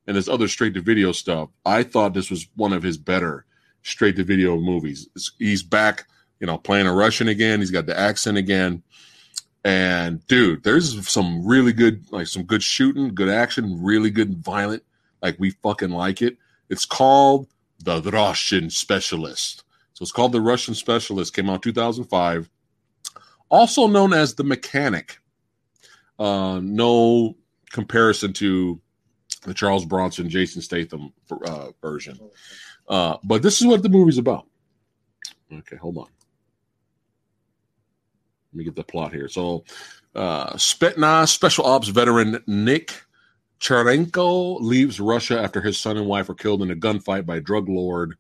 and 0.07 0.16
his 0.16 0.28
other 0.28 0.47
straight 0.47 0.74
to 0.74 0.82
video 0.82 1.12
stuff, 1.12 1.49
I 1.65 1.82
thought 1.82 2.12
this 2.12 2.31
was 2.31 2.47
one 2.57 2.73
of 2.73 2.82
his 2.82 2.99
better 2.99 3.47
straight 3.82 4.16
to 4.16 4.24
video 4.24 4.59
movies. 4.59 5.09
He's 5.39 5.62
back, 5.62 6.07
you 6.41 6.47
know, 6.47 6.59
playing 6.59 6.87
a 6.87 6.93
Russian 6.93 7.28
again. 7.28 7.61
He's 7.61 7.70
got 7.70 7.87
the 7.87 7.99
accent 7.99 8.37
again. 8.37 8.82
And 9.65 10.27
dude, 10.27 10.62
there's 10.62 11.09
some 11.09 11.47
really 11.47 11.73
good, 11.73 12.05
like 12.12 12.27
some 12.27 12.43
good 12.43 12.62
shooting, 12.62 13.15
good 13.15 13.31
action, 13.31 13.82
really 13.82 14.11
good 14.11 14.45
violent. 14.45 14.82
Like 15.23 15.37
we 15.39 15.51
fucking 15.51 15.91
like 15.91 16.20
it. 16.20 16.37
It's 16.69 16.85
called 16.85 17.49
The 17.82 18.03
Russian 18.03 18.69
Specialist. 18.69 19.65
So 19.95 20.03
it's 20.03 20.12
called 20.12 20.32
The 20.32 20.41
Russian 20.41 20.74
Specialist. 20.74 21.35
Came 21.35 21.49
out 21.49 21.62
2005. 21.62 22.51
Also 23.49 23.87
known 23.87 24.12
as 24.12 24.35
The 24.35 24.45
Mechanic. 24.45 25.19
Uh, 26.19 26.61
no 26.62 27.37
comparison 27.71 28.33
to 28.35 28.81
the 29.47 29.55
Charles 29.55 29.85
Bronson, 29.85 30.29
Jason 30.29 30.61
Statham 30.63 31.13
uh, 31.47 31.69
version. 31.81 32.19
Uh, 32.89 33.17
but 33.25 33.43
this 33.43 33.61
is 33.61 33.67
what 33.67 33.83
the 33.83 33.89
movie's 33.89 34.19
about. 34.19 34.47
Okay, 35.53 35.77
hold 35.77 35.99
on. 35.99 36.07
Let 38.53 38.59
me 38.59 38.65
get 38.65 38.77
the 38.77 38.85
plot 38.85 39.13
here. 39.13 39.29
So, 39.29 39.65
uh, 40.15 40.57
Special 40.57 41.65
Ops 41.65 41.89
veteran 41.89 42.43
Nick 42.47 42.93
Cherenko 43.61 44.61
leaves 44.61 44.99
Russia 44.99 45.41
after 45.41 45.61
his 45.61 45.79
son 45.79 45.97
and 45.97 46.07
wife 46.07 46.29
are 46.29 46.35
killed 46.35 46.63
in 46.63 46.71
a 46.71 46.77
gunfight 46.77 47.27
by 47.27 47.39
drug 47.39 47.69
lord 47.69 48.17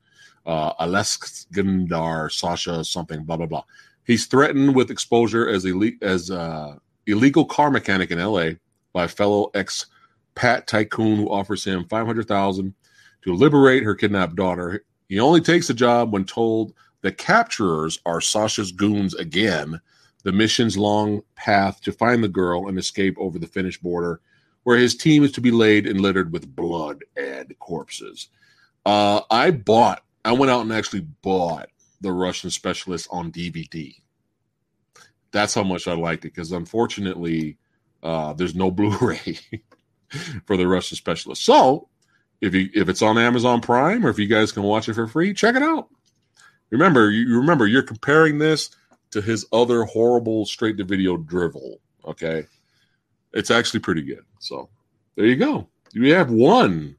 uh, 0.46 0.72
Alexander 0.78 2.28
Sasha 2.30 2.84
something 2.84 3.24
blah 3.24 3.36
blah 3.36 3.46
blah. 3.46 3.64
He's 4.04 4.26
threatened 4.26 4.74
with 4.74 4.90
exposure 4.90 5.48
as 5.48 5.64
ille- 5.64 6.02
as 6.02 6.30
uh, 6.30 6.76
illegal 7.06 7.44
car 7.44 7.70
mechanic 7.70 8.10
in 8.10 8.18
L.A. 8.18 8.58
by 8.92 9.06
fellow 9.06 9.50
ex 9.54 9.86
Pat 10.34 10.66
tycoon 10.66 11.16
who 11.16 11.30
offers 11.30 11.64
him 11.64 11.86
five 11.88 12.06
hundred 12.06 12.28
thousand 12.28 12.74
to 13.22 13.34
liberate 13.34 13.82
her 13.82 13.94
kidnapped 13.94 14.36
daughter. 14.36 14.84
He 15.08 15.18
only 15.18 15.40
takes 15.40 15.66
the 15.68 15.74
job 15.74 16.12
when 16.12 16.24
told 16.24 16.72
the 17.02 17.12
capturers 17.12 17.98
are 18.06 18.20
Sasha's 18.20 18.72
goons 18.72 19.14
again. 19.14 19.80
The 20.22 20.32
mission's 20.32 20.76
long 20.76 21.22
path 21.34 21.80
to 21.82 21.92
find 21.92 22.22
the 22.22 22.28
girl 22.28 22.68
and 22.68 22.78
escape 22.78 23.16
over 23.18 23.38
the 23.38 23.46
Finnish 23.46 23.78
border, 23.80 24.20
where 24.64 24.78
his 24.78 24.94
team 24.94 25.24
is 25.24 25.32
to 25.32 25.40
be 25.40 25.50
laid 25.50 25.86
and 25.86 26.00
littered 26.00 26.32
with 26.32 26.54
blood 26.54 27.04
and 27.16 27.54
corpses. 27.58 28.28
Uh, 28.84 29.22
I 29.30 29.50
bought, 29.50 30.04
I 30.24 30.32
went 30.32 30.50
out 30.50 30.60
and 30.60 30.72
actually 30.72 31.06
bought 31.22 31.68
the 32.00 32.12
Russian 32.12 32.50
Specialist 32.50 33.08
on 33.10 33.32
DVD. 33.32 33.94
That's 35.32 35.54
how 35.54 35.62
much 35.62 35.88
I 35.88 35.94
liked 35.94 36.24
it 36.24 36.34
because 36.34 36.52
unfortunately, 36.52 37.56
uh, 38.02 38.32
there's 38.32 38.54
no 38.54 38.70
Blu-ray 38.70 39.38
for 40.46 40.56
the 40.56 40.66
Russian 40.66 40.96
Specialist. 40.96 41.44
So 41.44 41.88
if 42.40 42.54
you 42.54 42.70
if 42.74 42.88
it's 42.88 43.02
on 43.02 43.18
Amazon 43.18 43.60
Prime 43.60 44.04
or 44.04 44.10
if 44.10 44.18
you 44.18 44.26
guys 44.26 44.52
can 44.52 44.62
watch 44.62 44.88
it 44.88 44.94
for 44.94 45.06
free, 45.06 45.34
check 45.34 45.56
it 45.56 45.62
out. 45.62 45.88
Remember, 46.70 47.10
you 47.10 47.36
remember 47.36 47.66
you're 47.66 47.82
comparing 47.82 48.38
this 48.38 48.70
to 49.10 49.20
his 49.20 49.46
other 49.52 49.84
horrible 49.84 50.46
straight 50.46 50.78
to 50.78 50.84
video 50.84 51.16
drivel. 51.16 51.80
Okay, 52.04 52.46
it's 53.32 53.50
actually 53.50 53.80
pretty 53.80 54.02
good. 54.02 54.24
So 54.38 54.68
there 55.16 55.26
you 55.26 55.36
go. 55.36 55.68
We 55.94 56.10
have 56.10 56.30
one 56.30 56.96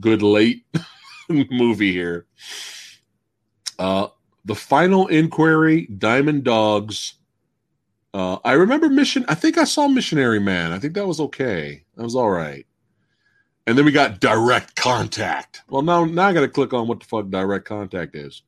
good 0.00 0.22
late 0.22 0.64
movie 1.28 1.92
here. 1.92 2.26
Uh, 3.78 4.08
the 4.44 4.54
final 4.54 5.06
inquiry, 5.08 5.86
Diamond 5.86 6.44
Dogs. 6.44 7.14
Uh, 8.14 8.38
I 8.44 8.52
remember 8.52 8.88
Mission. 8.88 9.24
I 9.28 9.34
think 9.34 9.56
I 9.56 9.64
saw 9.64 9.88
Missionary 9.88 10.38
Man. 10.40 10.72
I 10.72 10.78
think 10.78 10.94
that 10.94 11.06
was 11.06 11.20
okay. 11.20 11.84
That 11.96 12.02
was 12.02 12.14
all 12.14 12.30
right. 12.30 12.66
And 13.66 13.78
then 13.78 13.84
we 13.84 13.92
got 13.92 14.20
Direct 14.20 14.74
Contact. 14.74 15.62
Well, 15.68 15.82
now 15.82 16.04
now 16.04 16.26
I 16.26 16.32
got 16.32 16.40
to 16.40 16.48
click 16.48 16.72
on 16.72 16.88
what 16.88 17.00
the 17.00 17.06
fuck 17.06 17.30
Direct 17.30 17.64
Contact 17.64 18.14
is. 18.14 18.42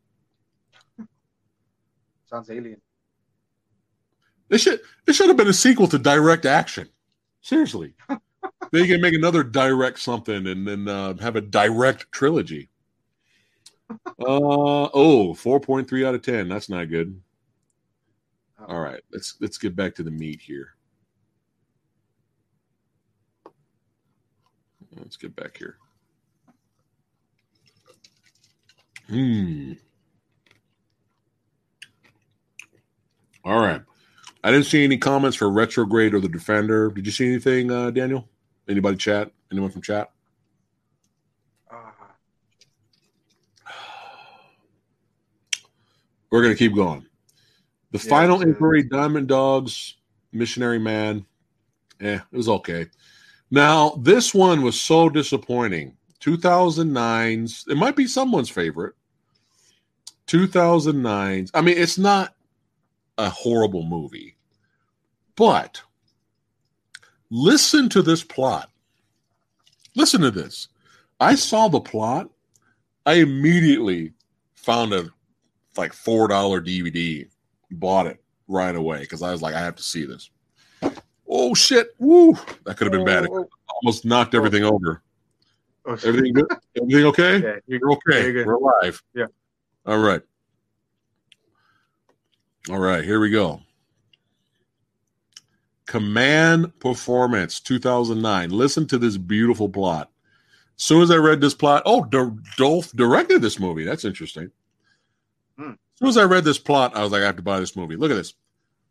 Sounds 2.26 2.50
alien. 2.50 2.80
It 4.50 4.58
should 4.58 4.80
it 5.06 5.14
should 5.14 5.28
have 5.28 5.36
been 5.36 5.48
a 5.48 5.52
sequel 5.52 5.86
to 5.88 5.98
Direct 5.98 6.44
Action. 6.44 6.88
Seriously, 7.40 7.94
they 8.72 8.86
can 8.86 9.00
make 9.00 9.14
another 9.14 9.42
Direct 9.42 9.98
something 9.98 10.46
and 10.46 10.66
then 10.66 10.88
uh, 10.88 11.16
have 11.18 11.36
a 11.36 11.40
Direct 11.40 12.10
trilogy. 12.12 12.68
Uh 13.90 14.88
oh, 14.94 15.34
4.3 15.34 16.06
out 16.06 16.14
of 16.14 16.22
10. 16.22 16.48
That's 16.48 16.68
not 16.68 16.88
good. 16.88 17.20
All 18.66 18.80
right, 18.80 19.00
let's 19.12 19.36
let's 19.40 19.58
get 19.58 19.76
back 19.76 19.94
to 19.96 20.02
the 20.02 20.10
meat 20.10 20.40
here. 20.40 20.74
Let's 24.96 25.16
get 25.16 25.34
back 25.36 25.56
here. 25.56 25.76
Hmm. 29.08 29.72
All 33.44 33.60
right. 33.60 33.82
I 34.42 34.50
didn't 34.50 34.66
see 34.66 34.84
any 34.84 34.96
comments 34.96 35.36
for 35.36 35.50
retrograde 35.50 36.14
or 36.14 36.20
the 36.20 36.28
defender. 36.28 36.90
Did 36.90 37.06
you 37.06 37.12
see 37.12 37.26
anything, 37.26 37.70
uh, 37.70 37.90
Daniel? 37.90 38.28
Anybody 38.68 38.96
chat? 38.96 39.30
Anyone 39.52 39.70
from 39.70 39.82
chat? 39.82 40.10
Ah, 41.70 41.92
We're 46.30 46.42
gonna 46.42 46.54
keep 46.54 46.74
going. 46.74 47.06
The 47.94 48.00
Yeah, 48.02 48.10
final 48.10 48.42
inquiry, 48.42 48.82
Diamond 48.82 49.28
Dogs, 49.28 49.94
Missionary 50.32 50.80
Man. 50.80 51.24
Eh, 52.00 52.16
it 52.16 52.36
was 52.36 52.48
okay. 52.48 52.86
Now, 53.52 53.90
this 54.02 54.34
one 54.34 54.62
was 54.62 54.80
so 54.80 55.08
disappointing. 55.08 55.96
2009's, 56.18 57.64
it 57.68 57.76
might 57.76 57.94
be 57.94 58.08
someone's 58.08 58.50
favorite. 58.50 58.94
2009's, 60.26 61.52
I 61.54 61.60
mean, 61.60 61.78
it's 61.78 61.96
not 61.96 62.34
a 63.16 63.30
horrible 63.30 63.84
movie, 63.84 64.34
but 65.36 65.80
listen 67.30 67.88
to 67.90 68.02
this 68.02 68.24
plot. 68.24 68.70
Listen 69.94 70.20
to 70.22 70.32
this. 70.32 70.66
I 71.20 71.36
saw 71.36 71.68
the 71.68 71.78
plot. 71.78 72.28
I 73.06 73.14
immediately 73.14 74.14
found 74.54 74.92
a 74.92 75.10
like 75.76 75.92
four 75.92 76.26
dollar 76.26 76.60
DVD, 76.60 77.28
bought 77.78 78.06
it 78.06 78.22
right 78.48 78.74
away 78.74 79.00
because 79.00 79.22
I 79.22 79.32
was 79.32 79.42
like, 79.42 79.54
I 79.54 79.60
have 79.60 79.76
to 79.76 79.82
see 79.82 80.04
this. 80.04 80.30
Oh 81.28 81.54
shit! 81.54 81.94
Woo! 81.98 82.34
That 82.64 82.76
could 82.76 82.86
have 82.86 82.92
been 82.92 83.04
bad. 83.04 83.24
It 83.24 83.30
oh, 83.32 83.48
almost 83.82 84.04
knocked 84.04 84.34
everything 84.34 84.62
over. 84.62 85.02
oh, 85.86 85.92
oh, 85.92 85.98
Everything 86.04 86.32
good? 86.34 86.46
Everything 86.76 87.04
okay? 87.06 87.38
Yeah, 87.42 87.56
you're 87.66 87.80
You're 87.80 87.92
okay. 87.92 88.32
Good. 88.32 88.46
We're 88.46 88.54
alive. 88.54 89.02
Yeah. 89.14 89.26
All 89.86 89.98
right. 89.98 90.22
All 92.70 92.78
right. 92.78 93.04
Here 93.04 93.20
we 93.20 93.30
go. 93.30 93.60
Command 95.86 96.78
Performance 96.80 97.60
2009. 97.60 98.50
Listen 98.50 98.86
to 98.88 98.98
this 98.98 99.16
beautiful 99.16 99.68
plot. 99.68 100.10
As 100.76 100.82
soon 100.82 101.02
as 101.02 101.10
I 101.10 101.16
read 101.16 101.40
this 101.40 101.54
plot, 101.54 101.82
oh, 101.86 102.04
D- 102.04 102.30
Dolph 102.56 102.90
directed 102.92 103.42
this 103.42 103.60
movie. 103.60 103.84
That's 103.84 104.04
interesting. 104.04 104.50
Hmm. 105.58 105.72
As 105.94 105.98
soon 106.00 106.08
as 106.08 106.16
I 106.16 106.24
read 106.24 106.44
this 106.44 106.58
plot, 106.58 106.96
I 106.96 107.02
was 107.02 107.12
like, 107.12 107.22
I 107.22 107.26
have 107.26 107.36
to 107.36 107.42
buy 107.42 107.60
this 107.60 107.76
movie. 107.76 107.96
Look 107.96 108.10
at 108.10 108.16
this. 108.16 108.34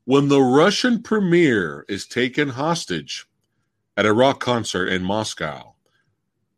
When 0.05 0.27
the 0.29 0.41
Russian 0.41 1.01
premier 1.01 1.85
is 1.87 2.05
taken 2.07 2.49
hostage 2.49 3.25
at 3.97 4.05
a 4.05 4.13
rock 4.13 4.39
concert 4.39 4.87
in 4.87 5.03
Moscow, 5.03 5.73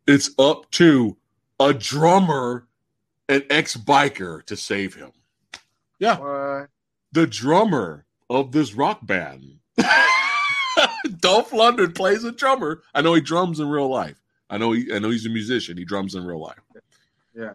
it's 0.06 0.30
up 0.38 0.70
to 0.72 1.16
a 1.58 1.72
drummer, 1.74 2.66
an 3.28 3.42
ex 3.50 3.76
biker, 3.76 4.44
to 4.46 4.56
save 4.56 4.94
him. 4.94 5.12
Yeah, 5.98 6.18
What? 6.18 6.68
the 7.12 7.26
drummer 7.26 8.04
of 8.28 8.52
this 8.52 8.74
rock 8.74 9.04
band. 9.06 9.58
Dolph 11.20 11.50
Lundgren 11.52 11.94
plays 11.94 12.24
a 12.24 12.32
drummer. 12.32 12.82
I 12.94 13.00
know 13.00 13.14
he 13.14 13.20
drums 13.20 13.60
in 13.60 13.68
real 13.68 13.88
life. 13.88 14.20
I 14.50 14.58
know 14.58 14.72
he, 14.72 14.92
I 14.92 14.98
know 14.98 15.10
he's 15.10 15.26
a 15.26 15.30
musician. 15.30 15.76
He 15.76 15.84
drums 15.84 16.14
in 16.14 16.24
real 16.24 16.40
life. 16.40 16.60
Yeah. 17.34 17.54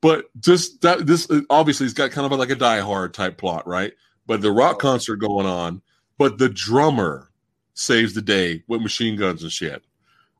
But 0.00 0.26
just 0.40 0.80
that 0.80 1.06
this 1.06 1.28
obviously 1.50 1.84
he's 1.84 1.94
got 1.94 2.10
kind 2.10 2.30
of 2.30 2.38
like 2.38 2.50
a 2.50 2.54
Die 2.54 2.80
Hard 2.80 3.12
type 3.12 3.36
plot, 3.36 3.66
right? 3.66 3.92
But 4.26 4.40
the 4.40 4.52
rock 4.52 4.76
Oh. 4.76 4.78
concert 4.78 5.16
going 5.16 5.46
on, 5.46 5.82
but 6.16 6.38
the 6.38 6.48
drummer 6.48 7.30
saves 7.74 8.14
the 8.14 8.22
day 8.22 8.62
with 8.66 8.80
machine 8.80 9.16
guns 9.16 9.42
and 9.42 9.52
shit. 9.52 9.82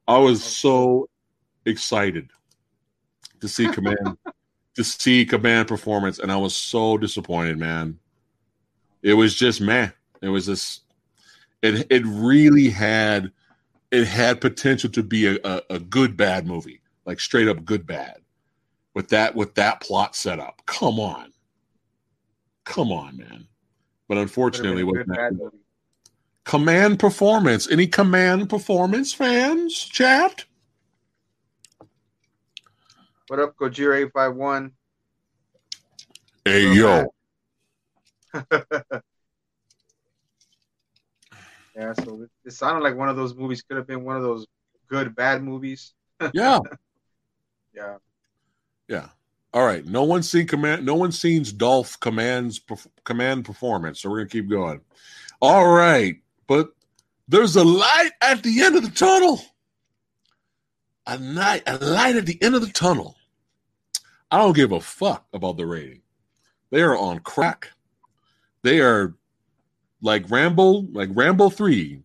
I 0.09 0.19
was 0.19 0.43
oh. 0.43 0.49
so 0.49 1.11
excited 1.67 2.31
to 3.41 3.49
see 3.49 3.69
command 3.73 4.17
to 4.77 4.85
see 4.85 5.27
command 5.27 5.69
performance, 5.69 6.19
and 6.19 6.33
I 6.33 6.37
was 6.37 6.55
so 6.55 6.97
disappointed, 6.97 7.59
man. 7.59 7.99
It 9.03 9.15
was 9.15 9.35
just 9.35 9.61
man. 9.61 9.93
It 10.23 10.29
was 10.29 10.47
just 10.47 10.83
it 11.63 11.87
it 11.91 12.03
really 12.07 12.71
had 12.71 13.31
it 13.91 14.07
had 14.07 14.41
potential 14.41 14.89
to 14.91 15.03
be 15.03 15.27
a, 15.27 15.39
a, 15.45 15.63
a 15.71 15.79
good 15.79 16.17
bad 16.17 16.47
movie, 16.47 16.81
like 17.05 17.21
straight 17.21 17.49
up 17.49 17.65
good 17.65 17.87
bad. 17.87 18.21
With 18.95 19.09
that 19.11 19.35
with 19.35 19.55
that 19.55 19.81
plot 19.81 20.17
set 20.17 20.41
up. 20.41 20.63
Come 20.67 20.99
on. 20.99 21.33
Come 22.65 22.91
on, 22.93 23.17
man. 23.17 23.47
But 24.09 24.19
unfortunately, 24.19 24.83
with 24.83 24.95
been 24.95 25.03
a 25.03 25.05
good 25.05 25.17
bad 25.17 25.39
movie. 25.39 25.59
command 26.45 26.99
performance. 26.99 27.71
Any 27.71 27.87
command 27.87 28.51
performance 28.51 29.13
fans? 29.13 29.79
Chat? 29.79 30.45
What 33.29 33.39
up, 33.39 33.57
Gojira 33.57 34.05
eight 34.05 34.13
five 34.13 34.35
one? 34.35 34.73
Hey 36.45 36.67
yo. 36.67 37.13
Yeah, 41.77 41.93
so 41.95 42.23
it, 42.23 42.31
it 42.45 42.53
sounded 42.53 42.83
like 42.83 42.97
one 42.97 43.09
of 43.09 43.17
those 43.17 43.35
movies 43.35 43.63
could 43.63 43.77
have 43.77 43.87
been 43.87 44.05
one 44.05 44.17
of 44.17 44.23
those 44.23 44.47
good 44.89 45.15
bad 45.15 45.43
movies. 45.43 45.95
Yeah. 46.35 46.59
Yeah. 47.73 47.97
Yeah. 48.91 49.09
All 49.55 49.65
right. 49.65 49.87
No 49.87 50.05
one's 50.05 50.29
seen 50.29 50.47
command. 50.47 50.85
No 50.85 50.97
one's 50.97 51.19
seen 51.19 51.45
Dolph 51.57 51.99
commands 52.01 52.61
command 53.05 53.47
performance. 53.47 54.01
So 54.01 54.11
we're 54.11 54.19
gonna 54.19 54.29
keep 54.29 54.51
going. 54.51 54.83
All 55.41 55.73
right, 55.73 56.17
but 56.47 56.73
there's 57.27 57.57
a 57.57 57.65
light 57.65 58.11
at 58.21 58.43
the 58.43 58.63
end 58.63 58.77
of 58.77 58.83
the 58.83 58.91
tunnel. 58.91 59.41
A 61.07 61.17
night, 61.17 61.63
a 61.67 61.79
light 61.79 62.17
at 62.17 62.27
the 62.27 62.41
end 62.43 62.55
of 62.55 62.61
the 62.61 62.73
tunnel. 62.73 63.17
I 64.31 64.37
don't 64.37 64.55
give 64.55 64.73
a 64.73 64.81
fuck 64.81 65.27
about 65.33 65.57
the 65.57 65.65
rating. 65.65 66.03
They 66.71 66.83
are 66.83 66.97
on 66.97 67.21
crack. 67.21 67.71
They 68.63 68.81
are 68.81 69.15
like 70.03 70.31
Rambo, 70.31 70.87
like 70.93 71.09
Rambo 71.15 71.49
three. 71.49 72.03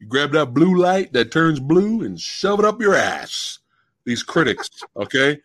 You 0.00 0.06
grab 0.06 0.32
that 0.32 0.54
blue 0.54 0.76
light 0.76 1.12
that 1.12 1.30
turns 1.30 1.60
blue 1.60 2.02
and 2.04 2.18
shove 2.18 2.58
it 2.58 2.64
up 2.64 2.80
your 2.80 2.94
ass. 2.94 3.58
These 4.06 4.22
critics, 4.22 4.70
okay, 4.96 5.40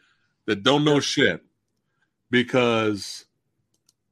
that 0.46 0.64
don't 0.64 0.84
know 0.84 1.00
shit, 1.00 1.44
because 2.30 3.26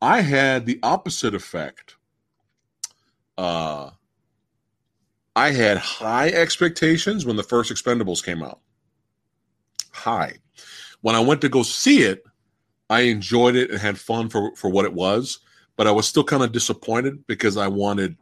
I 0.01 0.21
had 0.21 0.65
the 0.65 0.79
opposite 0.83 1.35
effect. 1.35 1.95
Uh, 3.37 3.91
I 5.35 5.51
had 5.51 5.77
high 5.77 6.29
expectations 6.29 7.25
when 7.25 7.35
the 7.35 7.43
first 7.43 7.71
Expendables 7.71 8.23
came 8.23 8.43
out. 8.43 8.59
High. 9.91 10.35
When 11.01 11.15
I 11.15 11.19
went 11.19 11.41
to 11.41 11.49
go 11.49 11.63
see 11.63 12.03
it, 12.03 12.23
I 12.89 13.01
enjoyed 13.01 13.55
it 13.55 13.71
and 13.71 13.79
had 13.79 13.97
fun 13.97 14.29
for 14.29 14.55
for 14.55 14.69
what 14.69 14.85
it 14.85 14.93
was, 14.93 15.39
but 15.77 15.87
I 15.87 15.91
was 15.91 16.07
still 16.07 16.23
kind 16.23 16.43
of 16.43 16.51
disappointed 16.51 17.25
because 17.25 17.55
I 17.57 17.67
wanted, 17.67 18.17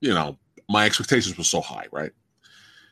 you 0.00 0.12
know, 0.12 0.38
my 0.68 0.84
expectations 0.84 1.38
were 1.38 1.44
so 1.44 1.60
high, 1.60 1.86
right? 1.90 2.12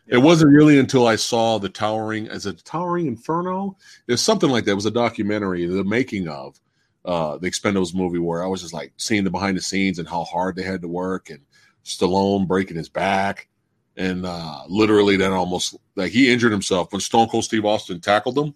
It 0.06 0.18
wasn't 0.18 0.52
really 0.52 0.78
until 0.78 1.06
I 1.06 1.16
saw 1.16 1.58
the 1.58 1.68
Towering 1.68 2.28
as 2.28 2.46
a 2.46 2.52
Towering 2.52 3.06
Inferno. 3.06 3.76
It's 4.08 4.22
something 4.22 4.50
like 4.50 4.64
that. 4.64 4.72
It 4.72 4.76
was 4.76 4.86
a 4.86 4.90
documentary, 4.90 5.64
the 5.66 5.84
making 5.84 6.28
of 6.28 6.60
uh, 7.04 7.38
the 7.38 7.48
Expendables 7.48 7.94
movie, 7.94 8.18
where 8.18 8.42
I 8.42 8.46
was 8.46 8.62
just 8.62 8.74
like 8.74 8.92
seeing 8.96 9.24
the 9.24 9.30
behind 9.30 9.56
the 9.56 9.62
scenes 9.62 9.98
and 9.98 10.08
how 10.08 10.24
hard 10.24 10.56
they 10.56 10.62
had 10.64 10.82
to 10.82 10.88
work, 10.88 11.30
and 11.30 11.40
Stallone 11.84 12.46
breaking 12.46 12.76
his 12.76 12.88
back, 12.88 13.48
and 13.96 14.26
uh, 14.26 14.64
literally 14.68 15.16
then 15.16 15.32
almost 15.32 15.76
like 15.96 16.12
he 16.12 16.32
injured 16.32 16.52
himself 16.52 16.92
when 16.92 17.00
Stone 17.00 17.28
Cold 17.28 17.44
Steve 17.44 17.64
Austin 17.64 18.00
tackled 18.00 18.36
him, 18.38 18.54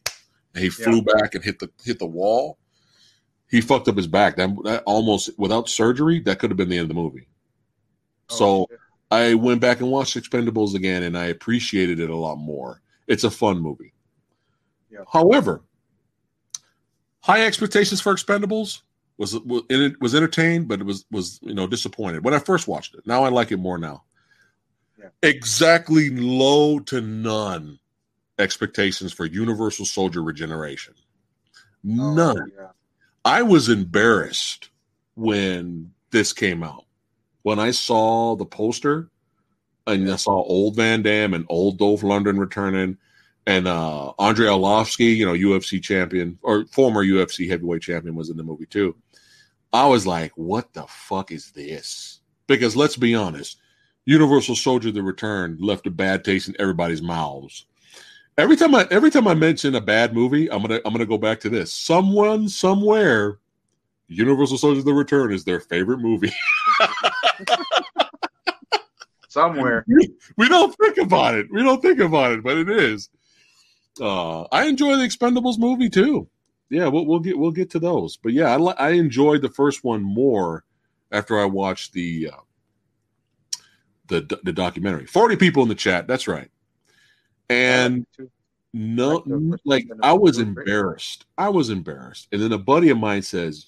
and 0.54 0.62
he 0.64 0.68
flew 0.70 1.00
back 1.02 1.34
and 1.34 1.44
hit 1.44 1.58
the 1.58 1.70
hit 1.84 1.98
the 1.98 2.06
wall. 2.06 2.58
He 3.48 3.60
fucked 3.60 3.86
up 3.86 3.96
his 3.96 4.08
back. 4.08 4.36
That, 4.36 4.50
that 4.64 4.82
almost 4.84 5.30
without 5.38 5.68
surgery, 5.68 6.20
that 6.20 6.40
could 6.40 6.50
have 6.50 6.56
been 6.56 6.68
the 6.68 6.78
end 6.78 6.90
of 6.90 6.96
the 6.96 7.00
movie. 7.00 7.28
So 8.28 8.44
Oh, 8.44 8.66
shit. 8.68 8.80
I 9.10 9.34
went 9.34 9.60
back 9.60 9.80
and 9.80 9.90
watched 9.90 10.16
Expendables 10.16 10.74
again, 10.74 11.02
and 11.02 11.16
I 11.16 11.26
appreciated 11.26 12.00
it 12.00 12.10
a 12.10 12.16
lot 12.16 12.36
more. 12.36 12.82
It's 13.06 13.24
a 13.24 13.30
fun 13.30 13.58
movie. 13.60 13.92
Yeah. 14.90 15.00
However, 15.12 15.62
high 17.20 17.44
expectations 17.46 18.00
for 18.00 18.14
Expendables 18.14 18.82
was 19.18 19.38
was 19.40 19.62
it 19.68 20.00
was 20.00 20.14
entertained, 20.14 20.68
but 20.68 20.80
it 20.80 20.84
was 20.84 21.04
was 21.10 21.38
you 21.42 21.54
know 21.54 21.66
disappointed 21.66 22.24
when 22.24 22.34
I 22.34 22.38
first 22.38 22.66
watched 22.68 22.94
it. 22.94 23.06
Now 23.06 23.24
I 23.24 23.28
like 23.28 23.52
it 23.52 23.58
more 23.58 23.78
now. 23.78 24.04
Yeah. 24.98 25.08
Exactly 25.22 26.10
low 26.10 26.80
to 26.80 27.00
none 27.00 27.78
expectations 28.38 29.12
for 29.12 29.24
Universal 29.24 29.86
Soldier 29.86 30.22
Regeneration. 30.22 30.94
Oh, 31.88 32.14
None. 32.14 32.52
yeah. 32.56 32.68
I 33.24 33.42
was 33.42 33.68
embarrassed 33.68 34.70
when 35.14 35.92
this 36.10 36.32
came 36.32 36.62
out. 36.62 36.84
When 37.46 37.60
I 37.60 37.70
saw 37.70 38.34
the 38.34 38.44
poster 38.44 39.08
and 39.86 40.10
I 40.10 40.16
saw 40.16 40.32
old 40.32 40.74
Van 40.74 41.00
Damme 41.00 41.32
and 41.32 41.46
old 41.48 41.78
Dolph 41.78 42.00
Lundgren 42.00 42.40
returning 42.40 42.98
and 43.46 43.68
uh 43.68 44.12
Andre 44.18 44.48
Arlovsky, 44.48 45.14
you 45.14 45.24
know, 45.24 45.32
UFC 45.32 45.80
champion 45.80 46.40
or 46.42 46.66
former 46.72 47.04
UFC 47.04 47.48
heavyweight 47.48 47.82
champion 47.82 48.16
was 48.16 48.30
in 48.30 48.36
the 48.36 48.42
movie 48.42 48.66
too. 48.66 48.96
I 49.72 49.86
was 49.86 50.08
like, 50.08 50.32
what 50.34 50.72
the 50.72 50.88
fuck 50.88 51.30
is 51.30 51.52
this? 51.52 52.18
Because 52.48 52.74
let's 52.74 52.96
be 52.96 53.14
honest, 53.14 53.60
Universal 54.06 54.56
Soldier 54.56 54.90
the 54.90 55.04
Return 55.04 55.56
left 55.60 55.86
a 55.86 55.90
bad 55.92 56.24
taste 56.24 56.48
in 56.48 56.56
everybody's 56.58 57.00
mouths. 57.00 57.66
Every 58.36 58.56
time 58.56 58.74
I 58.74 58.88
every 58.90 59.12
time 59.12 59.28
I 59.28 59.34
mention 59.34 59.76
a 59.76 59.80
bad 59.80 60.14
movie, 60.14 60.50
I'm 60.50 60.62
gonna 60.62 60.80
I'm 60.84 60.92
gonna 60.92 61.06
go 61.06 61.16
back 61.16 61.38
to 61.42 61.48
this. 61.48 61.72
Someone 61.72 62.48
somewhere, 62.48 63.38
Universal 64.08 64.58
Soldier 64.58 64.82
the 64.82 64.92
Return 64.94 65.32
is 65.32 65.44
their 65.44 65.60
favorite 65.60 65.98
movie. 65.98 66.32
Somewhere. 69.28 69.84
we 70.36 70.48
don't 70.48 70.74
think 70.76 70.96
about 70.98 71.34
it. 71.34 71.46
We 71.50 71.62
don't 71.62 71.82
think 71.82 71.98
about 72.00 72.32
it, 72.32 72.42
but 72.42 72.56
it 72.56 72.70
is. 72.70 73.10
Uh, 74.00 74.42
I 74.44 74.64
enjoy 74.64 74.96
the 74.96 75.02
Expendables 75.04 75.58
movie 75.58 75.90
too. 75.90 76.28
Yeah, 76.70 76.88
we'll, 76.88 77.06
we'll 77.06 77.20
get 77.20 77.38
we'll 77.38 77.50
get 77.50 77.70
to 77.70 77.78
those. 77.78 78.16
But 78.16 78.32
yeah, 78.32 78.52
I, 78.52 78.56
li- 78.56 78.74
I 78.78 78.90
enjoyed 78.90 79.42
the 79.42 79.50
first 79.50 79.84
one 79.84 80.02
more 80.02 80.64
after 81.12 81.38
I 81.38 81.44
watched 81.44 81.92
the 81.92 82.30
uh, 82.32 82.40
the 84.08 84.38
the 84.42 84.52
documentary. 84.52 85.06
Forty 85.06 85.36
people 85.36 85.62
in 85.62 85.68
the 85.68 85.74
chat. 85.74 86.06
That's 86.06 86.26
right. 86.28 86.50
And 87.48 88.06
no, 88.72 89.16
Like 89.16 89.24
the 89.26 89.48
first 89.50 89.62
like 89.66 89.88
one, 89.88 90.00
I 90.02 90.12
was 90.14 90.38
it 90.38 90.46
was 90.46 90.54
great. 90.54 90.66
embarrassed. 90.66 91.26
I 91.38 91.48
was 91.50 91.70
embarrassed. 91.70 92.28
And 92.32 92.42
then 92.42 92.52
a 92.52 92.58
buddy 92.58 92.88
of 92.90 92.98
mine 92.98 93.22
says, 93.22 93.66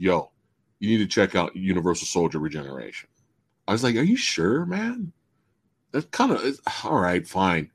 "Yo, 0.00 0.30
you 0.78 0.88
need 0.88 1.04
to 1.04 1.06
check 1.06 1.36
out 1.36 1.54
Universal 1.54 2.06
Soldier 2.06 2.38
Regeneration." 2.38 3.08
I 3.68 3.72
was 3.72 3.84
like, 3.84 3.96
"Are 3.96 4.02
you 4.02 4.16
sure, 4.16 4.64
man?" 4.64 5.12
That's 5.92 6.06
kind 6.06 6.32
of 6.32 6.60
all 6.84 6.98
right, 6.98 7.26
fine. 7.26 7.70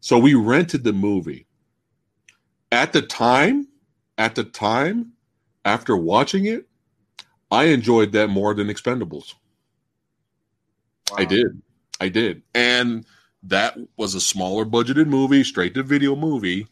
So 0.00 0.18
we 0.18 0.34
rented 0.34 0.84
the 0.84 0.92
movie. 0.92 1.46
At 2.70 2.92
the 2.92 3.02
time, 3.02 3.68
at 4.18 4.36
the 4.36 4.44
time, 4.44 5.12
after 5.64 5.96
watching 5.96 6.46
it, 6.46 6.68
I 7.50 7.64
enjoyed 7.64 8.12
that 8.12 8.28
more 8.28 8.54
than 8.54 8.68
Expendables. 8.68 9.34
I 11.16 11.24
did. 11.24 11.60
I 12.00 12.08
did. 12.08 12.42
And 12.54 13.06
that 13.42 13.78
was 13.96 14.14
a 14.14 14.20
smaller 14.20 14.64
budgeted 14.64 15.06
movie, 15.06 15.42
straight 15.42 15.74
to 15.74 15.82
video 15.82 16.14
movie, 16.14 16.68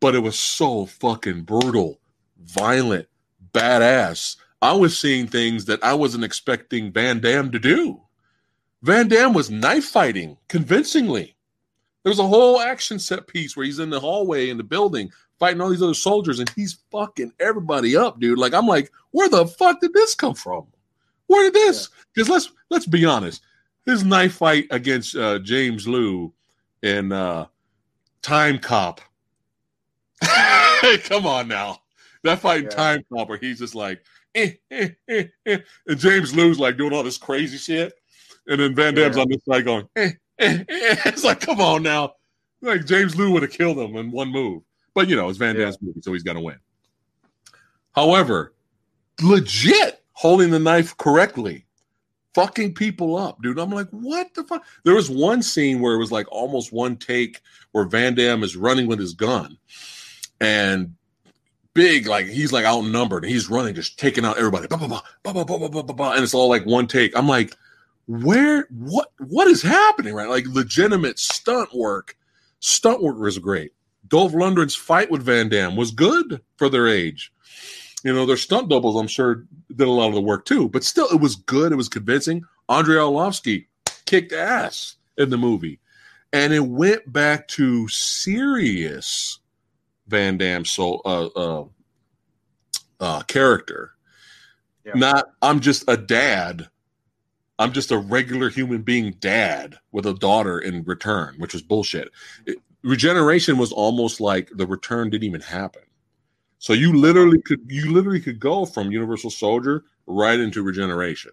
but 0.00 0.14
it 0.14 0.20
was 0.20 0.38
so 0.38 0.86
fucking 0.86 1.42
brutal, 1.42 1.98
violent, 2.38 3.08
badass. 3.54 4.36
I 4.60 4.72
was 4.72 4.98
seeing 4.98 5.26
things 5.26 5.64
that 5.66 5.82
I 5.82 5.94
wasn't 5.94 6.24
expecting 6.24 6.92
Van 6.92 7.20
Damme 7.20 7.50
to 7.52 7.58
do. 7.58 8.02
Van 8.82 9.08
Damme 9.08 9.32
was 9.32 9.50
knife 9.50 9.86
fighting 9.86 10.36
convincingly. 10.48 11.34
There 12.02 12.10
was 12.10 12.18
a 12.18 12.26
whole 12.26 12.60
action 12.60 12.98
set 12.98 13.26
piece 13.26 13.56
where 13.56 13.64
he's 13.64 13.78
in 13.78 13.88
the 13.88 14.00
hallway 14.00 14.50
in 14.50 14.58
the 14.58 14.62
building 14.62 15.10
fighting 15.38 15.60
all 15.60 15.70
these 15.70 15.82
other 15.82 15.94
soldiers 15.94 16.38
and 16.38 16.50
he's 16.50 16.78
fucking 16.90 17.32
everybody 17.40 17.96
up, 17.96 18.20
dude. 18.20 18.38
Like 18.38 18.54
I'm 18.54 18.66
like, 18.66 18.90
where 19.10 19.28
the 19.28 19.46
fuck 19.46 19.80
did 19.80 19.92
this 19.92 20.14
come 20.14 20.34
from? 20.34 20.66
Where 21.26 21.44
did 21.44 21.54
this? 21.54 21.88
Because 22.14 22.28
let's 22.28 22.52
let's 22.70 22.86
be 22.86 23.04
honest, 23.04 23.42
his 23.86 24.04
knife 24.04 24.34
fight 24.34 24.66
against 24.70 25.16
uh, 25.16 25.38
James 25.38 25.88
Lew 25.88 26.32
in 26.82 27.12
uh, 27.12 27.46
Time 28.22 28.58
Cop. 28.58 29.00
Hey, 30.22 30.98
come 31.04 31.26
on 31.26 31.48
now, 31.48 31.80
that 32.24 32.40
fighting 32.40 32.64
Yeah. 32.64 32.76
Time 32.76 33.04
Cop 33.12 33.28
where 33.28 33.38
he's 33.38 33.58
just 33.58 33.74
like, 33.74 34.02
eh, 34.34 34.52
eh, 34.70 34.88
eh, 35.08 35.24
eh, 35.46 35.58
and 35.86 35.98
James 35.98 36.34
Lew's 36.34 36.58
like 36.58 36.76
doing 36.76 36.92
all 36.92 37.02
this 37.02 37.18
crazy 37.18 37.56
shit, 37.56 37.92
and 38.48 38.60
then 38.60 38.74
Van 38.74 38.94
Damme's 38.94 39.16
Yeah. 39.16 39.22
on 39.22 39.28
this 39.28 39.44
side 39.48 39.64
going, 39.64 39.88
eh, 39.96 40.10
eh, 40.38 40.64
eh. 40.68 40.96
it's 41.06 41.24
like, 41.24 41.40
come 41.40 41.60
on 41.60 41.82
now, 41.82 42.14
like 42.60 42.86
James 42.86 43.14
Lew 43.16 43.30
would 43.32 43.42
have 43.42 43.52
killed 43.52 43.78
him 43.78 43.96
in 43.96 44.10
one 44.10 44.28
move. 44.28 44.62
But 44.94 45.08
you 45.08 45.16
know, 45.16 45.28
it's 45.28 45.38
Van 45.38 45.56
Yeah. 45.56 45.72
Movie, 45.80 46.00
so 46.02 46.12
he's 46.12 46.22
gonna 46.22 46.40
win. 46.40 46.58
However, 47.92 48.54
legit 49.22 50.02
holding 50.12 50.50
the 50.50 50.58
knife 50.58 50.96
correctly, 50.96 51.66
fucking 52.34 52.74
people 52.74 53.16
up, 53.16 53.40
dude. 53.42 53.58
I'm 53.58 53.70
like, 53.70 53.88
what 53.90 54.32
the 54.34 54.44
fuck? 54.44 54.64
There 54.84 54.94
was 54.94 55.10
one 55.10 55.42
scene 55.42 55.80
where 55.80 55.94
it 55.94 55.98
was 55.98 56.10
like 56.12 56.26
almost 56.32 56.72
one 56.72 56.96
take 56.96 57.40
where 57.72 57.84
Van 57.84 58.14
Damme 58.14 58.42
is 58.42 58.56
running 58.56 58.86
with 58.86 58.98
his 58.98 59.14
gun, 59.14 59.58
and 60.40 60.94
big 61.74 62.06
like 62.06 62.26
he's 62.26 62.52
like 62.52 62.64
outnumbered, 62.64 63.24
and 63.24 63.32
he's 63.32 63.50
running, 63.50 63.74
just 63.74 63.98
taking 63.98 64.24
out 64.24 64.38
everybody, 64.38 64.66
Bah, 64.68 64.78
bah, 64.80 64.88
bah, 64.88 65.02
bah, 65.22 65.32
bah, 65.32 65.44
bah, 65.44 65.68
bah, 65.68 65.82
bah, 65.82 65.92
bah, 65.92 66.12
and 66.12 66.22
it's 66.22 66.34
all 66.34 66.48
like 66.48 66.64
one 66.64 66.86
take. 66.86 67.16
I'm 67.16 67.28
like, 67.28 67.54
where? 68.06 68.66
What? 68.70 69.08
What 69.18 69.48
is 69.48 69.62
happening? 69.62 70.14
Right? 70.14 70.28
Like 70.28 70.46
legitimate 70.48 71.18
stunt 71.18 71.74
work. 71.74 72.16
Stunt 72.60 73.02
work 73.02 73.18
was 73.18 73.38
great. 73.38 73.72
Dolph 74.08 74.32
Lundgren's 74.32 74.76
fight 74.76 75.10
with 75.10 75.22
Van 75.22 75.48
Damme 75.48 75.76
was 75.76 75.90
good 75.90 76.40
for 76.56 76.68
their 76.68 76.86
age. 76.86 77.32
You 78.04 78.12
know, 78.12 78.26
their 78.26 78.36
stunt 78.36 78.68
doubles, 78.68 78.96
I'm 78.96 79.06
sure, 79.06 79.46
did 79.74 79.88
a 79.88 79.90
lot 79.90 80.08
of 80.08 80.14
the 80.14 80.20
work 80.20 80.44
too, 80.44 80.68
but 80.68 80.84
still, 80.84 81.08
it 81.08 81.20
was 81.20 81.36
good. 81.36 81.72
It 81.72 81.76
was 81.76 81.88
convincing. 81.88 82.44
Andrei 82.68 82.96
Arlovsky 82.96 83.66
kicked 84.04 84.32
ass 84.32 84.96
in 85.16 85.30
the 85.30 85.38
movie. 85.38 85.80
And 86.32 86.52
it 86.52 86.66
went 86.66 87.10
back 87.10 87.48
to 87.48 87.88
serious 87.88 89.38
Van 90.06 90.36
Damme 90.36 90.64
so, 90.64 91.00
uh, 91.04 91.28
uh, 91.36 91.64
uh, 93.00 93.22
character. 93.22 93.92
Yeah. 94.84 94.92
Not, 94.94 95.26
I'm 95.40 95.60
just 95.60 95.84
a 95.88 95.96
dad. 95.96 96.68
I'm 97.58 97.72
just 97.72 97.90
a 97.90 97.98
regular 97.98 98.50
human 98.50 98.82
being 98.82 99.12
dad 99.20 99.78
with 99.92 100.06
a 100.06 100.14
daughter 100.14 100.58
in 100.58 100.84
return, 100.84 101.36
which 101.38 101.52
was 101.52 101.62
bullshit. 101.62 102.10
It- 102.46 102.58
regeneration 102.84 103.56
was 103.56 103.72
almost 103.72 104.20
like 104.20 104.50
the 104.54 104.66
return 104.66 105.10
didn't 105.10 105.24
even 105.24 105.40
happen. 105.40 105.82
So 106.58 106.72
you 106.72 106.92
literally 106.92 107.42
could 107.42 107.60
you 107.66 107.92
literally 107.92 108.20
could 108.20 108.38
go 108.38 108.64
from 108.64 108.92
Universal 108.92 109.30
Soldier 109.30 109.84
right 110.06 110.38
into 110.38 110.62
regeneration. 110.62 111.32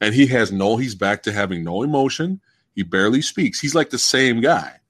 And 0.00 0.14
he 0.14 0.26
has 0.28 0.50
no 0.50 0.76
he's 0.76 0.94
back 0.94 1.22
to 1.24 1.32
having 1.32 1.62
no 1.62 1.82
emotion. 1.82 2.40
He 2.74 2.82
barely 2.82 3.22
speaks. 3.22 3.60
He's 3.60 3.74
like 3.74 3.90
the 3.90 3.98
same 3.98 4.40
guy. 4.40 4.80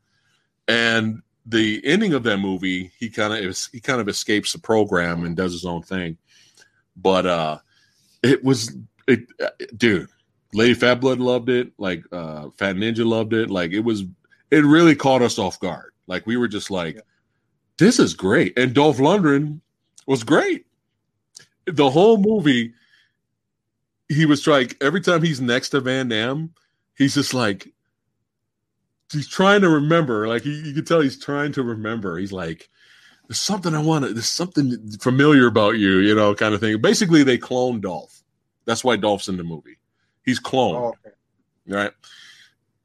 And 0.67 1.23
the 1.47 1.81
ending 1.85 2.13
of 2.13 2.25
that 2.25 2.39
movie, 2.39 2.91
he 2.99 3.09
kind 3.09 3.33
of 3.33 3.59
he 3.73 3.81
kind 3.81 4.01
of 4.01 4.09
escapes 4.09 4.53
the 4.53 4.59
program 4.59 5.25
and 5.25 5.37
does 5.37 5.53
his 5.53 5.65
own 5.65 5.83
thing. 5.83 6.19
But 6.97 7.27
uh 7.27 7.59
it 8.23 8.43
was 8.43 8.77
it 9.07 9.27
dude, 9.77 10.09
Lady 10.53 10.75
Fat 10.75 11.01
Blood 11.01 11.21
loved 11.21 11.49
it, 11.49 11.73
like 11.79 12.05
uh 12.13 12.51
Fat 12.59 12.77
Ninja 12.77 13.07
loved 13.07 13.33
it. 13.33 13.51
Like 13.51 13.73
it 13.73 13.81
was 13.81 14.03
it 14.51 14.65
really 14.65 14.95
caught 14.97 15.23
us 15.23 15.39
off 15.39 15.61
guard. 15.61 15.93
Like 16.07 16.27
we 16.27 16.37
were 16.37 16.49
just 16.49 16.71
like 16.71 16.97
Yeah. 16.97 17.03
this 17.79 17.99
is 17.99 18.15
great. 18.15 18.59
And 18.59 18.75
Dolph 18.75 18.99
Lundgren 18.99 19.61
was 20.07 20.25
great. 20.25 20.67
The 21.67 21.91
whole 21.91 22.17
movie, 22.17 22.75
he 24.09 24.25
was 24.25 24.47
like 24.47 24.77
every 24.81 25.01
time 25.01 25.23
he's 25.23 25.41
next 25.41 25.71
to 25.71 25.81
Van 25.81 26.09
Damme, 26.09 26.53
he's 26.97 27.15
just 27.15 27.35
like 27.35 27.73
he's 29.13 29.29
trying 29.29 29.61
to 29.63 29.69
remember. 29.69 30.29
Like 30.29 30.45
you 30.45 30.73
can 30.75 30.85
tell 30.85 31.01
he's 31.01 31.23
trying 31.23 31.53
to 31.53 31.63
remember. 31.63 32.19
He's 32.19 32.33
like, 32.33 32.69
"There's 33.29 33.39
something 33.41 33.75
I 33.75 33.83
want 33.83 34.05
to. 34.05 34.13
There's 34.13 34.29
something 34.29 34.77
familiar 35.01 35.47
about 35.47 35.79
you," 35.79 35.99
you 35.99 36.15
know, 36.15 36.35
kind 36.35 36.55
of 36.55 36.61
thing. 36.61 36.81
Basically, 36.81 37.23
they 37.23 37.39
cloned 37.39 37.83
Dolph. 37.83 38.23
That's 38.65 38.83
why 38.85 38.97
Dolph's 38.97 39.29
in 39.29 39.37
the 39.37 39.45
movie. 39.45 39.79
He's 40.25 40.41
cloned 40.41 40.81
Oh, 40.81 40.89
okay. 40.89 41.15
right? 41.67 41.93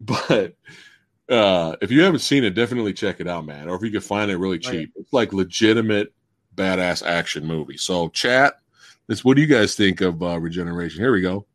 But 0.03 0.56
uh, 1.30 1.76
if 1.80 1.91
you 1.91 2.02
haven't 2.02 2.19
seen 2.22 2.43
it, 2.43 2.56
definitely 2.56 2.91
check 2.93 3.19
it 3.19 3.27
out, 3.27 3.45
man. 3.45 3.69
Or 3.69 3.76
if 3.76 3.84
you 3.84 3.91
can 3.91 4.02
find 4.02 4.31
it 4.31 4.38
really 4.38 4.57
Oh, 4.57 4.72
cheap, 4.72 4.91
it's 4.95 5.14
like 5.14 5.31
legitimate 5.31 6.11
badass 6.56 7.06
action 7.06 7.45
movie. 7.45 7.77
So, 7.77 8.10
chat, 8.10 8.56
this 9.06 9.23
what 9.23 9.35
do 9.35 9.41
you 9.41 9.48
guys 9.48 9.76
think 9.76 10.02
of 10.02 10.22
uh, 10.23 10.39
Regeneration? 10.39 11.02
Here 11.02 11.11
we 11.11 11.22
go. 11.22 11.45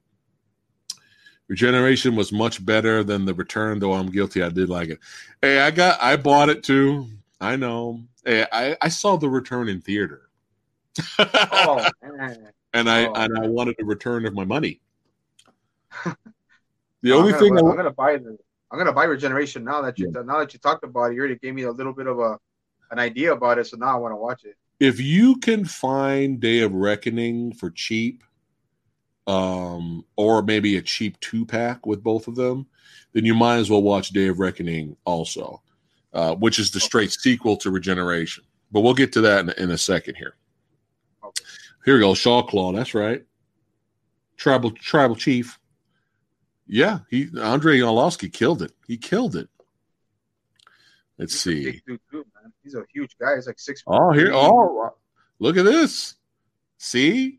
Regeneration 1.49 2.17
was 2.17 2.33
much 2.33 2.65
better 2.65 3.05
than 3.05 3.25
the 3.25 3.35
Return, 3.35 3.79
though 3.79 3.93
I'm 3.93 4.11
guilty. 4.11 4.43
I 4.43 4.49
did 4.49 4.69
like 4.69 4.89
it. 4.89 4.99
Hey, 5.41 5.61
I 5.61 5.71
got, 5.71 6.03
I 6.03 6.17
bought 6.17 6.49
it 6.49 6.65
too. 6.65 7.09
I 7.41 7.57
know. 7.57 8.03
Hey, 8.25 8.47
I, 8.51 8.77
I 8.81 8.89
saw 8.89 9.17
the 9.17 9.29
Return 9.29 9.69
in 9.69 9.81
theater, 9.81 10.27
Oh 11.29 11.87
and 12.73 12.89
I 12.89 13.07
oh. 13.07 13.13
and 13.15 13.39
I 13.39 13.47
wanted 13.47 13.77
a 13.81 13.85
return 13.85 14.27
of 14.27 14.35
my 14.35 14.45
money. 14.45 14.81
The 17.03 17.13
I'm 17.13 17.19
only 17.19 17.33
gonna, 17.33 17.43
thing 17.43 17.59
I, 17.59 17.61
I'm 17.61 17.77
gonna 17.77 17.93
buy 17.93 18.17
the 18.17 18.37
I'm 18.73 18.79
gonna 18.79 18.93
buy 18.93 19.05
Regeneration 19.05 19.63
now 19.63 19.81
that 19.83 19.97
you 19.99 20.11
now 20.11 20.39
that 20.39 20.53
you 20.53 20.59
talked 20.59 20.83
about 20.83 21.13
it. 21.13 21.15
You 21.15 21.21
already 21.21 21.37
gave 21.37 21.55
me 21.55 21.63
a 21.63 21.71
little 21.71 21.93
bit 21.93 22.09
of 22.09 22.19
a 22.19 22.39
an 22.91 22.99
idea 22.99 23.33
about 23.33 23.59
it, 23.59 23.67
so 23.67 23.77
now 23.77 23.95
I 23.95 23.97
want 23.97 24.13
to 24.13 24.17
watch 24.17 24.45
it. 24.45 24.57
if 24.81 24.99
you 24.99 25.37
can 25.37 25.65
find 25.65 26.41
Day 26.41 26.61
of 26.61 26.73
Reckoning 26.73 27.53
for 27.53 27.71
cheap, 27.71 28.25
um, 29.27 30.05
or 30.17 30.43
maybe 30.43 30.77
a 30.77 30.83
cheap 30.83 31.19
two 31.21 31.45
pack 31.45 31.87
with 31.87 32.03
both 32.03 32.29
of 32.29 32.37
them, 32.37 32.67
then 33.13 33.25
you 33.25 33.35
might 33.35 33.57
as 33.57 33.71
well 33.71 33.83
watch 33.83 34.11
Day 34.11 34.29
of 34.29 34.39
Reckoning 34.39 34.97
also, 35.05 35.63
uh, 36.13 36.35
which 36.37 36.59
is 36.59 36.71
the 36.71 36.81
straight 36.81 37.13
sequel 37.13 37.57
to 37.59 37.71
Regeneration. 37.71 38.45
But 38.73 38.81
we'll 38.81 38.95
get 38.95 39.13
to 39.15 39.21
that 39.23 39.41
in, 39.41 39.51
in 39.63 39.71
a 39.71 39.79
second 39.79 40.17
here. 40.17 40.37
Okay. 41.25 41.45
Here 41.85 41.95
we 41.95 42.01
go, 42.01 42.15
Shaw 42.15 42.43
Claw. 42.43 42.73
That's 42.73 42.95
right, 42.95 43.25
tribal 44.37 44.71
tribal 44.73 45.17
chief. 45.17 45.59
Yeah, 46.67 47.01
he 47.11 47.29
Andre 47.41 47.79
Arlovsky 47.79 48.33
killed 48.33 48.63
it. 48.63 48.73
He 48.87 48.97
killed 48.97 49.37
it. 49.37 49.49
Let's 51.19 51.33
He's 51.33 51.43
see. 51.43 51.65
big 51.65 51.83
dude 51.87 52.01
too, 52.11 52.27
man. 52.35 52.53
He's 52.63 52.75
a 52.75 52.85
huge 52.93 53.17
guy. 53.19 53.37
He's 53.37 53.47
like 53.47 53.59
six. 53.59 53.83
Oh, 53.87 54.13
here. 54.13 54.33
Oh, 54.35 54.91
look 55.39 55.57
at 55.57 55.65
this. 55.65 56.17
See, 56.79 57.39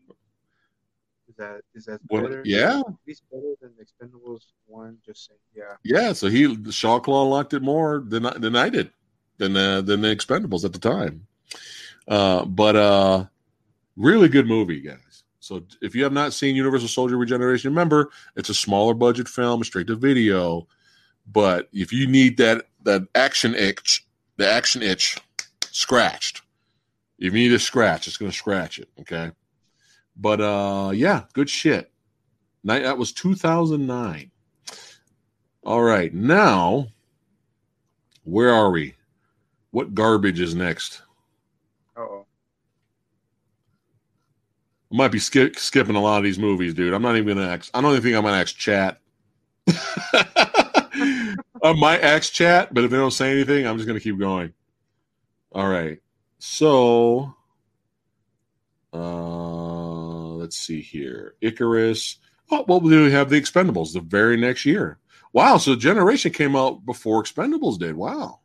that 1.38 1.62
is 1.74 1.86
that 1.86 2.06
better? 2.08 2.42
yeah. 2.44 2.82
He's 3.06 3.22
better 3.32 3.54
than 3.60 3.72
Expendables 3.82 4.42
one. 4.66 4.98
Just 5.04 5.28
saying. 5.28 5.40
Yeah. 5.54 5.76
Yeah, 5.84 6.12
so 6.12 6.28
he 6.28 6.70
Shaw 6.70 6.98
Claw 7.00 7.22
liked 7.24 7.54
it 7.54 7.62
more 7.62 8.04
than 8.06 8.26
I, 8.26 8.36
than 8.36 8.54
I 8.54 8.68
did 8.68 8.90
than 9.38 9.56
uh, 9.56 9.80
than 9.80 10.02
the 10.02 10.14
Expendables 10.14 10.64
at 10.64 10.72
the 10.72 10.78
time. 10.78 11.26
Uh, 12.06 12.44
but 12.44 12.76
uh, 12.76 13.24
really 13.96 14.28
good 14.28 14.46
movie, 14.46 14.80
guys. 14.80 15.24
So 15.40 15.62
if 15.80 15.94
you 15.94 16.04
have 16.04 16.12
not 16.12 16.34
seen 16.34 16.56
Universal 16.56 16.88
Soldier 16.88 17.16
Regeneration, 17.16 17.70
remember 17.70 18.10
it's 18.36 18.50
a 18.50 18.54
smaller 18.54 18.92
budget 18.92 19.28
film, 19.28 19.64
straight 19.64 19.86
to 19.86 19.96
video. 19.96 20.66
But 21.32 21.68
if 21.72 21.92
you 21.92 22.06
need 22.06 22.36
that 22.38 22.66
that 22.82 23.06
action 23.14 23.54
itch, 23.54 24.06
the 24.36 24.50
action 24.50 24.82
itch 24.82 25.18
scratched. 25.70 26.42
If 27.18 27.34
you 27.34 27.48
need 27.48 27.52
a 27.52 27.58
scratch, 27.58 28.06
it's 28.06 28.16
going 28.16 28.30
to 28.30 28.36
scratch 28.36 28.78
it. 28.78 28.88
Okay. 29.00 29.32
But 30.18 30.40
uh, 30.40 30.90
yeah, 30.94 31.24
good 31.32 31.48
shit. 31.48 31.90
Night 32.64 32.82
that 32.82 32.98
was 32.98 33.12
2009. 33.12 34.30
All 35.64 35.82
right, 35.82 36.12
now 36.12 36.88
where 38.24 38.50
are 38.50 38.70
we? 38.70 38.94
What 39.70 39.94
garbage 39.94 40.40
is 40.40 40.54
next? 40.54 41.02
Uh 41.96 42.00
oh. 42.00 42.26
I 44.92 44.96
might 44.96 45.12
be 45.12 45.18
skip, 45.18 45.56
skipping 45.58 45.96
a 45.96 46.00
lot 46.00 46.18
of 46.18 46.24
these 46.24 46.38
movies, 46.38 46.74
dude. 46.74 46.94
I'm 46.94 47.02
not 47.02 47.16
even 47.16 47.36
gonna 47.36 47.48
ask. 47.48 47.70
I 47.74 47.80
don't 47.80 47.92
even 47.92 48.02
think 48.02 48.16
I'm 48.16 48.24
gonna 48.24 48.36
ask 48.38 48.56
chat. 48.56 49.00
I 51.62 51.72
might 51.76 52.00
ask 52.02 52.32
chat, 52.32 52.72
but 52.72 52.84
if 52.84 52.90
they 52.90 52.96
don't 52.96 53.10
say 53.10 53.30
anything, 53.30 53.66
I'm 53.66 53.76
just 53.76 53.86
gonna 53.86 54.00
keep 54.00 54.18
going. 54.18 54.52
All 55.52 55.68
right. 55.68 56.00
So, 56.38 57.34
uh, 58.92 59.77
let's 60.48 60.56
see 60.56 60.80
here. 60.80 61.34
Icarus. 61.42 62.16
Oh, 62.50 62.64
well, 62.66 62.80
we 62.80 63.12
have 63.12 63.28
the 63.28 63.38
Expendables 63.38 63.92
the 63.92 64.00
very 64.00 64.38
next 64.38 64.64
year. 64.64 64.98
Wow. 65.34 65.58
So 65.58 65.76
Generation 65.76 66.32
came 66.32 66.56
out 66.56 66.86
before 66.86 67.22
Expendables 67.22 67.78
did. 67.78 67.94
Wow. 67.94 68.40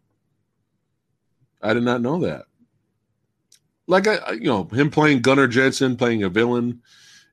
I 1.62 1.74
did 1.74 1.84
not 1.84 2.02
know 2.02 2.20
that. 2.20 2.44
Like 3.88 4.10
I, 4.10 4.34
you 4.34 4.48
know, 4.48 4.66
him 4.66 4.90
playing 4.90 5.22
Gunnar 5.22 5.48
Jensen, 5.48 5.96
playing 5.96 6.24
a 6.24 6.30
villain, 6.30 6.82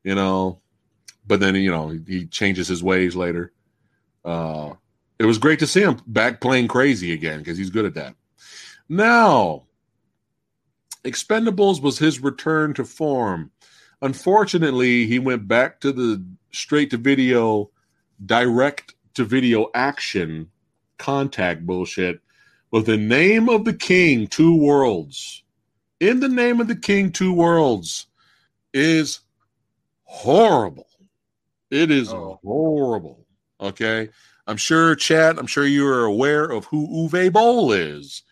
you 0.04 0.14
know, 0.14 0.60
but 1.26 1.40
then 1.40 1.56
you 1.56 1.70
know 1.70 1.88
he 2.06 2.26
changes 2.26 2.68
his 2.68 2.82
ways 2.82 3.16
later. 3.16 3.52
Uh, 4.24 4.74
it 5.18 5.24
was 5.24 5.38
great 5.38 5.58
to 5.60 5.66
see 5.66 5.82
him 5.82 6.00
back 6.06 6.40
playing 6.40 6.68
crazy 6.68 7.12
again 7.12 7.38
because 7.38 7.58
he's 7.58 7.70
good 7.70 7.86
at 7.86 7.94
that. 7.94 8.14
Now, 8.88 9.64
Expendables 11.04 11.82
was 11.82 11.98
his 11.98 12.20
return 12.20 12.74
to 12.74 12.84
form. 12.84 13.50
Unfortunately, 14.02 15.06
he 15.06 15.18
went 15.18 15.46
back 15.46 15.80
to 15.80 15.92
the 15.92 16.24
straight 16.52 16.90
to 16.90 16.96
video, 16.96 17.70
direct 18.24 18.94
to 19.14 19.24
video 19.24 19.68
action 19.74 20.50
contact 20.98 21.66
bullshit 21.66 22.20
with 22.70 22.86
the 22.86 22.96
name 22.96 23.48
of 23.48 23.64
the 23.64 23.74
king, 23.74 24.26
two 24.26 24.56
worlds. 24.56 25.42
In 25.98 26.20
the 26.20 26.28
name 26.28 26.60
of 26.60 26.68
the 26.68 26.76
king, 26.76 27.12
two 27.12 27.32
worlds 27.32 28.06
is 28.72 29.20
horrible. 30.04 30.86
It 31.70 31.90
is 31.90 32.12
Oh. 32.12 32.38
horrible. 32.42 33.26
Okay. 33.60 34.08
I'm 34.46 34.56
sure, 34.56 34.94
Chad, 34.96 35.38
I'm 35.38 35.46
sure 35.46 35.66
you 35.66 35.86
are 35.86 36.04
aware 36.04 36.44
of 36.44 36.64
who 36.66 36.86
Uwe 36.88 37.32
Boll 37.32 37.72
is, 37.72 38.22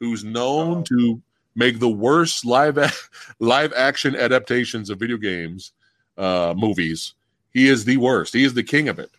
who's 0.00 0.24
known 0.24 0.78
Oh. 0.78 0.82
to 0.82 1.22
make 1.54 1.78
the 1.80 1.88
worst 1.88 2.44
live 2.44 2.78
a- 2.78 2.92
live 3.40 3.72
action 3.74 4.14
adaptations 4.16 4.90
of 4.90 4.98
video 4.98 5.16
games, 5.16 5.72
uh, 6.18 6.54
movies. 6.56 7.14
He 7.52 7.68
is 7.68 7.84
the 7.84 7.96
worst. 7.96 8.32
He 8.34 8.44
is 8.44 8.54
the 8.54 8.62
king 8.62 8.88
of 8.88 8.98
it. 8.98 9.10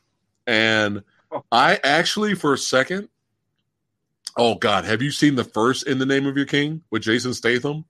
And 0.48 1.04
Oh. 1.34 1.46
I 1.50 1.80
actually, 1.84 2.36
for 2.36 2.54
a 2.54 2.58
second, 2.58 3.08
oh 4.36 4.56
God, 4.56 4.84
have 4.84 5.02
you 5.02 5.12
seen 5.12 5.36
the 5.36 5.46
first 5.46 5.88
In 5.88 5.98
the 5.98 6.06
Name 6.06 6.26
of 6.26 6.36
Your 6.36 6.46
King 6.46 6.82
with 6.92 7.04
Jason 7.04 7.34
Statham? 7.34 7.86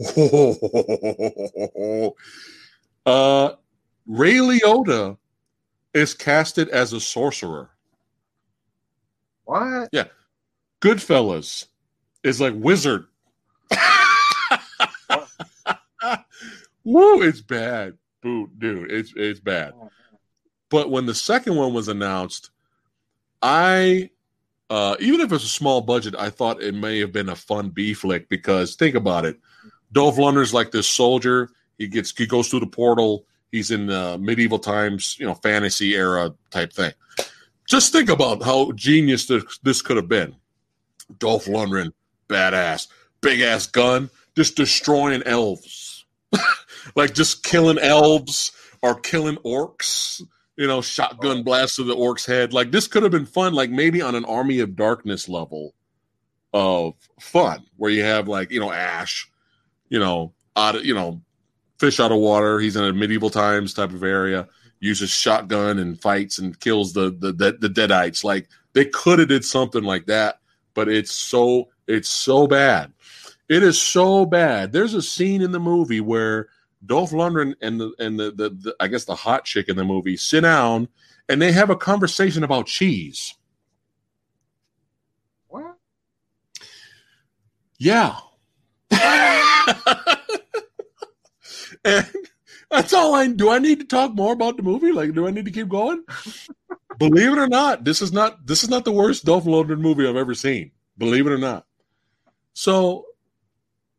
uh, 3.06 3.52
Ray 4.06 4.34
Liotta 4.34 5.16
is 5.94 6.12
casted 6.14 6.68
as 6.68 6.92
a 6.92 7.00
sorcerer. 7.00 7.70
What? 9.44 9.88
Yeah. 9.92 10.04
Goodfellas 10.80 11.66
is 12.24 12.40
like 12.40 12.54
wizard. 12.56 13.06
Woo, 16.84 17.22
it's 17.22 17.40
bad. 17.40 17.96
Boo, 18.22 18.50
dude, 18.58 18.90
it's 18.90 19.12
it's 19.16 19.40
bad. 19.40 19.72
But 20.68 20.90
when 20.90 21.06
the 21.06 21.14
second 21.14 21.56
one 21.56 21.72
was 21.74 21.88
announced, 21.88 22.50
I 23.40 24.10
uh 24.70 24.96
even 25.00 25.20
if 25.20 25.32
it's 25.32 25.44
a 25.44 25.48
small 25.48 25.80
budget, 25.80 26.14
I 26.18 26.30
thought 26.30 26.62
it 26.62 26.74
may 26.74 26.98
have 27.00 27.12
been 27.12 27.28
a 27.28 27.36
fun 27.36 27.70
B 27.70 27.94
flick 27.94 28.28
because 28.28 28.74
think 28.74 28.94
about 28.94 29.24
it. 29.24 29.38
Dolph 29.92 30.16
Lundgren's 30.16 30.54
like 30.54 30.70
this 30.70 30.88
soldier. 30.88 31.50
He 31.78 31.86
gets 31.86 32.16
he 32.16 32.26
goes 32.26 32.48
through 32.48 32.60
the 32.60 32.66
portal. 32.66 33.26
He's 33.50 33.70
in 33.70 33.90
uh, 33.90 34.16
medieval 34.18 34.58
times, 34.58 35.16
you 35.18 35.26
know, 35.26 35.34
fantasy 35.34 35.94
era 35.94 36.32
type 36.50 36.72
thing. 36.72 36.92
Just 37.68 37.92
think 37.92 38.08
about 38.08 38.42
how 38.42 38.72
genius 38.72 39.26
this, 39.26 39.58
this 39.62 39.82
could 39.82 39.96
have 39.96 40.08
been. 40.08 40.34
Dolph 41.18 41.44
Lundgren, 41.44 41.92
badass, 42.32 42.88
big 43.20 43.40
ass 43.40 43.66
gun, 43.66 44.10
just 44.36 44.56
destroying 44.56 45.22
elves, 45.24 46.04
like 46.96 47.14
just 47.14 47.42
killing 47.42 47.78
elves 47.78 48.52
or 48.82 48.94
killing 48.94 49.36
orcs. 49.38 50.22
You 50.56 50.66
know, 50.66 50.82
shotgun 50.82 51.38
oh. 51.38 51.42
blast 51.42 51.76
to 51.76 51.84
the 51.84 51.94
orc's 51.94 52.26
head. 52.26 52.52
Like 52.52 52.70
this 52.70 52.86
could 52.86 53.02
have 53.02 53.12
been 53.12 53.26
fun. 53.26 53.54
Like 53.54 53.70
maybe 53.70 54.02
on 54.02 54.14
an 54.14 54.24
Army 54.24 54.60
of 54.60 54.76
Darkness 54.76 55.28
level 55.28 55.74
of 56.52 56.94
fun, 57.18 57.64
where 57.76 57.90
you 57.90 58.04
have 58.04 58.28
like 58.28 58.50
you 58.50 58.60
know 58.60 58.70
Ash, 58.70 59.30
you 59.88 59.98
know, 59.98 60.32
out 60.56 60.76
of, 60.76 60.84
you 60.84 60.94
know, 60.94 61.20
fish 61.78 62.00
out 62.00 62.12
of 62.12 62.18
water. 62.18 62.60
He's 62.60 62.76
in 62.76 62.84
a 62.84 62.92
medieval 62.92 63.30
times 63.30 63.74
type 63.74 63.90
of 63.90 64.04
area. 64.04 64.48
Uses 64.80 65.10
shotgun 65.10 65.78
and 65.78 66.00
fights 66.00 66.38
and 66.38 66.58
kills 66.58 66.92
the 66.92 67.10
the 67.10 67.32
the, 67.32 67.52
the 67.52 67.68
deadites. 67.68 68.24
Like 68.24 68.48
they 68.72 68.84
could 68.84 69.18
have 69.18 69.28
did 69.28 69.44
something 69.44 69.84
like 69.84 70.06
that, 70.06 70.40
but 70.74 70.88
it's 70.88 71.12
so 71.12 71.68
it's 71.86 72.08
so 72.08 72.46
bad. 72.46 72.92
It 73.48 73.62
is 73.62 73.80
so 73.80 74.24
bad. 74.24 74.72
There's 74.72 74.94
a 74.94 75.02
scene 75.02 75.42
in 75.42 75.52
the 75.52 75.60
movie 75.60 76.00
where 76.00 76.48
Dolph 76.84 77.10
Lundgren 77.10 77.54
and 77.60 77.80
the 77.80 77.92
and 77.98 78.18
the, 78.18 78.30
the, 78.30 78.50
the 78.50 78.76
I 78.80 78.88
guess 78.88 79.04
the 79.04 79.14
hot 79.14 79.44
chick 79.44 79.68
in 79.68 79.76
the 79.76 79.84
movie 79.84 80.16
sit 80.16 80.40
down 80.40 80.88
and 81.28 81.40
they 81.40 81.52
have 81.52 81.70
a 81.70 81.76
conversation 81.76 82.42
about 82.42 82.66
cheese. 82.66 83.34
What? 85.48 85.76
Yeah. 87.78 88.16
and 91.84 92.06
that's 92.70 92.92
all 92.92 93.14
I 93.14 93.26
do. 93.28 93.50
I 93.50 93.58
need 93.58 93.80
to 93.80 93.86
talk 93.86 94.14
more 94.14 94.32
about 94.32 94.56
the 94.56 94.62
movie. 94.62 94.92
Like, 94.92 95.14
do 95.14 95.26
I 95.26 95.30
need 95.30 95.44
to 95.44 95.50
keep 95.50 95.68
going? 95.68 96.04
Believe 96.98 97.32
it 97.32 97.38
or 97.38 97.48
not, 97.48 97.84
this 97.84 98.02
is 98.02 98.12
not 98.12 98.46
this 98.46 98.62
is 98.62 98.70
not 98.70 98.84
the 98.84 98.92
worst 98.92 99.24
Dolph 99.24 99.44
Lundgren 99.44 99.80
movie 99.80 100.06
I've 100.06 100.16
ever 100.16 100.34
seen. 100.34 100.72
Believe 100.98 101.26
it 101.26 101.32
or 101.32 101.38
not. 101.38 101.66
So, 102.54 103.06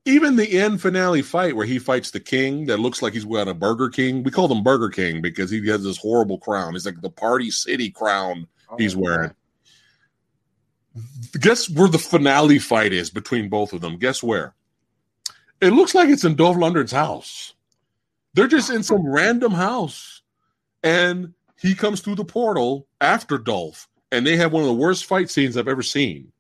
even 0.05 0.35
the 0.35 0.59
end 0.59 0.81
finale 0.81 1.21
fight 1.21 1.55
where 1.55 1.65
he 1.65 1.80
fights 1.80 2.11
the 2.11 2.19
king 2.19 2.65
that 2.65 2.80
looks 2.80 3.01
like 3.01 3.13
he's 3.13 3.25
got 3.25 3.47
a 3.47 3.53
Burger 3.53 3.89
King. 3.89 4.23
We 4.23 4.31
call 4.31 4.51
him 4.51 4.63
Burger 4.63 4.89
King 4.89 5.21
because 5.21 5.49
he 5.49 5.65
has 5.67 5.84
this 5.84 5.97
horrible 5.97 6.38
crown. 6.38 6.73
He's 6.73 6.85
like 6.85 7.01
the 7.01 7.09
Party 7.09 7.49
City 7.49 7.89
crown 7.89 8.47
Oh, 8.73 8.77
he's 8.77 8.95
wearing. 8.95 9.31
Guess 11.39 11.69
where 11.69 11.88
the 11.88 11.99
finale 11.99 12.59
fight 12.59 12.93
is 12.93 13.09
between 13.09 13.49
both 13.49 13.73
of 13.73 13.81
them? 13.81 13.97
Guess 13.97 14.23
where? 14.23 14.55
It 15.61 15.73
looks 15.73 15.95
like 15.95 16.09
it's 16.09 16.25
in 16.25 16.35
Dolph 16.35 16.57
Lundgren's 16.57 16.91
house. 16.91 17.53
They're 18.34 18.47
just 18.47 18.69
in 18.69 18.84
some 18.84 19.07
random 19.07 19.51
house, 19.51 20.21
and 20.81 21.34
he 21.59 21.75
comes 21.75 22.01
through 22.01 22.15
the 22.15 22.25
portal 22.25 22.88
after 22.99 23.38
Dolph, 23.38 23.88
and 24.11 24.25
they 24.25 24.38
have 24.38 24.51
one 24.51 24.63
of 24.63 24.67
the 24.67 24.73
worst 24.73 25.05
fight 25.05 25.30
scenes 25.30 25.55
I've 25.55 25.67
ever 25.67 25.84
seen. 25.84 26.31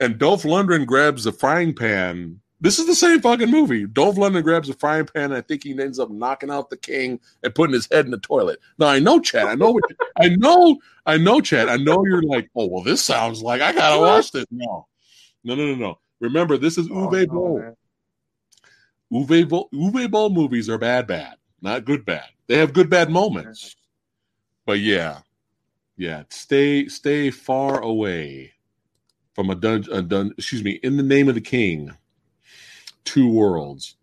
And 0.00 0.18
Dolph 0.18 0.44
Lundgren 0.44 0.86
grabs 0.86 1.26
a 1.26 1.32
frying 1.32 1.74
pan. 1.74 2.40
This 2.60 2.78
is 2.78 2.86
the 2.86 2.94
same 2.94 3.20
fucking 3.20 3.50
movie. 3.50 3.86
Dolph 3.86 4.16
Lundgren 4.16 4.42
grabs 4.42 4.68
a 4.68 4.74
frying 4.74 5.06
pan, 5.06 5.24
and 5.26 5.34
I 5.34 5.40
think 5.40 5.62
he 5.64 5.70
ends 5.80 5.98
up 5.98 6.10
knocking 6.10 6.50
out 6.50 6.70
the 6.70 6.76
king 6.76 7.20
and 7.42 7.54
putting 7.54 7.74
his 7.74 7.88
head 7.90 8.04
in 8.04 8.10
the 8.10 8.18
toilet. 8.18 8.58
Now 8.78 8.86
I 8.88 8.98
know, 8.98 9.20
Chad. 9.20 9.46
I 9.46 9.54
know. 9.54 9.70
What, 9.72 9.84
I 10.20 10.28
know. 10.30 10.78
I 11.06 11.16
know, 11.18 11.40
Chad. 11.40 11.68
I 11.68 11.76
know 11.76 12.04
you're 12.04 12.22
like, 12.22 12.50
oh 12.56 12.66
well, 12.66 12.82
this 12.82 13.02
sounds 13.04 13.42
like 13.42 13.60
I 13.60 13.72
gotta 13.72 14.00
watch 14.00 14.32
this. 14.32 14.46
No, 14.50 14.86
no, 15.44 15.54
no, 15.54 15.66
no, 15.66 15.74
no. 15.74 15.98
Remember, 16.20 16.56
this 16.58 16.78
is 16.78 16.88
Oh, 16.90 17.08
Uwe 17.08 17.26
no, 17.26 17.32
Boll. 17.32 17.58
man. 17.60 17.76
Uwe 19.12 19.48
Boll, 19.48 19.68
Uwe 19.72 20.10
Boll 20.10 20.30
movies 20.30 20.68
are 20.68 20.78
bad, 20.78 21.06
bad, 21.06 21.36
not 21.62 21.84
good, 21.84 22.04
bad. 22.04 22.24
They 22.48 22.58
have 22.58 22.72
good, 22.72 22.90
bad 22.90 23.08
moments, 23.10 23.76
but 24.66 24.80
yeah, 24.80 25.20
yeah. 25.96 26.24
Stay, 26.28 26.88
stay 26.88 27.30
far 27.30 27.80
away 27.80 28.52
from 29.38 29.50
a 29.50 29.54
dungeon. 29.54 29.92
A 29.92 30.02
dun- 30.02 30.34
excuse 30.36 30.64
me. 30.64 30.80
In 30.82 30.96
the 30.96 31.02
name 31.04 31.28
of 31.28 31.36
the 31.36 31.40
king, 31.40 31.92
two 33.04 33.30
worlds. 33.30 33.94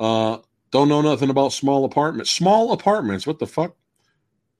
Uh, 0.00 0.38
don't 0.70 0.88
know 0.88 1.02
nothing 1.02 1.28
about 1.28 1.52
small 1.52 1.84
apartments. 1.84 2.30
Small 2.30 2.72
apartments. 2.72 3.26
What 3.26 3.38
the 3.38 3.46
fuck? 3.46 3.76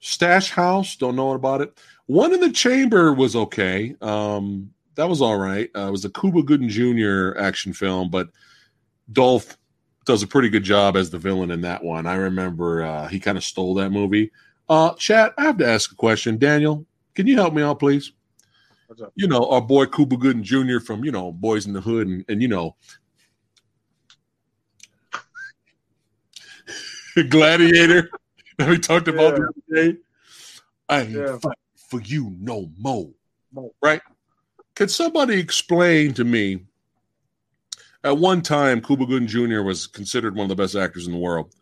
Stash 0.00 0.50
House. 0.50 0.96
Don't 0.96 1.16
know 1.16 1.30
about 1.30 1.62
it. 1.62 1.78
One 2.04 2.34
in 2.34 2.40
the 2.40 2.52
Chamber 2.52 3.14
was 3.14 3.34
okay. 3.34 3.96
Um, 4.02 4.74
that 4.96 5.08
was 5.08 5.22
all 5.22 5.38
right. 5.38 5.70
Uh, 5.74 5.88
it 5.88 5.92
was 5.92 6.04
a 6.04 6.10
Cuba 6.10 6.42
Gooding 6.42 6.68
Jr. 6.68 7.38
action 7.38 7.72
film, 7.72 8.10
but 8.10 8.28
Dolph 9.10 9.56
does 10.04 10.22
a 10.22 10.26
pretty 10.26 10.50
good 10.50 10.64
job 10.64 10.98
as 10.98 11.08
the 11.08 11.18
villain 11.18 11.50
in 11.50 11.62
that 11.62 11.82
one. 11.82 12.06
I 12.06 12.16
remember 12.16 12.82
uh, 12.82 13.08
he 13.08 13.18
kind 13.18 13.38
of 13.38 13.42
stole 13.42 13.72
that 13.76 13.88
movie. 13.88 14.30
Uh, 14.68 14.92
chat, 14.96 15.32
I 15.38 15.44
have 15.44 15.56
to 15.56 15.66
ask 15.66 15.92
a 15.92 15.96
question. 15.96 16.36
Daniel, 16.36 16.84
can 17.14 17.26
you 17.26 17.36
help 17.36 17.54
me 17.54 17.62
out, 17.62 17.78
please? 17.78 18.12
What's 18.94 19.02
up? 19.02 19.12
You 19.16 19.26
know, 19.26 19.50
our 19.50 19.60
boy 19.60 19.86
Cuba 19.86 20.16
Gooding 20.16 20.44
Jr. 20.44 20.78
from, 20.78 21.04
you 21.04 21.10
know, 21.10 21.32
Boys 21.32 21.66
in 21.66 21.72
the 21.72 21.80
Hood 21.80 22.06
and, 22.06 22.24
and 22.28 22.40
you 22.40 22.46
know, 22.46 22.76
Gladiator 27.28 28.08
that 28.58 28.68
we 28.68 28.78
talked 28.78 29.08
about 29.08 29.34
the 29.34 29.48
other 29.48 29.52
day. 29.92 29.98
I 30.88 31.00
ain't 31.00 31.10
Yeah. 31.10 31.38
fight 31.38 31.58
for 31.74 32.00
you 32.02 32.36
no 32.38 32.70
more. 32.78 33.10
More. 33.52 33.72
Right? 33.82 34.00
Could 34.76 34.92
somebody 34.92 35.40
explain 35.40 36.14
to 36.14 36.22
me? 36.22 36.64
At 38.04 38.18
one 38.18 38.42
time, 38.42 38.80
Cuba 38.80 39.06
Gooding 39.06 39.26
Jr. 39.26 39.62
was 39.62 39.88
considered 39.88 40.36
one 40.36 40.44
of 40.44 40.56
the 40.56 40.62
best 40.62 40.76
actors 40.76 41.08
in 41.08 41.12
the 41.12 41.18
world. 41.18 41.52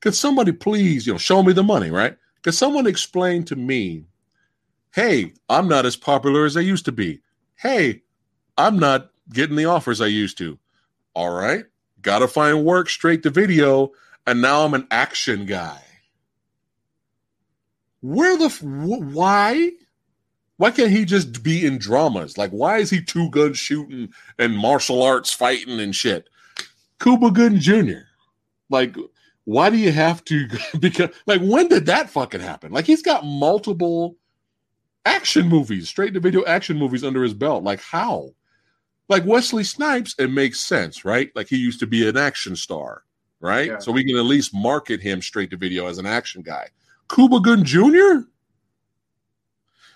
Could 0.00 0.16
somebody 0.16 0.50
please, 0.50 1.06
you 1.06 1.12
know, 1.12 1.18
show 1.18 1.44
me 1.44 1.52
the 1.52 1.62
money, 1.62 1.92
right? 1.92 2.16
Could 2.42 2.54
someone 2.54 2.88
explain 2.88 3.44
to 3.44 3.54
me, 3.54 4.06
hey, 4.94 5.32
I'm 5.48 5.68
not 5.68 5.86
as 5.86 5.96
popular 5.96 6.44
as 6.44 6.56
I 6.56 6.60
used 6.60 6.84
to 6.86 6.92
be. 6.92 7.20
Hey, 7.56 8.02
I'm 8.56 8.78
not 8.78 9.10
getting 9.32 9.56
the 9.56 9.64
offers 9.64 10.00
I 10.00 10.06
used 10.06 10.38
to. 10.38 10.58
All 11.14 11.30
right, 11.30 11.64
got 12.00 12.20
to 12.20 12.28
find 12.28 12.64
work 12.64 12.88
straight 12.88 13.22
to 13.24 13.30
video, 13.30 13.92
and 14.26 14.40
now 14.40 14.64
I'm 14.64 14.74
an 14.74 14.86
action 14.90 15.46
guy. 15.46 15.82
Where 18.00 18.36
the 18.36 18.48
wh- 18.48 19.14
why? 19.14 19.72
Why 20.56 20.70
can't 20.70 20.90
he 20.90 21.04
just 21.04 21.42
be 21.42 21.66
in 21.66 21.78
dramas? 21.78 22.38
Like, 22.38 22.50
why 22.50 22.78
is 22.78 22.90
he 22.90 23.02
two 23.02 23.30
gun 23.30 23.54
shooting 23.54 24.12
and 24.38 24.56
martial 24.56 25.02
arts 25.02 25.32
fighting 25.32 25.80
and 25.80 25.94
shit? 25.94 26.28
Cuba 27.00 27.30
Gooding 27.30 27.58
Jr. 27.58 28.02
Like, 28.70 28.96
why 29.44 29.70
do 29.70 29.76
you 29.76 29.90
have 29.92 30.24
to? 30.26 30.48
Because, 30.78 31.10
like, 31.26 31.40
when 31.40 31.68
did 31.68 31.86
that 31.86 32.10
fucking 32.10 32.40
happen? 32.40 32.70
Like, 32.72 32.84
he's 32.84 33.02
got 33.02 33.24
multiple 33.24 34.16
action 35.04 35.48
movies, 35.48 35.88
straight 35.88 36.14
to 36.14 36.20
video 36.20 36.44
action 36.44 36.78
movies 36.78 37.04
under 37.04 37.22
his 37.22 37.34
belt. 37.34 37.64
Like, 37.64 37.80
how? 37.80 38.30
Like 39.08 39.24
Wesley 39.26 39.64
Snipes, 39.64 40.14
it 40.18 40.30
makes 40.30 40.60
sense, 40.60 41.04
right? 41.04 41.30
Like, 41.34 41.48
he 41.48 41.56
used 41.56 41.80
to 41.80 41.86
be 41.86 42.08
an 42.08 42.16
action 42.16 42.56
star, 42.56 43.02
right? 43.40 43.68
Yeah. 43.68 43.78
So 43.78 43.92
we 43.92 44.04
can 44.04 44.16
at 44.16 44.24
least 44.24 44.54
market 44.54 45.00
him 45.00 45.20
straight 45.20 45.50
to 45.50 45.56
video 45.56 45.86
as 45.86 45.98
an 45.98 46.06
action 46.06 46.42
guy. 46.42 46.68
Cuba 47.12 47.40
Gooding 47.40 47.64
Jr. 47.64 48.26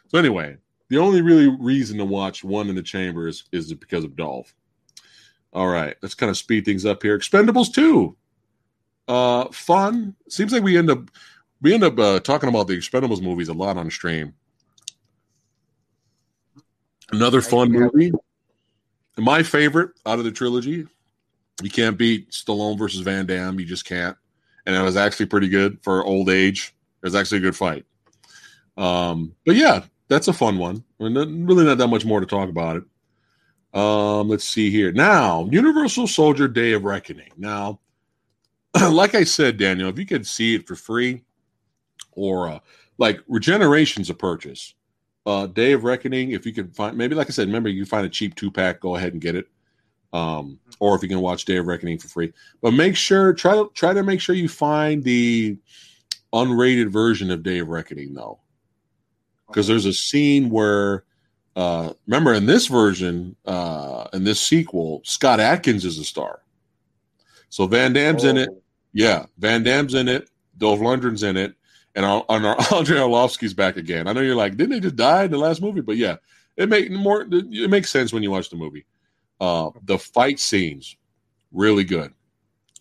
So 0.09 0.19
anyway, 0.19 0.57
the 0.89 0.99
only 0.99 1.23
really 1.23 1.49
reason 1.49 1.99
to 1.99 2.05
watch 2.05 2.45
One 2.45 2.69
in 2.69 2.77
the 2.77 2.83
Chamber 2.83 3.27
is, 3.29 3.45
is 3.53 3.73
because 3.73 4.05
of 4.05 4.17
Dolph. 4.17 4.55
All 5.53 5.69
right, 5.69 5.97
let's 6.03 6.15
kind 6.15 6.31
of 6.31 6.37
speed 6.37 6.65
things 6.65 6.85
up 6.85 7.03
here. 7.03 7.19
Expendables 7.19 7.73
2. 7.73 8.17
Uh 9.09 9.47
fun. 9.53 10.17
Seems 10.29 10.53
like 10.53 10.65
we 10.65 10.77
end 10.77 10.91
up 10.91 11.11
we 11.63 11.73
end 11.73 11.85
up 11.85 11.99
uh, 11.99 12.21
talking 12.21 12.49
about 12.49 12.67
the 12.67 12.77
Expendables 12.77 13.23
movies 13.23 13.49
a 13.49 13.55
lot 13.55 13.77
on 13.77 13.91
stream. 13.91 14.35
Another 17.13 17.41
fun 17.41 17.71
movie. 17.71 18.13
My 19.17 19.43
favorite 19.43 19.91
out 20.05 20.19
of 20.19 20.25
the 20.25 20.33
trilogy. 20.33 20.87
You 21.63 21.71
can't 21.71 21.97
beat 21.97 22.31
Stallone 22.31 22.79
versus 22.79 23.01
Van 23.01 23.27
Damme. 23.27 23.59
You 23.59 23.67
just 23.67 23.87
can't. 23.87 24.17
And 24.67 24.77
it 24.77 24.83
was 24.83 24.97
actually 24.97 25.27
pretty 25.27 25.49
good 25.49 25.79
for 25.83 26.05
old 26.05 26.29
age. 26.29 26.75
It 27.03 27.07
was 27.07 27.15
actually 27.15 27.39
a 27.39 27.43
good 27.43 27.57
fight. 27.57 27.85
Um, 28.77 29.35
but 29.47 29.57
yeah, 29.57 29.85
that's 30.09 30.29
a 30.29 30.33
fun 30.33 30.59
one. 30.59 30.85
Not- 31.01 31.29
really 31.29 31.65
not 31.65 31.79
that 31.79 31.89
much 31.89 32.05
more 32.05 32.21
to 32.21 32.27
talk 32.27 32.49
about 32.49 32.77
it. 32.77 32.85
Um, 33.79 34.29
let's 34.29 34.45
see 34.45 34.71
here. 34.71 34.93
Now, 34.93 35.49
Universal 35.51 36.09
Soldier 36.09 36.49
Day 36.49 36.73
of 36.73 36.85
Reckoning. 36.85 37.31
Now, 37.37 37.81
like 38.91 39.15
I 39.15 39.25
said, 39.25 39.57
Daniel, 39.57 39.89
if 39.89 39.99
you 39.99 40.07
could 40.07 40.27
see 40.27 40.55
it 40.55 40.67
for 40.67 40.77
free 40.77 41.23
or 42.13 42.49
uh, 42.49 42.59
like 42.99 43.21
Regeneration's 43.29 44.11
a 44.11 44.15
purchase. 44.15 44.75
Uh, 45.27 45.47
Day 45.47 45.73
of 45.73 45.83
Reckoning, 45.85 46.31
if 46.31 46.47
you 46.47 46.53
can 46.53 46.71
find, 46.71 46.97
maybe 46.97 47.17
like 47.17 47.27
I 47.27 47.31
said, 47.31 47.49
remember 47.49 47.69
you 47.69 47.85
find 47.85 48.07
a 48.07 48.09
cheap 48.09 48.37
two 48.37 48.51
pack, 48.51 48.81
go 48.81 48.95
ahead 48.95 49.13
and 49.13 49.21
get 49.21 49.35
it. 49.35 49.49
Um, 50.13 50.61
or 50.79 50.95
if 50.95 51.03
you 51.03 51.09
can 51.09 51.21
watch 51.21 51.45
Day 51.45 51.57
of 51.57 51.67
Reckoning 51.67 51.99
for 51.99 52.09
free, 52.09 52.33
but 52.63 52.71
make 52.71 52.97
sure 52.97 53.33
try 53.33 53.55
to 53.55 53.71
try 53.75 53.93
to 53.93 54.03
make 54.03 54.21
sure 54.21 54.35
you 54.35 54.49
find 54.49 55.03
the 55.03 55.59
unrated 56.33 56.91
version 56.91 57.31
of 57.31 57.43
Day 57.43 57.59
of 57.59 57.69
Reckoning 57.69 58.15
though, 58.15 58.39
because 59.49 59.67
there's 59.67 59.85
a 59.85 59.93
scene 59.93 60.49
where 60.49 61.05
uh, 61.57 61.93
remember 62.07 62.35
in 62.35 62.47
this 62.47 62.67
version, 62.67 63.35
uh, 63.47 64.07
in 64.13 64.25
this 64.25 64.41
sequel, 64.41 65.01
Scott 65.05 65.41
Adkins 65.41 65.85
is 65.85 65.99
a 65.99 66.05
star. 66.05 66.41
So 67.49 67.67
Van 67.67 67.93
Damme's 67.93 68.25
in 68.25 68.37
it. 68.37 68.49
Oh, 68.53 68.63
Yeah, 68.93 69.27
Van 69.39 69.63
Damme's 69.63 69.95
in 69.95 70.07
it. 70.09 70.31
Dolph 70.59 70.81
Lundgren's 70.81 71.23
in 71.23 71.37
it, 71.37 71.55
and 71.97 72.05
our, 72.05 72.25
and 72.29 72.47
our 72.47 72.57
Andre 72.73 72.99
Arlovsky's 72.99 73.55
back 73.55 73.77
again. 73.77 74.07
I 74.07 74.13
know 74.13 74.21
you're 74.21 74.37
like, 74.37 74.57
didn't 74.57 74.71
they 74.71 74.81
just 74.81 74.97
die 74.97 75.25
in 75.25 75.31
the 75.33 75.39
last 75.39 75.61
movie? 75.61 75.81
But 75.81 75.97
yeah, 75.97 76.17
it 76.57 76.69
make 76.69 76.91
more. 76.91 77.27
It 77.31 77.71
makes 77.71 77.91
sense 77.91 78.13
when 78.13 78.23
you 78.23 78.31
watch 78.31 78.51
the 78.51 78.57
movie. 78.57 78.87
Uh, 79.41 79.71
the 79.85 79.99
fight 79.99 80.39
scenes, 80.39 80.97
really 81.53 81.85
good, 81.85 82.13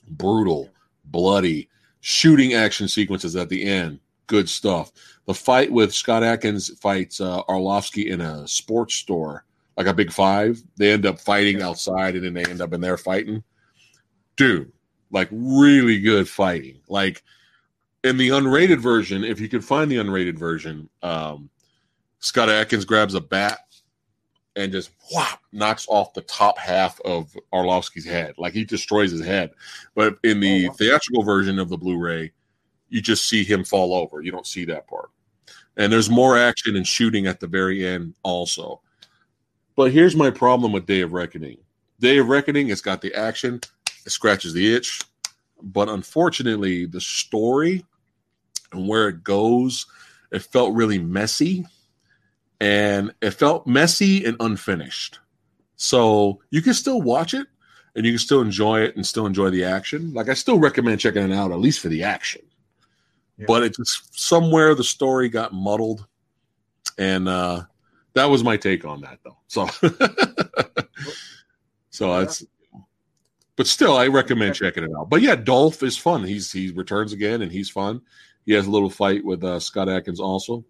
brutal, 0.09 0.69
bloody, 1.05 1.69
shooting 2.01 2.53
action 2.53 2.87
sequences 2.87 3.35
at 3.35 3.49
the 3.49 3.63
end, 3.63 3.99
good 4.27 4.47
stuff. 4.47 4.91
The 5.25 5.33
fight 5.33 5.71
with 5.71 5.93
Scott 5.93 6.23
Adkins 6.23 6.77
fights 6.79 7.19
uh, 7.19 7.41
Arlovsky 7.43 8.07
in 8.07 8.21
a 8.21 8.47
sports 8.47 8.93
store, 8.95 9.43
like 9.75 9.87
a 9.87 9.93
big 9.93 10.11
five. 10.11 10.61
They 10.77 10.91
end 10.91 11.05
up 11.05 11.19
fighting 11.19 11.61
outside, 11.61 12.15
and 12.15 12.23
then 12.23 12.33
they 12.33 12.45
end 12.49 12.61
up 12.61 12.73
in 12.73 12.81
there 12.81 12.97
fighting. 12.97 13.43
Dude, 14.35 14.71
like 15.11 15.29
really 15.31 15.99
good 15.99 16.29
fighting. 16.29 16.79
Like 16.87 17.23
in 18.05 18.17
the 18.17 18.29
unrated 18.29 18.79
version, 18.79 19.23
if 19.23 19.39
you 19.39 19.49
could 19.49 19.65
find 19.65 19.89
the 19.89 19.95
unrated 19.97 20.37
version, 20.37 20.87
um, 21.01 21.49
Scott 22.19 22.49
Adkins 22.49 22.85
grabs 22.85 23.15
a 23.15 23.19
bat 23.19 23.59
and 24.55 24.71
just 24.71 24.91
whop 24.99 25.39
knocks 25.51 25.87
off 25.89 26.13
the 26.13 26.21
top 26.21 26.57
half 26.59 27.01
of 27.01 27.35
Arlovsky's 27.51 28.05
head. 28.05 28.35
Like 28.37 28.53
he 28.53 28.63
destroys 28.63 29.11
his 29.11 29.25
head. 29.25 29.51
But 29.95 30.17
in 30.23 30.39
the 30.39 30.65
Oh, 30.65 30.69
wow. 30.69 30.75
theatrical 30.75 31.23
version 31.23 31.57
of 31.57 31.67
the 31.67 31.77
Blu-ray, 31.77 32.31
you 32.89 33.01
just 33.01 33.27
see 33.27 33.43
him 33.43 33.63
fall 33.63 33.95
over. 33.95 34.21
You 34.21 34.31
don't 34.31 34.45
see 34.45 34.65
that 34.65 34.87
part. 34.87 35.09
And 35.75 35.91
there's 35.91 36.09
more 36.09 36.37
action 36.37 36.75
and 36.75 36.85
shooting 36.85 37.25
at 37.25 37.39
the 37.39 37.47
very 37.47 37.85
end 37.85 38.13
also. 38.21 38.81
But 39.75 39.91
here's 39.91 40.15
my 40.15 40.29
problem 40.29 40.71
with 40.71 40.85
Day 40.85 41.01
of 41.01 41.11
Reckoning. 41.11 41.57
Day 41.99 42.19
of 42.19 42.29
Reckoning, 42.29 42.69
it's 42.69 42.81
got 42.81 43.01
the 43.01 43.13
action, 43.15 43.59
it 44.05 44.11
scratches 44.11 44.53
the 44.53 44.75
itch, 44.75 45.01
but 45.63 45.89
unfortunately, 45.89 46.85
the 46.85 47.01
story 47.01 47.83
and 48.75 48.87
where 48.87 49.07
it 49.07 49.23
goes, 49.23 49.85
it 50.31 50.41
felt 50.41 50.75
really 50.75 50.99
messy, 50.99 51.65
and 52.59 53.13
it 53.21 53.31
felt 53.31 53.67
messy 53.67 54.25
and 54.25 54.37
unfinished. 54.39 55.19
So 55.75 56.41
you 56.51 56.61
can 56.61 56.73
still 56.73 57.01
watch 57.01 57.33
it, 57.33 57.47
and 57.95 58.05
you 58.05 58.13
can 58.13 58.19
still 58.19 58.41
enjoy 58.41 58.81
it, 58.81 58.95
and 58.95 59.05
still 59.05 59.25
enjoy 59.25 59.49
the 59.49 59.65
action. 59.65 60.13
Like 60.13 60.29
I 60.29 60.33
still 60.33 60.59
recommend 60.59 60.99
checking 60.99 61.23
it 61.23 61.33
out, 61.33 61.51
at 61.51 61.59
least 61.59 61.79
for 61.79 61.89
the 61.89 62.03
action. 62.03 62.41
Yeah. 63.37 63.45
But 63.47 63.63
it 63.63 63.75
just 63.75 64.17
somewhere 64.17 64.75
the 64.75 64.83
story 64.83 65.29
got 65.29 65.53
muddled, 65.53 66.05
and 66.97 67.27
uh, 67.27 67.63
that 68.13 68.29
was 68.29 68.43
my 68.43 68.57
take 68.57 68.85
on 68.85 69.01
that, 69.01 69.19
though. 69.23 69.37
So, 69.47 69.67
so 71.89 72.13
Yeah. 72.13 72.21
it's 72.23 72.45
but 73.57 73.67
still, 73.67 73.95
I 73.95 74.07
recommend 74.07 74.55
checking 74.55 74.83
it 74.83 74.91
out. 74.97 75.09
But 75.09 75.21
yeah, 75.21 75.35
Dolph 75.35 75.81
is 75.81 75.97
fun. 75.97 76.25
He's 76.25 76.51
he 76.51 76.71
returns 76.71 77.13
again, 77.13 77.41
and 77.41 77.51
he's 77.51 77.69
fun. 77.69 78.01
He 78.45 78.53
has 78.53 78.67
a 78.67 78.71
little 78.71 78.89
fight 78.89 79.23
with 79.25 79.43
uh, 79.43 79.59
Scott 79.59 79.89
Adkins 79.89 80.19
also. 80.19 80.63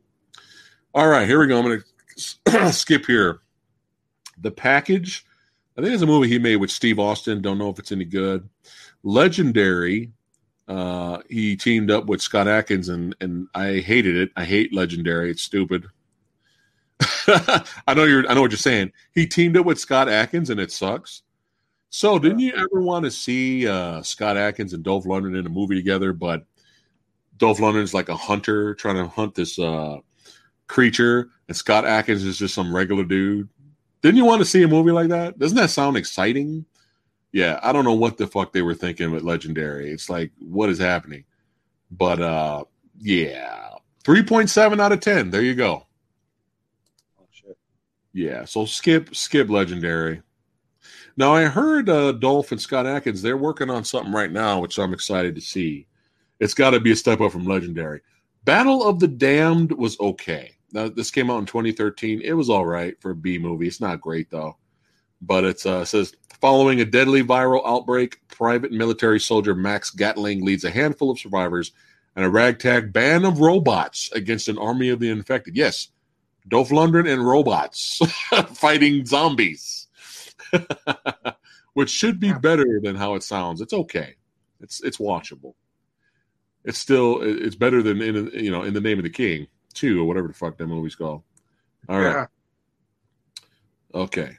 All 0.93 1.07
right, 1.07 1.27
here 1.27 1.39
we 1.39 1.47
go. 1.47 1.59
I'm 1.59 1.65
going 1.65 1.81
to 1.81 2.71
skip 2.71 3.05
here. 3.05 3.41
The 4.41 4.51
package. 4.51 5.25
I 5.77 5.81
think 5.81 5.93
it's 5.93 6.03
a 6.03 6.07
movie 6.07 6.29
he 6.29 6.39
made 6.39 6.55
with 6.57 6.71
Steve 6.71 6.99
Austin. 6.99 7.41
Don't 7.41 7.57
know 7.57 7.69
if 7.69 7.79
it's 7.79 7.91
any 7.91 8.05
good. 8.05 8.47
Legendary. 9.03 10.11
Uh, 10.67 11.19
he 11.29 11.55
teamed 11.55 11.91
up 11.91 12.05
with 12.05 12.21
Scott 12.21 12.47
Adkins, 12.47 12.89
and 12.89 13.15
and 13.21 13.47
I 13.53 13.79
hated 13.79 14.15
it. 14.15 14.31
I 14.35 14.45
hate 14.45 14.73
Legendary. 14.73 15.29
It's 15.29 15.43
stupid. 15.43 15.85
I 17.27 17.93
know 17.93 18.05
you're. 18.05 18.27
I 18.29 18.33
know 18.33 18.41
what 18.41 18.51
you're 18.51 18.57
saying. 18.57 18.91
He 19.13 19.27
teamed 19.27 19.57
up 19.57 19.65
with 19.65 19.79
Scott 19.79 20.09
Adkins, 20.09 20.49
and 20.49 20.59
it 20.59 20.71
sucks. 20.71 21.21
So, 21.89 22.19
didn't 22.19 22.39
you 22.39 22.53
ever 22.53 22.81
want 22.81 23.05
to 23.05 23.11
see 23.11 23.67
uh, 23.67 24.01
Scott 24.01 24.37
Adkins 24.37 24.73
and 24.73 24.83
Dolph 24.83 25.05
Lundgren 25.05 25.37
in 25.37 25.45
a 25.45 25.49
movie 25.49 25.75
together? 25.75 26.13
But 26.13 26.45
Dolph 27.37 27.59
Lundgren's 27.59 27.93
like 27.93 28.09
a 28.09 28.15
hunter 28.15 28.75
trying 28.75 28.95
to 28.95 29.07
hunt 29.07 29.35
this 29.35 29.59
uh, 29.59 29.97
creature, 30.67 31.29
and 31.47 31.57
Scott 31.57 31.85
Adkins 31.85 32.23
is 32.23 32.37
just 32.37 32.53
some 32.53 32.75
regular 32.75 33.03
dude. 33.03 33.49
Didn't 34.01 34.17
you 34.17 34.25
want 34.25 34.41
to 34.41 34.45
see 34.45 34.63
a 34.63 34.67
movie 34.67 34.91
like 34.91 35.09
that? 35.09 35.39
Doesn't 35.39 35.57
that 35.57 35.69
sound 35.69 35.97
exciting? 35.97 36.65
Yeah, 37.31 37.59
I 37.63 37.73
don't 37.73 37.85
know 37.85 37.93
what 37.93 38.17
the 38.17 38.27
fuck 38.27 38.53
they 38.53 38.61
were 38.61 38.75
thinking 38.75 39.11
with 39.11 39.23
Legendary. 39.23 39.91
It's 39.91 40.09
like, 40.09 40.31
what 40.39 40.69
is 40.69 40.79
happening? 40.79 41.25
But 41.91 42.21
uh, 42.21 42.63
yeah, 42.99 43.69
three 44.03 44.23
point 44.23 44.49
seven 44.49 44.79
out 44.79 44.91
of 44.91 44.99
ten. 44.99 45.29
There 45.29 45.41
you 45.41 45.55
go. 45.55 45.85
oh, 47.19 47.25
shit. 47.31 47.57
Yeah, 48.13 48.45
so 48.45 48.65
skip 48.65 49.15
skip 49.15 49.49
legendary. 49.49 50.21
Now 51.17 51.33
I 51.33 51.45
heard 51.45 51.89
uh, 51.89 52.11
Dolph 52.13 52.51
and 52.51 52.61
Scott 52.61 52.85
Adkins 52.85 53.21
they're 53.21 53.37
working 53.37 53.69
on 53.69 53.83
something 53.83 54.13
right 54.13 54.31
now, 54.31 54.59
which 54.59 54.77
I'm 54.77 54.93
excited 54.93 55.35
to 55.35 55.41
see. 55.41 55.87
It's 56.39 56.53
got 56.53 56.71
to 56.71 56.79
be 56.79 56.91
a 56.91 56.95
step 56.95 57.21
up 57.21 57.31
from 57.31 57.45
legendary. 57.45 58.01
Battle 58.43 58.83
of 58.87 58.99
the 58.99 59.07
Damned 59.07 59.71
was 59.71 59.99
okay. 59.99 60.51
Now 60.71 60.89
this 60.89 61.11
came 61.11 61.31
out 61.31 61.39
in 61.39 61.45
2013. 61.45 62.21
It 62.21 62.33
was 62.33 62.49
all 62.49 62.65
right 62.65 62.99
for 63.01 63.11
a 63.11 63.15
B 63.15 63.39
movie. 63.39 63.67
It's 63.67 63.81
not 63.81 64.01
great 64.01 64.29
though, 64.29 64.57
but 65.21 65.43
it's 65.43 65.65
uh, 65.65 65.85
says 65.85 66.13
following 66.41 66.81
a 66.81 66.85
deadly 66.85 67.23
viral 67.23 67.65
outbreak, 67.65 68.19
private 68.27 68.71
military 68.71 69.19
soldier 69.19 69.55
Max 69.55 69.89
Gatling 69.89 70.43
leads 70.43 70.63
a 70.63 70.69
handful 70.69 71.09
of 71.09 71.19
survivors 71.19 71.71
and 72.15 72.25
a 72.25 72.29
ragtag 72.29 72.93
band 72.93 73.25
of 73.25 73.39
robots 73.39 74.11
against 74.11 74.47
an 74.47 74.57
army 74.57 74.89
of 74.89 74.99
the 74.99 75.09
infected. 75.09 75.55
Yes, 75.55 75.89
Dolph 76.47 76.69
Lundgren 76.69 77.11
and 77.11 77.25
robots 77.25 77.99
fighting 78.53 79.05
zombies, 79.05 79.87
which 81.73 81.89
should 81.89 82.19
be 82.19 82.33
better 82.33 82.79
than 82.83 82.95
how 82.95 83.15
it 83.15 83.23
sounds. 83.23 83.61
It's 83.61 83.73
okay. 83.73 84.15
It's 84.61 84.81
it's 84.83 84.97
watchable. 84.97 85.55
It's 86.65 86.79
still 86.79 87.21
it's 87.21 87.55
better 87.55 87.81
than 87.81 88.01
in 88.01 88.29
you 88.33 88.51
know 88.51 88.63
in 88.63 88.73
the 88.73 88.81
name 88.81 88.97
of 88.97 89.03
the 89.03 89.09
king 89.09 89.47
two 89.73 90.01
or 90.01 90.05
whatever 90.05 90.27
the 90.27 90.33
fuck 90.33 90.57
that 90.57 90.67
movie's 90.67 90.95
called. 90.95 91.21
All 91.87 91.99
right. 91.99 92.27
Yeah. 93.93 93.99
Okay. 94.01 94.37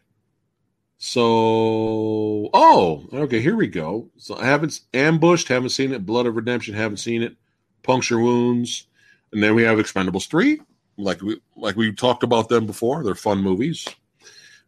So, 0.98 2.50
oh, 2.54 3.06
okay, 3.12 3.40
here 3.40 3.54
we 3.54 3.66
go. 3.66 4.08
So 4.16 4.36
I 4.36 4.46
haven't 4.46 4.80
ambushed, 4.94 5.48
haven't 5.48 5.68
seen 5.68 5.92
it. 5.92 6.06
Blood 6.06 6.26
of 6.26 6.36
Redemption, 6.36 6.74
haven't 6.74 6.96
seen 6.96 7.22
it. 7.22 7.36
Puncture 7.82 8.18
wounds, 8.18 8.88
and 9.32 9.42
then 9.42 9.54
we 9.54 9.62
have 9.62 9.78
Expendables 9.78 10.28
three. 10.28 10.60
Like 10.96 11.20
we 11.20 11.40
like 11.54 11.76
we 11.76 11.92
talked 11.92 12.22
about 12.22 12.48
them 12.48 12.66
before. 12.66 13.04
They're 13.04 13.14
fun 13.14 13.42
movies. 13.42 13.86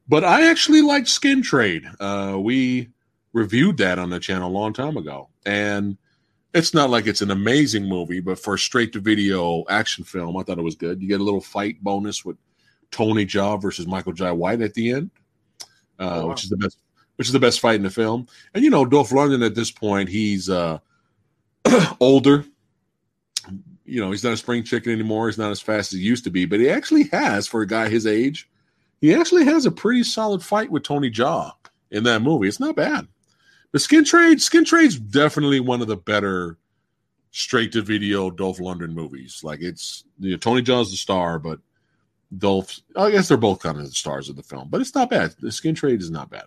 But 0.06 0.22
I 0.22 0.48
actually 0.48 0.82
like 0.82 1.06
Skin 1.06 1.42
Trade. 1.42 1.84
Uh, 1.98 2.36
we 2.38 2.90
reviewed 3.32 3.78
that 3.78 3.98
on 3.98 4.10
the 4.10 4.20
channel 4.20 4.48
a 4.48 4.52
long 4.52 4.72
time 4.72 4.96
ago, 4.96 5.30
and 5.44 5.96
it's 6.54 6.72
not 6.74 6.90
like 6.90 7.06
it's 7.06 7.22
an 7.22 7.30
amazing 7.30 7.84
movie, 7.86 8.20
but 8.20 8.38
for 8.38 8.54
a 8.54 8.58
straight 8.58 8.92
to 8.94 9.00
video 9.00 9.64
action 9.68 10.04
film, 10.04 10.36
I 10.36 10.42
thought 10.42 10.58
it 10.58 10.62
was 10.64 10.76
good. 10.76 11.00
You 11.02 11.08
get 11.08 11.20
a 11.20 11.24
little 11.24 11.40
fight 11.40 11.82
bonus 11.82 12.24
with 12.24 12.36
Tony 12.90 13.26
Jaa 13.26 13.60
versus 13.60 13.86
Michael 13.86 14.12
Jai 14.12 14.32
White 14.32 14.62
at 14.62 14.74
the 14.74 14.90
end, 14.92 15.10
uh, 15.98 16.20
Oh, 16.22 16.22
wow. 16.22 16.28
which 16.30 16.44
is 16.44 16.50
the 16.50 16.56
best, 16.56 16.78
which 17.16 17.26
is 17.28 17.32
the 17.32 17.40
best 17.40 17.60
fight 17.60 17.74
in 17.76 17.82
the 17.82 17.90
film. 17.90 18.26
And 18.54 18.64
you 18.64 18.70
know, 18.70 18.84
Dolph 18.84 19.10
Lundgren 19.10 19.44
at 19.44 19.54
this 19.54 19.70
point, 19.70 20.08
he's 20.08 20.48
uh, 20.48 20.78
older. 22.00 22.44
You 23.84 24.00
know, 24.02 24.10
he's 24.10 24.24
not 24.24 24.34
a 24.34 24.36
spring 24.36 24.64
chicken 24.64 24.92
anymore. 24.92 25.28
He's 25.28 25.38
not 25.38 25.50
as 25.50 25.60
fast 25.62 25.92
as 25.92 25.98
he 25.98 26.04
used 26.04 26.24
to 26.24 26.30
be, 26.30 26.44
but 26.44 26.60
he 26.60 26.68
actually 26.68 27.04
has, 27.04 27.46
for 27.46 27.62
a 27.62 27.66
guy 27.66 27.88
his 27.88 28.06
age, 28.06 28.48
he 29.00 29.14
actually 29.14 29.44
has 29.46 29.64
a 29.64 29.70
pretty 29.70 30.02
solid 30.02 30.42
fight 30.42 30.70
with 30.70 30.82
Tony 30.82 31.10
Jaa 31.10 31.52
in 31.90 32.04
that 32.04 32.20
movie. 32.20 32.48
It's 32.48 32.60
not 32.60 32.76
bad. 32.76 33.06
The 33.72 33.78
Skin 33.78 34.04
Trade, 34.04 34.40
Skin 34.40 34.64
Trade's 34.64 34.98
definitely 34.98 35.60
one 35.60 35.82
of 35.82 35.88
the 35.88 35.96
better 35.96 36.58
straight 37.30 37.72
to 37.72 37.82
video 37.82 38.30
Dolph 38.30 38.58
Lundgren 38.58 38.94
movies. 38.94 39.40
Like 39.42 39.60
it's 39.60 40.04
you 40.18 40.32
know, 40.32 40.36
Tony 40.38 40.62
Jaa's 40.62 40.90
the 40.90 40.96
star, 40.96 41.38
but 41.38 41.60
Dolph. 42.36 42.80
I 42.96 43.10
guess 43.10 43.28
they're 43.28 43.36
both 43.36 43.60
kind 43.60 43.78
of 43.78 43.84
the 43.84 43.90
stars 43.90 44.28
of 44.28 44.36
the 44.36 44.42
film, 44.42 44.68
but 44.70 44.80
it's 44.80 44.94
not 44.94 45.10
bad. 45.10 45.34
The 45.40 45.52
skin 45.52 45.74
trade 45.74 46.00
is 46.00 46.10
not 46.10 46.30
bad. 46.30 46.44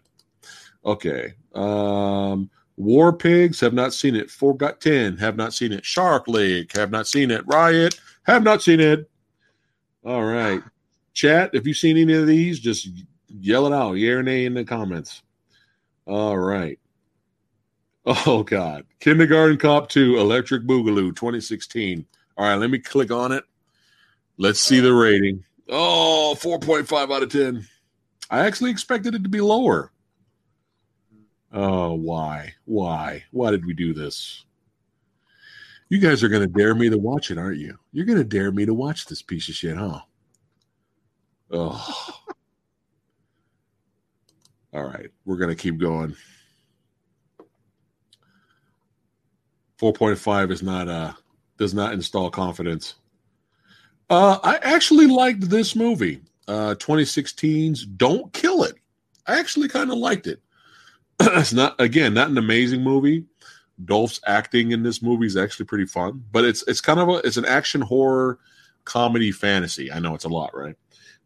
Okay. 0.83 1.33
Um, 1.53 2.49
War 2.77 3.13
Pigs 3.13 3.59
have 3.59 3.73
not 3.73 3.93
seen 3.93 4.15
it. 4.15 4.31
Four 4.31 4.55
got 4.55 4.81
ten 4.81 5.17
have 5.17 5.35
not 5.35 5.53
seen 5.53 5.71
it. 5.71 5.85
Shark 5.85 6.27
Lake 6.27 6.75
have 6.75 6.89
not 6.89 7.07
seen 7.07 7.29
it. 7.29 7.45
Riot 7.45 7.99
have 8.23 8.41
not 8.41 8.63
seen 8.63 8.79
it. 8.79 9.09
All 10.03 10.23
right, 10.23 10.63
chat. 11.13 11.51
If 11.53 11.67
you've 11.67 11.77
seen 11.77 11.97
any 11.97 12.13
of 12.13 12.25
these, 12.25 12.59
just 12.59 12.87
yell 13.27 13.67
it 13.67 13.73
out, 13.73 13.93
yeah 13.93 14.13
or 14.13 14.23
nay 14.23 14.45
in 14.45 14.55
the 14.55 14.63
comments. 14.63 15.21
All 16.07 16.37
right. 16.37 16.79
Oh 18.05 18.43
God, 18.43 18.85
Kindergarten 18.99 19.57
Cop 19.57 19.89
Two, 19.89 20.19
Electric 20.19 20.63
Boogaloo, 20.63 21.15
2016. 21.15 22.05
All 22.37 22.45
right, 22.45 22.55
let 22.55 22.71
me 22.71 22.79
click 22.79 23.11
on 23.11 23.31
it. 23.31 23.43
Let's 24.37 24.59
see 24.59 24.79
the 24.79 24.93
rating. 24.93 25.43
Oh, 25.69 26.35
4.5 26.39 27.15
out 27.15 27.23
of 27.23 27.31
10. 27.31 27.65
I 28.29 28.45
actually 28.45 28.71
expected 28.71 29.13
it 29.13 29.23
to 29.23 29.29
be 29.29 29.39
lower. 29.39 29.91
Oh, 31.53 31.93
why? 31.93 32.53
Why? 32.65 33.23
Why 33.31 33.51
did 33.51 33.65
we 33.65 33.73
do 33.73 33.93
this? 33.93 34.45
You 35.89 35.99
guys 35.99 36.23
are 36.23 36.29
going 36.29 36.41
to 36.41 36.47
dare 36.47 36.73
me 36.73 36.89
to 36.89 36.97
watch 36.97 37.31
it, 37.31 37.37
aren't 37.37 37.59
you? 37.59 37.77
You're 37.91 38.05
going 38.05 38.17
to 38.17 38.23
dare 38.23 38.51
me 38.51 38.65
to 38.65 38.73
watch 38.73 39.05
this 39.05 39.21
piece 39.21 39.49
of 39.49 39.55
shit, 39.55 39.77
huh? 39.77 39.99
Oh. 41.51 42.19
All 44.73 44.83
right, 44.83 45.09
we're 45.25 45.37
going 45.37 45.49
to 45.49 45.55
keep 45.55 45.77
going. 45.77 46.15
4.5 49.81 50.51
is 50.51 50.61
not 50.61 50.87
uh 50.87 51.13
does 51.57 51.73
not 51.73 51.93
install 51.93 52.29
confidence. 52.29 52.95
Uh 54.09 54.37
I 54.43 54.57
actually 54.57 55.07
liked 55.07 55.49
this 55.49 55.75
movie. 55.75 56.21
Uh 56.47 56.75
2016's 56.75 57.85
Don't 57.85 58.31
Kill 58.33 58.63
It. 58.63 58.75
I 59.25 59.39
actually 59.39 59.67
kind 59.67 59.91
of 59.91 59.97
liked 59.97 60.27
it. 60.27 60.41
it's 61.21 61.53
not 61.53 61.79
again, 61.79 62.13
not 62.13 62.29
an 62.29 62.37
amazing 62.37 62.83
movie. 62.83 63.25
Dolph's 63.85 64.19
acting 64.27 64.71
in 64.71 64.83
this 64.83 65.01
movie 65.01 65.25
is 65.25 65.37
actually 65.37 65.65
pretty 65.65 65.87
fun, 65.87 66.23
but 66.31 66.45
it's 66.45 66.63
it's 66.67 66.81
kind 66.81 66.99
of 66.99 67.09
a 67.09 67.13
it's 67.25 67.37
an 67.37 67.45
action 67.45 67.81
horror 67.81 68.37
comedy 68.85 69.31
fantasy. 69.31 69.91
I 69.91 69.99
know 69.99 70.13
it's 70.13 70.25
a 70.25 70.29
lot, 70.29 70.55
right? 70.55 70.75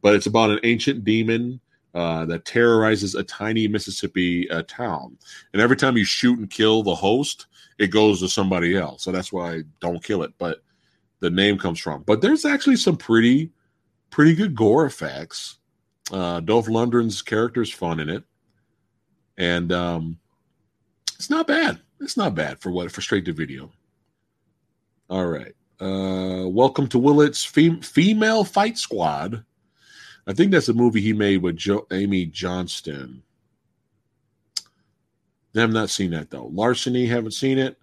But 0.02 0.16
it's 0.16 0.28
about 0.28 0.52
an 0.52 0.60
ancient 0.64 1.04
demon 1.04 1.60
uh, 1.96 2.26
that 2.26 2.46
terrorizes 2.46 3.16
a 3.16 3.24
tiny 3.24 3.68
Mississippi 3.68 4.50
uh, 4.52 4.64
town, 4.68 5.18
and 5.54 5.62
every 5.62 5.78
time 5.78 5.98
you 5.98 6.04
shoot 6.04 6.38
and 6.38 6.50
kill 6.50 6.84
the 6.84 6.94
host, 6.94 7.48
it 7.80 7.88
goes 7.88 8.20
to 8.20 8.30
somebody 8.30 8.78
else. 8.78 9.04
So 9.04 9.12
that's 9.12 9.34
why 9.34 9.54
I 9.54 9.62
don't 9.80 10.04
kill 10.04 10.22
it. 10.24 10.34
But 10.38 10.62
the 11.22 11.30
name 11.30 11.58
comes 11.58 11.80
from. 11.80 12.04
But 12.04 12.22
there's 12.22 12.46
actually 12.46 12.76
some 12.76 12.98
pretty, 12.98 13.50
pretty 14.12 14.36
good 14.36 14.56
gore 14.56 14.86
effects. 14.86 15.58
Uh, 16.12 16.42
Dolph 16.42 16.68
Lundgren's 16.68 17.22
character 17.22 17.62
is 17.62 17.72
fun 17.72 18.00
in 18.00 18.10
it, 18.10 18.24
and 19.38 19.72
um, 19.72 20.20
it's 21.16 21.30
not 21.30 21.48
bad. 21.48 21.80
It's 22.02 22.18
not 22.18 22.36
bad 22.36 22.60
for 22.60 22.72
what 22.72 22.92
for 22.92 23.02
straight 23.02 23.26
to 23.26 23.34
video. 23.34 23.72
All 25.10 25.28
right. 25.28 25.54
Uh, 25.80 26.48
welcome 26.48 26.88
to 26.88 27.00
Willits 27.00 27.44
fem- 27.44 27.82
female 27.82 28.44
fight 28.44 28.78
squad. 28.78 29.44
I 30.28 30.34
think 30.34 30.52
that's 30.52 30.70
a 30.70 30.74
movie 30.74 31.02
he 31.02 31.14
made 31.14 31.42
with 31.42 31.56
jo- 31.58 31.88
Amy 31.92 32.26
Johnston. 32.26 33.22
I 35.56 35.60
have 35.62 35.72
not 35.72 35.90
seen 35.90 36.12
that 36.12 36.30
though. 36.32 36.48
Larceny, 36.48 37.06
haven't 37.06 37.32
seen 37.32 37.58
it. 37.58 37.78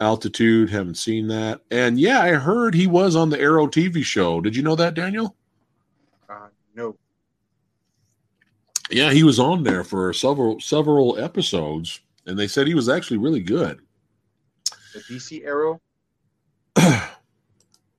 Altitude, 0.00 0.70
haven't 0.70 0.94
seen 0.96 1.26
that. 1.28 1.60
And 1.70 1.98
yeah, 1.98 2.20
I 2.20 2.30
heard 2.34 2.74
he 2.74 2.86
was 2.86 3.16
on 3.16 3.30
the 3.30 3.40
Arrow 3.40 3.66
TV 3.66 4.04
show. 4.04 4.40
Did 4.40 4.54
you 4.54 4.62
know 4.62 4.76
that, 4.76 4.94
Daniel? 4.94 5.34
Uh, 6.28 6.46
no. 6.74 6.96
Yeah, 8.90 9.10
he 9.12 9.24
was 9.24 9.38
on 9.40 9.64
there 9.64 9.82
for 9.84 10.12
several 10.12 10.60
several 10.60 11.18
episodes, 11.18 12.00
and 12.26 12.38
they 12.38 12.46
said 12.46 12.66
he 12.66 12.74
was 12.74 12.88
actually 12.88 13.18
really 13.18 13.40
good. 13.42 13.80
The 14.94 15.00
DC 15.00 15.44
Arrow. 15.44 15.80
the 16.74 17.02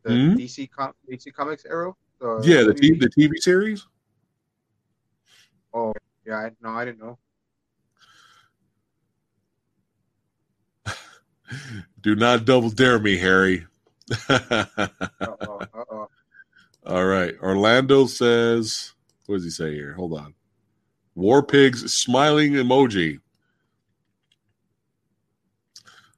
Hmm? 0.06 0.34
DC 0.34 0.72
com- 0.72 0.94
DC 1.12 1.32
Comics 1.34 1.66
Arrow. 1.66 1.96
The 2.20 2.42
yeah, 2.44 2.64
the 2.64 2.74
t- 2.74 2.98
the 2.98 3.10
TV 3.10 3.38
series. 3.38 3.88
Oh, 5.74 5.94
yeah. 6.26 6.38
I, 6.38 6.52
no, 6.62 6.70
I 6.72 6.86
didn't 6.86 7.00
know. 7.00 7.18
Do 12.02 12.16
not 12.16 12.46
double 12.46 12.70
dare 12.70 13.00
me, 13.00 13.18
Harry. 13.18 13.66
Uh 14.30 14.48
oh. 15.20 15.60
Uh 15.74 15.84
oh. 15.92 16.08
All 16.86 17.06
right. 17.06 17.36
Orlando 17.42 18.06
says, 18.08 18.94
what 19.26 19.36
does 19.36 19.44
he 19.44 19.50
say 19.50 19.74
here? 19.74 19.94
Hold 19.94 20.18
on. 20.18 20.34
War 21.16 21.44
Pigs 21.44 21.94
smiling 21.94 22.54
emoji. 22.54 23.20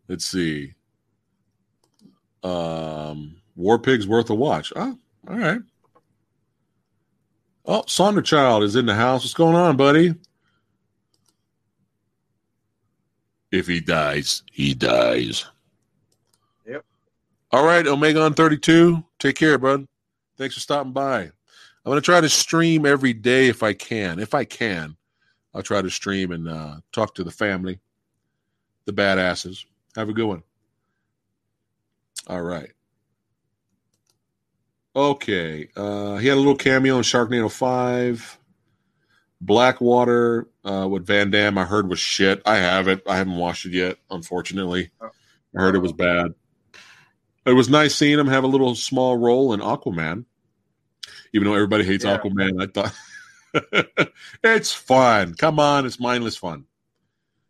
Let's 0.07 0.25
see. 0.25 0.75
Um, 2.43 3.41
War 3.55 3.79
Pigs 3.79 4.07
worth 4.07 4.29
a 4.29 4.35
watch. 4.35 4.71
Oh, 4.75 4.97
all 5.27 5.37
right. 5.37 5.61
Oh, 7.65 7.83
Sonderchild 7.83 8.63
is 8.63 8.75
in 8.75 8.85
the 8.85 8.95
house. 8.95 9.23
What's 9.23 9.33
going 9.33 9.55
on, 9.55 9.77
buddy? 9.77 10.15
If 13.51 13.67
he 13.67 13.81
dies, 13.81 14.43
he 14.51 14.73
dies. 14.73 15.45
Yep. 16.65 16.85
All 17.51 17.65
right, 17.65 17.85
Omega 17.85 18.21
on 18.21 18.33
32. 18.33 19.03
Take 19.19 19.35
care, 19.35 19.57
bud. 19.57 19.85
Thanks 20.37 20.55
for 20.55 20.61
stopping 20.61 20.93
by. 20.93 21.23
I'm 21.23 21.31
going 21.89 21.97
to 21.97 22.01
try 22.01 22.21
to 22.21 22.29
stream 22.29 22.85
every 22.85 23.13
day 23.13 23.47
if 23.47 23.61
I 23.61 23.73
can. 23.73 24.19
If 24.19 24.33
I 24.33 24.45
can, 24.45 24.95
I'll 25.53 25.63
try 25.63 25.81
to 25.81 25.89
stream 25.89 26.31
and 26.31 26.47
uh, 26.47 26.77
talk 26.91 27.13
to 27.15 27.23
the 27.23 27.31
family, 27.31 27.79
the 28.85 28.93
badasses. 28.93 29.65
Have 29.95 30.09
a 30.09 30.13
good 30.13 30.25
one. 30.25 30.43
All 32.27 32.41
right. 32.41 32.71
Okay. 34.95 35.69
Uh, 35.75 36.17
he 36.17 36.27
had 36.27 36.35
a 36.35 36.39
little 36.39 36.55
cameo 36.55 36.97
in 36.97 37.03
Sharknado 37.03 37.51
5. 37.51 38.37
Blackwater 39.43 40.47
uh, 40.63 40.87
with 40.89 41.07
Van 41.07 41.31
Damme, 41.31 41.57
I 41.57 41.63
heard 41.65 41.89
was 41.89 41.97
shit. 41.99 42.41
I 42.45 42.57
have 42.57 42.87
it. 42.87 43.01
I 43.07 43.17
haven't 43.17 43.37
watched 43.37 43.65
it 43.65 43.71
yet, 43.73 43.97
unfortunately. 44.11 44.91
I 45.01 45.07
heard 45.59 45.73
it 45.75 45.79
was 45.79 45.93
bad. 45.93 46.35
It 47.45 47.53
was 47.53 47.67
nice 47.67 47.95
seeing 47.95 48.19
him 48.19 48.27
have 48.27 48.43
a 48.43 48.47
little 48.47 48.75
small 48.75 49.17
role 49.17 49.53
in 49.53 49.59
Aquaman. 49.59 50.25
Even 51.33 51.47
though 51.47 51.55
everybody 51.55 51.83
hates 51.85 52.05
Yeah. 52.05 52.17
Aquaman, 52.19 52.61
I 52.61 52.67
thought 52.67 54.13
it's 54.43 54.71
fun. 54.71 55.33
Come 55.33 55.59
on, 55.59 55.87
it's 55.87 55.99
mindless 55.99 56.37
fun. 56.37 56.65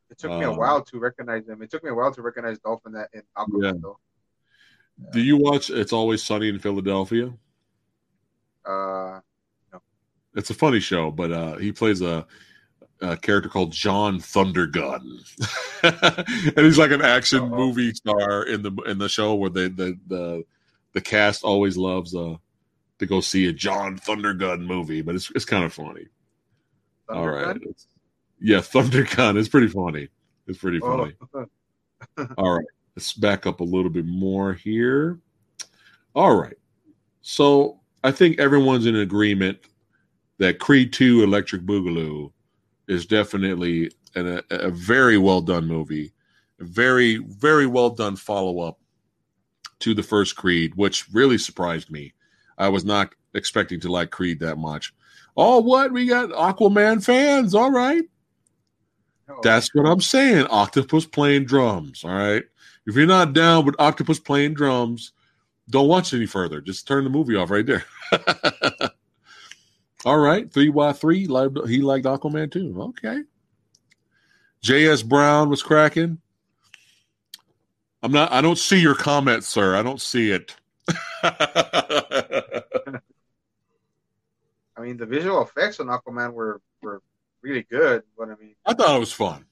It 0.09 0.17
took 0.17 0.31
me 0.31 0.43
a 0.45 0.51
Um, 0.51 0.57
while 0.57 0.81
to 0.83 0.97
recognize 0.99 1.45
him. 1.47 1.61
It 1.61 1.69
took 1.71 1.83
me 1.83 1.89
a 1.89 1.93
while 1.93 2.13
to 2.13 2.21
recognize 2.21 2.57
Dolphin 2.59 2.93
that 2.93 3.09
in 3.13 3.23
Aquaman, 3.37 3.63
Yeah. 3.63 3.71
though. 3.81 3.99
Do 5.11 5.21
you 5.21 5.37
watch 5.37 5.69
It's 5.69 5.93
Always 5.93 6.23
Sunny 6.23 6.49
in 6.49 6.59
Philadelphia? 6.59 7.33
Uh, 8.65 9.19
It's 10.35 10.49
a 10.49 10.53
funny 10.53 10.79
show, 10.79 11.11
but 11.11 11.31
uh, 11.31 11.57
he 11.57 11.71
plays 11.71 12.01
a, 12.01 12.25
a 13.01 13.17
character 13.17 13.49
called 13.49 13.71
John 13.71 14.19
Thundergun, 14.19 15.01
and 16.55 16.65
he's 16.65 16.77
like 16.77 16.91
an 16.91 17.01
action 17.01 17.39
Uh-oh. 17.39 17.49
movie 17.49 17.93
star 17.93 18.43
in 18.43 18.61
the 18.61 18.71
in 18.85 18.97
the 18.99 19.09
show 19.09 19.35
where 19.35 19.49
they, 19.49 19.67
the 19.67 19.97
the 20.07 20.43
the 20.93 21.01
cast 21.01 21.43
always 21.43 21.75
loves 21.77 22.15
uh, 22.15 22.35
to 22.99 23.05
go 23.05 23.19
see 23.19 23.47
a 23.47 23.53
John 23.53 23.97
Thundergun 23.97 24.61
movie, 24.65 25.01
but 25.01 25.15
it's 25.15 25.31
it's 25.35 25.45
kind 25.45 25.63
of 25.65 25.73
funny. 25.73 26.05
All 27.09 27.27
right? 27.29 27.55
It's- 27.57 27.87
yeah, 28.39 28.57
Thundergun 28.59 29.37
is 29.37 29.49
pretty 29.49 29.67
funny. 29.67 30.07
It's 30.47 30.57
pretty 30.59 30.79
funny. 30.79 31.13
Oh, 31.35 31.45
All 32.37 32.55
right, 32.57 32.65
let's 33.01 33.13
back 33.13 33.47
up 33.47 33.61
a 33.61 33.63
little 33.63 33.89
bit 33.89 34.05
more 34.05 34.53
here. 34.53 35.17
All 36.13 36.35
right, 36.35 36.57
so 37.21 37.79
I 38.03 38.11
think 38.11 38.39
everyone's 38.39 38.85
in 38.85 38.95
agreement 38.97 39.57
that 40.37 40.59
Creed 40.59 40.93
2 40.93 41.23
Electric 41.23 41.63
Boogaloo 41.63 42.31
is 42.87 43.07
definitely 43.07 43.89
an, 44.13 44.27
a, 44.51 44.55
a 44.55 44.69
very 44.69 45.17
well 45.17 45.41
done 45.41 45.65
movie, 45.65 46.13
a 46.59 46.63
very, 46.63 47.17
very 47.17 47.65
well 47.65 47.89
done 47.89 48.15
follow 48.15 48.59
up 48.59 48.77
to 49.79 49.95
the 49.95 50.03
first 50.03 50.35
Creed, 50.35 50.75
which 50.75 51.11
really 51.11 51.39
surprised 51.39 51.89
me. 51.89 52.13
I 52.59 52.69
was 52.69 52.85
not 52.85 53.15
expecting 53.33 53.79
to 53.79 53.91
like 53.91 54.11
Creed 54.11 54.39
that 54.41 54.59
much. 54.59 54.93
Oh, 55.35 55.59
what? 55.59 55.91
We 55.91 56.05
got 56.05 56.29
Aquaman 56.29 57.03
fans. 57.03 57.55
All 57.55 57.71
right. 57.71 58.03
That's 59.41 59.73
what 59.73 59.87
I'm 59.87 60.01
saying. 60.01 60.45
Octopus 60.51 61.07
playing 61.07 61.45
drums. 61.45 62.03
All 62.03 62.11
right. 62.11 62.43
If 62.87 62.95
you're 62.95 63.05
not 63.05 63.33
down 63.33 63.65
with 63.65 63.75
Octopus 63.79 64.19
playing 64.19 64.55
drums, 64.55 65.13
don't 65.69 65.87
watch 65.87 66.13
any 66.13 66.25
further. 66.25 66.61
Just 66.61 66.87
turn 66.87 67.03
the 67.03 67.09
movie 67.09 67.35
off 67.35 67.51
right 67.51 67.65
there. 67.65 67.85
All 70.05 70.17
right. 70.17 70.49
3Y3, 70.49 71.69
he 71.69 71.81
liked 71.81 72.05
Aquaman 72.05 72.51
too. 72.51 72.75
Okay. 72.81 73.21
JS 74.63 75.07
Brown 75.07 75.49
was 75.49 75.63
cracking. 75.63 76.19
I'm 78.03 78.11
not, 78.11 78.31
I 78.31 78.41
don't 78.41 78.57
see 78.57 78.79
your 78.79 78.95
comment, 78.95 79.43
sir. 79.43 79.75
I 79.75 79.83
don't 79.83 80.01
see 80.01 80.31
it. 80.31 80.55
I 81.23 82.63
mean, 84.79 84.97
the 84.97 85.05
visual 85.05 85.43
effects 85.43 85.79
on 85.79 85.87
Aquaman 85.87 86.33
were 86.33 86.61
were 86.81 87.01
really 87.43 87.63
good. 87.63 88.03
But 88.17 88.29
I 88.29 88.35
mean, 88.35 88.55
I 88.65 88.73
thought 88.73 88.95
it 88.95 88.99
was 88.99 89.13
fun. 89.13 89.45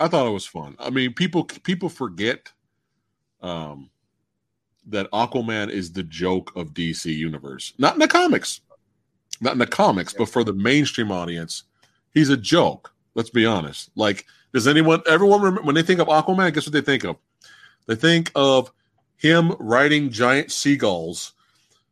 I 0.00 0.08
thought 0.08 0.26
it 0.26 0.30
was 0.32 0.46
fun. 0.46 0.76
I 0.78 0.90
mean, 0.90 1.12
people 1.12 1.44
people 1.44 1.88
forget 1.88 2.50
um, 3.40 3.90
that 4.86 5.10
Aquaman 5.12 5.70
is 5.70 5.92
the 5.92 6.02
joke 6.02 6.52
of 6.56 6.74
DC 6.74 7.14
Universe, 7.14 7.72
not 7.78 7.94
in 7.94 8.00
the 8.00 8.08
comics, 8.08 8.60
not 9.40 9.52
in 9.52 9.58
the 9.58 9.66
comics, 9.66 10.12
Yeah. 10.12 10.18
but 10.20 10.28
for 10.28 10.44
the 10.44 10.52
mainstream 10.52 11.10
audience, 11.12 11.64
he's 12.12 12.30
a 12.30 12.36
joke. 12.36 12.92
Let's 13.14 13.30
be 13.30 13.44
honest. 13.44 13.90
Like, 13.94 14.26
does 14.54 14.66
anyone, 14.66 15.02
everyone, 15.06 15.40
remember, 15.42 15.62
when 15.62 15.74
they 15.74 15.82
think 15.82 16.00
of 16.00 16.08
Aquaman, 16.08 16.52
guess 16.54 16.66
what 16.66 16.72
they 16.72 16.80
think 16.80 17.04
of? 17.04 17.16
They 17.86 17.94
think 17.94 18.30
of 18.34 18.72
him 19.16 19.54
riding 19.58 20.10
giant 20.10 20.50
seagulls, 20.50 21.32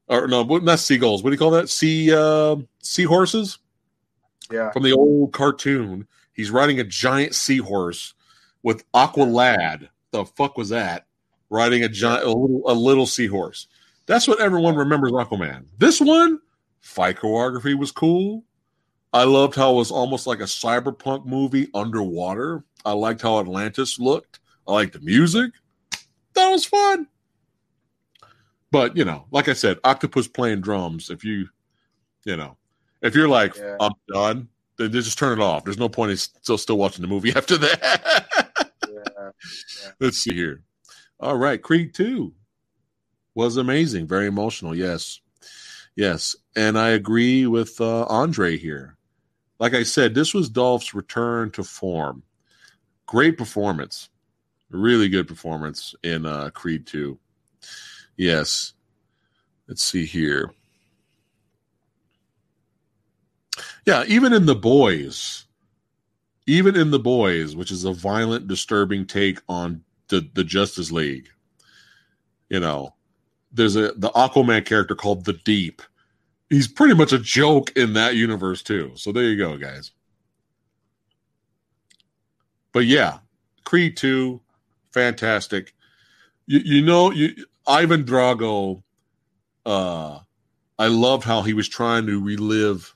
or 0.09 0.27
no, 0.27 0.43
not 0.43 0.79
seagulls. 0.79 1.23
What 1.23 1.31
do 1.31 1.35
you 1.35 1.39
call 1.39 1.51
that? 1.53 1.69
Sea 1.69 2.15
uh, 2.15 2.57
seahorses 2.81 3.59
yeah, 4.51 4.71
from 4.73 4.83
the 4.83 4.93
old 4.93 5.33
cartoon. 5.33 6.07
He's 6.33 6.51
riding 6.51 6.81
a 6.81 6.85
giant 6.85 7.35
seahorse 7.35 8.15
with 8.63 8.91
Aqualad. 8.93 9.89
The 10.11 10.25
fuck 10.25 10.57
was 10.57 10.69
that? 10.71 11.07
Riding 11.51 11.85
a 11.85 11.89
giant, 11.89 12.25
a 12.25 12.29
little, 12.29 12.63
a 12.67 12.75
little 12.75 13.07
seahorse. 13.07 13.67
That's 14.07 14.27
what 14.27 14.41
everyone 14.41 14.77
remembers 14.77 15.13
Aquaman. 15.13 15.65
This 15.79 16.01
one, 16.01 16.41
fight 16.81 17.17
choreography 17.17 17.79
was 17.79 17.93
cool. 17.93 18.45
I 19.13 19.25
loved 19.25 19.57
how 19.57 19.73
it 19.73 19.77
was 19.77 19.91
almost 19.91 20.27
like 20.27 20.41
a 20.41 20.45
cyberpunk 20.45 21.27
movie 21.27 21.69
underwater. 21.75 22.65
I 22.85 22.93
liked 22.93 23.23
how 23.23 23.41
Atlantis 23.41 23.99
looked. 23.99 24.41
I 24.67 24.73
liked 24.73 24.93
the 24.93 25.01
music. 25.01 25.53
That 26.35 26.49
was 26.51 26.65
fun. 26.65 27.09
But 28.71 28.97
you 28.97 29.05
know, 29.05 29.27
like 29.33 29.49
I 29.49 29.53
said, 29.53 29.79
octopus 29.83 30.29
playing 30.29 30.61
drums. 30.61 31.11
If 31.11 31.25
you, 31.25 31.49
you 32.25 32.37
know, 32.37 32.57
if 33.03 33.15
you're 33.15 33.29
like, 33.29 33.57
Yeah. 33.57 33.77
I'm 33.81 33.93
done, 34.13 34.49
then 34.89 35.03
just 35.03 35.19
turn 35.19 35.39
it 35.39 35.43
off. 35.43 35.65
There's 35.65 35.79
no 35.79 35.89
point 35.89 36.13
in 36.13 36.17
still 36.17 36.59
still 36.59 36.79
watching 36.79 37.03
the 37.03 37.09
movie 37.09 37.33
after 37.37 37.57
that. 37.59 38.27
yeah. 38.89 39.31
Let's 40.01 40.19
see 40.19 40.35
here. 40.35 40.63
All 41.19 41.37
right, 41.37 41.61
Creed 41.61 41.95
2 41.95 42.33
was 43.35 43.57
amazing, 43.57 44.07
very 44.07 44.27
emotional. 44.27 44.75
Yes. 44.75 45.21
Yes, 45.97 46.35
and 46.57 46.79
I 46.79 46.91
agree 46.91 47.47
with 47.47 47.81
uh, 47.81 48.05
Andre 48.05 48.57
here. 48.57 48.97
Like 49.59 49.75
I 49.75 49.83
said, 49.83 50.15
this 50.15 50.33
was 50.33 50.49
Dolph's 50.49 50.95
return 50.95 51.51
to 51.51 51.63
form. 51.63 52.23
Great 53.07 53.37
performance. 53.37 54.09
Really 54.71 55.09
good 55.09 55.29
performance 55.29 55.95
in 56.03 56.25
uh, 56.25 56.51
Creed 56.51 56.87
2. 56.87 57.19
Yes. 58.17 58.73
Let's 59.69 59.83
see 59.83 60.07
here. 60.07 60.53
Yeah, 63.91 64.05
even 64.07 64.33
in 64.33 64.47
The 64.47 64.55
Boys, 64.55 65.47
even 66.47 66.77
in 66.77 66.93
The 66.93 67.01
Boys, 67.01 67.57
which 67.57 67.73
is 67.73 67.85
a 67.85 67.93
violent, 67.93 68.47
disturbing 68.47 69.05
take 69.05 69.41
on 69.49 69.83
the, 70.07 70.31
the 70.33 70.45
Justice 70.45 70.93
League, 70.93 71.29
you 72.49 72.61
know, 72.61 72.95
there's 73.51 73.75
a 73.75 73.91
the 73.97 74.11
Aquaman 74.11 74.65
character 74.65 74.95
called 74.95 75.25
the 75.25 75.33
Deep. 75.33 75.83
He's 76.49 76.69
pretty 76.69 76.95
much 76.95 77.13
a 77.13 77.19
joke 77.19 77.73
in 77.77 77.95
that 77.95 78.15
universe 78.15 78.63
too. 78.63 78.93
So 78.95 79.11
there 79.11 79.25
you 79.25 79.37
go, 79.37 79.57
guys. 79.57 79.91
But 82.73 82.87
yeah, 82.87 83.19
Creed 83.65 83.97
2, 83.97 84.41
fantastic. 84.93 85.75
You, 86.47 86.61
you 86.61 86.83
know, 86.83 87.11
you 87.11 87.35
Ivan 87.67 88.05
Drago, 88.05 88.85
uh, 89.67 90.21
I 90.79 90.87
loved 90.87 91.25
how 91.25 91.43
he 91.43 91.55
was 91.55 91.69
trying 91.69 92.07
to 92.07 92.23
relive, 92.23 92.95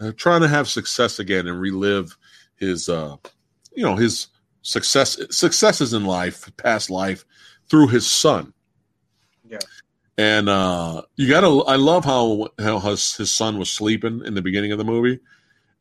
uh, 0.00 0.12
trying 0.16 0.40
to 0.40 0.48
have 0.48 0.68
success 0.68 1.18
again 1.18 1.46
and 1.46 1.60
relive 1.60 2.16
his, 2.56 2.88
uh, 2.88 3.16
you 3.74 3.82
know, 3.82 3.96
his 3.96 4.28
success 4.62 5.18
successes 5.30 5.92
in 5.92 6.04
life, 6.04 6.50
past 6.56 6.90
life, 6.90 7.24
through 7.68 7.88
his 7.88 8.06
son. 8.06 8.52
Yeah. 9.48 9.58
And 10.18 10.48
uh, 10.48 11.02
you 11.16 11.28
gotta, 11.28 11.48
I 11.66 11.76
love 11.76 12.04
how 12.04 12.48
how 12.58 12.78
his, 12.80 13.16
his 13.16 13.32
son 13.32 13.58
was 13.58 13.70
sleeping 13.70 14.22
in 14.24 14.34
the 14.34 14.42
beginning 14.42 14.72
of 14.72 14.78
the 14.78 14.84
movie. 14.84 15.20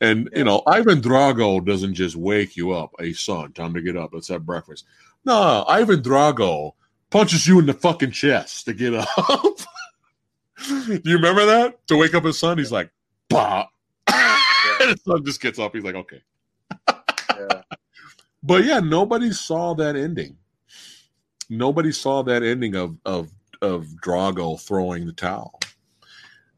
And 0.02 0.30
you 0.34 0.46
know, 0.46 0.64
Ivan 0.66 1.02
Drago 1.02 1.66
doesn't 1.66 1.94
just 1.94 2.16
wake 2.16 2.56
you 2.56 2.72
up, 2.72 2.92
hey 3.00 3.14
son, 3.14 3.52
time 3.54 3.74
to 3.74 3.82
get 3.82 3.98
up, 3.98 4.12
let's 4.14 4.30
have 4.30 4.46
breakfast. 4.46 4.86
No, 5.26 5.66
Ivan 5.68 6.02
Drago 6.02 6.72
punches 7.10 7.48
you 7.48 7.60
in 7.60 7.66
the 7.66 7.74
fucking 7.74 8.12
chest 8.12 8.66
to 8.66 8.74
get 8.74 8.94
up. 8.94 9.58
Do 10.68 11.02
you 11.04 11.16
remember 11.16 11.46
that? 11.46 11.86
To 11.88 11.98
wake 11.98 12.14
up 12.14 12.24
his 12.24 12.40
son, 12.40 12.58
he's 12.58 12.72
like, 12.72 12.92
bah. 13.30 13.66
And 14.90 14.98
his 14.98 15.04
son 15.04 15.26
just 15.26 15.42
gets 15.42 15.60
up. 15.60 15.74
He's 15.74 15.84
like, 15.84 15.96
okay. 15.96 16.22
yeah. 16.90 17.62
But 18.42 18.64
yeah, 18.64 18.80
nobody 18.80 19.34
saw 19.34 19.74
that 19.76 19.98
ending. 19.98 20.38
Nobody 21.50 21.92
saw 21.92 22.24
that 22.24 22.42
ending 22.42 22.74
of 22.76 22.96
of 23.04 23.32
of 23.62 23.88
Drago 24.02 24.58
throwing 24.60 25.06
the 25.06 25.12
towel. 25.12 25.60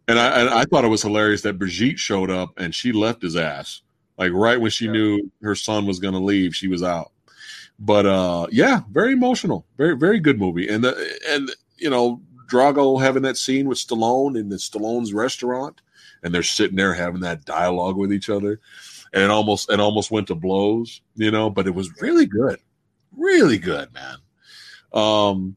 And 0.08 0.20
I 0.20 0.42
and 0.42 0.50
I 0.50 0.66
thought 0.66 0.86
it 0.86 0.90
was 0.90 1.02
hilarious 1.02 1.42
that 1.42 1.58
Brigitte 1.58 1.98
showed 1.98 2.30
up 2.30 2.52
and 2.58 2.76
she 2.76 2.92
left 2.92 3.24
his 3.24 3.36
ass. 3.36 3.82
Like 4.20 4.32
right 4.32 4.62
when 4.62 4.70
she 4.70 4.86
Yeah. 4.86 4.92
knew 4.92 5.32
her 5.42 5.56
son 5.56 5.88
was 5.88 6.00
going 6.00 6.14
to 6.14 6.20
leave, 6.20 6.56
she 6.56 6.68
was 6.68 6.84
out. 6.84 7.12
But 7.80 8.06
uh 8.06 8.46
yeah, 8.52 8.82
very 8.92 9.14
emotional. 9.14 9.66
Very 9.78 9.98
very 9.98 10.20
good 10.20 10.38
movie. 10.38 10.68
And 10.68 10.84
the, 10.84 11.20
and 11.30 11.50
you 11.78 11.90
know, 11.90 12.22
Drago 12.52 13.02
having 13.02 13.24
that 13.24 13.38
scene 13.38 13.68
with 13.68 13.80
Stallone 13.80 14.38
in 14.38 14.50
the 14.50 14.58
Stallone's 14.58 15.14
restaurant 15.14 15.82
and 16.24 16.34
they're 16.34 16.44
sitting 16.44 16.76
there 16.76 16.94
having 16.94 17.22
that 17.22 17.46
dialogue 17.46 17.98
with 17.98 18.14
each 18.14 18.30
other 18.30 18.60
and 19.14 19.24
it 19.24 19.30
almost 19.30 19.70
it 19.72 19.80
almost 19.80 20.12
went 20.12 20.28
to 20.28 20.36
blows, 20.36 21.02
you 21.16 21.32
know, 21.32 21.50
but 21.50 21.68
it 21.68 21.76
was 21.76 22.02
really 22.02 22.26
good. 22.26 22.60
Really 23.16 23.58
good, 23.58 23.90
man. 23.94 24.18
Um 24.94 25.56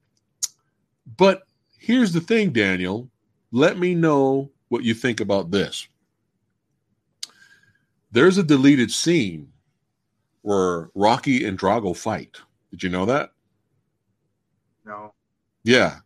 but 1.17 1.43
here's 1.79 2.13
the 2.13 2.21
thing, 2.21 2.53
Daniel. 2.53 3.09
Let 3.53 3.79
me 3.79 3.95
know 3.95 4.51
what 4.69 4.85
you 4.85 4.95
think 4.95 5.21
about 5.21 5.51
this. 5.51 5.87
There's 8.11 8.39
a 8.39 8.43
deleted 8.43 8.91
scene 8.91 9.53
where 10.43 10.91
Rocky 10.95 11.45
and 11.45 11.59
Drago 11.59 11.97
fight. 11.97 12.39
Did 12.71 12.83
you 12.83 12.91
know 12.91 13.07
that? 13.07 13.31
No. 14.85 15.15
Yeah. 15.63 15.99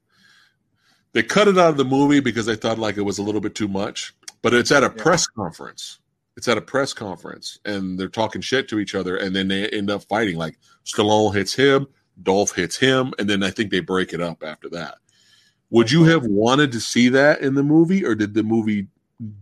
They 1.13 1.23
cut 1.23 1.49
it 1.49 1.59
out 1.59 1.71
of 1.71 1.77
the 1.77 1.85
movie 1.85 2.21
because 2.21 2.47
they 2.47 2.57
thought 2.57 2.79
like 2.79 2.97
it 2.97 3.03
was 3.03 3.19
a 3.19 3.23
little 3.23 3.41
bit 3.41 3.55
too 3.55 3.69
much, 3.69 4.15
but 4.43 4.55
it's 4.55 4.71
at 4.71 4.83
a 4.83 4.93
Yeah. 4.97 5.03
press 5.03 5.27
conference. 5.27 6.01
It's 6.37 6.47
at 6.49 6.57
a 6.59 6.63
press 6.63 6.93
conference 6.93 7.59
and 7.65 7.99
they're 7.99 8.09
talking 8.09 8.41
shit 8.41 8.69
to 8.69 8.79
each 8.79 8.95
other 8.95 9.17
and 9.17 9.35
then 9.35 9.49
they 9.49 9.69
end 9.71 9.91
up 9.91 10.05
fighting. 10.05 10.37
Like 10.37 10.59
Stallone 10.85 11.35
hits 11.35 11.53
him, 11.55 11.87
Dolph 12.23 12.53
hits 12.55 12.77
him, 12.77 13.13
and 13.19 13.29
then 13.29 13.43
I 13.43 13.51
think 13.51 13.71
they 13.71 13.81
break 13.81 14.13
it 14.13 14.21
up 14.21 14.43
after 14.45 14.69
that. 14.71 14.99
Would 15.71 15.91
you 15.91 16.05
have 16.05 16.25
wanted 16.25 16.73
to 16.73 16.81
see 16.81 17.09
that 17.11 17.41
in 17.41 17.55
the 17.55 17.63
movie 17.63 18.05
or 18.05 18.15
did 18.15 18.35
the 18.35 18.43
movie 18.45 18.87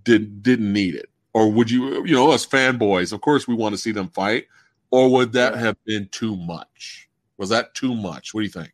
did 0.04 0.42
didn't 0.42 0.72
need 0.72 0.94
it? 0.94 1.10
Or 1.34 1.52
would 1.52 1.70
you 1.70 2.04
you 2.06 2.14
know, 2.14 2.30
us 2.30 2.46
fanboys, 2.46 3.12
of 3.12 3.20
course 3.20 3.46
we 3.46 3.54
want 3.54 3.74
to 3.74 3.78
see 3.78 3.92
them 3.92 4.08
fight, 4.08 4.46
or 4.90 5.10
would 5.12 5.32
that 5.32 5.54
Yeah. 5.54 5.60
have 5.60 5.76
been 5.84 6.08
too 6.08 6.34
much? 6.34 7.08
Was 7.36 7.50
that 7.50 7.74
too 7.74 7.94
much? 7.94 8.32
What 8.32 8.40
do 8.40 8.44
you 8.46 8.50
think? 8.50 8.72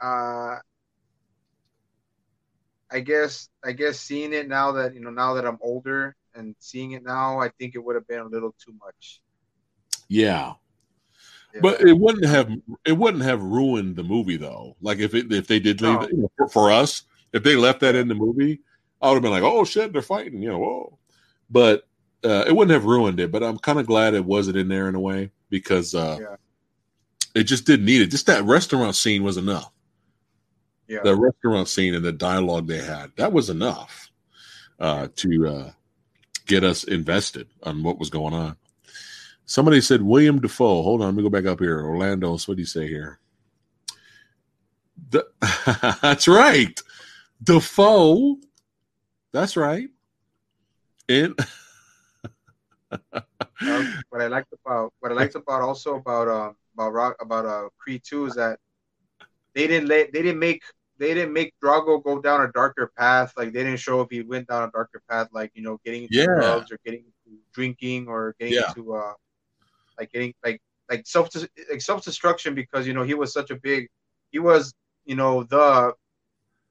Uh, 0.00 0.58
I 2.94 3.00
guess 3.00 3.48
I 3.64 3.72
guess 3.72 3.98
seeing 3.98 4.32
it 4.32 4.48
now 4.48 4.70
that 4.72 4.94
you 4.94 5.00
know 5.00 5.10
now 5.10 5.34
that 5.34 5.44
I'm 5.44 5.58
older 5.60 6.14
and 6.34 6.54
seeing 6.60 6.92
it 6.92 7.02
now, 7.02 7.40
I 7.40 7.48
think 7.58 7.74
it 7.74 7.80
would 7.84 7.96
have 7.96 8.06
been 8.06 8.20
a 8.20 8.26
little 8.26 8.54
too 8.64 8.72
much. 8.80 9.20
Yeah. 10.08 10.52
Yeah. 11.52 11.60
But 11.60 11.80
it 11.82 11.92
wouldn't 11.98 12.24
have 12.24 12.50
it 12.84 12.92
wouldn't 12.92 13.24
have 13.24 13.42
ruined 13.42 13.96
the 13.96 14.04
movie 14.04 14.36
though. 14.36 14.76
Like 14.80 14.98
if 14.98 15.12
it 15.14 15.32
if 15.32 15.48
they 15.48 15.58
did 15.58 15.80
leave 15.82 16.00
No. 16.00 16.02
it, 16.02 16.10
you 16.12 16.18
know, 16.18 16.30
for, 16.36 16.48
for 16.48 16.70
us, 16.70 17.02
if 17.32 17.42
they 17.42 17.56
left 17.56 17.80
that 17.80 17.96
in 17.96 18.06
the 18.08 18.14
movie, 18.14 18.60
I 19.02 19.08
would 19.08 19.14
have 19.16 19.22
been 19.22 19.32
like, 19.32 19.42
oh 19.42 19.64
shit, 19.64 19.92
they're 19.92 20.00
fighting, 20.02 20.40
you 20.40 20.50
know. 20.50 20.58
Whoa. 20.58 20.98
But 21.50 21.88
uh, 22.24 22.44
it 22.46 22.52
wouldn't 22.56 22.72
have 22.72 22.84
ruined 22.84 23.18
it. 23.20 23.30
But 23.32 23.42
I'm 23.42 23.58
kind 23.58 23.78
of 23.80 23.86
glad 23.86 24.14
it 24.14 24.24
wasn't 24.24 24.56
in 24.56 24.68
there 24.68 24.88
in 24.88 24.94
a 24.94 25.00
way 25.00 25.30
because 25.50 25.94
uh, 25.94 26.18
Yeah. 26.20 26.36
it 27.34 27.44
just 27.44 27.66
didn't 27.66 27.86
need 27.86 28.02
it. 28.02 28.06
Just 28.06 28.26
that 28.26 28.44
restaurant 28.44 28.94
scene 28.96 29.22
was 29.24 29.36
enough. 29.36 29.70
Yeah, 30.86 31.00
The 31.02 31.16
restaurant 31.16 31.68
scene 31.68 31.94
and 31.94 32.04
the 32.04 32.12
dialogue 32.12 32.66
they 32.66 32.82
had 32.82 33.12
that 33.16 33.32
was 33.32 33.48
enough 33.48 34.10
uh, 34.78 35.08
to 35.16 35.48
uh, 35.48 35.70
get 36.46 36.62
us 36.62 36.84
invested 36.84 37.48
on 37.62 37.82
what 37.82 37.98
was 37.98 38.10
going 38.10 38.34
on. 38.34 38.56
Somebody 39.46 39.80
said 39.80 40.02
William 40.02 40.40
Dafoe. 40.40 40.82
Hold 40.82 41.00
on, 41.00 41.08
let 41.08 41.14
me 41.14 41.22
go 41.22 41.30
back 41.30 41.46
up 41.46 41.60
here. 41.60 41.84
Orlando, 41.84 42.32
what 42.32 42.46
do 42.46 42.54
you 42.56 42.66
say 42.66 42.86
here? 42.86 43.18
The- 45.10 45.28
that's 46.02 46.28
right, 46.28 46.78
Dafoe. 47.42 48.36
That's 49.32 49.56
right. 49.56 49.88
Um, 51.10 51.34
what 54.10 54.20
I 54.20 54.26
liked 54.26 54.52
about 54.64 54.92
what 55.00 55.12
I 55.12 55.14
liked 55.14 55.34
about 55.34 55.62
also 55.62 55.96
about 55.96 56.28
um 56.28 56.56
about 56.74 56.92
rock 56.92 57.16
about 57.20 57.44
uh 57.46 57.68
Creed 57.78 58.02
two 58.04 58.26
is 58.26 58.34
that 58.34 58.58
they 59.54 59.66
didn't 59.66 59.88
let 59.88 60.12
they 60.12 60.22
didn't 60.22 60.38
make 60.38 60.62
they 60.98 61.14
didn't 61.14 61.32
make 61.32 61.52
Drago 61.62 62.02
go 62.02 62.20
down 62.20 62.42
a 62.42 62.52
darker 62.52 62.90
path. 62.96 63.32
Like 63.36 63.52
they 63.52 63.64
didn't 63.64 63.80
show 63.80 64.00
if 64.00 64.10
he 64.10 64.22
went 64.22 64.48
down 64.48 64.68
a 64.68 64.70
darker 64.70 65.02
path, 65.08 65.28
like 65.32 65.50
you 65.54 65.62
know, 65.62 65.78
getting 65.84 66.04
into 66.04 66.22
Yeah. 66.22 66.26
drugs 66.34 66.70
or 66.70 66.78
getting 66.84 67.00
into 67.00 67.38
drinking 67.54 68.08
or 68.08 68.34
getting 68.38 68.56
Yeah. 68.56 68.68
into 68.68 68.94
uh, 68.94 69.12
like 69.98 70.10
getting 70.12 70.34
like 70.44 70.60
like 70.90 71.06
self 71.06 71.30
like 71.70 71.80
self 71.82 72.04
destruction 72.04 72.54
because 72.54 72.86
you 72.86 72.92
know 72.94 73.02
he 73.02 73.14
was 73.14 73.32
such 73.32 73.50
a 73.50 73.56
big, 73.56 73.88
he 74.30 74.38
was 74.38 74.74
you 75.04 75.16
know 75.16 75.44
the 75.44 75.92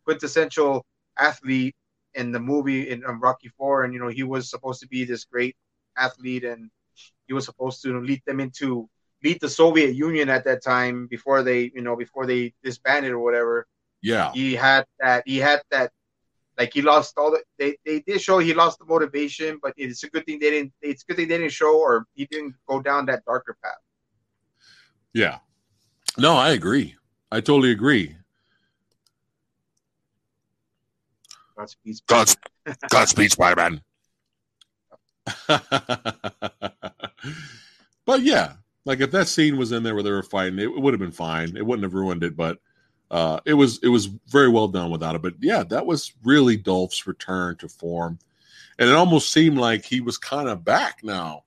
quintessential 0.05 0.85
athlete 1.17 1.75
in 2.15 2.31
the 2.31 2.39
movie 2.39 2.89
in 2.89 3.03
um, 3.05 3.19
Rocky 3.19 3.49
Four, 3.57 3.83
and 3.83 3.93
you 3.93 3.99
know 3.99 4.09
he 4.09 4.23
was 4.23 4.49
supposed 4.49 4.81
to 4.81 4.87
be 4.87 5.05
this 5.05 5.25
great 5.25 5.55
athlete, 5.97 6.43
and 6.43 6.69
he 7.27 7.33
was 7.33 7.45
supposed 7.45 7.81
to 7.83 7.99
lead 7.99 8.21
them 8.25 8.39
into 8.39 8.87
lead 9.23 9.39
the 9.39 9.49
Soviet 9.49 9.95
Union 9.95 10.29
at 10.29 10.45
that 10.45 10.63
time 10.63 11.07
before 11.07 11.43
they 11.43 11.71
you 11.73 11.81
know 11.81 11.95
before 11.95 12.25
they 12.25 12.53
disbanded 12.63 13.11
or 13.11 13.19
whatever. 13.19 13.67
Yeah. 14.03 14.31
He 14.33 14.53
had 14.53 14.85
that. 14.99 15.23
He 15.25 15.37
had 15.37 15.61
that. 15.71 15.91
Like 16.57 16.71
he 16.73 16.83
lost 16.83 17.17
all 17.17 17.31
the. 17.31 17.41
They, 17.57 17.77
they 17.83 18.01
did 18.01 18.21
show 18.21 18.37
he 18.37 18.53
lost 18.53 18.77
the 18.77 18.85
motivation, 18.85 19.59
but 19.63 19.73
it's 19.75 20.03
a 20.03 20.09
good 20.09 20.25
thing 20.25 20.37
they 20.39 20.51
didn't. 20.51 20.73
It's 20.81 21.01
a 21.01 21.05
good 21.07 21.15
thing 21.17 21.27
they 21.29 21.37
didn't 21.39 21.53
show 21.53 21.79
or 21.79 22.05
he 22.13 22.25
didn't 22.25 22.55
go 22.67 22.79
down 22.79 23.07
that 23.07 23.25
darker 23.25 23.57
path. 23.63 23.73
Yeah. 25.13 25.39
No, 26.17 26.35
I 26.35 26.49
agree. 26.51 26.95
I 27.31 27.39
totally 27.41 27.71
agree. 27.71 28.15
Godspeed. 31.57 32.01
God's 32.07 32.37
Godspeed, 32.89 33.31
Spider 33.31 33.55
Man. 33.55 33.81
but 38.05 38.21
yeah, 38.21 38.53
like 38.85 38.99
if 38.99 39.11
that 39.11 39.27
scene 39.27 39.57
was 39.57 39.71
in 39.71 39.83
there 39.83 39.93
where 39.93 40.03
they 40.03 40.11
were 40.11 40.23
fighting, 40.23 40.59
it 40.59 40.67
would 40.67 40.93
have 40.93 40.99
been 40.99 41.11
fine. 41.11 41.55
It 41.55 41.65
wouldn't 41.65 41.83
have 41.83 41.93
ruined 41.93 42.23
it, 42.23 42.35
but 42.35 42.59
uh, 43.11 43.39
it 43.45 43.53
was 43.53 43.79
it 43.83 43.89
was 43.89 44.07
very 44.27 44.49
well 44.49 44.67
done 44.67 44.91
without 44.91 45.15
it. 45.15 45.21
But 45.21 45.35
yeah, 45.39 45.63
that 45.63 45.85
was 45.85 46.13
really 46.23 46.57
Dolph's 46.57 47.07
return 47.07 47.55
to 47.57 47.69
form, 47.69 48.19
and 48.79 48.89
it 48.89 48.95
almost 48.95 49.31
seemed 49.31 49.57
like 49.57 49.85
he 49.85 50.01
was 50.01 50.17
kind 50.17 50.49
of 50.49 50.65
back 50.65 51.03
now, 51.03 51.43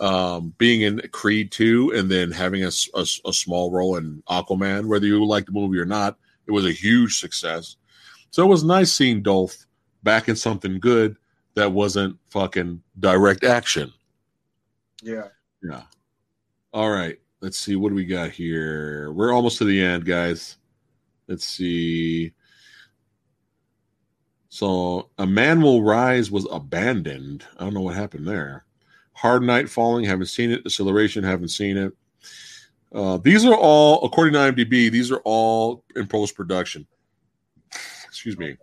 um, 0.00 0.54
being 0.58 0.82
in 0.82 1.00
Creed 1.12 1.52
two, 1.52 1.92
and 1.94 2.10
then 2.10 2.30
having 2.30 2.64
a 2.64 2.70
a 2.94 3.32
small 3.32 3.70
role 3.70 3.96
in 3.96 4.22
Aquaman. 4.28 4.86
Whether 4.86 5.06
you 5.06 5.24
like 5.24 5.46
the 5.46 5.52
movie 5.52 5.78
or 5.78 5.84
not, 5.84 6.16
it 6.46 6.52
was 6.52 6.66
a 6.66 6.72
huge 6.72 7.18
success. 7.18 7.76
So 8.30 8.42
it 8.42 8.48
was 8.48 8.64
nice 8.64 8.92
seeing 8.92 9.22
Dolph 9.22 9.56
back 10.02 10.28
in 10.28 10.36
something 10.36 10.80
good 10.80 11.16
that 11.54 11.70
wasn't 11.70 12.16
fucking 12.30 12.82
direct 12.98 13.44
action. 13.44 13.92
Yeah. 15.02 15.28
Yeah. 15.62 15.82
All 16.74 16.90
right. 16.90 17.16
Let's 17.40 17.56
see. 17.56 17.76
What 17.76 17.90
do 17.90 17.94
we 17.94 18.04
got 18.04 18.32
here? 18.32 19.12
We're 19.12 19.32
almost 19.32 19.58
to 19.58 19.64
the 19.64 19.80
end, 19.80 20.04
guys. 20.04 20.56
Let's 21.28 21.46
see. 21.46 22.32
So, 24.48 25.10
A 25.18 25.26
Man 25.26 25.62
Will 25.62 25.84
Rise 25.84 26.32
was 26.32 26.48
abandoned. 26.50 27.44
I 27.56 27.62
don't 27.62 27.74
know 27.74 27.80
what 27.82 27.94
happened 27.94 28.26
there. 28.26 28.64
Hard 29.12 29.44
Night 29.44 29.68
Falling, 29.68 30.04
haven't 30.04 30.26
seen 30.26 30.50
it. 30.50 30.62
Acceleration, 30.66 31.22
haven't 31.22 31.50
seen 31.50 31.76
it. 31.76 31.92
Uh, 32.92 33.18
these 33.18 33.44
are 33.44 33.54
all, 33.54 34.04
according 34.04 34.32
to 34.32 34.40
IMDb, 34.40 34.90
these 34.90 35.12
are 35.12 35.20
all 35.24 35.84
in 35.94 36.08
post 36.08 36.34
production. 36.34 36.86
Excuse 38.06 38.36
me. 38.36 38.56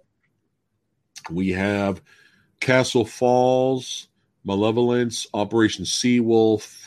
We 1.29 1.51
have 1.51 2.01
Castle 2.59 3.05
Falls, 3.05 4.09
Malevolence, 4.43 5.27
Operation 5.33 5.85
Seawolf, 5.85 6.80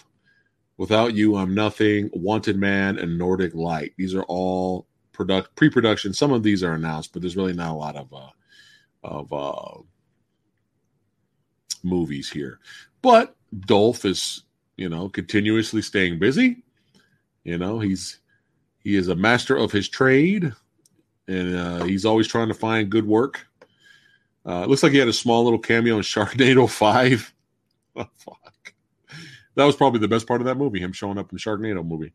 Without 0.77 1.15
You, 1.15 1.37
I'm 1.37 1.55
Nothing, 1.55 2.11
Wanted 2.13 2.57
Man, 2.57 2.99
and 2.99 3.17
Nordic 3.17 3.55
Light. 3.55 3.93
These 3.97 4.15
are 4.15 4.25
all 4.25 4.87
product 5.13 5.55
pre-production. 5.55 6.13
Some 6.13 6.33
of 6.33 6.43
these 6.43 6.63
are 6.63 6.75
announced, 6.75 7.13
but 7.13 7.23
there's 7.23 7.37
really 7.37 7.53
not 7.53 7.71
a 7.71 7.75
lot 7.75 7.97
of 7.97 8.13
uh, 8.13 8.31
of 9.05 9.33
uh, 9.33 9.81
movies 11.83 12.29
here. 12.29 12.59
But 13.03 13.37
Dolph 13.67 14.05
is, 14.05 14.43
you 14.77 14.89
know, 14.89 15.09
continuously 15.09 15.83
staying 15.83 16.19
busy. 16.19 16.65
You 17.45 17.59
know, 17.59 17.79
he's 17.79 18.19
he 18.83 18.97
is 18.97 19.09
a 19.09 19.15
master 19.15 19.57
of 19.57 19.71
his 19.71 19.89
trade, 19.89 20.53
and 21.29 21.57
uh, 21.57 21.85
he's 21.85 22.05
always 22.05 22.27
trying 22.27 22.49
to 22.49 22.55
find 22.55 22.91
good 22.91 23.07
work. 23.07 23.47
Uh, 24.47 24.63
it 24.65 24.69
looks 24.69 24.83
like 24.83 24.93
he 24.93 24.99
had 24.99 25.09
a 25.09 25.13
small 25.13 25.45
little 25.45 25.59
cameo 25.59 25.97
in 25.97 26.03
Sharknado 26.03 26.69
Five. 26.71 27.33
That 29.55 29.65
was 29.65 29.77
probably 29.77 30.01
the 30.01 30.09
best 30.09 30.27
part 30.27 30.41
of 30.41 30.47
that 30.47 30.57
movie, 30.57 30.81
him 30.81 30.93
showing 30.93 31.19
up 31.19 31.31
in 31.31 31.37
the 31.37 31.41
Sharknado 31.41 31.87
movie. 31.87 32.13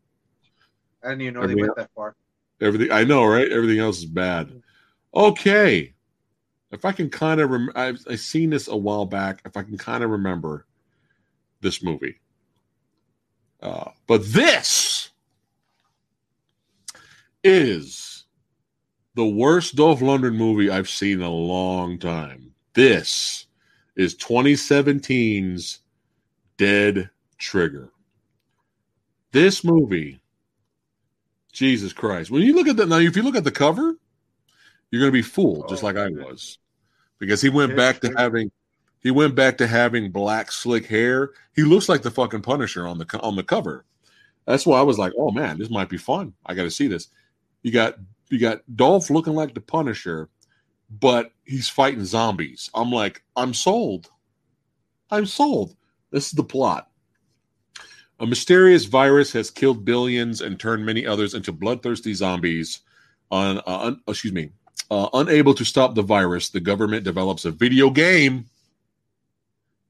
I 1.04 1.10
didn't 1.10 1.22
even 1.22 1.34
know 1.36 1.42
Everything 1.42 1.64
they 1.64 1.68
went 1.70 1.78
that 1.78 1.90
far. 1.96 2.16
Everything 2.62 2.92
I 2.92 3.04
know, 3.04 3.26
right? 3.26 3.50
Everything 3.50 3.80
else 3.80 4.00
is 4.00 4.06
bad. 4.06 4.62
Okay. 5.14 5.94
If 6.72 6.86
I 6.86 6.92
can 6.92 7.10
kind 7.10 7.40
of 7.40 7.50
rem- 7.50 7.72
I've, 7.76 8.00
I've 8.10 8.20
seen 8.20 8.50
this 8.50 8.68
a 8.68 8.76
while 8.76 9.06
back. 9.06 9.42
If 9.46 9.56
I 9.56 9.64
can 9.64 9.78
kind 9.78 10.04
of 10.04 10.10
remember 10.10 10.66
this 11.62 11.82
movie. 11.82 12.20
Uh, 13.62 13.90
but 14.08 14.26
this 14.26 15.10
is 17.44 18.26
the 19.16 19.26
worst 19.26 19.76
Dolph 19.76 20.00
Lundgren 20.00 20.36
movie 20.36 20.70
I've 20.70 20.90
seen 20.90 21.20
in 21.20 21.26
a 21.26 21.30
long 21.30 21.98
time. 21.98 22.54
This 22.74 23.48
is 23.96 24.16
2017's 24.16 25.80
Dead 26.58 27.10
Trigger. 27.40 27.90
This 29.32 29.64
movie, 29.64 30.20
Jesus 31.52 31.94
Christ. 31.94 32.32
When 32.32 32.42
you 32.42 32.54
look 32.54 32.68
at 32.68 32.78
that 32.78 32.90
now, 32.90 32.98
if 32.98 33.16
you 33.16 33.24
look 33.24 33.36
at 33.36 33.44
the 33.44 33.52
cover, 33.52 33.96
you're 34.92 35.02
going 35.02 35.12
to 35.12 35.18
be 35.18 35.22
fooled, 35.22 35.70
just 35.70 35.84
Oh, 35.84 35.88
like 35.88 35.98
I 35.98 36.10
was, 36.10 36.58
because 37.20 37.42
he 37.42 37.50
went 37.50 37.76
back 37.76 38.00
to 38.02 38.14
having 38.18 38.52
he 39.02 39.12
went 39.12 39.36
back 39.36 39.58
to 39.60 39.68
having 39.68 40.12
black 40.12 40.52
slick 40.52 40.86
hair. 40.86 41.32
He 41.56 41.64
looks 41.64 41.88
like 41.88 42.02
the 42.02 42.12
fucking 42.12 42.42
Punisher 42.42 42.88
on 42.88 42.98
the 42.98 43.20
on 43.22 43.36
the 43.36 43.44
cover. 43.44 43.86
That's 44.46 44.66
why 44.66 44.80
I 44.80 44.84
was 44.84 44.98
like, 44.98 45.14
oh 45.18 45.32
man, 45.32 45.60
this 45.60 45.70
might 45.70 45.90
be 45.90 45.98
fun. 45.98 46.34
I 46.46 46.54
got 46.54 46.64
to 46.64 46.72
see 46.72 46.88
this. 46.88 47.08
You 47.62 47.72
got 47.72 47.96
you 48.30 48.40
got 48.40 48.62
Dolph 48.76 49.10
looking 49.10 49.34
like 49.34 49.54
the 49.54 49.62
Punisher, 49.62 50.30
but 50.90 51.32
he's 51.46 51.70
fighting 51.70 52.06
zombies. 52.06 52.70
I'm 52.74 52.92
like, 52.92 53.24
I'm 53.36 53.54
sold. 53.54 54.10
I'm 55.12 55.26
sold. 55.26 55.76
This 56.12 56.28
is 56.28 56.32
the 56.34 56.44
plot. 56.44 56.90
A 58.20 58.26
mysterious 58.26 58.86
virus 58.86 59.32
has 59.34 59.50
killed 59.50 59.86
billions 59.86 60.42
and 60.42 60.60
turned 60.60 60.86
many 60.86 61.06
others 61.06 61.34
into 61.34 61.52
bloodthirsty 61.54 62.14
zombies. 62.14 62.82
On, 63.32 63.60
uh, 63.60 63.80
un- 63.88 64.02
excuse 64.08 64.34
me, 64.34 64.52
uh, 64.92 65.08
unable 65.14 65.54
to 65.54 65.64
stop 65.64 65.96
the 65.96 66.02
virus, 66.02 66.50
the 66.50 66.60
government 66.60 67.04
develops 67.04 67.46
a 67.46 67.52
video 67.52 67.90
game. 67.90 68.46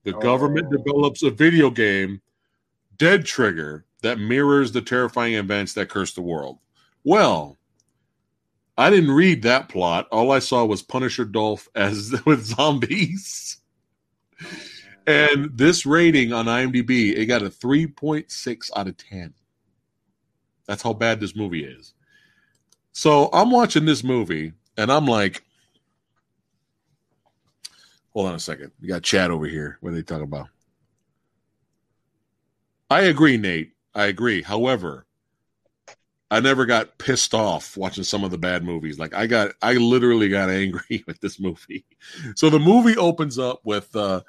The 0.04 0.14
government 0.14 0.68
Oh. 0.72 0.78
develops 0.78 1.24
a 1.24 1.30
video 1.32 1.70
game, 1.70 2.22
Dead 2.98 3.26
Trigger, 3.26 3.86
that 4.02 4.20
mirrors 4.20 4.72
the 4.72 4.82
terrifying 4.82 5.34
events 5.34 5.74
that 5.74 5.90
cursed 5.90 6.16
the 6.16 6.22
world. 6.22 6.60
Well, 7.04 7.58
I 8.78 8.90
didn't 8.90 9.12
read 9.12 9.42
that 9.42 9.70
plot. 9.70 10.08
All 10.12 10.32
I 10.32 10.40
saw 10.40 10.64
was 10.66 10.82
Punisher 10.82 11.26
Dolph 11.26 11.68
as 11.76 12.14
with 12.26 12.46
zombies. 12.46 13.58
And 15.10 15.58
this 15.58 15.88
rating 15.88 16.34
on 16.34 16.46
IMDb, 16.46 17.18
it 17.18 17.26
got 17.26 17.42
a 17.42 17.50
3.6 17.50 18.70
out 18.76 18.88
of 18.88 18.96
10. 18.96 19.34
That's 20.68 20.84
how 20.84 20.94
bad 20.94 21.20
this 21.20 21.36
movie 21.36 21.64
is. 21.64 21.96
So 22.92 23.28
I'm 23.34 23.50
watching 23.50 23.86
this 23.86 24.04
movie 24.04 24.54
and 24.78 24.92
I'm 24.92 25.08
like, 25.08 25.44
hold 28.14 28.28
on 28.28 28.36
a 28.36 28.40
second. 28.40 28.72
We 28.80 28.88
got 28.88 29.02
Chad 29.02 29.32
over 29.32 29.48
here. 29.48 29.80
What 29.82 29.94
are 29.94 29.96
they 29.96 30.04
talking 30.04 30.26
about? 30.26 30.50
I 32.92 33.02
agree, 33.02 33.38
Nate. 33.38 33.72
I 33.96 34.06
agree. 34.06 34.44
However, 34.44 35.08
I 36.32 36.40
never 36.40 36.66
got 36.66 36.98
pissed 37.00 37.34
off 37.34 37.76
watching 37.76 38.04
some 38.04 38.24
of 38.24 38.32
the 38.32 38.38
bad 38.38 38.64
movies. 38.64 39.00
Like 39.00 39.16
I 39.16 39.26
got, 39.26 39.52
I 39.62 39.74
literally 39.74 40.30
got 40.30 40.50
angry 40.50 41.04
with 41.08 41.20
this 41.22 41.40
movie. 41.40 41.86
So 42.36 42.50
the 42.50 42.60
movie 42.60 42.98
opens 42.98 43.40
up 43.40 43.62
with, 43.64 43.96
uh, 43.96 44.22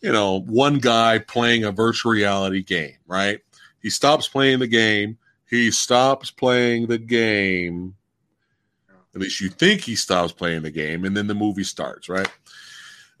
you 0.00 0.12
know, 0.12 0.40
one 0.40 0.78
guy 0.78 1.18
playing 1.18 1.64
a 1.64 1.72
virtual 1.72 2.12
reality 2.12 2.62
game. 2.62 2.96
Right? 3.06 3.40
He 3.80 3.90
stops 3.90 4.28
playing 4.28 4.58
the 4.58 4.66
game. 4.66 5.18
He 5.48 5.70
stops 5.70 6.30
playing 6.30 6.88
the 6.88 6.98
game. 6.98 7.94
At 9.14 9.20
least 9.20 9.40
you 9.40 9.48
think 9.48 9.80
he 9.80 9.94
stops 9.94 10.32
playing 10.32 10.62
the 10.62 10.70
game, 10.70 11.06
and 11.06 11.16
then 11.16 11.26
the 11.26 11.34
movie 11.34 11.64
starts. 11.64 12.08
Right? 12.08 12.28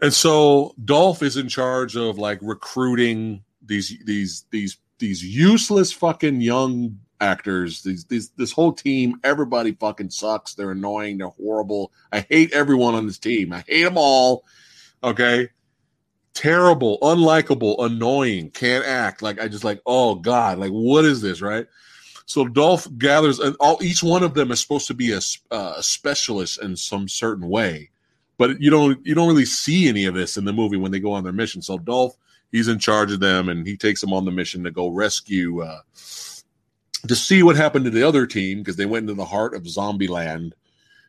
And 0.02 0.12
so 0.12 0.74
Dolph 0.84 1.22
is 1.22 1.36
in 1.36 1.48
charge 1.48 1.96
of 1.96 2.18
like 2.18 2.38
recruiting 2.42 3.44
these 3.64 3.96
these 4.04 4.44
these 4.50 4.76
these 4.98 5.24
useless 5.24 5.92
fucking 5.92 6.40
young 6.40 6.98
actors. 7.20 7.82
These 7.82 8.04
these 8.04 8.30
this 8.30 8.52
whole 8.52 8.72
team, 8.72 9.20
everybody 9.24 9.72
fucking 9.72 10.10
sucks. 10.10 10.54
They're 10.54 10.72
annoying. 10.72 11.18
They're 11.18 11.28
horrible. 11.28 11.92
I 12.12 12.20
hate 12.20 12.52
everyone 12.52 12.94
on 12.94 13.06
this 13.06 13.18
team. 13.18 13.52
I 13.52 13.64
hate 13.66 13.84
them 13.84 13.98
all. 13.98 14.44
Okay. 15.02 15.48
Terrible, 16.34 16.98
unlikable, 17.00 17.76
annoying, 17.78 18.50
can't 18.50 18.84
act. 18.84 19.22
Like 19.22 19.40
I 19.40 19.48
just 19.48 19.64
like, 19.64 19.80
oh 19.86 20.16
God, 20.16 20.58
like 20.58 20.70
what 20.70 21.06
is 21.06 21.22
this, 21.22 21.40
right? 21.40 21.66
so 22.26 22.46
Dolph 22.46 22.88
gathers, 22.98 23.38
and 23.38 23.56
all 23.60 23.78
each 23.80 24.02
one 24.02 24.24
of 24.24 24.34
them 24.34 24.50
is 24.50 24.60
supposed 24.60 24.88
to 24.88 24.94
be 24.94 25.12
a, 25.12 25.20
uh, 25.52 25.80
specialist 25.80 26.60
in 26.60 26.76
some 26.76 27.08
certain 27.08 27.48
way, 27.48 27.90
but 28.36 28.60
you 28.60 28.68
don't 28.68 29.04
you 29.06 29.14
don't 29.14 29.28
really 29.28 29.44
see 29.44 29.88
any 29.88 30.04
of 30.06 30.14
this 30.14 30.36
in 30.36 30.44
the 30.44 30.52
movie 30.52 30.76
when 30.76 30.90
they 30.90 30.98
go 30.98 31.12
on 31.12 31.22
their 31.22 31.32
mission. 31.32 31.62
So 31.62 31.78
Dolph, 31.78 32.16
he's 32.50 32.66
in 32.66 32.80
charge 32.80 33.12
of 33.12 33.20
them, 33.20 33.48
and 33.48 33.64
he 33.64 33.76
takes 33.76 34.00
them 34.00 34.12
on 34.12 34.24
the 34.24 34.32
mission 34.32 34.64
to 34.64 34.72
go 34.72 34.88
rescue, 34.88 35.62
uh, 35.62 35.80
to 37.08 37.16
see 37.16 37.42
what 37.42 37.56
happened 37.56 37.84
to 37.84 37.90
the 37.90 38.06
other 38.06 38.26
team 38.26 38.58
because 38.58 38.76
they 38.76 38.86
went 38.86 39.04
into 39.04 39.14
the 39.14 39.24
heart 39.24 39.54
of 39.54 39.68
zombie 39.68 40.08
land. 40.08 40.54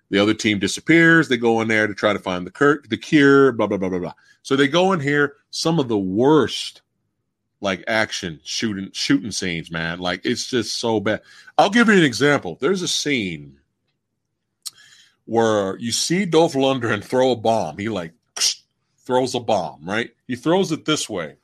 The 0.10 0.20
other 0.20 0.34
team 0.34 0.60
disappears. 0.60 1.28
They 1.28 1.38
go 1.38 1.62
in 1.62 1.68
there 1.68 1.88
to 1.88 1.94
try 1.94 2.14
to 2.14 2.20
find 2.20 2.46
the 2.46 2.52
Kirk, 2.52 2.90
the 2.90 2.98
cure, 2.98 3.52
blah 3.52 3.68
blah 3.68 3.78
blah 3.78 3.90
blah 3.90 4.00
blah. 4.00 4.14
So 4.42 4.56
they 4.56 4.68
go 4.68 4.94
in 4.94 5.00
here. 5.00 5.36
Some 5.50 5.80
of 5.80 5.88
the 5.88 5.98
worst 5.98 6.82
like 7.60 7.84
action 7.88 8.40
shooting 8.44 8.90
shooting 8.94 9.32
scenes, 9.32 9.72
man. 9.72 10.00
Like 10.00 10.22
it's 10.24 10.48
just 10.48 10.78
so 10.78 11.00
bad. 11.00 11.22
I'll 11.58 11.70
give 11.70 11.88
you 11.88 11.96
an 11.96 12.04
example. 12.04 12.58
There's 12.60 12.82
a 12.82 12.88
scene 12.88 13.60
where 15.26 15.78
you 15.78 15.92
see 15.92 16.26
Dolph 16.26 16.54
Lundgren 16.54 17.04
throw 17.04 17.32
a 17.32 17.36
bomb. 17.36 17.78
He 17.78 17.90
like 17.90 18.14
throws 19.00 19.36
a 19.36 19.40
bomb, 19.40 19.88
right? 19.88 20.12
He 20.28 20.36
throws 20.36 20.72
it 20.72 20.86
this 20.86 21.10
way. 21.10 21.36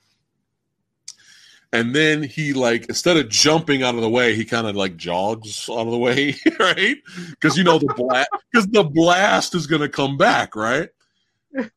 And 1.74 1.95
then 1.95 2.22
he 2.22 2.54
like 2.54 2.86
instead 2.86 3.18
of 3.18 3.30
jumping 3.30 3.82
out 3.82 3.95
of 3.95 4.02
the 4.02 4.10
way, 4.10 4.36
he 4.36 4.45
kind 4.45 4.68
of 4.68 4.76
like 4.76 4.95
jogs 4.95 5.68
out 5.68 5.80
of 5.80 5.91
the 5.91 5.98
way, 5.98 6.36
right? 6.60 6.98
Because 7.32 7.58
you 7.58 7.64
know 7.64 7.80
the 7.80 7.91
blast 7.98 8.30
because 8.52 8.68
the 8.68 8.84
blast 8.84 9.56
is 9.56 9.66
gonna 9.66 9.90
come 9.90 10.16
back, 10.16 10.56
right? 10.56 10.90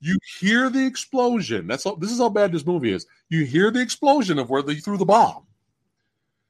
You 0.01 0.19
hear 0.39 0.69
the 0.69 0.85
explosion. 0.85 1.67
That's 1.67 1.85
how, 1.85 1.95
this 1.97 2.11
is 2.11 2.19
how 2.19 2.29
bad 2.29 2.53
this 2.53 2.67
movie 2.67 2.93
is. 2.93 3.07
You 3.31 3.45
hear 3.45 3.71
the 3.71 3.81
explosion 3.81 4.39
of 4.39 4.51
where 4.51 4.63
they 4.63 4.77
threw 4.77 4.99
the 4.99 5.05
bomb. 5.05 5.45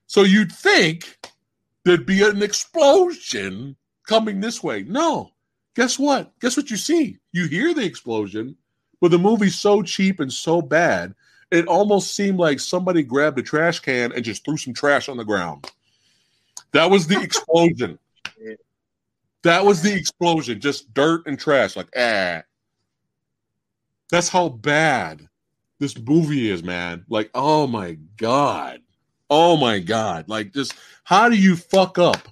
So 0.07 0.23
you'd 0.23 0.53
think 0.53 1.19
there'd 1.85 2.07
be 2.07 2.23
an 2.23 2.43
explosion 2.43 3.77
coming 4.07 4.41
this 4.41 4.63
way. 4.63 4.83
No. 4.85 5.31
Guess 5.75 5.99
what? 5.99 6.33
Guess 6.41 6.57
what 6.57 6.71
you 6.71 6.77
see? 6.77 7.19
You 7.33 7.47
hear 7.47 7.75
the 7.75 7.85
explosion, 7.85 8.57
but 9.01 9.11
the 9.11 9.19
movie's 9.19 9.57
so 9.57 9.83
cheap 9.83 10.21
and 10.21 10.33
so 10.33 10.63
bad, 10.63 11.15
it 11.51 11.67
almost 11.67 12.15
seemed 12.15 12.39
like 12.39 12.61
somebody 12.61 13.03
grabbed 13.03 13.39
a 13.39 13.43
trash 13.43 13.81
can 13.81 14.13
and 14.13 14.25
just 14.25 14.45
threw 14.45 14.57
some 14.57 14.75
trash 14.75 15.09
on 15.09 15.17
the 15.17 15.25
ground. 15.25 15.71
That 16.73 16.91
was 16.91 17.07
the 17.07 17.21
explosion. 17.23 17.99
That 19.43 19.65
was 19.65 19.83
the 19.83 19.95
explosion. 19.95 20.61
Just 20.61 20.93
dirt 20.93 21.27
and 21.27 21.39
trash. 21.39 21.77
Like, 21.77 21.89
ah. 21.97 22.43
That's 24.11 24.29
how 24.29 24.49
bad 24.49 25.29
this 25.79 25.97
movie 25.99 26.51
is, 26.51 26.63
man. 26.63 27.05
Like, 27.09 27.31
oh 27.35 27.67
my 27.67 27.99
God. 28.17 28.81
Oh 29.29 29.57
my 29.57 29.79
God. 29.79 30.29
Like, 30.29 30.53
just 30.53 30.75
how 31.05 31.29
do 31.29 31.37
you 31.37 31.57
fuck 31.57 31.99
up 31.99 32.29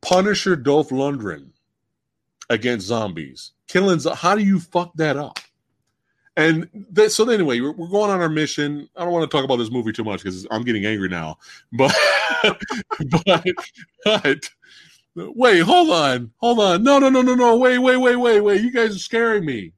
Punisher 0.00 0.56
Dolph 0.56 0.90
Lundgren 0.90 1.48
against 2.50 2.86
zombies? 2.86 3.52
Killing, 3.66 4.00
how 4.14 4.34
do 4.34 4.42
you 4.42 4.60
fuck 4.60 4.92
that 4.96 5.16
up? 5.16 5.38
And 6.36 6.68
so 7.08 7.28
anyway, 7.30 7.60
we're, 7.60 7.72
we're 7.72 7.88
going 7.88 8.10
on 8.10 8.20
our 8.20 8.28
mission. 8.28 8.88
I 8.96 9.04
don't 9.04 9.12
want 9.12 9.30
to 9.30 9.34
talk 9.34 9.44
about 9.44 9.56
this 9.56 9.70
movie 9.70 9.92
too 9.92 10.02
much 10.02 10.22
because 10.22 10.46
I'm 10.50 10.64
getting 10.64 10.86
angry 10.86 11.08
now. 11.08 11.38
But, 11.72 11.94
but, 13.24 13.44
but, 14.04 14.50
wait, 15.36 15.60
hold 15.60 15.90
on, 15.90 16.32
hold 16.38 16.58
on. 16.60 16.82
No, 16.82 16.98
no, 16.98 17.08
no, 17.08 17.22
no, 17.22 17.34
no. 17.34 17.56
Wait, 17.56 17.78
wait, 17.78 17.96
wait, 17.96 18.16
wait, 18.16 18.40
wait. 18.40 18.60
You 18.60 18.70
guys 18.70 18.94
are 18.94 18.98
scaring 18.98 19.44
me. 19.44 19.72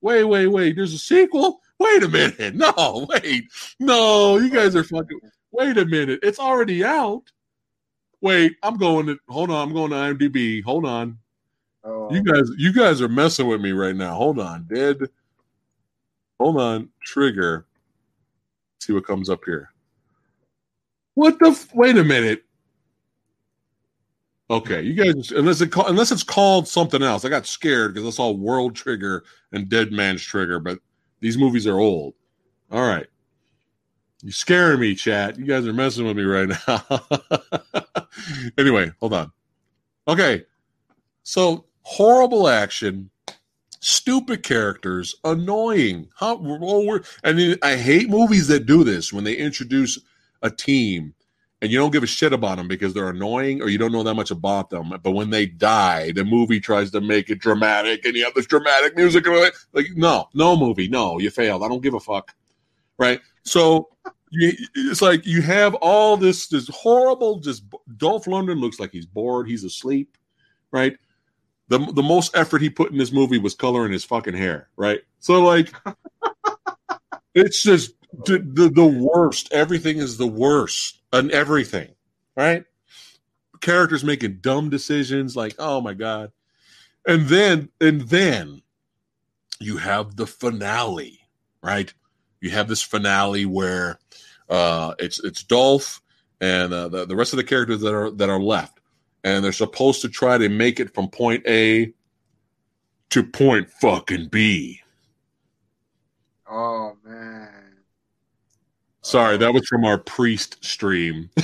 Wait, 0.00 0.24
wait, 0.24 0.46
wait. 0.46 0.76
There's 0.76 0.94
a 0.94 0.98
sequel. 0.98 1.60
Wait 1.78 2.02
a 2.02 2.08
minute. 2.08 2.54
No, 2.54 3.06
wait. 3.08 3.44
No, 3.78 4.38
you 4.38 4.50
guys 4.50 4.74
are 4.74 4.84
fucking. 4.84 5.20
Wait 5.52 5.78
a 5.78 5.84
minute. 5.84 6.20
It's 6.22 6.38
already 6.38 6.84
out. 6.84 7.22
Wait, 8.20 8.56
I'm 8.62 8.76
going 8.76 9.06
to. 9.06 9.18
Hold 9.28 9.50
on. 9.50 9.68
I'm 9.68 9.74
going 9.74 9.90
to 9.90 9.96
IMDb. 9.96 10.62
Hold 10.64 10.84
on. 10.84 11.18
Oh, 11.84 12.12
You 12.12 12.18
um, 12.18 12.24
guys, 12.24 12.50
you 12.58 12.72
guys 12.72 13.00
are 13.00 13.08
messing 13.08 13.46
with 13.46 13.60
me 13.60 13.72
right 13.72 13.96
now. 13.96 14.14
Hold 14.14 14.38
on, 14.38 14.66
dead. 14.72 15.08
Hold 16.40 16.56
on, 16.56 16.88
trigger. 17.02 17.66
See 18.80 18.94
what 18.94 19.06
comes 19.06 19.28
up 19.28 19.40
here. 19.44 19.68
What 21.12 21.38
the? 21.38 21.50
F- 21.50 21.68
wait 21.74 21.98
a 21.98 22.02
minute. 22.02 22.44
Okay, 24.48 24.80
you 24.80 24.94
guys, 24.94 25.32
unless 25.32 25.60
it 25.60 25.76
unless 25.86 26.10
it's 26.10 26.22
called 26.22 26.66
something 26.66 27.02
else, 27.02 27.26
I 27.26 27.28
got 27.28 27.46
scared 27.46 27.92
because 27.92 28.08
I 28.08 28.10
saw 28.10 28.30
World 28.30 28.74
Trigger 28.74 29.24
and 29.52 29.68
Dead 29.68 29.92
Man's 29.92 30.22
Trigger, 30.22 30.58
but 30.58 30.78
these 31.20 31.36
movies 31.36 31.66
are 31.66 31.78
old. 31.78 32.14
All 32.72 32.88
right, 32.88 33.06
you're 34.22 34.32
scaring 34.32 34.80
me, 34.80 34.94
chat. 34.94 35.38
You 35.38 35.44
guys 35.44 35.66
are 35.66 35.74
messing 35.74 36.06
with 36.06 36.16
me 36.16 36.22
right 36.22 36.48
now. 36.66 38.06
anyway, 38.58 38.90
hold 38.98 39.12
on. 39.12 39.30
Okay, 40.08 40.46
so 41.22 41.66
horrible 41.82 42.48
action, 42.48 43.10
stupid 43.80 44.42
characters, 44.42 45.14
annoying. 45.24 46.08
How 46.16 46.36
I 47.24 47.76
hate 47.76 48.08
movies 48.08 48.48
that 48.48 48.66
do 48.66 48.84
this 48.84 49.12
when 49.12 49.24
they 49.24 49.34
introduce 49.34 49.98
a 50.42 50.50
team 50.50 51.14
and 51.62 51.70
you 51.70 51.78
don't 51.78 51.90
give 51.90 52.02
a 52.02 52.06
shit 52.06 52.32
about 52.32 52.56
them 52.56 52.68
because 52.68 52.94
they're 52.94 53.10
annoying 53.10 53.60
or 53.60 53.68
you 53.68 53.78
don't 53.78 53.92
know 53.92 54.02
that 54.02 54.14
much 54.14 54.30
about 54.30 54.70
them. 54.70 54.94
But 55.02 55.10
when 55.10 55.30
they 55.30 55.46
die, 55.46 56.12
the 56.12 56.24
movie 56.24 56.60
tries 56.60 56.90
to 56.92 57.00
make 57.00 57.28
it 57.28 57.38
dramatic 57.38 58.04
and 58.04 58.14
you 58.14 58.24
have 58.24 58.34
this 58.34 58.46
dramatic 58.46 58.96
music. 58.96 59.26
Like, 59.72 59.90
no, 59.94 60.28
no 60.34 60.56
movie, 60.56 60.88
no, 60.88 61.18
you 61.18 61.30
failed. 61.30 61.62
I 61.62 61.68
don't 61.68 61.82
give 61.82 61.94
a 61.94 62.00
fuck. 62.00 62.34
Right. 62.98 63.20
So 63.44 63.88
you, 64.30 64.52
it's 64.74 65.02
like 65.02 65.26
you 65.26 65.42
have 65.42 65.74
all 65.76 66.16
this 66.16 66.48
this 66.48 66.68
horrible. 66.68 67.40
Just 67.40 67.64
Dolph 67.96 68.26
Lundgren 68.26 68.60
looks 68.60 68.78
like 68.78 68.92
he's 68.92 69.06
bored. 69.06 69.48
He's 69.48 69.64
asleep. 69.64 70.16
Right. 70.70 70.96
The 71.70 71.78
the 71.78 72.02
most 72.02 72.36
effort 72.36 72.60
he 72.60 72.68
put 72.68 72.90
in 72.90 72.98
this 72.98 73.12
movie 73.12 73.38
was 73.38 73.54
coloring 73.54 73.92
his 73.92 74.04
fucking 74.04 74.34
hair. 74.34 74.68
Right. 74.76 75.00
So 75.20 75.40
like, 75.42 75.72
it's 77.34 77.62
just 77.62 77.92
the, 78.26 78.38
the 78.38 78.68
the 78.68 78.86
worst. 78.86 79.52
Everything 79.52 79.98
is 79.98 80.18
the 80.18 80.26
worst 80.26 81.00
and 81.12 81.30
everything, 81.30 81.94
right? 82.36 82.64
Characters 83.60 84.02
making 84.02 84.38
dumb 84.40 84.68
decisions, 84.68 85.36
like 85.36 85.54
oh 85.60 85.80
my 85.80 85.94
god, 85.94 86.32
and 87.06 87.28
then 87.28 87.68
and 87.80 88.02
then 88.02 88.62
you 89.60 89.76
have 89.76 90.16
the 90.16 90.26
finale, 90.26 91.20
right? 91.62 91.94
You 92.40 92.50
have 92.50 92.66
this 92.66 92.82
finale 92.82 93.46
where 93.46 94.00
uh, 94.48 94.94
it's 94.98 95.22
it's 95.22 95.44
Dolph 95.44 96.02
and 96.40 96.72
uh, 96.72 96.88
the 96.88 97.06
the 97.06 97.14
rest 97.14 97.32
of 97.32 97.36
the 97.36 97.44
characters 97.44 97.80
that 97.82 97.94
are 97.94 98.10
that 98.10 98.28
are 98.28 98.40
left, 98.40 98.79
and 99.24 99.44
they're 99.44 99.52
supposed 99.52 100.00
to 100.02 100.08
try 100.08 100.38
to 100.38 100.48
make 100.48 100.80
it 100.80 100.94
from 100.94 101.08
point 101.08 101.46
A 101.46 101.92
to 103.10 103.22
point 103.24 103.68
fucking 103.80 104.28
B. 104.28 104.80
oh 106.48 106.96
man. 107.04 107.48
Sorry, 109.02 109.36
that 109.38 109.52
was 109.54 109.66
from 109.66 109.84
our 109.84 109.96
priest 109.98 110.62
stream. 110.62 111.30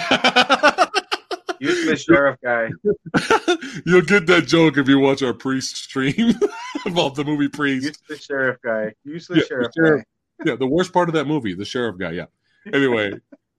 Useless 1.58 2.02
sheriff 2.02 2.36
guy. 2.44 2.68
You'll 3.86 4.02
get 4.02 4.26
that 4.26 4.44
joke 4.46 4.76
if 4.76 4.86
you 4.88 4.98
watch 4.98 5.22
our 5.22 5.32
priest 5.32 5.76
stream 5.76 6.34
about 6.86 7.14
the 7.14 7.24
movie 7.24 7.48
Priest. 7.48 7.98
Useless 8.10 8.24
sheriff 8.26 8.58
guy. 8.62 8.92
Useless 9.04 9.38
Yeah, 9.38 9.42
the 9.42 9.46
sheriff 9.48 9.72
sheriff. 9.74 10.04
guy. 10.38 10.50
Yeah, 10.50 10.56
the 10.56 10.66
worst 10.66 10.92
part 10.92 11.08
of 11.08 11.14
that 11.14 11.24
movie, 11.26 11.54
the 11.54 11.64
sheriff 11.64 11.96
guy. 11.98 12.10
Yeah. 12.12 12.26
Anyway, 12.74 13.12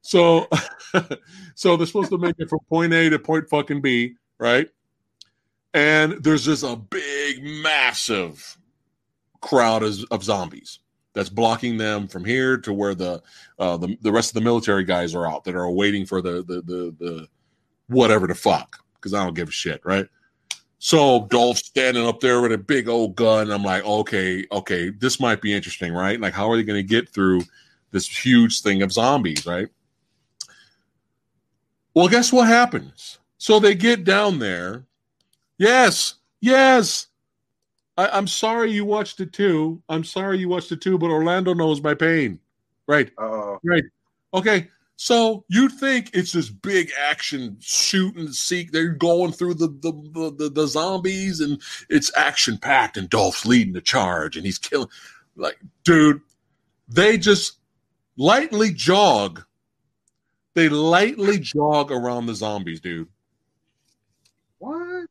so 0.08 0.48
so 1.56 1.76
they're 1.76 1.86
supposed 1.86 2.12
to 2.12 2.18
make 2.18 2.36
it 2.40 2.50
from 2.50 2.60
point 2.70 2.94
A 2.94 3.10
to 3.10 3.20
point 3.20 3.50
fucking 3.50 3.82
B, 3.82 4.16
right? 4.40 4.70
And 5.74 6.24
there's 6.24 6.46
just 6.46 6.64
a 6.64 6.78
big, 6.78 7.44
massive 7.44 8.58
crowd 9.42 9.84
of, 9.84 9.98
of 10.10 10.24
zombies 10.24 10.80
that's 11.14 11.30
blocking 11.30 11.78
them 11.78 12.08
from 12.08 12.24
here 12.24 12.58
to 12.58 12.72
where 12.72 12.96
the 12.96 13.22
uh, 13.60 13.76
the 13.76 13.98
the 14.02 14.12
rest 14.12 14.30
of 14.30 14.36
the 14.36 14.42
military 14.42 14.86
guys 14.86 15.14
are 15.14 15.28
out 15.28 15.44
that 15.44 15.56
are 15.56 15.70
waiting 15.70 16.06
for 16.06 16.22
the 16.22 16.42
the 16.44 16.62
the, 16.62 16.96
the 17.00 17.28
whatever 17.88 18.28
the 18.28 18.36
fuck 18.36 18.78
because 18.96 19.14
I 19.14 19.26
don't 19.26 19.36
give 19.36 19.50
a 19.50 19.52
shit, 19.52 19.82
right? 19.84 20.08
So 20.80 21.28
Dolph 21.30 21.58
standing 21.58 22.08
up 22.08 22.22
there 22.22 22.40
with 22.40 22.54
a 22.54 22.58
big 22.58 22.88
old 22.88 23.16
gun. 23.18 23.52
I'm 23.52 23.64
like, 23.64 23.84
okay, 23.84 24.46
okay, 24.54 24.90
this 24.90 25.20
might 25.20 25.42
be 25.42 25.54
interesting, 25.54 25.94
right? 25.94 26.22
Like, 26.22 26.34
how 26.34 26.50
are 26.50 26.56
they 26.56 26.64
going 26.64 26.82
to 26.82 26.88
get 26.88 27.10
through 27.10 27.42
this 27.92 28.08
huge 28.08 28.62
thing 28.62 28.84
of 28.84 28.94
zombies, 28.94 29.46
right? 29.46 29.68
Well, 31.98 32.10
guess 32.10 32.32
what 32.32 32.48
happens? 32.48 33.18
So 33.40 33.60
they 33.60 33.74
get 33.74 34.04
down 34.04 34.38
there. 34.38 34.86
Yes, 35.58 36.14
yes. 36.42 37.08
I, 37.98 38.08
I'm 38.10 38.28
sorry 38.28 38.72
you 38.72 38.86
watched 38.86 39.20
it 39.20 39.34
too. 39.34 39.82
I'm 39.90 40.04
sorry 40.04 40.38
you 40.38 40.48
watched 40.48 40.72
it 40.72 40.80
too, 40.80 41.00
but 41.00 41.10
Orlando 41.10 41.56
knows 41.56 41.82
my 41.82 41.96
pain. 41.96 42.40
Right. 42.86 43.10
Oh, 43.18 43.58
Okay. 44.36 44.68
So 44.98 45.44
you 45.48 45.70
think 45.70 46.12
it's 46.14 46.34
this 46.34 46.50
big 46.52 46.92
action 47.04 47.58
shoot 47.60 48.16
and 48.16 48.32
seek 48.32 48.72
they're 48.72 48.90
going 48.90 49.32
through 49.32 49.56
the 49.56 49.70
the, 49.70 49.92
the, 50.14 50.36
the, 50.38 50.50
the 50.52 50.68
zombies 50.68 51.40
and 51.40 51.60
it's 51.90 52.16
action 52.16 52.60
packed 52.60 52.98
and 52.98 53.10
Dolph's 53.10 53.48
leading 53.48 53.74
the 53.74 53.82
charge 53.82 54.38
and 54.38 54.46
he's 54.46 54.60
killing 54.60 54.90
like 55.36 55.58
dude 55.84 56.22
they 56.90 57.18
just 57.18 57.58
lightly 58.18 58.72
jog 58.72 59.44
They 60.58 60.70
lightly 60.70 61.38
jog 61.38 61.92
around 61.92 62.26
the 62.26 62.34
zombies, 62.34 62.80
dude. 62.80 63.08
What? 64.58 65.06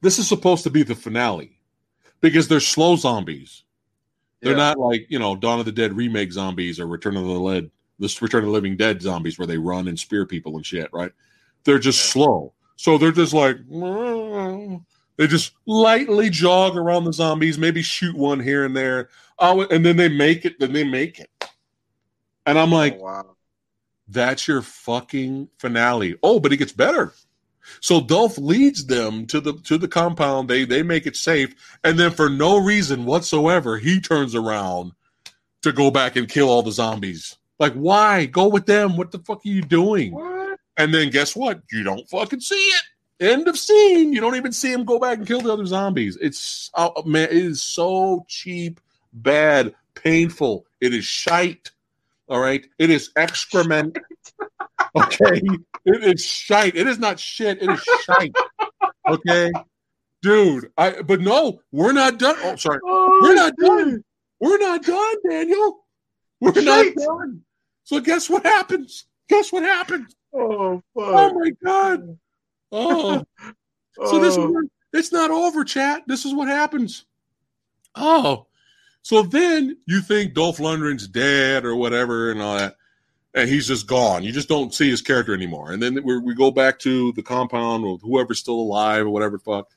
This 0.00 0.20
is 0.20 0.28
supposed 0.28 0.62
to 0.62 0.70
be 0.70 0.84
the 0.84 0.94
finale 0.94 1.58
because 2.20 2.46
they're 2.46 2.60
slow 2.60 2.94
zombies. 2.94 3.64
They're 4.40 4.52
Yeah. 4.52 4.58
not 4.58 4.78
like 4.78 5.06
you 5.08 5.18
know 5.18 5.34
Dawn 5.34 5.58
of 5.58 5.66
the 5.66 5.72
Dead 5.72 5.92
remake 5.96 6.30
zombies 6.30 6.78
or 6.78 6.86
Return 6.86 7.16
of 7.16 7.24
the 7.24 7.32
Lead, 7.32 7.68
this 7.98 8.22
Return 8.22 8.44
of 8.44 8.46
the 8.46 8.52
Living 8.52 8.76
Dead 8.76 9.02
zombies 9.02 9.40
where 9.40 9.46
they 9.48 9.58
run 9.58 9.88
and 9.88 9.98
spear 9.98 10.24
people 10.24 10.54
and 10.54 10.64
shit. 10.64 10.88
Right? 10.92 11.10
They're 11.64 11.80
just 11.80 11.98
Yeah. 12.06 12.12
slow, 12.12 12.52
so 12.76 12.98
they're 12.98 13.10
just 13.10 13.34
like 13.34 13.56
they 15.16 15.26
just 15.26 15.54
lightly 15.66 16.30
jog 16.30 16.76
around 16.76 17.06
the 17.06 17.12
zombies, 17.12 17.58
maybe 17.58 17.82
shoot 17.82 18.14
one 18.14 18.38
here 18.38 18.64
and 18.64 18.76
there. 18.76 19.08
Oh, 19.40 19.62
and 19.62 19.84
then 19.84 19.96
they 19.96 20.08
make 20.08 20.44
it. 20.44 20.60
Then 20.60 20.72
they 20.72 20.84
make 20.84 21.18
it, 21.18 21.30
and 22.46 22.56
I'm 22.56 22.72
oh, 22.72 22.76
like, 22.76 22.98
oh, 23.00 23.02
wow. 23.02 23.35
That's 24.08 24.46
your 24.46 24.62
fucking 24.62 25.48
finale. 25.58 26.16
Oh, 26.22 26.40
but 26.40 26.52
it 26.52 26.58
gets 26.58 26.72
better. 26.72 27.12
So 27.80 28.00
Dolph 28.00 28.38
leads 28.38 28.86
them 28.86 29.26
to 29.26 29.40
the 29.40 29.54
to 29.64 29.76
the 29.76 29.88
compound. 29.88 30.48
They 30.48 30.64
they 30.64 30.82
make 30.82 31.06
it 31.06 31.16
safe, 31.16 31.54
and 31.82 31.98
then 31.98 32.12
for 32.12 32.30
no 32.30 32.58
reason 32.58 33.04
whatsoever, 33.04 33.78
he 33.78 34.00
turns 34.00 34.34
around 34.34 34.92
to 35.62 35.72
go 35.72 35.90
back 35.90 36.16
and 36.16 36.28
kill 36.28 36.48
all 36.48 36.62
the 36.62 36.72
zombies. 36.72 37.36
Like, 37.58 37.74
why? 37.74 38.26
Go 38.26 38.48
with 38.48 38.66
them. 38.66 38.96
What 38.96 39.10
the 39.10 39.18
fuck 39.18 39.38
are 39.44 39.48
you 39.48 39.62
doing? 39.62 40.12
What? 40.12 40.58
And 40.76 40.92
then 40.92 41.10
guess 41.10 41.34
what? 41.34 41.62
You 41.72 41.82
don't 41.82 42.08
fucking 42.08 42.40
see 42.40 42.54
it. 42.54 42.82
End 43.18 43.48
of 43.48 43.56
scene. 43.56 44.12
You 44.12 44.20
don't 44.20 44.36
even 44.36 44.52
see 44.52 44.70
him 44.70 44.84
go 44.84 44.98
back 44.98 45.18
and 45.18 45.26
kill 45.26 45.40
the 45.40 45.52
other 45.52 45.64
zombies. 45.64 46.18
It's 46.20 46.70
oh, 46.74 47.02
man, 47.04 47.28
it 47.30 47.36
is 47.36 47.62
so 47.62 48.26
cheap, 48.28 48.78
bad, 49.12 49.74
painful. 49.94 50.66
It 50.80 50.92
is 50.94 51.04
shite. 51.04 51.70
All 52.28 52.40
right, 52.40 52.66
it 52.78 52.90
is 52.90 53.10
excrement. 53.16 53.98
Okay, 54.94 55.40
it 55.84 56.04
is 56.04 56.24
shite. 56.24 56.74
It 56.74 56.86
is 56.86 56.98
not 56.98 57.20
shit. 57.20 57.62
It 57.62 57.68
is 57.68 57.82
shite. 58.04 58.34
Okay, 59.06 59.52
dude. 60.22 60.70
I 60.78 61.02
but 61.02 61.20
no, 61.20 61.60
we're 61.70 61.92
not 61.92 62.18
done. 62.18 62.36
Oh, 62.42 62.56
sorry, 62.56 62.80
Oh, 62.82 63.18
we're 63.22 63.34
not 63.34 63.54
done. 63.56 64.02
We're 64.40 64.58
not 64.58 64.82
done, 64.82 65.16
Daniel. 65.28 65.84
We're 66.40 66.54
Shite. 66.54 66.64
not 66.64 66.94
done. 66.94 67.42
So 67.84 68.00
guess 68.00 68.28
what 68.30 68.44
happens? 68.44 69.06
Guess 69.28 69.52
what 69.52 69.62
happens? 69.64 70.14
Oh, 70.34 70.76
fuck. 70.94 71.04
Oh 71.04 71.34
my 71.34 71.50
god. 71.64 72.18
Oh. 72.72 73.22
So 74.04 74.18
this 74.18 74.36
oh. 74.36 74.38
is 74.38 74.38
Oh. 74.38 74.50
where, 74.50 74.64
it's 74.92 75.12
not 75.12 75.30
over, 75.30 75.62
chat. 75.64 76.02
This 76.06 76.24
is 76.24 76.34
what 76.34 76.48
happens. 76.48 77.06
Oh, 77.94 78.46
so 79.06 79.22
then 79.22 79.76
you 79.86 80.00
think 80.00 80.34
Dolph 80.34 80.58
Lundgren's 80.58 81.06
dead 81.06 81.64
or 81.64 81.76
whatever 81.76 82.32
and 82.32 82.42
all 82.42 82.58
that, 82.58 82.74
and 83.34 83.48
he's 83.48 83.68
just 83.68 83.86
gone. 83.86 84.24
You 84.24 84.32
just 84.32 84.48
don't 84.48 84.74
see 84.74 84.90
his 84.90 85.00
character 85.00 85.32
anymore. 85.32 85.70
And 85.70 85.80
then 85.80 86.02
we 86.02 86.34
go 86.34 86.50
back 86.50 86.80
to 86.80 87.12
the 87.12 87.22
compound 87.22 87.84
with 87.84 88.02
whoever's 88.02 88.40
still 88.40 88.58
alive 88.58 89.06
or 89.06 89.10
whatever 89.10 89.38
fuck. 89.38 89.70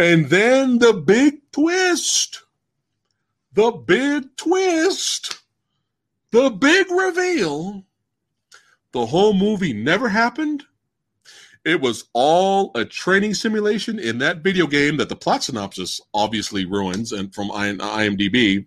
And 0.00 0.28
then 0.28 0.80
the 0.80 0.94
big 0.94 1.48
twist, 1.52 2.42
the 3.52 3.70
big 3.70 4.34
twist, 4.36 5.38
the 6.32 6.50
big 6.50 6.90
reveal. 6.90 7.84
The 8.90 9.06
whole 9.06 9.32
movie 9.32 9.74
never 9.74 10.08
happened. 10.08 10.64
It 11.66 11.80
was 11.80 12.04
all 12.12 12.70
a 12.76 12.84
training 12.84 13.34
simulation 13.34 13.98
in 13.98 14.18
that 14.18 14.38
video 14.38 14.68
game 14.68 14.98
that 14.98 15.08
the 15.08 15.16
plot 15.16 15.42
synopsis 15.42 16.00
obviously 16.14 16.64
ruins 16.64 17.10
and 17.10 17.34
from 17.34 17.48
IMDb. 17.48 18.66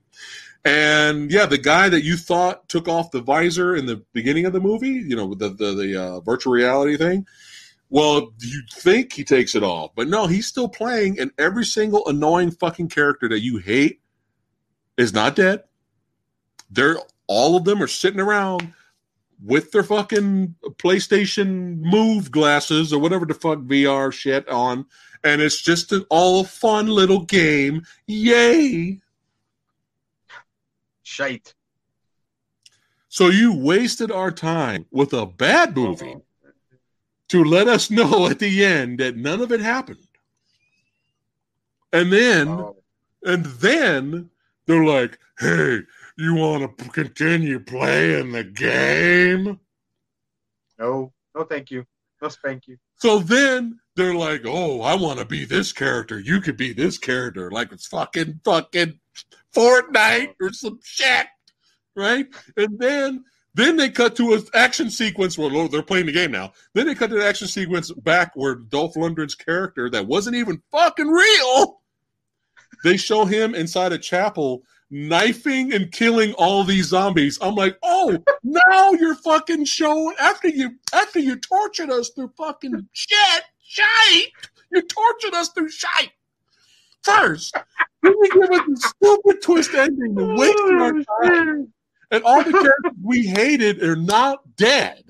And 0.65 1.31
yeah, 1.31 1.45
the 1.45 1.57
guy 1.57 1.87
that 1.87 2.03
you 2.03 2.17
thought 2.17 2.67
took 2.67 2.89
off 2.89 3.11
the 3.11 3.21
visor 3.21 3.73
in 3.73 3.85
the 3.85 4.03
beginning 4.11 4.45
of 4.45 4.51
the 4.51 4.59
movie, 4.59 4.89
you 4.89 5.15
know, 5.15 5.33
the 5.33 5.47
the, 5.47 5.73
the 5.75 6.03
uh, 6.03 6.19
virtual 6.19 6.51
reality 6.51 6.97
thing. 6.97 7.25
Well, 7.89 8.33
you 8.39 8.63
think 8.73 9.13
he 9.13 9.23
takes 9.23 9.55
it 9.55 9.63
off, 9.63 9.91
but 9.95 10.09
no, 10.09 10.27
he's 10.27 10.47
still 10.47 10.67
playing, 10.67 11.21
and 11.21 11.31
every 11.37 11.63
single 11.63 12.05
annoying 12.05 12.51
fucking 12.51 12.89
character 12.89 13.29
that 13.29 13.39
you 13.39 13.59
hate 13.59 14.01
is 14.97 15.13
not 15.13 15.37
dead. 15.37 15.63
They're 16.69 16.97
all 17.27 17.55
of 17.55 17.63
them 17.63 17.81
are 17.81 17.87
sitting 17.87 18.19
around 18.19 18.73
with 19.43 19.71
their 19.71 19.83
fucking 19.83 20.55
PlayStation 20.77 21.79
Move 21.79 22.31
glasses 22.31 22.91
or 22.91 22.99
whatever 22.99 23.25
the 23.25 23.33
fuck 23.33 23.59
VR 23.59 24.11
shit 24.11 24.47
on, 24.49 24.85
and 25.23 25.41
it's 25.41 25.61
just 25.61 25.91
an 25.91 26.05
all 26.09 26.43
fun 26.43 26.87
little 26.87 27.23
game. 27.25 27.83
Yay! 28.07 28.99
Shite. 31.03 31.53
So 33.07 33.27
you 33.29 33.55
wasted 33.55 34.11
our 34.11 34.31
time 34.31 34.85
with 34.91 35.13
a 35.13 35.25
bad 35.25 35.75
movie 35.75 36.17
to 37.29 37.43
let 37.43 37.67
us 37.67 37.89
know 37.89 38.27
at 38.29 38.39
the 38.39 38.63
end 38.63 38.99
that 38.99 39.17
none 39.17 39.41
of 39.41 39.51
it 39.51 39.59
happened. 39.61 39.97
And 41.91 42.13
then, 42.13 42.47
Oh, 42.49 42.75
and 43.23 43.45
then 43.45 44.29
they're 44.67 44.83
like, 44.85 45.17
"Hey, 45.39 45.79
you 46.19 46.35
want 46.35 46.77
to 46.77 46.89
continue 46.89 47.59
playing 47.59 48.31
the 48.31 48.43
game?" 48.43 49.59
no, 50.77 51.13
no, 51.35 51.43
thank 51.43 51.71
you. 51.71 51.85
No, 52.21 52.29
spank 52.29 52.67
you. 52.67 52.77
So 52.97 53.19
then 53.19 53.79
they're 53.95 54.15
like, 54.15 54.41
"Oh, 54.45 54.81
I 54.81 54.95
want 54.95 55.19
to 55.19 55.25
be 55.25 55.45
this 55.45 55.71
character. 55.71 56.19
You 56.19 56.41
could 56.41 56.57
be 56.57 56.73
this 56.73 56.97
character, 56.97 57.49
like 57.49 57.71
it's 57.71 57.87
fucking 57.87 58.41
fucking 58.43 58.99
Fortnite 59.55 60.35
or 60.41 60.51
some 60.51 60.79
shit, 60.83 61.27
right?" 61.95 62.27
And 62.57 62.77
then 62.77 63.23
then 63.55 63.77
they 63.77 63.89
cut 63.89 64.15
to 64.17 64.33
an 64.33 64.43
action 64.53 64.89
sequence 64.89 65.37
where 65.37 65.51
oh, 65.53 65.67
they're 65.67 65.81
playing 65.81 66.05
the 66.05 66.11
game 66.11 66.31
now. 66.31 66.53
Then 66.73 66.87
they 66.87 66.95
cut 66.95 67.09
to 67.09 67.15
the 67.15 67.25
action 67.25 67.47
sequence 67.47 67.91
back 67.91 68.31
where 68.35 68.55
Dolph 68.55 68.93
Lundgren's 68.93 69.35
character 69.35 69.89
that 69.89 70.07
wasn't 70.07 70.35
even 70.35 70.61
fucking 70.71 71.07
real. 71.07 71.81
They 72.83 72.95
show 72.95 73.25
him 73.25 73.55
inside 73.55 73.91
a 73.91 73.97
chapel 73.97 74.63
knifing 74.91 75.73
and 75.73 75.91
killing 75.91 76.33
all 76.33 76.63
these 76.63 76.87
zombies. 76.87 77.37
I'm 77.41 77.55
like, 77.55 77.77
oh, 77.83 78.17
now 78.43 78.91
you're 78.91 79.15
fucking 79.15 79.65
showing 79.65 80.15
after 80.19 80.47
you 80.47 80.71
after 80.93 81.19
you 81.19 81.35
tortured 81.37 81.91
us 81.91 82.09
through 82.09 82.31
fucking 82.37 82.87
shit, 82.93 83.43
shite. 83.63 84.31
You 84.71 84.81
tortured 84.81 85.33
us 85.33 85.49
through 85.49 85.69
shite. 85.69 86.11
First, 87.03 87.55
then 88.03 88.13
you 88.13 88.29
give 88.33 88.51
us 88.51 88.67
a 88.67 88.87
stupid 88.87 89.41
twist 89.41 89.73
ending 89.73 90.15
to 90.15 90.35
wasting 90.35 90.81
our 90.81 90.93
time. 91.23 91.73
And 92.11 92.23
all 92.23 92.43
the 92.43 92.51
characters 92.51 92.91
we 93.03 93.27
hated 93.27 93.83
are 93.83 93.95
not 93.95 94.39
dead. 94.55 95.03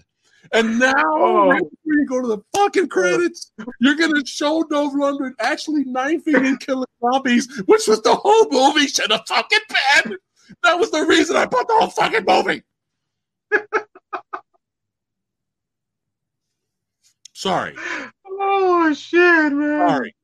And 0.54 0.80
now, 0.80 0.94
Oh. 0.98 1.50
right 1.50 1.62
before 1.62 1.94
you 1.94 2.06
go 2.08 2.22
to 2.22 2.28
the 2.28 2.40
fucking 2.56 2.86
oh. 2.86 2.88
credits, 2.88 3.52
you're 3.80 3.96
gonna 3.96 4.26
show 4.26 4.64
Dolph 4.64 4.94
Lundgren 4.94 5.34
actually 5.40 5.84
knifing 5.86 6.36
and 6.36 6.60
killing 6.60 6.88
zombies, 7.02 7.62
which 7.66 7.88
was 7.88 8.02
the 8.02 8.16
whole 8.16 8.48
movie 8.52 8.88
should 8.88 9.12
have 9.12 9.26
fucking 9.28 9.60
been. 9.70 10.18
That 10.64 10.80
was 10.80 10.90
the 10.92 11.06
reason 11.06 11.36
I 11.36 11.46
bought 11.46 11.68
the 11.68 11.76
whole 11.76 11.90
fucking 11.90 12.26
movie. 12.28 12.64
Sorry, 17.34 17.76
Oh 18.26 18.94
shit, 18.94 19.54
man. 19.54 19.88
sorry. 19.88 20.16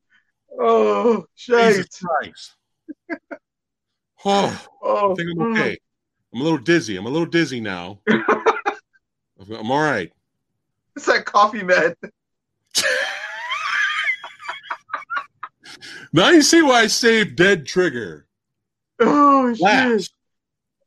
Oh 0.58 1.26
shit. 1.34 1.88
Oh, 2.04 2.32
Oh, 4.24 4.46
I 4.82 4.86
oh, 4.86 5.14
think 5.14 5.30
I'm 5.32 5.52
okay. 5.52 5.78
I'm 6.34 6.40
a 6.40 6.44
little 6.44 6.58
dizzy. 6.58 6.96
I'm 6.96 7.06
a 7.06 7.10
little 7.10 7.26
dizzy 7.26 7.60
now. 7.60 8.00
I'm 8.08 9.70
all 9.70 9.80
right. 9.80 10.12
It's 10.96 11.06
that 11.06 11.24
coffee 11.26 11.62
man. 11.62 11.94
Now 16.12 16.30
you 16.30 16.42
see 16.42 16.62
why 16.62 16.82
I 16.82 16.86
saved 16.86 17.36
Dead 17.36 17.66
Trigger 17.66 18.26
Oh 19.00 19.52
shit. 19.52 19.60
last. 19.62 20.12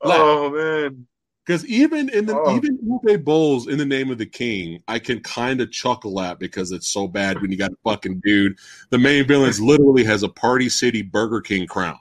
Oh 0.01 0.49
man. 0.49 1.05
Because 1.45 1.65
even 1.67 2.09
in 2.09 2.25
the 2.25 2.35
Oh. 2.37 2.55
even 2.55 2.77
Uwe 2.79 3.23
Boll's 3.23 3.67
in 3.67 3.77
the 3.77 3.85
name 3.85 4.09
of 4.11 4.17
the 4.17 4.25
king, 4.25 4.81
I 4.87 4.97
can 4.99 5.19
kind 5.19 5.61
of 5.61 5.71
chuckle 5.71 6.19
at 6.21 6.39
because 6.39 6.71
it's 6.71 6.87
so 6.87 7.07
bad 7.07 7.41
when 7.41 7.51
you 7.51 7.57
got 7.57 7.71
a 7.71 7.77
fucking 7.83 8.21
dude. 8.23 8.57
The 8.89 8.97
main 8.97 9.27
villain's 9.27 9.59
literally 9.61 10.03
has 10.05 10.23
a 10.23 10.29
Party 10.29 10.69
City 10.69 11.01
Burger 11.01 11.41
King 11.41 11.67
crown. 11.67 11.99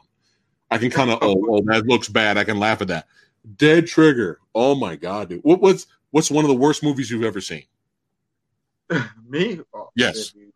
I 0.70 0.78
can 0.78 0.90
kind 0.90 1.10
of 1.10 1.18
oh, 1.22 1.44
oh 1.50 1.60
that 1.66 1.86
looks 1.86 2.08
bad. 2.08 2.38
I 2.38 2.44
can 2.44 2.58
laugh 2.58 2.80
at 2.82 2.88
that. 2.88 3.06
Dead 3.56 3.86
Trigger. 3.86 4.38
Oh 4.54 4.74
my 4.74 4.96
god, 4.96 5.30
dude. 5.30 5.40
What, 5.42 5.60
what's 5.60 5.86
what's 6.10 6.30
one 6.30 6.44
of 6.44 6.48
the 6.50 6.56
worst 6.56 6.82
movies 6.82 7.10
you've 7.10 7.24
ever 7.24 7.40
seen? 7.40 7.64
Me? 9.28 9.60
Oh, 9.75 9.91
Yes. 9.97 10.31
shit. 10.33 10.52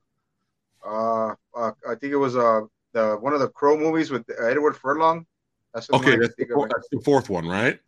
Uh, 0.87 1.35
uh, 1.55 1.73
I 1.89 1.95
think 1.95 2.13
it 2.13 2.17
was 2.17 2.37
uh 2.37 2.63
the 2.93 3.17
one 3.21 3.33
of 3.33 3.41
the 3.41 3.49
Crow 3.49 3.77
movies 3.79 4.11
with 4.11 4.25
Edward 4.41 4.77
Furlong. 4.77 5.27
That's 5.73 5.87
the 5.87 5.95
Okay, 5.97 6.17
that's 6.17 6.35
the, 6.37 6.47
four- 6.53 6.69
that's 6.69 6.89
the 6.91 7.01
fourth 7.01 7.31
one, 7.31 7.47
right? 7.47 7.79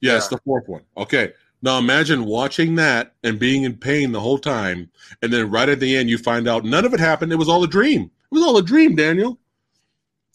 Yes, 0.00 0.28
Yeah. 0.30 0.36
the 0.36 0.42
fourth 0.44 0.68
one. 0.68 0.82
Okay. 0.96 1.32
Now 1.62 1.78
imagine 1.78 2.24
watching 2.26 2.74
that 2.76 3.14
and 3.24 3.38
being 3.38 3.62
in 3.62 3.76
pain 3.78 4.12
the 4.12 4.20
whole 4.20 4.38
time, 4.38 4.90
and 5.22 5.32
then 5.32 5.50
right 5.50 5.68
at 5.68 5.80
the 5.80 5.96
end 5.96 6.10
you 6.10 6.18
find 6.18 6.46
out 6.46 6.64
none 6.64 6.84
of 6.84 6.92
it 6.92 7.00
happened. 7.00 7.32
It 7.32 7.36
was 7.36 7.48
all 7.48 7.64
a 7.64 7.68
dream. 7.68 8.02
It 8.02 8.34
was 8.34 8.42
all 8.42 8.56
a 8.58 8.62
dream, 8.62 8.94
Daniel. 8.94 9.38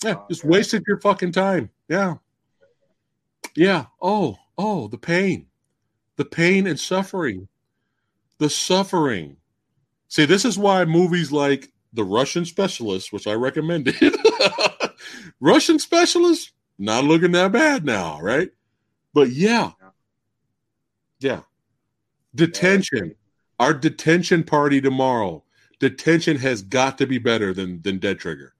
Yeah, 0.03 0.15
Oh, 0.17 0.25
just 0.29 0.41
God. 0.41 0.49
wasted 0.51 0.83
your 0.87 0.99
fucking 0.99 1.31
time. 1.33 1.69
Yeah. 1.87 2.15
Yeah. 3.55 3.85
Oh, 4.01 4.37
oh, 4.57 4.87
the 4.87 4.97
pain. 4.97 5.47
the 6.17 6.25
pain 6.25 6.65
and 6.67 6.79
suffering, 6.79 7.47
the 8.39 8.49
suffering. 8.49 9.37
See, 10.11 10.25
this 10.25 10.43
is 10.43 10.59
why 10.59 10.83
movies 10.83 11.31
like 11.31 11.71
The 11.93 12.03
Russian 12.03 12.43
Specialist, 12.43 13.13
which 13.13 13.27
I 13.27 13.31
recommended, 13.31 13.95
Russian 15.39 15.79
Specialist, 15.79 16.51
not 16.77 17.05
looking 17.05 17.31
that 17.31 17.53
bad 17.53 17.85
now, 17.85 18.19
right? 18.19 18.49
But 19.13 19.29
yeah, 19.29 19.71
yeah, 21.21 21.43
detention. 22.35 23.15
Our 23.57 23.73
detention 23.73 24.43
party 24.43 24.81
tomorrow. 24.81 25.45
Detention 25.79 26.35
has 26.39 26.61
got 26.61 26.97
to 26.97 27.07
be 27.07 27.17
better 27.17 27.53
than 27.53 27.81
than 27.81 27.99
Dead 27.99 28.19
Trigger. 28.19 28.53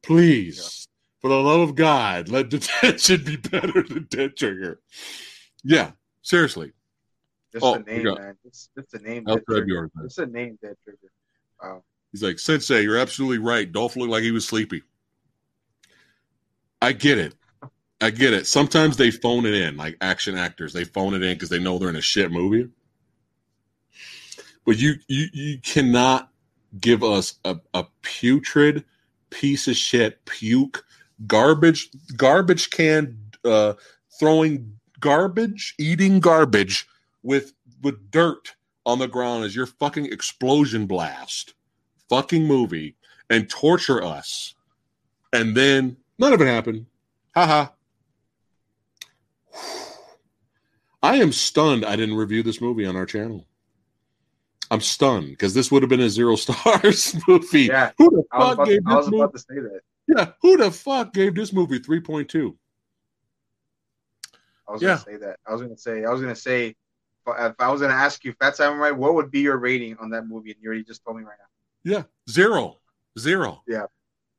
Please, 0.00 0.88
for 1.20 1.28
the 1.28 1.36
love 1.36 1.60
of 1.60 1.74
God, 1.74 2.30
let 2.30 2.48
detention 2.48 3.24
be 3.24 3.36
better 3.36 3.82
than 3.82 4.06
Dead 4.08 4.38
Trigger. 4.38 4.80
Yeah, 5.62 5.90
seriously. 6.22 6.72
Just 7.54 7.64
Oh, 7.64 7.78
the 7.78 7.84
name, 7.84 8.04
man. 8.04 8.36
It's 8.44 8.68
just 8.76 8.90
the 8.90 8.98
name. 8.98 9.22
Grab 9.22 9.40
Trigger. 9.48 9.66
yours, 9.66 9.90
man. 9.94 10.06
It's 10.06 10.18
a 10.18 10.26
name, 10.26 10.58
Dead 10.60 10.74
Trigger. 10.82 11.12
Wow. 11.62 11.84
He's 12.10 12.22
like, 12.22 12.40
Sensei, 12.40 12.82
you're 12.82 12.98
absolutely 12.98 13.38
right. 13.38 13.70
Dolph 13.70 13.94
looked 13.94 14.10
like 14.10 14.24
he 14.24 14.32
was 14.32 14.44
sleepy. 14.46 14.82
I 16.82 16.92
get 16.92 17.18
it. 17.18 17.34
I 18.00 18.10
get 18.10 18.32
it. 18.34 18.46
Sometimes 18.48 18.96
they 18.96 19.10
phone 19.12 19.46
it 19.46 19.54
in, 19.54 19.76
like 19.76 19.96
action 20.00 20.36
actors. 20.36 20.72
They 20.72 20.84
phone 20.84 21.14
it 21.14 21.22
in 21.22 21.34
because 21.34 21.48
they 21.48 21.60
know 21.60 21.78
they're 21.78 21.88
in 21.88 21.96
a 21.96 22.00
shit 22.02 22.32
movie. 22.32 22.68
But 24.66 24.78
you 24.78 24.94
you 25.08 25.26
you 25.32 25.58
cannot 25.60 26.30
give 26.80 27.04
us 27.04 27.34
a, 27.44 27.56
a 27.72 27.86
putrid 28.02 28.84
piece 29.30 29.68
of 29.68 29.76
shit, 29.76 30.24
puke, 30.24 30.84
garbage, 31.26 31.88
garbage 32.16 32.70
can 32.70 33.18
uh 33.44 33.74
throwing 34.18 34.74
garbage, 35.00 35.74
eating 35.78 36.18
garbage 36.20 36.86
with 37.24 37.54
with 37.82 38.10
dirt 38.12 38.54
on 38.86 39.00
the 39.00 39.08
ground 39.08 39.44
as 39.44 39.56
your 39.56 39.66
fucking 39.66 40.06
explosion 40.06 40.86
blast 40.86 41.54
fucking 42.10 42.44
movie 42.46 42.94
and 43.30 43.48
torture 43.50 44.00
us. 44.04 44.54
And 45.32 45.56
then 45.56 45.96
none 46.18 46.32
of 46.34 46.40
it 46.40 46.46
happened. 46.46 46.86
Haha. 47.34 47.68
I 51.02 51.16
am 51.16 51.32
stunned 51.32 51.84
I 51.84 51.96
didn't 51.96 52.14
review 52.16 52.42
this 52.42 52.60
movie 52.60 52.86
on 52.86 52.94
our 52.96 53.06
channel. 53.06 53.46
I'm 54.70 54.80
stunned 54.80 55.28
because 55.28 55.52
this 55.54 55.70
would 55.70 55.82
have 55.82 55.90
been 55.90 56.00
a 56.00 56.08
zero 56.08 56.36
stars 56.36 57.16
movie. 57.28 57.62
Yeah, 57.64 57.90
Who 57.98 58.10
the 58.10 58.22
fuck 58.32 58.54
about, 58.54 58.66
gave 58.66 58.80
I 58.86 58.94
was 58.96 59.06
this 59.06 59.12
movie? 59.12 59.22
about 59.22 59.32
to 59.34 59.38
say 59.38 59.54
that. 59.56 59.80
Yeah, 60.06 60.32
who 60.42 60.56
the 60.56 60.70
fuck 60.70 61.12
gave 61.14 61.34
this 61.34 61.52
movie 61.52 61.80
3.2? 61.80 62.54
I 64.68 64.72
was 64.72 64.82
Yeah. 64.82 64.88
gonna 64.88 64.98
say 65.00 65.16
that. 65.18 65.38
I 65.46 65.52
was 65.52 65.62
gonna 65.62 65.76
say. 65.76 66.04
I 66.04 66.10
was 66.10 66.20
gonna 66.22 66.34
say. 66.36 66.74
If 67.26 67.54
I 67.58 67.70
was 67.70 67.80
gonna 67.80 67.94
ask 67.94 68.24
you, 68.24 68.32
Phat 68.34 68.56
Samurai, 68.56 68.90
what 68.90 69.14
would 69.14 69.30
be 69.30 69.40
your 69.40 69.56
rating 69.58 69.96
on 69.98 70.10
that 70.10 70.26
movie? 70.26 70.50
And 70.52 70.60
you 70.62 70.68
already 70.68 70.84
just 70.84 71.04
told 71.04 71.16
me 71.16 71.24
right 71.24 71.36
now. 71.38 71.92
Yeah, 71.96 72.02
zero, 72.28 72.78
zero. 73.18 73.62
Yeah. 73.66 73.86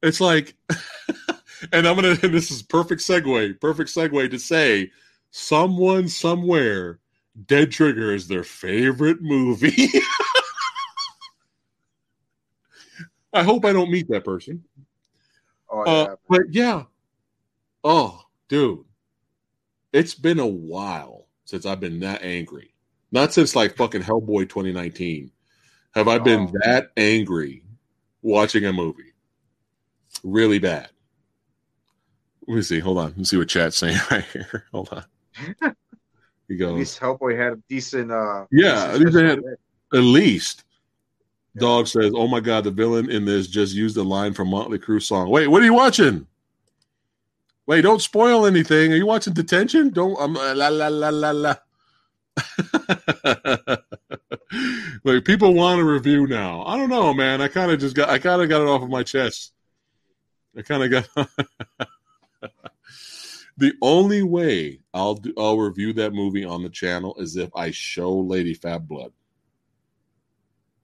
It's 0.02 0.22
like, 0.22 0.56
and 1.72 1.88
I'm 1.88 1.96
gonna. 1.96 2.18
And 2.22 2.34
this 2.34 2.52
is 2.52 2.62
perfect 2.62 3.02
segue. 3.02 3.60
Perfect 3.60 3.90
segue 3.90 4.30
to 4.30 4.40
say, 4.40 4.92
someone 5.32 6.08
somewhere, 6.08 7.00
Dead 7.48 7.72
Trigger 7.72 8.14
is 8.14 8.28
their 8.28 8.44
favorite 8.44 9.22
movie. 9.22 9.90
I 13.34 13.44
hope 13.44 13.66
I 13.66 13.74
don't 13.74 13.92
meet 13.92 14.08
that 14.10 14.24
person. 14.24 14.64
Oh 15.70 15.82
Uh, 15.82 16.06
yeah, 16.10 16.16
but 16.30 16.42
yeah. 16.52 16.84
Oh, 17.84 18.22
dude. 18.48 18.86
It's 19.92 20.14
been 20.16 20.40
a 20.40 20.48
while 20.48 21.28
since 21.46 21.66
I've 21.66 21.80
been 21.80 22.00
that 22.02 22.22
angry. 22.22 22.75
Not 23.12 23.34
since 23.34 23.56
like 23.56 23.76
fucking 23.78 24.02
Hellboy 24.02 24.50
2019. 24.50 25.32
Have 25.94 26.08
I 26.08 26.20
been 26.20 26.50
Oh. 26.54 26.60
that 26.64 26.92
angry 26.98 27.64
watching 28.22 28.66
a 28.66 28.74
movie. 28.74 29.14
Really 30.24 30.60
bad. 30.60 30.90
Let 32.48 32.56
me 32.56 32.62
see. 32.62 32.80
Hold 32.80 32.98
on. 32.98 33.06
Let 33.06 33.18
me 33.18 33.24
see 33.24 33.38
what 33.38 33.48
chat's 33.50 33.78
saying 33.78 33.98
right 34.12 34.26
here. 34.26 34.66
Hold 34.72 34.90
on. 34.92 35.76
He 36.48 36.58
goes. 36.58 36.72
at 36.72 36.76
least 36.76 37.00
Hellboy 37.00 37.38
had 37.38 37.54
a 37.54 37.62
decent. 37.70 38.12
uh 38.12 38.46
Yeah, 38.52 38.92
at 38.92 39.00
least 39.00 39.18
had- 39.18 39.40
at 39.94 40.00
least. 40.00 40.64
Yeah. 41.56 41.62
Dog 41.62 41.88
says, 41.88 42.12
"Oh 42.14 42.28
my 42.28 42.40
god, 42.42 42.66
the 42.66 42.72
villain 42.72 43.10
in 43.10 43.24
this 43.26 43.48
just 43.48 43.74
used 43.74 43.96
a 43.98 44.04
line 44.04 44.34
from 44.34 44.50
Motley 44.50 44.78
Crue 44.78 45.02
song." 45.02 45.30
Wait, 45.30 45.48
what 45.48 45.62
are 45.62 45.66
you 45.66 45.74
watching? 45.74 46.28
Wait, 47.66 47.82
don't 47.82 48.02
spoil 48.02 48.46
anything. 48.46 48.92
Are 48.92 48.96
you 48.98 49.06
watching 49.06 49.34
Detention? 49.34 49.90
Don't. 49.90 50.18
I'm 50.20 50.36
uh, 50.36 50.54
la 50.54 50.68
la 50.68 50.88
la 50.90 51.10
la 51.10 51.32
la. 51.32 51.56
Wait, 55.04 55.26
people 55.26 55.54
want 55.54 55.82
a 55.82 55.84
review 55.84 56.28
now. 56.28 56.64
I 56.66 56.78
don't 56.78 56.90
know, 56.90 57.14
man. 57.14 57.42
I 57.42 57.48
kind 57.48 57.72
of 57.72 57.80
just 57.80 57.96
got. 57.96 58.10
I 58.10 58.20
kind 58.20 58.42
of 58.42 58.50
got 58.50 58.62
it 58.62 58.68
off 58.68 58.82
of 58.82 58.90
my 58.90 59.04
chest. 59.04 59.54
I 60.58 60.62
kind 60.62 60.84
of 60.84 60.92
got. 60.92 61.30
the 63.58 63.74
only 63.82 64.24
way 64.24 64.80
I'll 64.94 65.16
do, 65.16 65.34
I'll 65.38 65.58
review 65.58 65.94
that 65.94 66.14
movie 66.14 66.46
on 66.46 66.64
the 66.64 66.70
channel 66.70 67.16
is 67.20 67.36
if 67.36 67.50
I 67.56 67.72
show 67.72 68.14
Lady 68.18 68.54
Fab 68.54 68.88
Blood. 68.88 69.12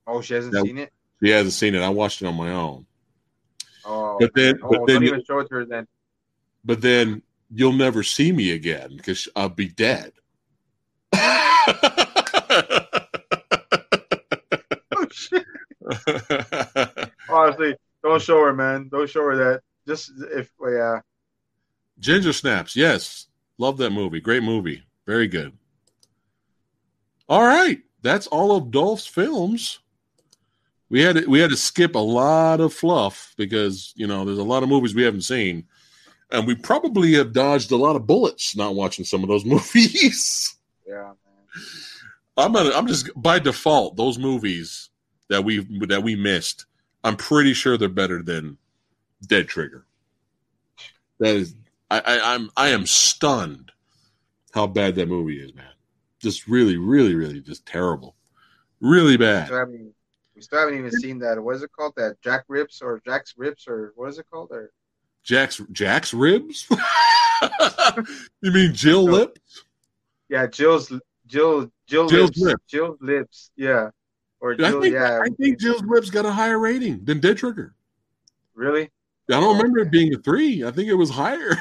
Oh, 0.06 0.20
she 0.20 0.34
hasn't 0.34 0.54
Yeah. 0.54 0.62
seen 0.62 0.78
it. 0.78 0.92
She 1.22 1.30
hasn't 1.30 1.52
seen 1.54 1.74
it. 1.74 1.80
I 1.82 1.88
watched 1.88 2.22
it 2.22 2.26
on 2.26 2.34
my 2.34 2.50
own. 2.50 2.86
Oh, 3.84 4.16
But 4.18 4.32
then- 4.34 4.58
oh, 4.62 4.68
but 4.70 4.86
then 4.86 4.96
don't 4.96 5.02
you- 5.02 5.08
even 5.08 5.24
show 5.24 5.38
it 5.40 5.48
to 5.48 5.54
her 5.56 5.64
then. 5.64 5.86
But 6.64 6.80
then 6.80 7.22
you'll 7.52 7.72
never 7.72 8.02
see 8.02 8.30
me 8.32 8.50
again 8.52 8.96
because 8.96 9.28
I'll 9.34 9.48
be 9.48 9.68
dead. 9.68 10.12
Oh 14.94 15.06
shit! 15.10 15.46
Honestly, 17.28 17.76
don't 18.02 18.22
show 18.22 18.40
her, 18.44 18.52
man. 18.52 18.88
Don't 18.90 19.08
show 19.08 19.22
her 19.22 19.36
that. 19.36 19.62
Just 19.86 20.12
if, 20.32 20.50
well, 20.58 20.72
yeah. 20.72 21.00
Ginger 21.98 22.32
Snaps, 22.32 22.76
yes. 22.76 23.26
Love 23.58 23.78
that 23.78 23.90
movie. 23.90 24.20
Great 24.20 24.42
movie. 24.42 24.82
Very 25.06 25.28
good. 25.28 25.52
All 27.28 27.42
right. 27.42 27.80
That's 28.02 28.26
all 28.26 28.56
of 28.56 28.70
Dolph's 28.70 29.06
films. 29.06 29.78
We 30.88 31.00
had 31.00 31.16
to, 31.16 31.26
we 31.26 31.38
had 31.38 31.50
to 31.50 31.56
skip 31.56 31.94
a 31.94 32.00
lot 32.00 32.60
of 32.60 32.74
fluff 32.74 33.34
because, 33.36 33.92
you 33.96 34.06
know, 34.06 34.24
there's 34.24 34.38
a 34.38 34.42
lot 34.42 34.62
of 34.62 34.68
movies 34.68 34.94
we 34.94 35.04
haven't 35.04 35.22
seen. 35.22 35.64
And 36.30 36.46
we 36.46 36.54
probably 36.54 37.14
have 37.14 37.32
dodged 37.32 37.70
a 37.70 37.76
lot 37.76 37.96
of 37.96 38.06
bullets 38.06 38.56
not 38.56 38.74
watching 38.74 39.04
some 39.04 39.22
of 39.22 39.28
those 39.28 39.44
movies. 39.46 40.56
Yeah. 40.86 41.12
I'm 42.36 42.52
gonna, 42.52 42.70
I'm 42.70 42.86
just 42.86 43.10
by 43.14 43.38
default 43.38 43.96
those 43.96 44.18
movies 44.18 44.90
that 45.28 45.44
we 45.44 45.66
that 45.86 46.02
we 46.02 46.16
missed. 46.16 46.66
I'm 47.04 47.16
pretty 47.16 47.52
sure 47.52 47.76
they're 47.76 47.88
better 47.88 48.22
than 48.22 48.58
Dead 49.26 49.48
Trigger. 49.48 49.86
That 51.18 51.36
is, 51.36 51.54
I, 51.90 52.00
I 52.00 52.34
I'm 52.34 52.50
I 52.56 52.68
am 52.68 52.86
stunned 52.86 53.72
how 54.52 54.66
bad 54.66 54.94
that 54.96 55.08
movie 55.08 55.42
is, 55.42 55.54
man. 55.54 55.66
Just 56.20 56.46
really, 56.46 56.76
really, 56.76 57.14
really, 57.14 57.40
just 57.40 57.66
terrible, 57.66 58.14
really 58.80 59.16
bad. 59.16 59.50
we 60.34 60.40
still 60.40 60.60
haven't 60.60 60.78
even 60.78 60.90
seen 60.92 61.18
that. 61.18 61.42
What 61.42 61.56
is 61.56 61.62
it 61.62 61.70
called? 61.72 61.94
That 61.96 62.20
Jack 62.22 62.44
Rips 62.48 62.80
or 62.80 63.00
Jack's 63.04 63.34
Rips 63.36 63.66
or 63.66 63.92
what 63.96 64.08
is 64.08 64.18
it 64.18 64.26
called? 64.30 64.50
Or 64.52 64.70
Jack's 65.22 65.60
Jack's 65.72 66.14
ribs. 66.14 66.66
you 68.40 68.52
mean 68.52 68.74
Jill. 68.74 69.04
Lips? 69.04 69.64
yeah, 70.28 70.46
Jill's 70.46 70.92
Jill 71.32 71.72
Jill 71.86 72.08
Jill's 72.08 72.36
lips. 72.36 72.38
Lips. 72.40 72.62
Jill's 72.68 72.98
lips. 73.00 73.50
Yeah, 73.56 73.88
or 74.40 74.52
I 74.52 74.56
Jill. 74.56 74.82
think 74.82 74.94
yeah, 74.94 75.20
I 75.24 75.28
think 75.40 75.58
Jill's 75.58 75.82
Lips 75.82 76.10
got 76.10 76.26
a 76.26 76.30
higher 76.30 76.58
rating 76.58 77.04
than 77.04 77.20
Dead 77.20 77.38
Trigger. 77.38 77.74
really. 78.54 78.90
I 79.30 79.40
don't 79.40 79.56
remember 79.56 79.78
it 79.78 79.90
being 79.90 80.12
a 80.14 80.18
three. 80.18 80.62
I 80.64 80.70
think 80.70 80.88
it 80.88 80.94
was 80.94 81.08
higher. 81.08 81.56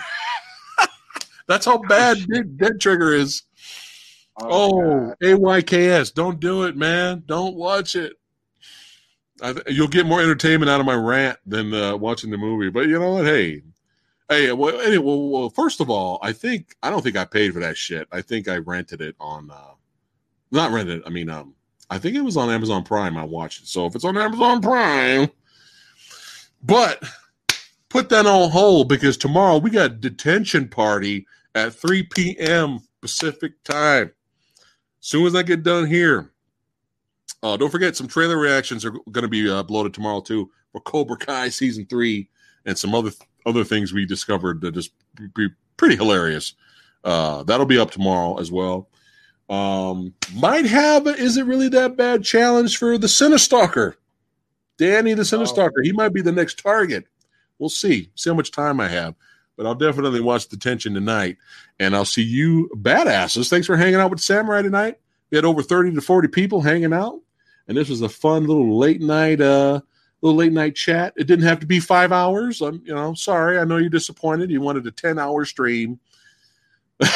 That's 1.48 1.66
how 1.66 1.78
bad 1.78 2.18
Dead, 2.28 2.58
Dead 2.58 2.82
Trigger 2.82 3.14
is. 3.14 3.44
Oh, 4.42 4.82
God. 4.82 5.16
AYKS. 5.24 6.14
Don't 6.14 6.40
do 6.40 6.64
it, 6.64 6.76
man. 6.76 7.24
Don't 7.28 7.56
watch 7.56 7.96
it. 7.96 8.14
I 9.42 9.54
th- 9.54 9.66
you'll 9.70 9.88
get 9.88 10.06
more 10.06 10.20
entertainment 10.22 10.70
out 10.70 10.80
of 10.80 10.86
my 10.86 10.96
rant 10.96 11.38
than 11.46 11.74
uh, 11.74 11.96
watching 11.96 12.32
the 12.32 12.38
movie. 12.38 12.70
But 12.72 12.88
you 12.88 13.00
know 13.00 13.14
what? 13.14 13.26
Hey, 13.26 13.62
hey. 14.32 14.52
Well, 14.52 14.80
anyway, 14.82 15.06
well, 15.06 15.30
well, 15.30 15.50
first 15.50 15.82
of 15.82 15.90
all, 15.90 16.20
I 16.22 16.32
think 16.32 16.76
I 16.82 16.90
don't 16.90 17.02
think 17.02 17.18
I 17.18 17.26
paid 17.26 17.54
for 17.54 17.60
that 17.60 17.78
shit. 17.78 18.08
I 18.12 18.22
think 18.22 18.48
I 18.48 18.58
rented 18.58 19.02
it 19.02 19.16
on, 19.20 19.52
uh, 19.52 19.74
not 20.52 20.72
rented. 20.72 21.04
I 21.06 21.10
mean, 21.10 21.30
um, 21.30 21.54
I 21.90 21.98
think 21.98 22.16
it 22.16 22.22
was 22.22 22.38
on 22.38 22.50
Amazon 22.50 22.84
Prime. 22.84 23.18
I 23.18 23.26
watched 23.26 23.64
it. 23.64 23.68
So 23.68 23.86
if 23.86 23.96
it's 23.96 24.06
on 24.06 24.18
Amazon 24.18 24.62
Prime, 24.62 25.30
but 26.64 27.04
put 27.90 28.10
that 28.10 28.26
on 28.26 28.50
hold 28.50 28.88
because 28.88 29.18
tomorrow 29.18 29.58
we 29.58 29.70
got 29.70 30.00
detention 30.00 30.70
party 30.70 31.28
at 31.54 31.74
3 31.74 32.04
p.m. 32.04 32.80
Pacific 33.02 33.62
time. 33.64 34.12
Soon 35.02 35.26
as 35.26 35.36
I 35.36 35.44
get 35.44 35.64
done 35.64 35.88
here, 35.88 36.32
uh, 37.44 37.58
don't 37.58 37.72
forget 37.72 37.98
some 37.98 38.08
trailer 38.08 38.38
reactions 38.38 38.86
are 38.86 38.92
going 38.92 39.24
to 39.24 39.28
be 39.28 39.50
uh, 39.50 39.64
uploaded 39.64 39.94
tomorrow 39.94 40.22
too 40.22 40.50
for 40.72 40.80
Cobra 40.82 41.18
Kai 41.18 41.50
season 41.50 41.86
three 41.88 42.30
and 42.66 42.78
some 42.78 42.94
other 42.94 43.12
other 43.46 43.64
things 43.64 43.94
we 43.94 44.06
discovered 44.06 44.62
that 44.62 44.74
just 44.74 44.92
be 45.34 45.48
pretty 45.78 45.96
hilarious. 45.96 46.54
Uh, 47.04 47.44
that'll 47.44 47.66
be 47.66 47.80
up 47.80 47.92
tomorrow 47.92 48.40
as 48.40 48.52
well. 48.52 48.88
Um, 49.50 50.14
might 50.34 50.66
have 50.66 51.08
a 51.08 51.10
is 51.10 51.36
it 51.36 51.46
really 51.46 51.68
that 51.70 51.98
bad 51.98 52.24
challenge 52.24 52.78
for 52.78 52.98
the 52.98 53.08
Cinestalker. 53.08 53.96
Danny 54.78 55.14
the 55.14 55.24
Cinestalker. 55.24 55.84
He 55.84 55.92
might 55.92 56.14
be 56.14 56.22
the 56.22 56.32
next 56.32 56.60
target. 56.60 57.06
We'll 57.60 57.70
see. 57.70 58.10
See 58.16 58.30
how 58.30 58.36
much 58.36 58.52
time 58.52 58.80
I 58.80 58.88
have. 58.88 59.14
But 59.58 59.66
I'll 59.66 59.76
definitely 59.76 60.22
watch 60.22 60.48
the 60.50 60.58
tension 60.58 60.94
tonight. 60.94 61.38
And 61.80 61.96
I'll 61.96 62.06
see 62.06 62.24
you 62.24 62.70
badasses. 62.76 63.50
Thanks 63.50 63.68
for 63.68 63.78
hanging 63.78 64.00
out 64.00 64.10
with 64.10 64.22
Samurai 64.22 64.62
tonight. 64.62 65.00
We 65.30 65.38
had 65.38 65.46
over 65.46 65.62
30 65.62 65.94
to 65.96 66.02
40 66.02 66.30
people 66.30 66.62
hanging 66.62 66.94
out. 66.94 67.20
And 67.68 67.78
this 67.78 67.90
was 67.90 68.02
a 68.02 68.10
fun 68.10 68.48
little 68.48 68.78
late 68.78 69.02
night 69.02 69.42
uh 69.42 69.82
little 70.22 70.38
late 70.38 70.52
night 70.52 70.76
chat. 70.76 71.14
It 71.18 71.26
didn't 71.26 71.46
have 71.46 71.60
to 71.60 71.66
be 71.66 71.80
five 71.80 72.12
hours. 72.12 72.62
I'm 72.62 72.82
you 72.86 72.94
know, 72.94 73.14
sorry. 73.14 73.58
I 73.58 73.64
know 73.64 73.78
you're 73.78 73.90
disappointed. 73.90 74.52
You 74.52 74.62
wanted 74.62 74.86
a 74.88 74.92
10 74.92 75.18
hour 75.20 75.46
stream. 75.46 76.00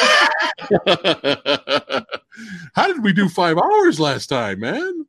How 2.74 2.86
did 2.86 3.02
we 3.02 3.12
do 3.12 3.28
five 3.28 3.56
hours 3.56 4.00
last 4.00 4.26
time, 4.26 4.60
man? 4.60 5.06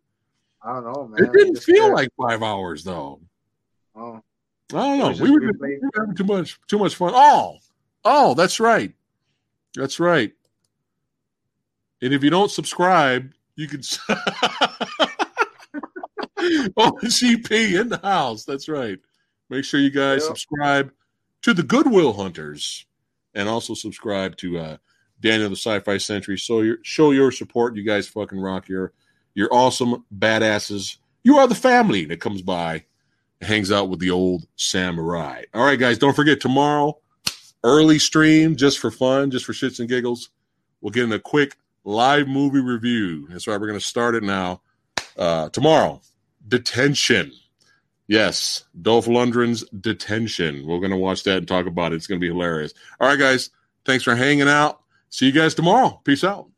I 0.62 0.74
don't 0.74 0.84
know, 0.84 1.08
man. 1.08 1.26
It 1.26 1.34
didn't 1.34 1.58
feel 1.58 1.92
like 1.94 2.10
five 2.20 2.44
hours 2.44 2.84
though. 2.84 3.22
oh, 3.96 4.22
I 4.74 4.98
don't 4.98 5.00
know. 5.00 5.24
We 5.24 5.32
were, 5.32 5.40
we 5.40 5.80
were 5.80 5.92
having 5.96 6.16
too 6.16 6.26
much 6.26 6.60
too 6.68 6.78
much 6.78 6.96
fun. 6.96 7.14
Oh, 7.16 7.58
oh, 8.06 8.34
that's 8.34 8.60
right. 8.60 8.94
That's 9.76 10.00
right. 10.00 10.32
And 12.02 12.14
if 12.14 12.24
you 12.24 12.30
don't 12.30 12.52
subscribe, 12.52 13.32
you 13.56 13.68
can 13.68 13.82
Oh, 16.78 16.92
CP 17.04 17.80
in 17.80 17.90
the 17.90 18.00
house. 18.04 18.44
That's 18.46 18.68
right. 18.70 18.98
Make 19.50 19.64
sure 19.66 19.80
you 19.80 19.90
guys 19.92 20.22
Yep. 20.24 20.28
subscribe 20.38 20.92
to 21.44 21.54
the 21.54 21.64
Goodwill 21.64 22.14
Hunters 22.14 22.86
and 23.34 23.48
also 23.48 23.74
subscribe 23.74 24.36
to 24.38 24.58
uh 24.60 24.78
Daniel 25.20 25.50
the 25.50 25.56
Sci-Fi 25.56 25.98
Century. 25.98 26.38
So 26.38 26.62
your 26.62 26.78
show 26.84 27.12
your 27.12 27.32
support. 27.32 27.76
You 27.76 27.84
guys 27.84 28.08
fucking 28.08 28.40
rock. 28.40 28.68
You're 28.70 28.94
you're 29.34 29.54
awesome 29.54 30.04
badasses. 30.16 30.98
You 31.24 31.38
are 31.38 31.48
the 31.48 31.56
family 31.56 32.06
that 32.06 32.20
comes 32.20 32.42
by 32.42 32.86
and 33.42 33.50
hangs 33.50 33.72
out 33.72 33.90
with 33.90 34.00
the 34.00 34.12
old 34.12 34.48
samurai. 34.56 35.44
All 35.54 35.64
right, 35.66 35.80
guys, 35.80 35.98
don't 35.98 36.16
forget 36.16 36.40
tomorrow, 36.40 36.98
early 37.64 38.00
stream 38.00 38.56
just 38.56 38.80
for 38.80 38.90
fun, 38.92 39.30
just 39.32 39.46
for 39.46 39.54
shits 39.54 39.80
and 39.80 39.90
giggles. 39.90 40.30
We'll 40.82 40.92
get 40.92 41.04
in 41.04 41.12
a 41.14 41.20
quick 41.20 41.58
live 41.84 42.28
movie 42.28 42.60
review. 42.62 43.28
That's 43.30 43.48
right. 43.48 43.60
We're 43.60 43.68
going 43.68 43.80
to 43.80 43.86
start 43.86 44.16
it 44.16 44.24
now. 44.24 44.62
Uh, 45.18 45.50
tomorrow, 45.50 46.02
Detention. 46.48 47.32
Yes, 48.08 48.64
Dolph 48.82 49.08
Lundgren's 49.08 49.66
Detention. 49.70 50.66
We're 50.66 50.80
going 50.80 50.92
to 50.92 50.98
watch 50.98 51.24
that 51.24 51.40
and 51.40 51.48
talk 51.48 51.66
about 51.66 51.92
it. 51.92 51.96
It's 51.96 52.08
going 52.08 52.20
to 52.20 52.26
be 52.26 52.32
hilarious. 52.32 52.74
All 53.00 53.08
right, 53.08 53.20
guys. 53.20 53.50
Thanks 53.86 54.04
for 54.04 54.16
hanging 54.16 54.48
out. 54.48 54.82
See 55.10 55.26
you 55.26 55.32
guys 55.32 55.56
tomorrow. 55.56 56.02
Peace 56.04 56.24
out. 56.24 56.50